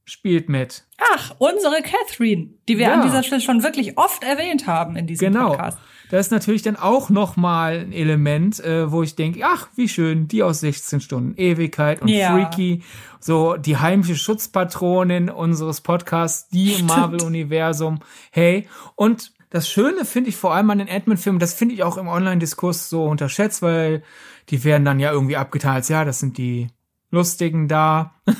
spielt 0.05 0.51
mit. 0.51 0.85
Ach, 1.14 1.35
unsere 1.39 1.81
Catherine, 1.81 2.51
die 2.68 2.77
wir 2.77 2.89
ja. 2.89 2.94
an 2.97 3.02
dieser 3.02 3.22
Stelle 3.22 3.40
schon 3.40 3.62
wirklich 3.62 3.97
oft 3.97 4.22
erwähnt 4.22 4.66
haben 4.66 4.94
in 4.97 5.06
diesem 5.06 5.32
genau. 5.32 5.52
Podcast. 5.52 5.78
Das 6.10 6.27
ist 6.27 6.32
natürlich 6.32 6.60
dann 6.60 6.77
auch 6.77 7.09
noch 7.09 7.35
mal 7.35 7.78
ein 7.78 7.93
Element, 7.93 8.60
äh, 8.60 8.93
wo 8.93 9.02
ich 9.02 9.16
denke, 9.16 9.40
ach, 9.43 9.68
wie 9.77 9.89
schön, 9.89 10.28
die 10.28 10.43
aus 10.43 10.60
16 10.60 11.01
Stunden 11.01 11.35
Ewigkeit 11.39 12.02
und 12.02 12.09
ja. 12.09 12.32
Freaky, 12.32 12.82
so 13.20 13.56
die 13.56 13.78
heimische 13.78 14.16
Schutzpatronin 14.16 15.31
unseres 15.31 15.81
Podcasts, 15.81 16.51
die 16.51 16.74
im 16.74 16.85
Marvel-Universum. 16.85 18.01
Hey, 18.31 18.68
und 18.97 19.32
das 19.51 19.68
Schöne 19.68 20.05
finde 20.05 20.31
ich 20.31 20.36
vor 20.36 20.55
allem 20.55 20.70
an 20.70 20.78
den 20.78 20.89
Ant-Man-Filmen, 20.89 21.40
das 21.40 21.55
finde 21.55 21.74
ich 21.74 21.82
auch 21.82 21.97
im 21.98 22.09
Online-Diskurs 22.09 22.89
so 22.89 23.05
unterschätzt, 23.05 23.62
weil 23.62 24.02
die 24.48 24.64
werden 24.64 24.85
dann 24.85 25.01
ja 25.01 25.12
irgendwie 25.12 25.36
abgetan 25.36 25.74
als, 25.74 25.89
ja, 25.89 26.05
das 26.05 26.20
sind 26.20 26.39
die 26.39 26.68
Lustigen 27.10 27.66
da. 27.66 28.14
Mhm. 28.27 28.35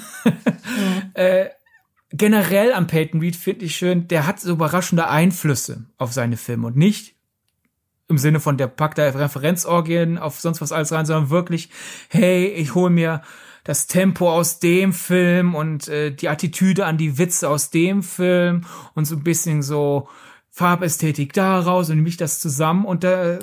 äh, 1.15 1.47
generell 2.12 2.73
am 2.73 2.87
Peyton 2.87 3.20
Reed 3.20 3.37
finde 3.37 3.65
ich 3.65 3.77
schön, 3.77 4.09
der 4.09 4.27
hat 4.27 4.41
so 4.41 4.53
überraschende 4.53 5.09
Einflüsse 5.09 5.87
auf 5.99 6.12
seine 6.12 6.37
Filme 6.37 6.69
und 6.69 6.77
nicht 6.77 7.16
im 8.09 8.19
Sinne 8.19 8.41
von 8.41 8.57
der 8.57 8.66
packt 8.66 8.99
da 8.99 9.09
Referenzorgien 9.09 10.19
auf 10.19 10.41
sonst 10.41 10.61
was 10.61 10.73
alles 10.73 10.93
rein, 10.93 11.07
sondern 11.07 11.31
wirklich, 11.31 11.70
hey, 12.09 12.47
ich 12.47 12.74
hole 12.74 12.91
mir 12.91 13.23
das 13.62 13.87
Tempo 13.87 14.31
aus 14.32 14.59
dem 14.59 14.93
Film 14.93 15.55
und 15.55 15.87
äh, 15.89 16.11
die 16.11 16.28
Attitüde 16.28 16.87
an 16.87 16.99
die 16.99 17.19
Witze 17.19 17.49
aus 17.49 17.70
dem 17.70 18.03
Film 18.03 18.66
und 18.95 19.05
so 19.05 19.15
ein 19.15 19.23
bisschen 19.23 19.62
so 19.62 20.09
Farbästhetik 20.51 21.32
daraus 21.32 21.90
und 21.90 21.97
nehme 21.97 22.09
ich 22.09 22.16
das 22.16 22.40
zusammen 22.40 22.85
und 22.85 23.05
da 23.05 23.39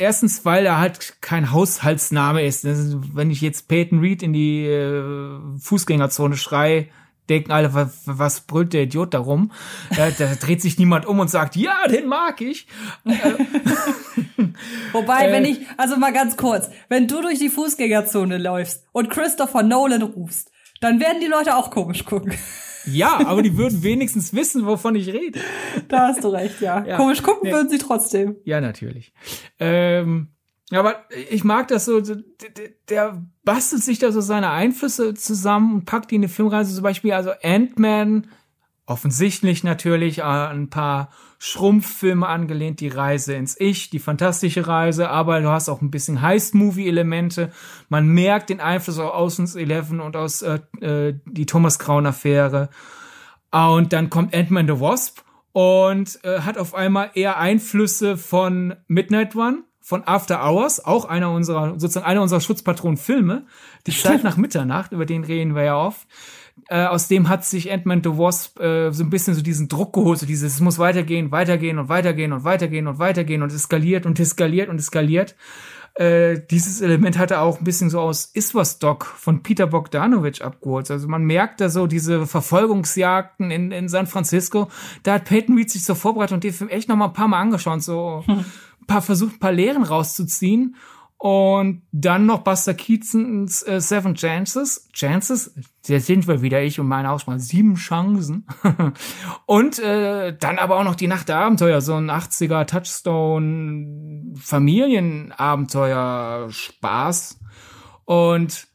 erstens, 0.00 0.44
weil 0.44 0.66
er 0.66 0.78
halt 0.78 1.16
kein 1.20 1.52
Haushaltsname 1.52 2.44
ist. 2.44 2.64
Also, 2.64 3.00
wenn 3.14 3.30
ich 3.30 3.40
jetzt 3.40 3.68
Peyton 3.68 4.00
Reed 4.00 4.22
in 4.22 4.32
die 4.32 4.66
äh, 4.66 5.38
Fußgängerzone 5.58 6.36
schrei, 6.36 6.90
denken 7.28 7.52
alle, 7.52 7.74
was, 7.74 8.02
was 8.06 8.40
brüllt 8.40 8.72
der 8.72 8.82
Idiot 8.82 9.14
darum? 9.14 9.52
Da, 9.96 10.10
da 10.10 10.34
dreht 10.34 10.60
sich 10.60 10.78
niemand 10.78 11.06
um 11.06 11.20
und 11.20 11.30
sagt, 11.30 11.54
ja, 11.56 11.86
den 11.86 12.08
mag 12.08 12.40
ich. 12.40 12.66
Wobei, 14.92 15.28
äh, 15.28 15.32
wenn 15.32 15.44
ich, 15.44 15.60
also 15.76 15.96
mal 15.96 16.12
ganz 16.12 16.36
kurz, 16.36 16.68
wenn 16.88 17.06
du 17.06 17.22
durch 17.22 17.38
die 17.38 17.48
Fußgängerzone 17.48 18.38
läufst 18.38 18.84
und 18.92 19.10
Christopher 19.10 19.62
Nolan 19.62 20.02
rufst, 20.02 20.50
dann 20.80 20.98
werden 20.98 21.20
die 21.20 21.28
Leute 21.28 21.56
auch 21.56 21.70
komisch 21.70 22.04
gucken. 22.04 22.34
Ja, 22.86 23.26
aber 23.26 23.42
die 23.42 23.56
würden 23.56 23.82
wenigstens 23.82 24.34
wissen, 24.34 24.66
wovon 24.66 24.94
ich 24.94 25.08
rede. 25.08 25.40
Da 25.88 26.08
hast 26.08 26.24
du 26.24 26.28
recht, 26.28 26.60
ja. 26.60 26.84
ja. 26.84 26.96
Komisch 26.96 27.22
gucken 27.22 27.48
nee. 27.48 27.52
würden 27.52 27.68
sie 27.68 27.78
trotzdem. 27.78 28.36
Ja, 28.44 28.60
natürlich. 28.60 29.12
Ähm, 29.58 30.28
aber 30.70 31.04
ich 31.30 31.42
mag 31.42 31.68
das 31.68 31.84
so, 31.84 32.00
der, 32.00 32.22
der 32.88 33.26
bastelt 33.44 33.82
sich 33.82 33.98
da 33.98 34.12
so 34.12 34.20
seine 34.20 34.50
Einflüsse 34.50 35.14
zusammen 35.14 35.74
und 35.74 35.84
packt 35.84 36.10
die 36.10 36.16
in 36.16 36.22
eine 36.22 36.28
Filmreise. 36.28 36.74
Zum 36.74 36.84
Beispiel 36.84 37.12
also 37.12 37.32
Ant-Man, 37.42 38.28
offensichtlich 38.86 39.64
natürlich 39.64 40.22
an 40.22 40.62
ein 40.62 40.70
paar 40.70 41.10
Schrumpffilme 41.42 42.28
angelehnt, 42.28 42.80
die 42.80 42.88
Reise 42.88 43.32
ins 43.32 43.58
Ich, 43.58 43.88
die 43.88 43.98
fantastische 43.98 44.66
Reise, 44.66 45.08
aber 45.08 45.40
du 45.40 45.48
hast 45.48 45.70
auch 45.70 45.80
ein 45.80 45.90
bisschen 45.90 46.20
Heist-Movie-Elemente. 46.20 47.50
Man 47.88 48.08
merkt 48.08 48.50
den 48.50 48.60
Einfluss 48.60 48.98
aus 48.98 49.14
Ocean's 49.14 49.54
Eleven 49.54 50.00
und 50.00 50.16
aus 50.16 50.42
äh, 50.42 50.58
äh, 50.82 51.18
die 51.24 51.46
Thomas 51.46 51.78
Crown-Affäre. 51.78 52.68
Und 53.50 53.94
dann 53.94 54.10
kommt 54.10 54.34
Ant-Man 54.34 54.66
the 54.66 54.80
Wasp 54.80 55.20
und 55.52 56.22
äh, 56.24 56.40
hat 56.40 56.58
auf 56.58 56.74
einmal 56.74 57.10
eher 57.14 57.38
Einflüsse 57.38 58.18
von 58.18 58.76
Midnight 58.86 59.34
One 59.34 59.64
von 59.80 60.06
After 60.06 60.44
Hours, 60.44 60.84
auch 60.84 61.06
einer 61.06 61.32
unserer, 61.32 61.80
sozusagen 61.80 62.04
einer 62.04 62.20
unserer 62.20 62.42
Schutzpatronenfilme. 62.42 63.46
Die 63.86 63.96
Zeit 63.96 64.22
nach 64.24 64.36
Mitternacht, 64.36 64.92
über 64.92 65.06
den 65.06 65.24
reden 65.24 65.54
wir 65.54 65.64
ja 65.64 65.76
oft. 65.78 66.06
Äh, 66.68 66.84
aus 66.84 67.08
dem 67.08 67.28
hat 67.28 67.44
sich 67.44 67.72
Ant-Man 67.72 68.02
the 68.02 68.10
Wasp 68.10 68.60
äh, 68.60 68.92
so 68.92 69.02
ein 69.02 69.10
bisschen 69.10 69.34
so 69.34 69.42
diesen 69.42 69.68
Druck 69.68 69.92
geholt, 69.92 70.18
so 70.18 70.26
dieses, 70.26 70.54
es 70.54 70.60
muss 70.60 70.78
weitergehen, 70.78 71.30
weitergehen 71.32 71.78
und 71.78 71.88
weitergehen 71.88 72.32
und 72.32 72.44
weitergehen 72.44 72.86
und 72.86 72.98
weitergehen 72.98 73.42
und 73.42 73.52
eskaliert 73.52 74.06
und 74.06 74.18
eskaliert 74.20 74.68
und 74.68 74.78
eskaliert. 74.78 75.36
Äh, 75.94 76.40
dieses 76.50 76.80
Element 76.80 77.18
hat 77.18 77.30
er 77.30 77.42
auch 77.42 77.58
ein 77.58 77.64
bisschen 77.64 77.90
so 77.90 78.00
aus 78.00 78.26
Iswas-Doc 78.26 79.04
von 79.04 79.42
Peter 79.42 79.66
Bogdanovich 79.66 80.44
abgeholt. 80.44 80.90
Also 80.90 81.08
man 81.08 81.24
merkt 81.24 81.60
da 81.60 81.68
so 81.68 81.86
diese 81.86 82.26
Verfolgungsjagden 82.26 83.50
in, 83.50 83.72
in 83.72 83.88
San 83.88 84.06
Francisco. 84.06 84.68
Da 85.02 85.14
hat 85.14 85.24
Peyton 85.24 85.56
Reed 85.56 85.70
sich 85.70 85.84
so 85.84 85.94
vorbereitet 85.94 86.34
und 86.34 86.44
den 86.44 86.52
Film 86.52 86.70
echt 86.70 86.88
noch 86.88 86.96
mal 86.96 87.06
ein 87.06 87.12
paar 87.12 87.28
Mal 87.28 87.40
angeschaut, 87.40 87.82
so 87.82 88.24
ein 88.28 88.44
paar 88.86 89.02
versucht, 89.02 89.34
ein 89.34 89.40
paar 89.40 89.52
Lehren 89.52 89.82
rauszuziehen. 89.82 90.76
Und 91.20 91.82
dann 91.92 92.24
noch 92.24 92.44
Buster 92.44 92.72
Keatons 92.72 93.62
äh, 93.64 93.82
Seven 93.82 94.14
Chances. 94.14 94.88
Chances? 94.94 95.54
Jetzt 95.84 96.06
sind 96.06 96.26
wir 96.26 96.40
wieder 96.40 96.62
ich 96.62 96.80
und 96.80 96.88
meine 96.88 97.10
Aussprache. 97.10 97.40
Sieben 97.40 97.74
Chancen. 97.74 98.46
und 99.44 99.78
äh, 99.80 100.34
dann 100.34 100.56
aber 100.56 100.78
auch 100.78 100.84
noch 100.84 100.94
die 100.94 101.08
Nacht 101.08 101.28
der 101.28 101.36
Abenteuer. 101.36 101.82
So 101.82 101.92
ein 101.92 102.10
80er 102.10 102.64
Touchstone 102.64 104.32
Familienabenteuer 104.40 106.48
Spaß. 106.50 107.38
Und 108.06 108.66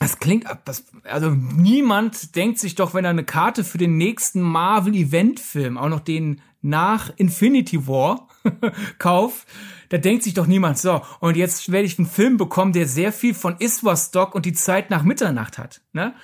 das 0.00 0.18
klingt, 0.18 0.46
das, 0.64 0.86
also 1.04 1.30
niemand 1.30 2.34
denkt 2.34 2.58
sich 2.58 2.74
doch, 2.74 2.92
wenn 2.92 3.04
er 3.04 3.10
eine 3.10 3.22
Karte 3.22 3.62
für 3.62 3.78
den 3.78 3.96
nächsten 3.96 4.40
Marvel-Event-Film, 4.40 5.78
auch 5.78 5.90
noch 5.90 6.00
den 6.00 6.40
nach 6.60 7.12
Infinity 7.16 7.86
War, 7.86 8.26
kauft, 8.98 9.46
da 9.88 9.98
denkt 9.98 10.24
sich 10.24 10.34
doch 10.34 10.46
niemand 10.46 10.78
so, 10.78 11.02
und 11.20 11.36
jetzt 11.36 11.70
werde 11.70 11.86
ich 11.86 11.98
einen 11.98 12.08
Film 12.08 12.36
bekommen, 12.36 12.72
der 12.72 12.86
sehr 12.86 13.12
viel 13.12 13.34
von 13.34 13.56
Iswas 13.58 14.10
Doc 14.10 14.34
und 14.34 14.46
die 14.46 14.52
Zeit 14.52 14.90
nach 14.90 15.02
Mitternacht 15.02 15.58
hat. 15.58 15.80
Ne? 15.92 16.14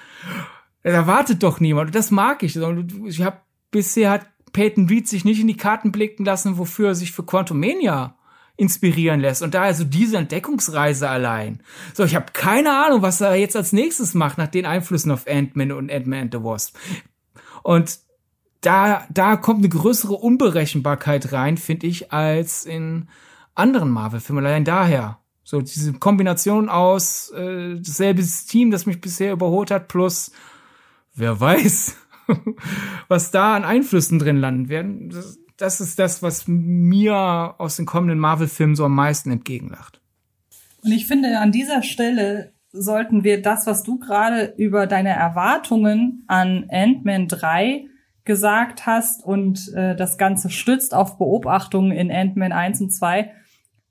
Da 0.82 1.06
wartet 1.06 1.42
doch 1.42 1.60
niemand. 1.60 1.94
Das 1.94 2.10
mag 2.10 2.42
ich. 2.42 2.56
Ich 2.56 3.22
habe 3.22 3.40
bisher 3.70 4.10
hat 4.10 4.26
Peyton 4.52 4.88
Reed 4.88 5.08
sich 5.08 5.24
nicht 5.24 5.40
in 5.40 5.46
die 5.46 5.56
Karten 5.56 5.92
blicken 5.92 6.24
lassen, 6.24 6.58
wofür 6.58 6.88
er 6.88 6.94
sich 6.94 7.12
für 7.12 7.24
Quantumania 7.24 8.16
inspirieren 8.56 9.20
lässt. 9.20 9.42
Und 9.42 9.54
daher 9.54 9.74
so 9.74 9.84
diese 9.84 10.18
Entdeckungsreise 10.18 11.08
allein. 11.08 11.62
So, 11.94 12.04
ich 12.04 12.14
habe 12.14 12.26
keine 12.32 12.84
Ahnung, 12.84 13.02
was 13.02 13.20
er 13.20 13.34
jetzt 13.34 13.56
als 13.56 13.72
nächstes 13.72 14.14
macht, 14.14 14.38
nach 14.38 14.48
den 14.48 14.66
Einflüssen 14.66 15.10
auf 15.10 15.26
Ant-Man 15.26 15.72
und 15.72 15.90
Ant-Man 15.90 16.20
and 16.20 16.34
the 16.34 16.42
Wasp. 16.42 16.76
Und 17.62 17.98
da, 18.62 19.06
da 19.12 19.36
kommt 19.36 19.58
eine 19.58 19.68
größere 19.68 20.14
Unberechenbarkeit 20.14 21.32
rein, 21.32 21.58
finde 21.58 21.86
ich, 21.86 22.12
als 22.12 22.64
in 22.64 23.08
anderen 23.54 23.90
Marvel-Filmen. 23.90 24.46
Allein 24.46 24.64
daher. 24.64 25.18
So 25.44 25.60
diese 25.60 25.92
Kombination 25.94 26.68
aus 26.68 27.30
äh, 27.30 27.74
dasselbe 27.76 28.22
Team, 28.22 28.70
das 28.70 28.86
mich 28.86 29.00
bisher 29.00 29.32
überholt 29.32 29.70
hat, 29.70 29.88
plus 29.88 30.30
wer 31.14 31.38
weiß, 31.40 31.96
was 33.08 33.32
da 33.32 33.56
an 33.56 33.64
Einflüssen 33.64 34.20
drin 34.20 34.36
landen 34.36 34.68
werden. 34.68 35.10
Das, 35.10 35.38
das 35.56 35.80
ist 35.80 35.98
das, 35.98 36.22
was 36.22 36.44
mir 36.46 37.56
aus 37.58 37.76
den 37.76 37.86
kommenden 37.86 38.20
Marvel-Filmen 38.20 38.76
so 38.76 38.84
am 38.84 38.94
meisten 38.94 39.32
entgegenlacht. 39.32 40.00
Und 40.82 40.92
ich 40.92 41.06
finde, 41.06 41.38
an 41.38 41.50
dieser 41.50 41.82
Stelle 41.82 42.52
sollten 42.70 43.24
wir 43.24 43.42
das, 43.42 43.66
was 43.66 43.82
du 43.82 43.98
gerade 43.98 44.54
über 44.56 44.86
deine 44.86 45.10
Erwartungen 45.10 46.24
an 46.28 46.66
Ant-Man 46.70 47.28
3 47.28 47.88
gesagt 48.24 48.86
hast 48.86 49.24
und 49.24 49.72
äh, 49.74 49.96
das 49.96 50.18
Ganze 50.18 50.50
stützt 50.50 50.94
auf 50.94 51.18
Beobachtungen 51.18 51.92
in 51.92 52.10
Ant-Man 52.10 52.52
1 52.52 52.80
und 52.80 52.90
2, 52.90 53.32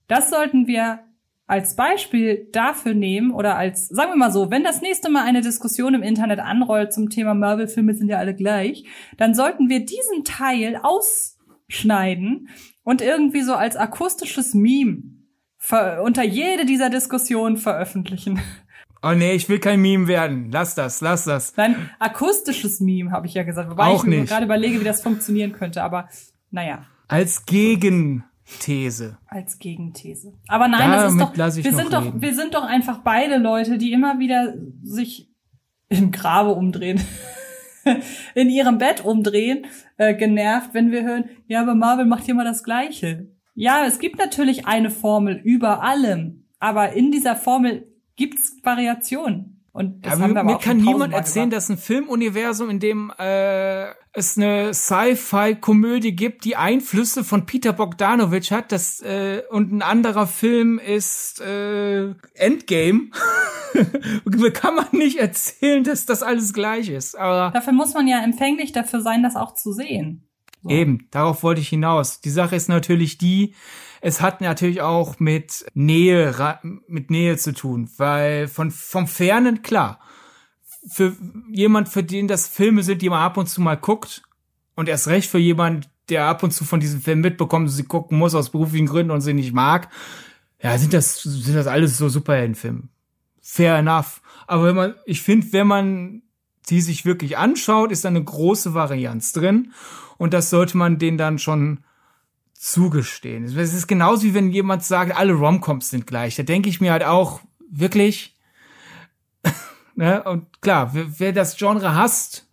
das 0.08 0.30
sollten 0.30 0.68
wir 0.68 1.00
als 1.48 1.76
Beispiel 1.76 2.48
dafür 2.54 2.94
nehmen 2.94 3.32
oder 3.32 3.58
als, 3.58 3.90
sagen 3.90 4.12
wir 4.12 4.16
mal 4.16 4.32
so, 4.32 4.52
wenn 4.52 4.64
das 4.64 4.82
nächste 4.82 5.12
Mal 5.12 5.26
eine 5.26 5.42
Diskussion 5.42 5.94
im 5.94 6.02
Internet 6.02 6.40
anrollt 6.40 6.94
zum 6.94 7.10
Thema 7.10 7.34
Marvel-Filme 7.34 7.94
sind 7.94 8.08
ja 8.08 8.20
alle 8.20 8.34
gleich, 8.34 8.86
dann 9.18 9.34
sollten 9.34 9.68
wir 9.68 9.82
diesen 9.82 10.24
Teil 10.24 10.80
ausschneiden 10.82 12.48
und 12.84 13.02
irgendwie 13.02 13.42
so 13.42 13.54
als 13.54 13.76
akustisches 13.76 14.54
Meme 14.54 15.04
unter 16.04 16.24
jede 16.24 16.66
dieser 16.66 16.90
Diskussionen 16.90 17.58
veröffentlichen. 17.58 18.40
Oh 19.04 19.14
nee, 19.14 19.34
ich 19.34 19.50
will 19.50 19.60
kein 19.60 19.82
Meme 19.82 20.08
werden. 20.08 20.52
Lass 20.52 20.76
das, 20.76 21.02
lass 21.02 21.26
das. 21.26 21.56
Nein, 21.58 21.90
akustisches 22.00 22.80
Meme, 22.80 23.12
habe 23.12 23.26
ich 23.26 23.34
ja 23.34 23.44
gesagt. 23.44 23.70
Wobei 23.70 23.86
Auch 23.86 24.04
ich 24.04 24.10
mir 24.10 24.22
nicht. 24.22 24.30
gerade 24.30 24.46
überlege, 24.46 24.80
wie 24.80 24.84
das 24.86 25.02
funktionieren 25.02 25.54
könnte. 25.54 25.82
Aber 25.84 26.08
naja. 26.52 26.86
Als 27.08 27.46
Gegen 27.46 28.24
These. 28.60 29.18
Als 29.28 29.60
Gegenthese. 29.60 30.34
Aber 30.48 30.68
nein, 30.68 30.92
das 30.92 31.12
ist 31.12 31.20
Damit 31.20 31.40
doch, 31.40 31.56
wir 31.64 31.74
sind 31.74 31.94
doch, 31.94 32.22
wir 32.22 32.36
sind 32.36 32.54
doch 32.54 32.64
einfach 32.64 33.00
beide 33.00 33.38
Leute, 33.38 33.78
die 33.78 33.92
immer 33.92 34.20
wieder 34.20 34.54
sich 34.84 35.30
im 35.90 36.12
Grabe 36.12 36.52
umdrehen, 36.52 37.02
in 38.36 38.50
ihrem 38.50 38.78
Bett 38.78 39.04
umdrehen, 39.04 39.66
äh, 39.98 40.16
genervt, 40.16 40.74
wenn 40.74 40.92
wir 40.92 41.04
hören, 41.04 41.26
ja, 41.48 41.62
aber 41.62 41.76
Marvel 41.76 42.06
macht 42.06 42.26
hier 42.26 42.36
mal 42.36 42.46
das 42.46 42.64
Gleiche. 42.64 43.30
Ja, 43.56 43.86
es 43.86 44.00
gibt 44.00 44.18
natürlich 44.18 44.68
eine 44.68 44.90
Formel 44.90 45.36
über 45.44 45.84
allem, 45.84 46.46
aber 46.60 46.94
in 46.94 47.12
dieser 47.12 47.36
Formel 47.36 47.91
gibt's 48.22 48.58
Variationen. 48.64 49.58
Und 49.74 50.06
das 50.06 50.14
Aber 50.14 50.24
haben 50.24 50.36
wir 50.36 50.44
mir 50.44 50.58
kann 50.58 50.78
niemand 50.78 51.14
erzählen, 51.14 51.50
gesagt. 51.50 51.70
dass 51.70 51.70
ein 51.70 51.78
Filmuniversum, 51.78 52.70
in 52.70 52.80
dem 52.80 53.12
äh, 53.18 53.86
es 54.12 54.38
eine 54.38 54.74
Sci-Fi-Komödie 54.74 56.14
gibt, 56.14 56.44
die 56.44 56.58
Einflüsse 56.58 57.24
von 57.24 57.46
Peter 57.46 57.72
Bogdanovich 57.72 58.52
hat, 58.52 58.74
das 58.74 59.02
äh, 59.02 59.44
und 59.50 59.72
ein 59.72 59.82
anderer 59.82 60.28
Film 60.28 60.78
ist 60.78 61.40
äh, 61.40 62.14
Endgame. 62.34 63.12
kann 64.54 64.76
man 64.76 64.88
nicht 64.92 65.18
erzählen, 65.18 65.86
dass 65.86 66.06
das 66.06 66.22
alles 66.22 66.54
gleich 66.54 66.90
ist. 66.90 67.18
Aber 67.18 67.52
Dafür 67.54 67.74
muss 67.74 67.94
man 67.94 68.08
ja 68.08 68.22
empfänglich 68.22 68.74
dafür 68.74 69.00
sein, 69.00 69.24
das 69.24 69.38
auch 69.38 69.54
zu 69.54 69.72
sehen. 69.72 70.28
So. 70.64 70.70
Eben, 70.70 71.08
darauf 71.12 71.44
wollte 71.44 71.62
ich 71.62 71.70
hinaus. 71.70 72.20
Die 72.20 72.30
Sache 72.30 72.58
ist 72.58 72.68
natürlich 72.68 73.18
die, 73.18 73.56
es 74.02 74.20
hat 74.20 74.42
natürlich 74.42 74.82
auch 74.82 75.20
mit 75.20 75.66
Nähe, 75.74 76.60
mit 76.88 77.10
Nähe 77.12 77.38
zu 77.38 77.54
tun, 77.54 77.90
weil 77.98 78.48
von, 78.48 78.72
vom 78.72 79.08
Fernen, 79.08 79.62
klar, 79.62 80.00
für 80.90 81.16
jemand, 81.52 81.88
für 81.88 82.04
den 82.04 82.28
das 82.28 82.48
Filme 82.48 82.84
sind, 82.84 83.02
die 83.04 83.10
man 83.10 83.20
ab 83.22 83.38
und 83.38 83.48
zu 83.48 83.62
mal 83.62 83.78
guckt, 83.78 84.24
und 84.76 84.90
erst 84.90 85.08
recht 85.08 85.30
für 85.30 85.38
jemand, 85.38 85.90
der 86.10 86.26
ab 86.26 86.42
und 86.42 86.52
zu 86.52 86.66
von 86.66 86.80
diesem 86.80 87.02
Film 87.02 87.22
mitbekommt, 87.22 87.70
sie 87.70 87.84
gucken 87.84 88.18
muss 88.18 88.34
aus 88.34 88.50
beruflichen 88.50 88.88
Gründen 88.88 89.12
und 89.12 89.22
sie 89.22 89.34
nicht 89.34 89.54
mag, 89.54 89.90
ja, 90.62 90.78
sind 90.78 90.94
das, 90.94 91.22
sind 91.22 91.56
das 91.56 91.68
alles 91.68 91.98
so 91.98 92.10
Superheldenfilme. 92.10 92.84
Fair 93.42 93.78
enough. 93.78 94.22
Aber 94.48 94.66
wenn 94.66 94.76
man, 94.76 94.96
ich 95.06 95.22
finde, 95.22 95.54
wenn 95.54 95.68
man 95.68 96.22
die 96.70 96.82
sich 96.82 97.06
wirklich 97.06 97.38
anschaut, 97.38 97.92
ist 97.92 98.06
da 98.06 98.10
eine 98.10 98.24
große 98.24 98.74
Varianz 98.74 99.34
drin. 99.34 99.74
Und 100.18 100.34
das 100.34 100.50
sollte 100.50 100.78
man 100.78 101.00
denen 101.00 101.18
dann 101.18 101.40
schon 101.40 101.80
zugestehen. 102.62 103.46
Es 103.46 103.74
ist 103.74 103.88
genauso 103.88 104.24
wie 104.24 104.36
wenn 104.36 104.52
jemand 104.52 104.84
sagt, 104.84 105.18
alle 105.18 105.34
Romcoms 105.34 105.90
sind 105.90 106.06
gleich. 106.06 106.36
Da 106.36 106.44
denke 106.44 106.70
ich 106.70 106.80
mir 106.80 106.92
halt 106.92 107.04
auch, 107.04 107.42
wirklich. 107.72 108.38
ne? 109.96 110.22
Und 110.24 110.62
klar, 110.62 110.94
wer, 110.94 111.20
wer 111.20 111.34
das 111.34 111.58
Genre 111.58 111.96
hasst, 111.96 112.48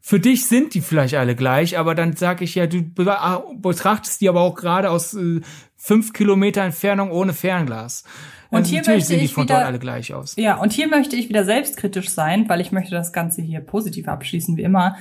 für 0.00 0.18
dich 0.18 0.46
sind 0.46 0.72
die 0.72 0.80
vielleicht 0.80 1.14
alle 1.14 1.36
gleich, 1.36 1.76
aber 1.76 1.94
dann 1.94 2.16
sag 2.16 2.40
ich 2.40 2.54
ja, 2.54 2.66
du 2.66 2.82
ah, 3.06 3.42
betrachtest 3.56 4.22
die 4.22 4.30
aber 4.30 4.40
auch 4.40 4.54
gerade 4.54 4.88
aus 4.90 5.12
äh, 5.12 5.42
fünf 5.76 6.14
Kilometer 6.14 6.62
Entfernung 6.62 7.10
ohne 7.10 7.34
Fernglas. 7.34 8.04
Und 8.48 8.60
Also 8.60 8.70
hier 8.70 8.78
natürlich 8.78 9.00
möchte 9.00 9.08
sehen 9.08 9.20
die 9.20 9.28
von 9.28 9.44
wieder- 9.44 9.56
dort 9.56 9.66
alle 9.66 9.78
gleich 9.78 10.14
aus. 10.14 10.36
Ja, 10.36 10.56
und 10.56 10.72
hier 10.72 10.88
möchte 10.88 11.16
ich 11.16 11.28
wieder 11.28 11.44
selbstkritisch 11.44 12.08
sein, 12.08 12.48
weil 12.48 12.62
ich 12.62 12.72
möchte 12.72 12.92
das 12.92 13.12
Ganze 13.12 13.42
hier 13.42 13.60
positiv 13.60 14.08
abschließen, 14.08 14.56
wie 14.56 14.62
immer. 14.62 14.96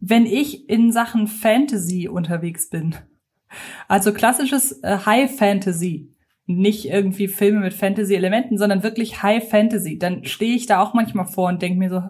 Wenn 0.00 0.24
ich 0.24 0.70
in 0.70 0.90
Sachen 0.90 1.26
Fantasy 1.28 2.08
unterwegs 2.08 2.70
bin, 2.70 2.94
also 3.88 4.12
klassisches 4.12 4.82
äh, 4.82 4.98
High 5.04 5.36
Fantasy, 5.36 6.14
nicht 6.46 6.86
irgendwie 6.86 7.28
Filme 7.28 7.60
mit 7.60 7.74
Fantasy-Elementen, 7.74 8.58
sondern 8.58 8.82
wirklich 8.82 9.22
High 9.22 9.48
Fantasy, 9.48 9.98
dann 9.98 10.24
stehe 10.24 10.54
ich 10.54 10.66
da 10.66 10.82
auch 10.82 10.94
manchmal 10.94 11.26
vor 11.26 11.48
und 11.48 11.62
denke 11.62 11.78
mir 11.78 11.90
so, 11.90 12.02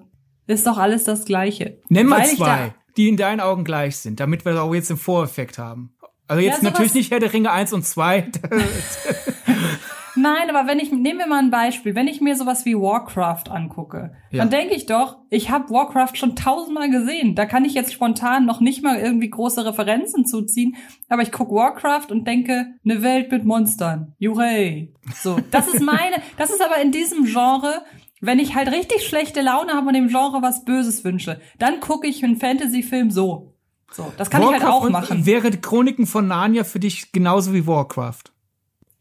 ist 0.46 0.66
doch 0.66 0.78
alles 0.78 1.04
das 1.04 1.24
Gleiche. 1.24 1.78
Nenn 1.88 2.06
mal 2.06 2.24
zwei, 2.26 2.74
die 2.96 3.08
in 3.08 3.16
deinen 3.16 3.40
Augen 3.40 3.64
gleich 3.64 3.96
sind, 3.96 4.20
damit 4.20 4.44
wir 4.44 4.60
auch 4.60 4.74
jetzt 4.74 4.90
den 4.90 4.96
Voreffekt 4.96 5.58
haben. 5.58 5.94
Also 6.28 6.42
jetzt 6.42 6.62
Ja, 6.62 6.70
natürlich 6.70 6.94
nicht 6.94 7.10
Herr 7.10 7.20
der 7.20 7.32
Ringe 7.32 7.50
1 7.50 7.72
und 7.72 7.84
2. 7.84 8.26
Nein, 10.22 10.48
aber 10.54 10.68
wenn 10.68 10.78
ich, 10.78 10.92
nehmen 10.92 11.18
wir 11.18 11.26
mal 11.26 11.40
ein 11.40 11.50
Beispiel, 11.50 11.96
wenn 11.96 12.06
ich 12.06 12.20
mir 12.20 12.36
sowas 12.36 12.64
wie 12.64 12.76
Warcraft 12.76 13.50
angucke, 13.50 14.12
Ja. 14.30 14.38
dann 14.38 14.50
denke 14.50 14.74
ich 14.74 14.86
doch, 14.86 15.18
ich 15.30 15.50
habe 15.50 15.68
Warcraft 15.70 16.14
schon 16.14 16.36
tausendmal 16.36 16.90
gesehen. 16.90 17.34
Da 17.34 17.44
kann 17.44 17.64
ich 17.64 17.74
jetzt 17.74 17.92
spontan 17.92 18.46
noch 18.46 18.60
nicht 18.60 18.84
mal 18.84 18.98
irgendwie 18.98 19.28
große 19.30 19.66
Referenzen 19.66 20.24
zuziehen, 20.24 20.76
aber 21.08 21.22
ich 21.22 21.32
gucke 21.32 21.52
Warcraft 21.52 22.06
und 22.10 22.26
denke, 22.26 22.66
eine 22.84 23.02
Welt 23.02 23.32
mit 23.32 23.44
Monstern. 23.44 24.14
Juray. 24.18 24.94
So, 25.20 25.38
das 25.50 25.66
ist 25.66 25.80
meine, 25.82 26.16
das 26.36 26.50
ist 26.50 26.64
aber 26.64 26.80
in 26.80 26.92
diesem 26.92 27.24
Genre, 27.24 27.82
wenn 28.20 28.38
ich 28.38 28.54
halt 28.54 28.70
richtig 28.70 29.04
schlechte 29.04 29.40
Laune 29.40 29.72
habe 29.72 29.88
und 29.88 29.94
dem 29.94 30.06
Genre 30.06 30.40
was 30.40 30.64
Böses 30.64 31.02
wünsche, 31.02 31.40
dann 31.58 31.80
gucke 31.80 32.06
ich 32.06 32.22
einen 32.22 32.36
Fantasy-Film 32.36 33.10
so. 33.10 33.56
So, 33.90 34.12
das 34.16 34.30
kann 34.30 34.42
ich 34.42 34.48
halt 34.48 34.62
Warcraft 34.62 34.86
auch 34.86 34.88
machen. 34.88 35.26
Wäre 35.26 35.50
die 35.50 35.60
Chroniken 35.60 36.06
von 36.06 36.28
Narnia 36.28 36.62
für 36.64 36.78
dich 36.78 37.10
genauso 37.10 37.52
wie 37.52 37.66
Warcraft? 37.66 38.22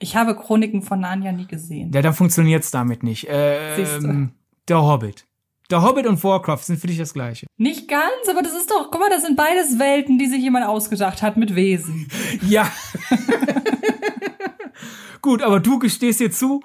Ich 0.02 0.16
habe 0.16 0.36
Chroniken 0.36 0.82
von 0.82 1.00
Narnia 1.00 1.32
nie 1.32 1.48
gesehen. 1.48 1.92
Ja, 1.94 2.02
dann 2.02 2.14
funktioniert's 2.14 2.72
damit 2.72 3.04
nicht. 3.04 3.28
Ähm, 3.30 4.32
der 4.68 4.82
Hobbit. 4.84 5.26
Der 5.70 5.82
Hobbit 5.84 6.06
und 6.08 6.22
Warcraft 6.24 6.64
sind 6.64 6.80
für 6.82 6.88
dich 6.88 6.98
das 6.98 7.14
gleiche. 7.14 7.48
Nicht 7.58 7.88
ganz, 7.88 8.28
aber 8.30 8.42
das 8.42 8.54
ist 8.54 8.70
doch, 8.70 8.90
guck 8.92 9.00
mal, 9.00 9.10
das 9.10 9.22
sind 9.24 9.38
beides 9.38 9.80
Welten, 9.80 10.18
die 10.20 10.28
sich 10.28 10.42
jemand 10.42 10.66
ausgedacht 10.66 11.22
hat 11.22 11.38
mit 11.38 11.56
Wesen. 11.56 12.08
Ja. 12.48 12.70
Gut, 15.22 15.42
aber 15.44 15.60
du 15.60 15.78
gestehst 15.80 16.20
dir 16.20 16.32
zu, 16.32 16.62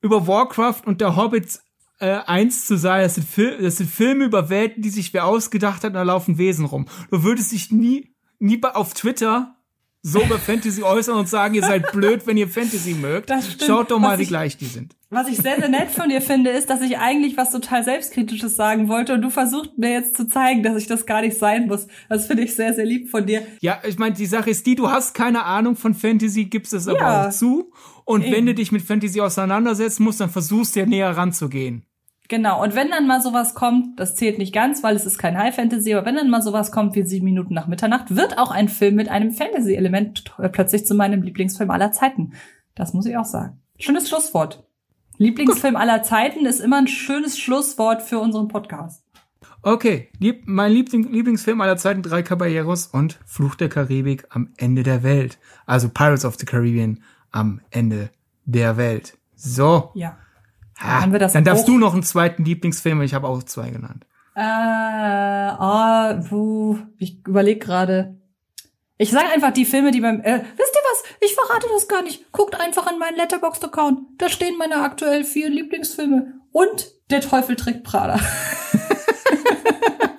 über 0.00 0.26
Warcraft 0.26 0.82
und 0.86 1.00
der 1.00 1.16
Hobbit 1.16 1.60
äh, 1.98 2.18
eins 2.26 2.66
zu 2.66 2.76
sein, 2.78 3.02
das 3.02 3.16
sind, 3.16 3.28
Fil 3.28 3.58
das 3.60 3.76
sind 3.76 3.90
Filme 3.90 4.24
über 4.24 4.48
Welten, 4.48 4.82
die 4.82 4.88
sich 4.90 5.12
wer 5.12 5.26
ausgedacht 5.26 5.82
hat, 5.84 5.90
und 5.90 5.94
da 5.94 6.02
laufen 6.02 6.38
Wesen 6.38 6.64
rum. 6.64 6.86
Du 7.10 7.22
würdest 7.22 7.52
dich 7.52 7.70
nie, 7.70 8.14
nie 8.38 8.56
bei- 8.56 8.74
auf 8.74 8.94
Twitter 8.94 9.55
so 10.08 10.22
über 10.22 10.38
Fantasy 10.38 10.82
äußern 10.82 11.16
und 11.16 11.28
sagen, 11.28 11.54
ihr 11.54 11.62
seid 11.62 11.90
blöd, 11.92 12.26
wenn 12.26 12.36
ihr 12.36 12.48
Fantasy 12.48 12.94
mögt. 12.94 13.28
Das 13.30 13.44
stimmt. 13.52 13.62
Schaut 13.66 13.90
doch 13.90 13.98
mal, 13.98 14.12
Was 14.12 14.18
wie 14.18 14.22
ich- 14.22 14.28
gleich 14.28 14.56
die 14.56 14.66
sind. 14.66 14.94
Was 15.08 15.28
ich 15.28 15.36
sehr, 15.36 15.56
sehr 15.56 15.68
nett 15.68 15.90
von 15.90 16.08
dir 16.08 16.20
finde, 16.20 16.50
ist, 16.50 16.68
dass 16.68 16.80
ich 16.80 16.98
eigentlich 16.98 17.36
was 17.36 17.52
total 17.52 17.84
Selbstkritisches 17.84 18.56
sagen 18.56 18.88
wollte 18.88 19.14
und 19.14 19.22
du 19.22 19.30
versuchst 19.30 19.78
mir 19.78 19.90
jetzt 19.92 20.16
zu 20.16 20.26
zeigen, 20.28 20.64
dass 20.64 20.76
ich 20.76 20.88
das 20.88 21.06
gar 21.06 21.20
nicht 21.20 21.38
sein 21.38 21.68
muss. 21.68 21.86
Das 22.08 22.26
finde 22.26 22.42
ich 22.42 22.56
sehr, 22.56 22.74
sehr 22.74 22.84
lieb 22.84 23.08
von 23.08 23.24
dir. 23.24 23.42
Ja, 23.60 23.78
ich 23.86 23.98
meine, 23.98 24.16
die 24.16 24.26
Sache 24.26 24.50
ist 24.50 24.66
die, 24.66 24.74
du 24.74 24.90
hast 24.90 25.14
keine 25.14 25.44
Ahnung 25.44 25.76
von 25.76 25.94
Fantasy, 25.94 26.46
gibst 26.46 26.72
es 26.74 26.88
aber 26.88 26.98
Ja. 26.98 27.26
auch 27.28 27.30
zu. 27.30 27.70
Und 28.04 28.24
Eben. 28.24 28.32
wenn 28.34 28.46
du 28.46 28.54
dich 28.54 28.72
mit 28.72 28.82
Fantasy 28.82 29.20
auseinandersetzen 29.20 30.02
musst, 30.02 30.20
dann 30.20 30.30
versuchst 30.30 30.74
du 30.74 30.80
ja 30.80 30.86
näher 30.86 31.16
ranzugehen. 31.16 31.84
Genau, 32.28 32.62
und 32.62 32.74
wenn 32.74 32.90
dann 32.90 33.06
mal 33.06 33.20
sowas 33.20 33.54
kommt, 33.54 34.00
das 34.00 34.16
zählt 34.16 34.38
nicht 34.38 34.52
ganz, 34.52 34.82
weil 34.82 34.96
es 34.96 35.06
ist 35.06 35.18
kein 35.18 35.38
High 35.38 35.54
Fantasy, 35.54 35.94
aber 35.94 36.06
wenn 36.06 36.16
dann 36.16 36.30
mal 36.30 36.42
sowas 36.42 36.72
kommt 36.72 36.94
wie 36.96 37.02
sieben 37.02 37.24
Minuten 37.24 37.54
nach 37.54 37.68
Mitternacht, 37.68 38.14
wird 38.16 38.38
auch 38.38 38.50
ein 38.50 38.68
Film 38.68 38.96
mit 38.96 39.08
einem 39.08 39.30
Fantasy-Element 39.30 40.24
äh, 40.38 40.48
plötzlich 40.48 40.86
zu 40.86 40.94
meinem 40.94 41.22
Lieblingsfilm 41.22 41.70
aller 41.70 41.92
Zeiten. 41.92 42.32
Das 42.74 42.92
muss 42.92 43.06
ich 43.06 43.16
auch 43.16 43.24
sagen. 43.24 43.60
Schönes 43.78 44.08
Schlusswort. 44.08 44.64
Lieblingsfilm 45.18 45.76
aller 45.76 46.02
Zeiten 46.02 46.46
ist 46.46 46.60
immer 46.60 46.78
ein 46.78 46.88
schönes 46.88 47.38
Schlusswort 47.38 48.02
für 48.02 48.18
unseren 48.18 48.48
Podcast. 48.48 49.02
Okay, 49.62 50.10
lieb, 50.18 50.42
mein 50.46 50.72
Liebling, 50.72 51.10
Lieblingsfilm 51.10 51.60
aller 51.60 51.76
Zeiten, 51.76 52.02
Drei 52.02 52.22
Caballeros 52.22 52.86
und 52.86 53.18
Fluch 53.24 53.54
der 53.54 53.68
Karibik 53.68 54.26
am 54.30 54.52
Ende 54.56 54.82
der 54.82 55.02
Welt. 55.02 55.38
Also 55.64 55.88
Pirates 55.88 56.24
of 56.24 56.36
the 56.36 56.46
Caribbean 56.46 57.02
am 57.30 57.60
Ende 57.70 58.10
der 58.44 58.76
Welt. 58.76 59.18
So. 59.34 59.90
Ja. 59.94 60.18
Ha, 60.78 61.02
haben 61.02 61.12
wir 61.12 61.18
das 61.18 61.32
dann 61.32 61.44
darfst 61.44 61.64
auch- 61.64 61.68
du 61.68 61.78
noch 61.78 61.94
einen 61.94 62.02
zweiten 62.02 62.44
Lieblingsfilm, 62.44 63.00
ich 63.02 63.14
habe 63.14 63.28
auch 63.28 63.42
zwei 63.42 63.70
genannt. 63.70 64.04
Äh, 64.34 64.40
ah, 64.42 66.20
puh, 66.28 66.78
ich 66.98 67.26
überlege 67.26 67.58
gerade. 67.58 68.16
Ich 68.98 69.10
sage 69.10 69.28
einfach 69.34 69.52
die 69.52 69.64
Filme, 69.64 69.90
die 69.90 70.00
beim. 70.00 70.20
Äh, 70.20 70.40
wisst 70.56 70.74
ihr 70.74 70.80
was? 70.90 71.04
Ich 71.22 71.34
verrate 71.34 71.66
das 71.72 71.88
gar 71.88 72.02
nicht. 72.02 72.30
Guckt 72.32 72.58
einfach 72.60 72.90
in 72.90 72.98
meinen 72.98 73.16
Letterboxd-Account. 73.16 74.00
Da 74.18 74.28
stehen 74.28 74.56
meine 74.58 74.82
aktuell 74.82 75.24
vier 75.24 75.48
Lieblingsfilme. 75.50 76.34
Und 76.52 76.92
Der 77.10 77.20
Teufel 77.20 77.56
trägt 77.56 77.84
Prada. 77.84 78.18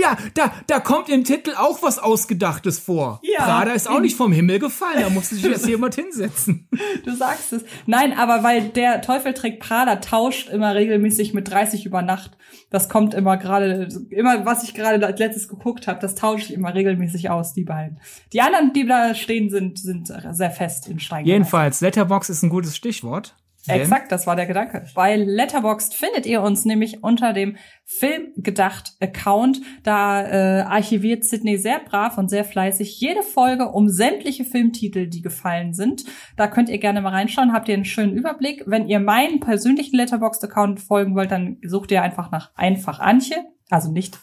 Ja, 0.00 0.16
da, 0.34 0.52
da 0.66 0.80
kommt 0.80 1.08
im 1.08 1.24
Titel 1.24 1.54
auch 1.56 1.82
was 1.82 1.98
Ausgedachtes 1.98 2.78
vor. 2.78 3.20
Ja, 3.22 3.44
Prada 3.44 3.72
ist 3.72 3.88
auch 3.88 4.00
nicht 4.00 4.16
vom 4.16 4.32
Himmel 4.32 4.58
gefallen, 4.58 5.00
da 5.00 5.10
musste 5.10 5.34
sich 5.34 5.44
erst 5.50 5.66
jemand 5.66 5.94
hinsetzen. 5.94 6.68
Du 7.04 7.14
sagst 7.14 7.52
es. 7.52 7.64
Nein, 7.86 8.12
aber 8.16 8.42
weil 8.42 8.68
der 8.68 9.00
Teufel 9.02 9.34
trägt 9.34 9.60
Prada 9.60 9.96
tauscht 9.96 10.48
immer 10.48 10.74
regelmäßig 10.74 11.34
mit 11.34 11.50
30 11.50 11.86
über 11.86 12.02
Nacht. 12.02 12.36
Das 12.70 12.88
kommt 12.88 13.14
immer 13.14 13.36
gerade, 13.36 13.88
immer 14.10 14.44
was 14.44 14.62
ich 14.62 14.74
gerade 14.74 15.04
als 15.04 15.18
letztes 15.18 15.48
geguckt 15.48 15.86
habe, 15.86 16.00
das 16.00 16.14
tausche 16.14 16.44
ich 16.44 16.54
immer 16.54 16.74
regelmäßig 16.74 17.30
aus, 17.30 17.54
die 17.54 17.64
beiden. 17.64 18.00
Die 18.32 18.40
anderen, 18.40 18.72
die 18.72 18.86
da 18.86 19.14
stehen, 19.14 19.50
sind, 19.50 19.78
sind 19.78 20.06
sehr 20.06 20.50
fest 20.50 20.88
in 20.88 21.00
Stein. 21.00 21.24
Jedenfalls, 21.24 21.80
Letterbox 21.80 22.28
ist 22.28 22.42
ein 22.42 22.50
gutes 22.50 22.76
Stichwort. 22.76 23.34
Denn- 23.68 23.80
Exakt, 23.80 24.10
das 24.12 24.26
war 24.26 24.36
der 24.36 24.46
Gedanke. 24.46 24.84
Bei 24.94 25.16
Letterboxd 25.16 25.94
findet 25.94 26.26
ihr 26.26 26.42
uns 26.42 26.64
nämlich 26.64 27.02
unter 27.02 27.32
dem 27.32 27.56
Filmgedacht-Account. 27.84 29.60
Da 29.82 30.22
äh, 30.26 30.62
archiviert 30.62 31.24
Sydney 31.24 31.56
sehr 31.58 31.80
brav 31.80 32.18
und 32.18 32.28
sehr 32.28 32.44
fleißig 32.44 33.00
jede 33.00 33.22
Folge 33.22 33.68
um 33.68 33.88
sämtliche 33.88 34.44
Filmtitel, 34.44 35.06
die 35.06 35.22
gefallen 35.22 35.74
sind. 35.74 36.04
Da 36.36 36.46
könnt 36.48 36.68
ihr 36.68 36.78
gerne 36.78 37.00
mal 37.00 37.10
reinschauen, 37.10 37.52
habt 37.52 37.68
ihr 37.68 37.74
einen 37.74 37.84
schönen 37.84 38.14
Überblick. 38.16 38.64
Wenn 38.66 38.88
ihr 38.88 39.00
meinen 39.00 39.40
persönlichen 39.40 39.96
Letterboxd-Account 39.96 40.80
folgen 40.80 41.14
wollt, 41.14 41.30
dann 41.30 41.58
sucht 41.62 41.90
ihr 41.90 42.02
einfach 42.02 42.30
nach 42.30 42.50
Einfach 42.56 43.00
Antje. 43.00 43.36
Also 43.70 43.90
nicht 43.92 44.18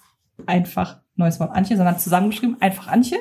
einfach 0.46 1.02
neues 1.16 1.40
Wort 1.40 1.56
Antje, 1.56 1.78
sondern 1.78 1.98
zusammengeschrieben 1.98 2.62
einfach 2.62 2.88
Antje. 2.88 3.18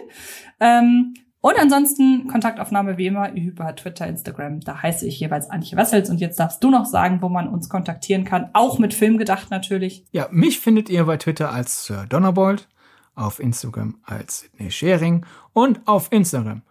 Ähm, 0.61 1.15
und 1.45 1.59
ansonsten 1.59 2.27
Kontaktaufnahme 2.27 2.97
wie 2.97 3.09
immer 3.09 3.31
über 3.35 3.77
Twitter, 3.77 4.07
Instagram. 4.07 4.61
Da 4.61 4.81
heiße 4.81 5.07
ich 5.07 5.21
jeweils 5.21 5.51
Antje 5.51 5.77
Wessels. 5.77 6.09
Und 6.09 6.19
jetzt 6.19 6.41
darfst 6.41 6.65
du 6.65 6.71
noch 6.71 6.87
sagen, 6.87 7.21
wo 7.21 7.29
man 7.29 7.49
uns 7.49 7.69
kontaktieren 7.69 8.25
kann. 8.25 8.49
Auch 8.55 8.79
mit 8.79 8.95
Film 8.95 9.19
gedacht 9.19 9.51
natürlich. 9.51 10.07
Ja, 10.11 10.27
mich 10.31 10.59
findet 10.59 10.89
ihr 10.89 11.05
bei 11.05 11.19
Twitter 11.19 11.53
als 11.53 11.85
Sir 11.85 12.07
Donnerbold, 12.09 12.67
auf 13.15 13.41
Instagram 13.41 13.99
als 14.05 14.41
Sidney 14.41 14.71
Schering 14.71 15.27
und 15.53 15.87
auf 15.87 16.11
Instagram, 16.13 16.63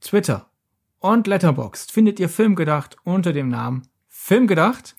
Twitter 0.00 0.46
und 1.00 1.26
Letterboxd 1.26 1.90
findet 1.90 2.20
ihr 2.20 2.28
Filmgedacht 2.28 2.98
unter 3.02 3.32
dem 3.32 3.48
Namen 3.48 3.88
Filmgedacht. 4.06 4.94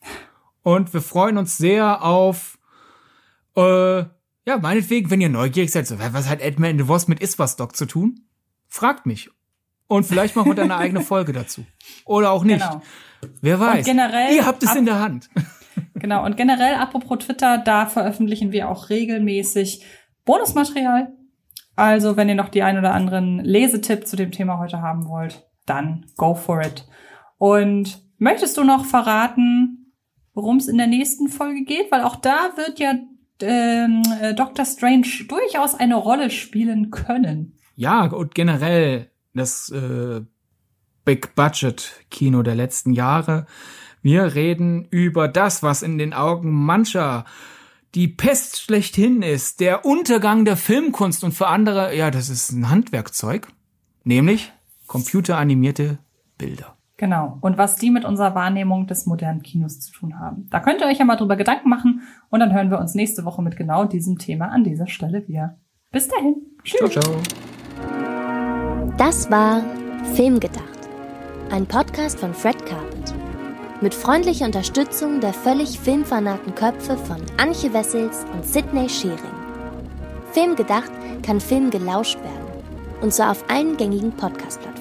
Und 0.62 0.94
wir 0.94 1.02
freuen 1.02 1.38
uns 1.38 1.58
sehr 1.58 2.04
auf, 2.04 2.60
äh, 3.56 4.00
ja, 4.00 4.58
meinetwegen, 4.62 5.10
wenn 5.10 5.22
ihr 5.22 5.30
neugierig 5.30 5.72
seid, 5.72 5.88
so, 5.88 5.98
was 6.00 6.28
hat 6.28 6.42
Edmund 6.42 6.72
in 6.72 6.80
the 6.80 6.90
Wasp 6.90 7.08
mit 7.08 7.22
Iswas 7.22 7.56
Dog 7.56 7.78
zu 7.78 7.86
tun? 7.86 8.26
Fragt 8.72 9.06
mich. 9.06 9.30
Und 9.88 10.06
vielleicht 10.06 10.38
machen 10.38 10.48
wir 10.48 10.56
dann 10.56 10.72
eine 10.72 10.78
eigene 10.78 11.02
Folge 11.12 11.34
dazu. 11.34 11.66
Oder 12.06 12.32
auch 12.32 12.46
nicht. 12.46 12.66
Genau. 12.66 12.82
Wer 13.42 13.60
weiß. 13.60 13.86
generell 13.86 14.34
ihr 14.34 14.46
habt 14.46 14.64
es 14.64 14.74
in 14.74 14.86
der 14.86 15.00
Hand. 15.00 15.30
Genau. 15.94 16.26
Und 16.26 16.36
generell, 16.36 16.76
apropos 16.76 17.20
Twitter, 17.20 17.60
da 17.60 17.86
veröffentlichen 17.86 18.52
wir 18.52 18.70
auch 18.70 18.90
regelmäßig 18.90 19.86
Bonusmaterial. 20.26 21.14
Also, 21.76 22.18
wenn 22.18 22.28
ihr 22.28 22.34
noch 22.36 22.50
die 22.50 22.64
ein 22.64 22.80
oder 22.80 22.94
anderen 22.94 23.38
Lesetipp 23.40 24.08
zu 24.08 24.16
dem 24.16 24.32
Thema 24.32 24.58
heute 24.58 24.82
haben 24.82 25.08
wollt, 25.08 25.48
dann 25.68 26.08
go 26.18 26.34
for 26.34 26.60
it. 26.62 26.88
Und 27.38 28.02
möchtest 28.18 28.58
du 28.58 28.64
noch 28.64 28.86
verraten, 28.86 29.94
worum 30.34 30.58
es 30.58 30.68
in 30.68 30.80
der 30.80 30.88
nächsten 30.88 31.28
Folge 31.30 31.64
geht? 31.66 31.92
Weil 31.92 32.02
auch 32.02 32.16
da 32.16 32.50
wird 32.56 32.80
ja 32.80 32.96
ähm, 33.42 34.02
äh, 34.20 34.34
Doctor 34.34 34.66
Strange 34.66 35.08
durchaus 35.28 35.76
eine 35.76 35.96
Rolle 35.96 36.32
spielen 36.32 36.90
können. 36.90 37.60
Ja, 37.82 38.06
und 38.06 38.36
generell 38.36 39.10
das 39.34 39.72
äh, 39.72 40.22
Big 41.04 41.34
Budget 41.34 42.06
Kino 42.12 42.44
der 42.44 42.54
letzten 42.54 42.94
Jahre. 42.94 43.48
Wir 44.04 44.36
reden 44.36 44.86
über 44.92 45.28
das, 45.28 45.64
was 45.64 45.82
in 45.82 45.98
den 45.98 46.14
Augen 46.14 46.52
mancher 46.52 47.26
die 47.96 48.08
Pest 48.08 48.62
schlechthin 48.62 49.24
ist, 49.24 49.62
der 49.62 49.84
Untergang 49.84 50.46
der 50.46 50.58
Filmkunst 50.58 51.24
und 51.24 51.32
für 51.32 51.48
andere, 51.48 51.96
ja, 51.98 52.12
das 52.12 52.30
ist 52.30 52.52
ein 52.52 52.70
Handwerkzeug, 52.70 53.48
nämlich 54.04 54.54
computeranimierte 54.86 55.98
Bilder. 56.38 56.78
Genau. 56.98 57.40
Und 57.42 57.58
was 57.58 57.78
die 57.78 57.90
mit 57.90 58.06
unserer 58.06 58.36
Wahrnehmung 58.36 58.86
des 58.86 59.08
modernen 59.08 59.42
Kinos 59.42 59.80
zu 59.80 59.92
tun 59.92 60.20
haben. 60.20 60.48
Da 60.52 60.60
könnt 60.60 60.82
ihr 60.82 60.88
euch 60.88 61.00
ja 61.00 61.06
mal 61.06 61.16
drüber 61.16 61.36
Gedanken 61.36 61.70
machen 61.70 62.04
und 62.30 62.42
dann 62.42 62.54
hören 62.54 62.70
wir 62.70 62.78
uns 62.78 62.94
nächste 62.94 63.26
Woche 63.26 63.42
mit 63.42 63.58
genau 63.58 63.86
diesem 63.86 64.20
Thema 64.20 64.50
an 64.50 64.64
dieser 64.64 64.86
Stelle 64.86 65.28
wieder. 65.28 65.58
Bis 65.90 66.08
dahin. 66.08 66.36
Tschüss. 66.64 66.92
Ciao, 66.92 67.02
ciao. 67.02 67.61
Das 68.98 69.30
war 69.32 69.64
Filmgedacht, 70.16 70.66
ein 71.50 71.66
Podcast 71.66 72.20
von 72.20 72.34
Fred 72.34 72.66
Carpet. 72.66 73.14
Mit 73.82 73.94
freundlicher 73.94 74.46
Unterstützung 74.46 75.20
der 75.20 75.34
völlig 75.34 75.80
filmfanaten 75.80 76.54
Köpfe 76.54 76.96
von 76.98 77.18
Antje 77.38 77.74
Wessels 77.74 78.26
und 78.34 78.46
Sidney 78.46 78.88
Schering. 78.88 79.18
Filmgedacht 80.34 80.92
kann 81.24 81.40
Film 81.40 81.70
gelauscht 81.72 82.18
werden. 82.20 82.64
Und 83.02 83.14
zwar 83.14 83.32
auf 83.32 83.44
allen 83.50 83.76
gängigen 83.78 84.12
Podcast-Plattformen. 84.12 84.81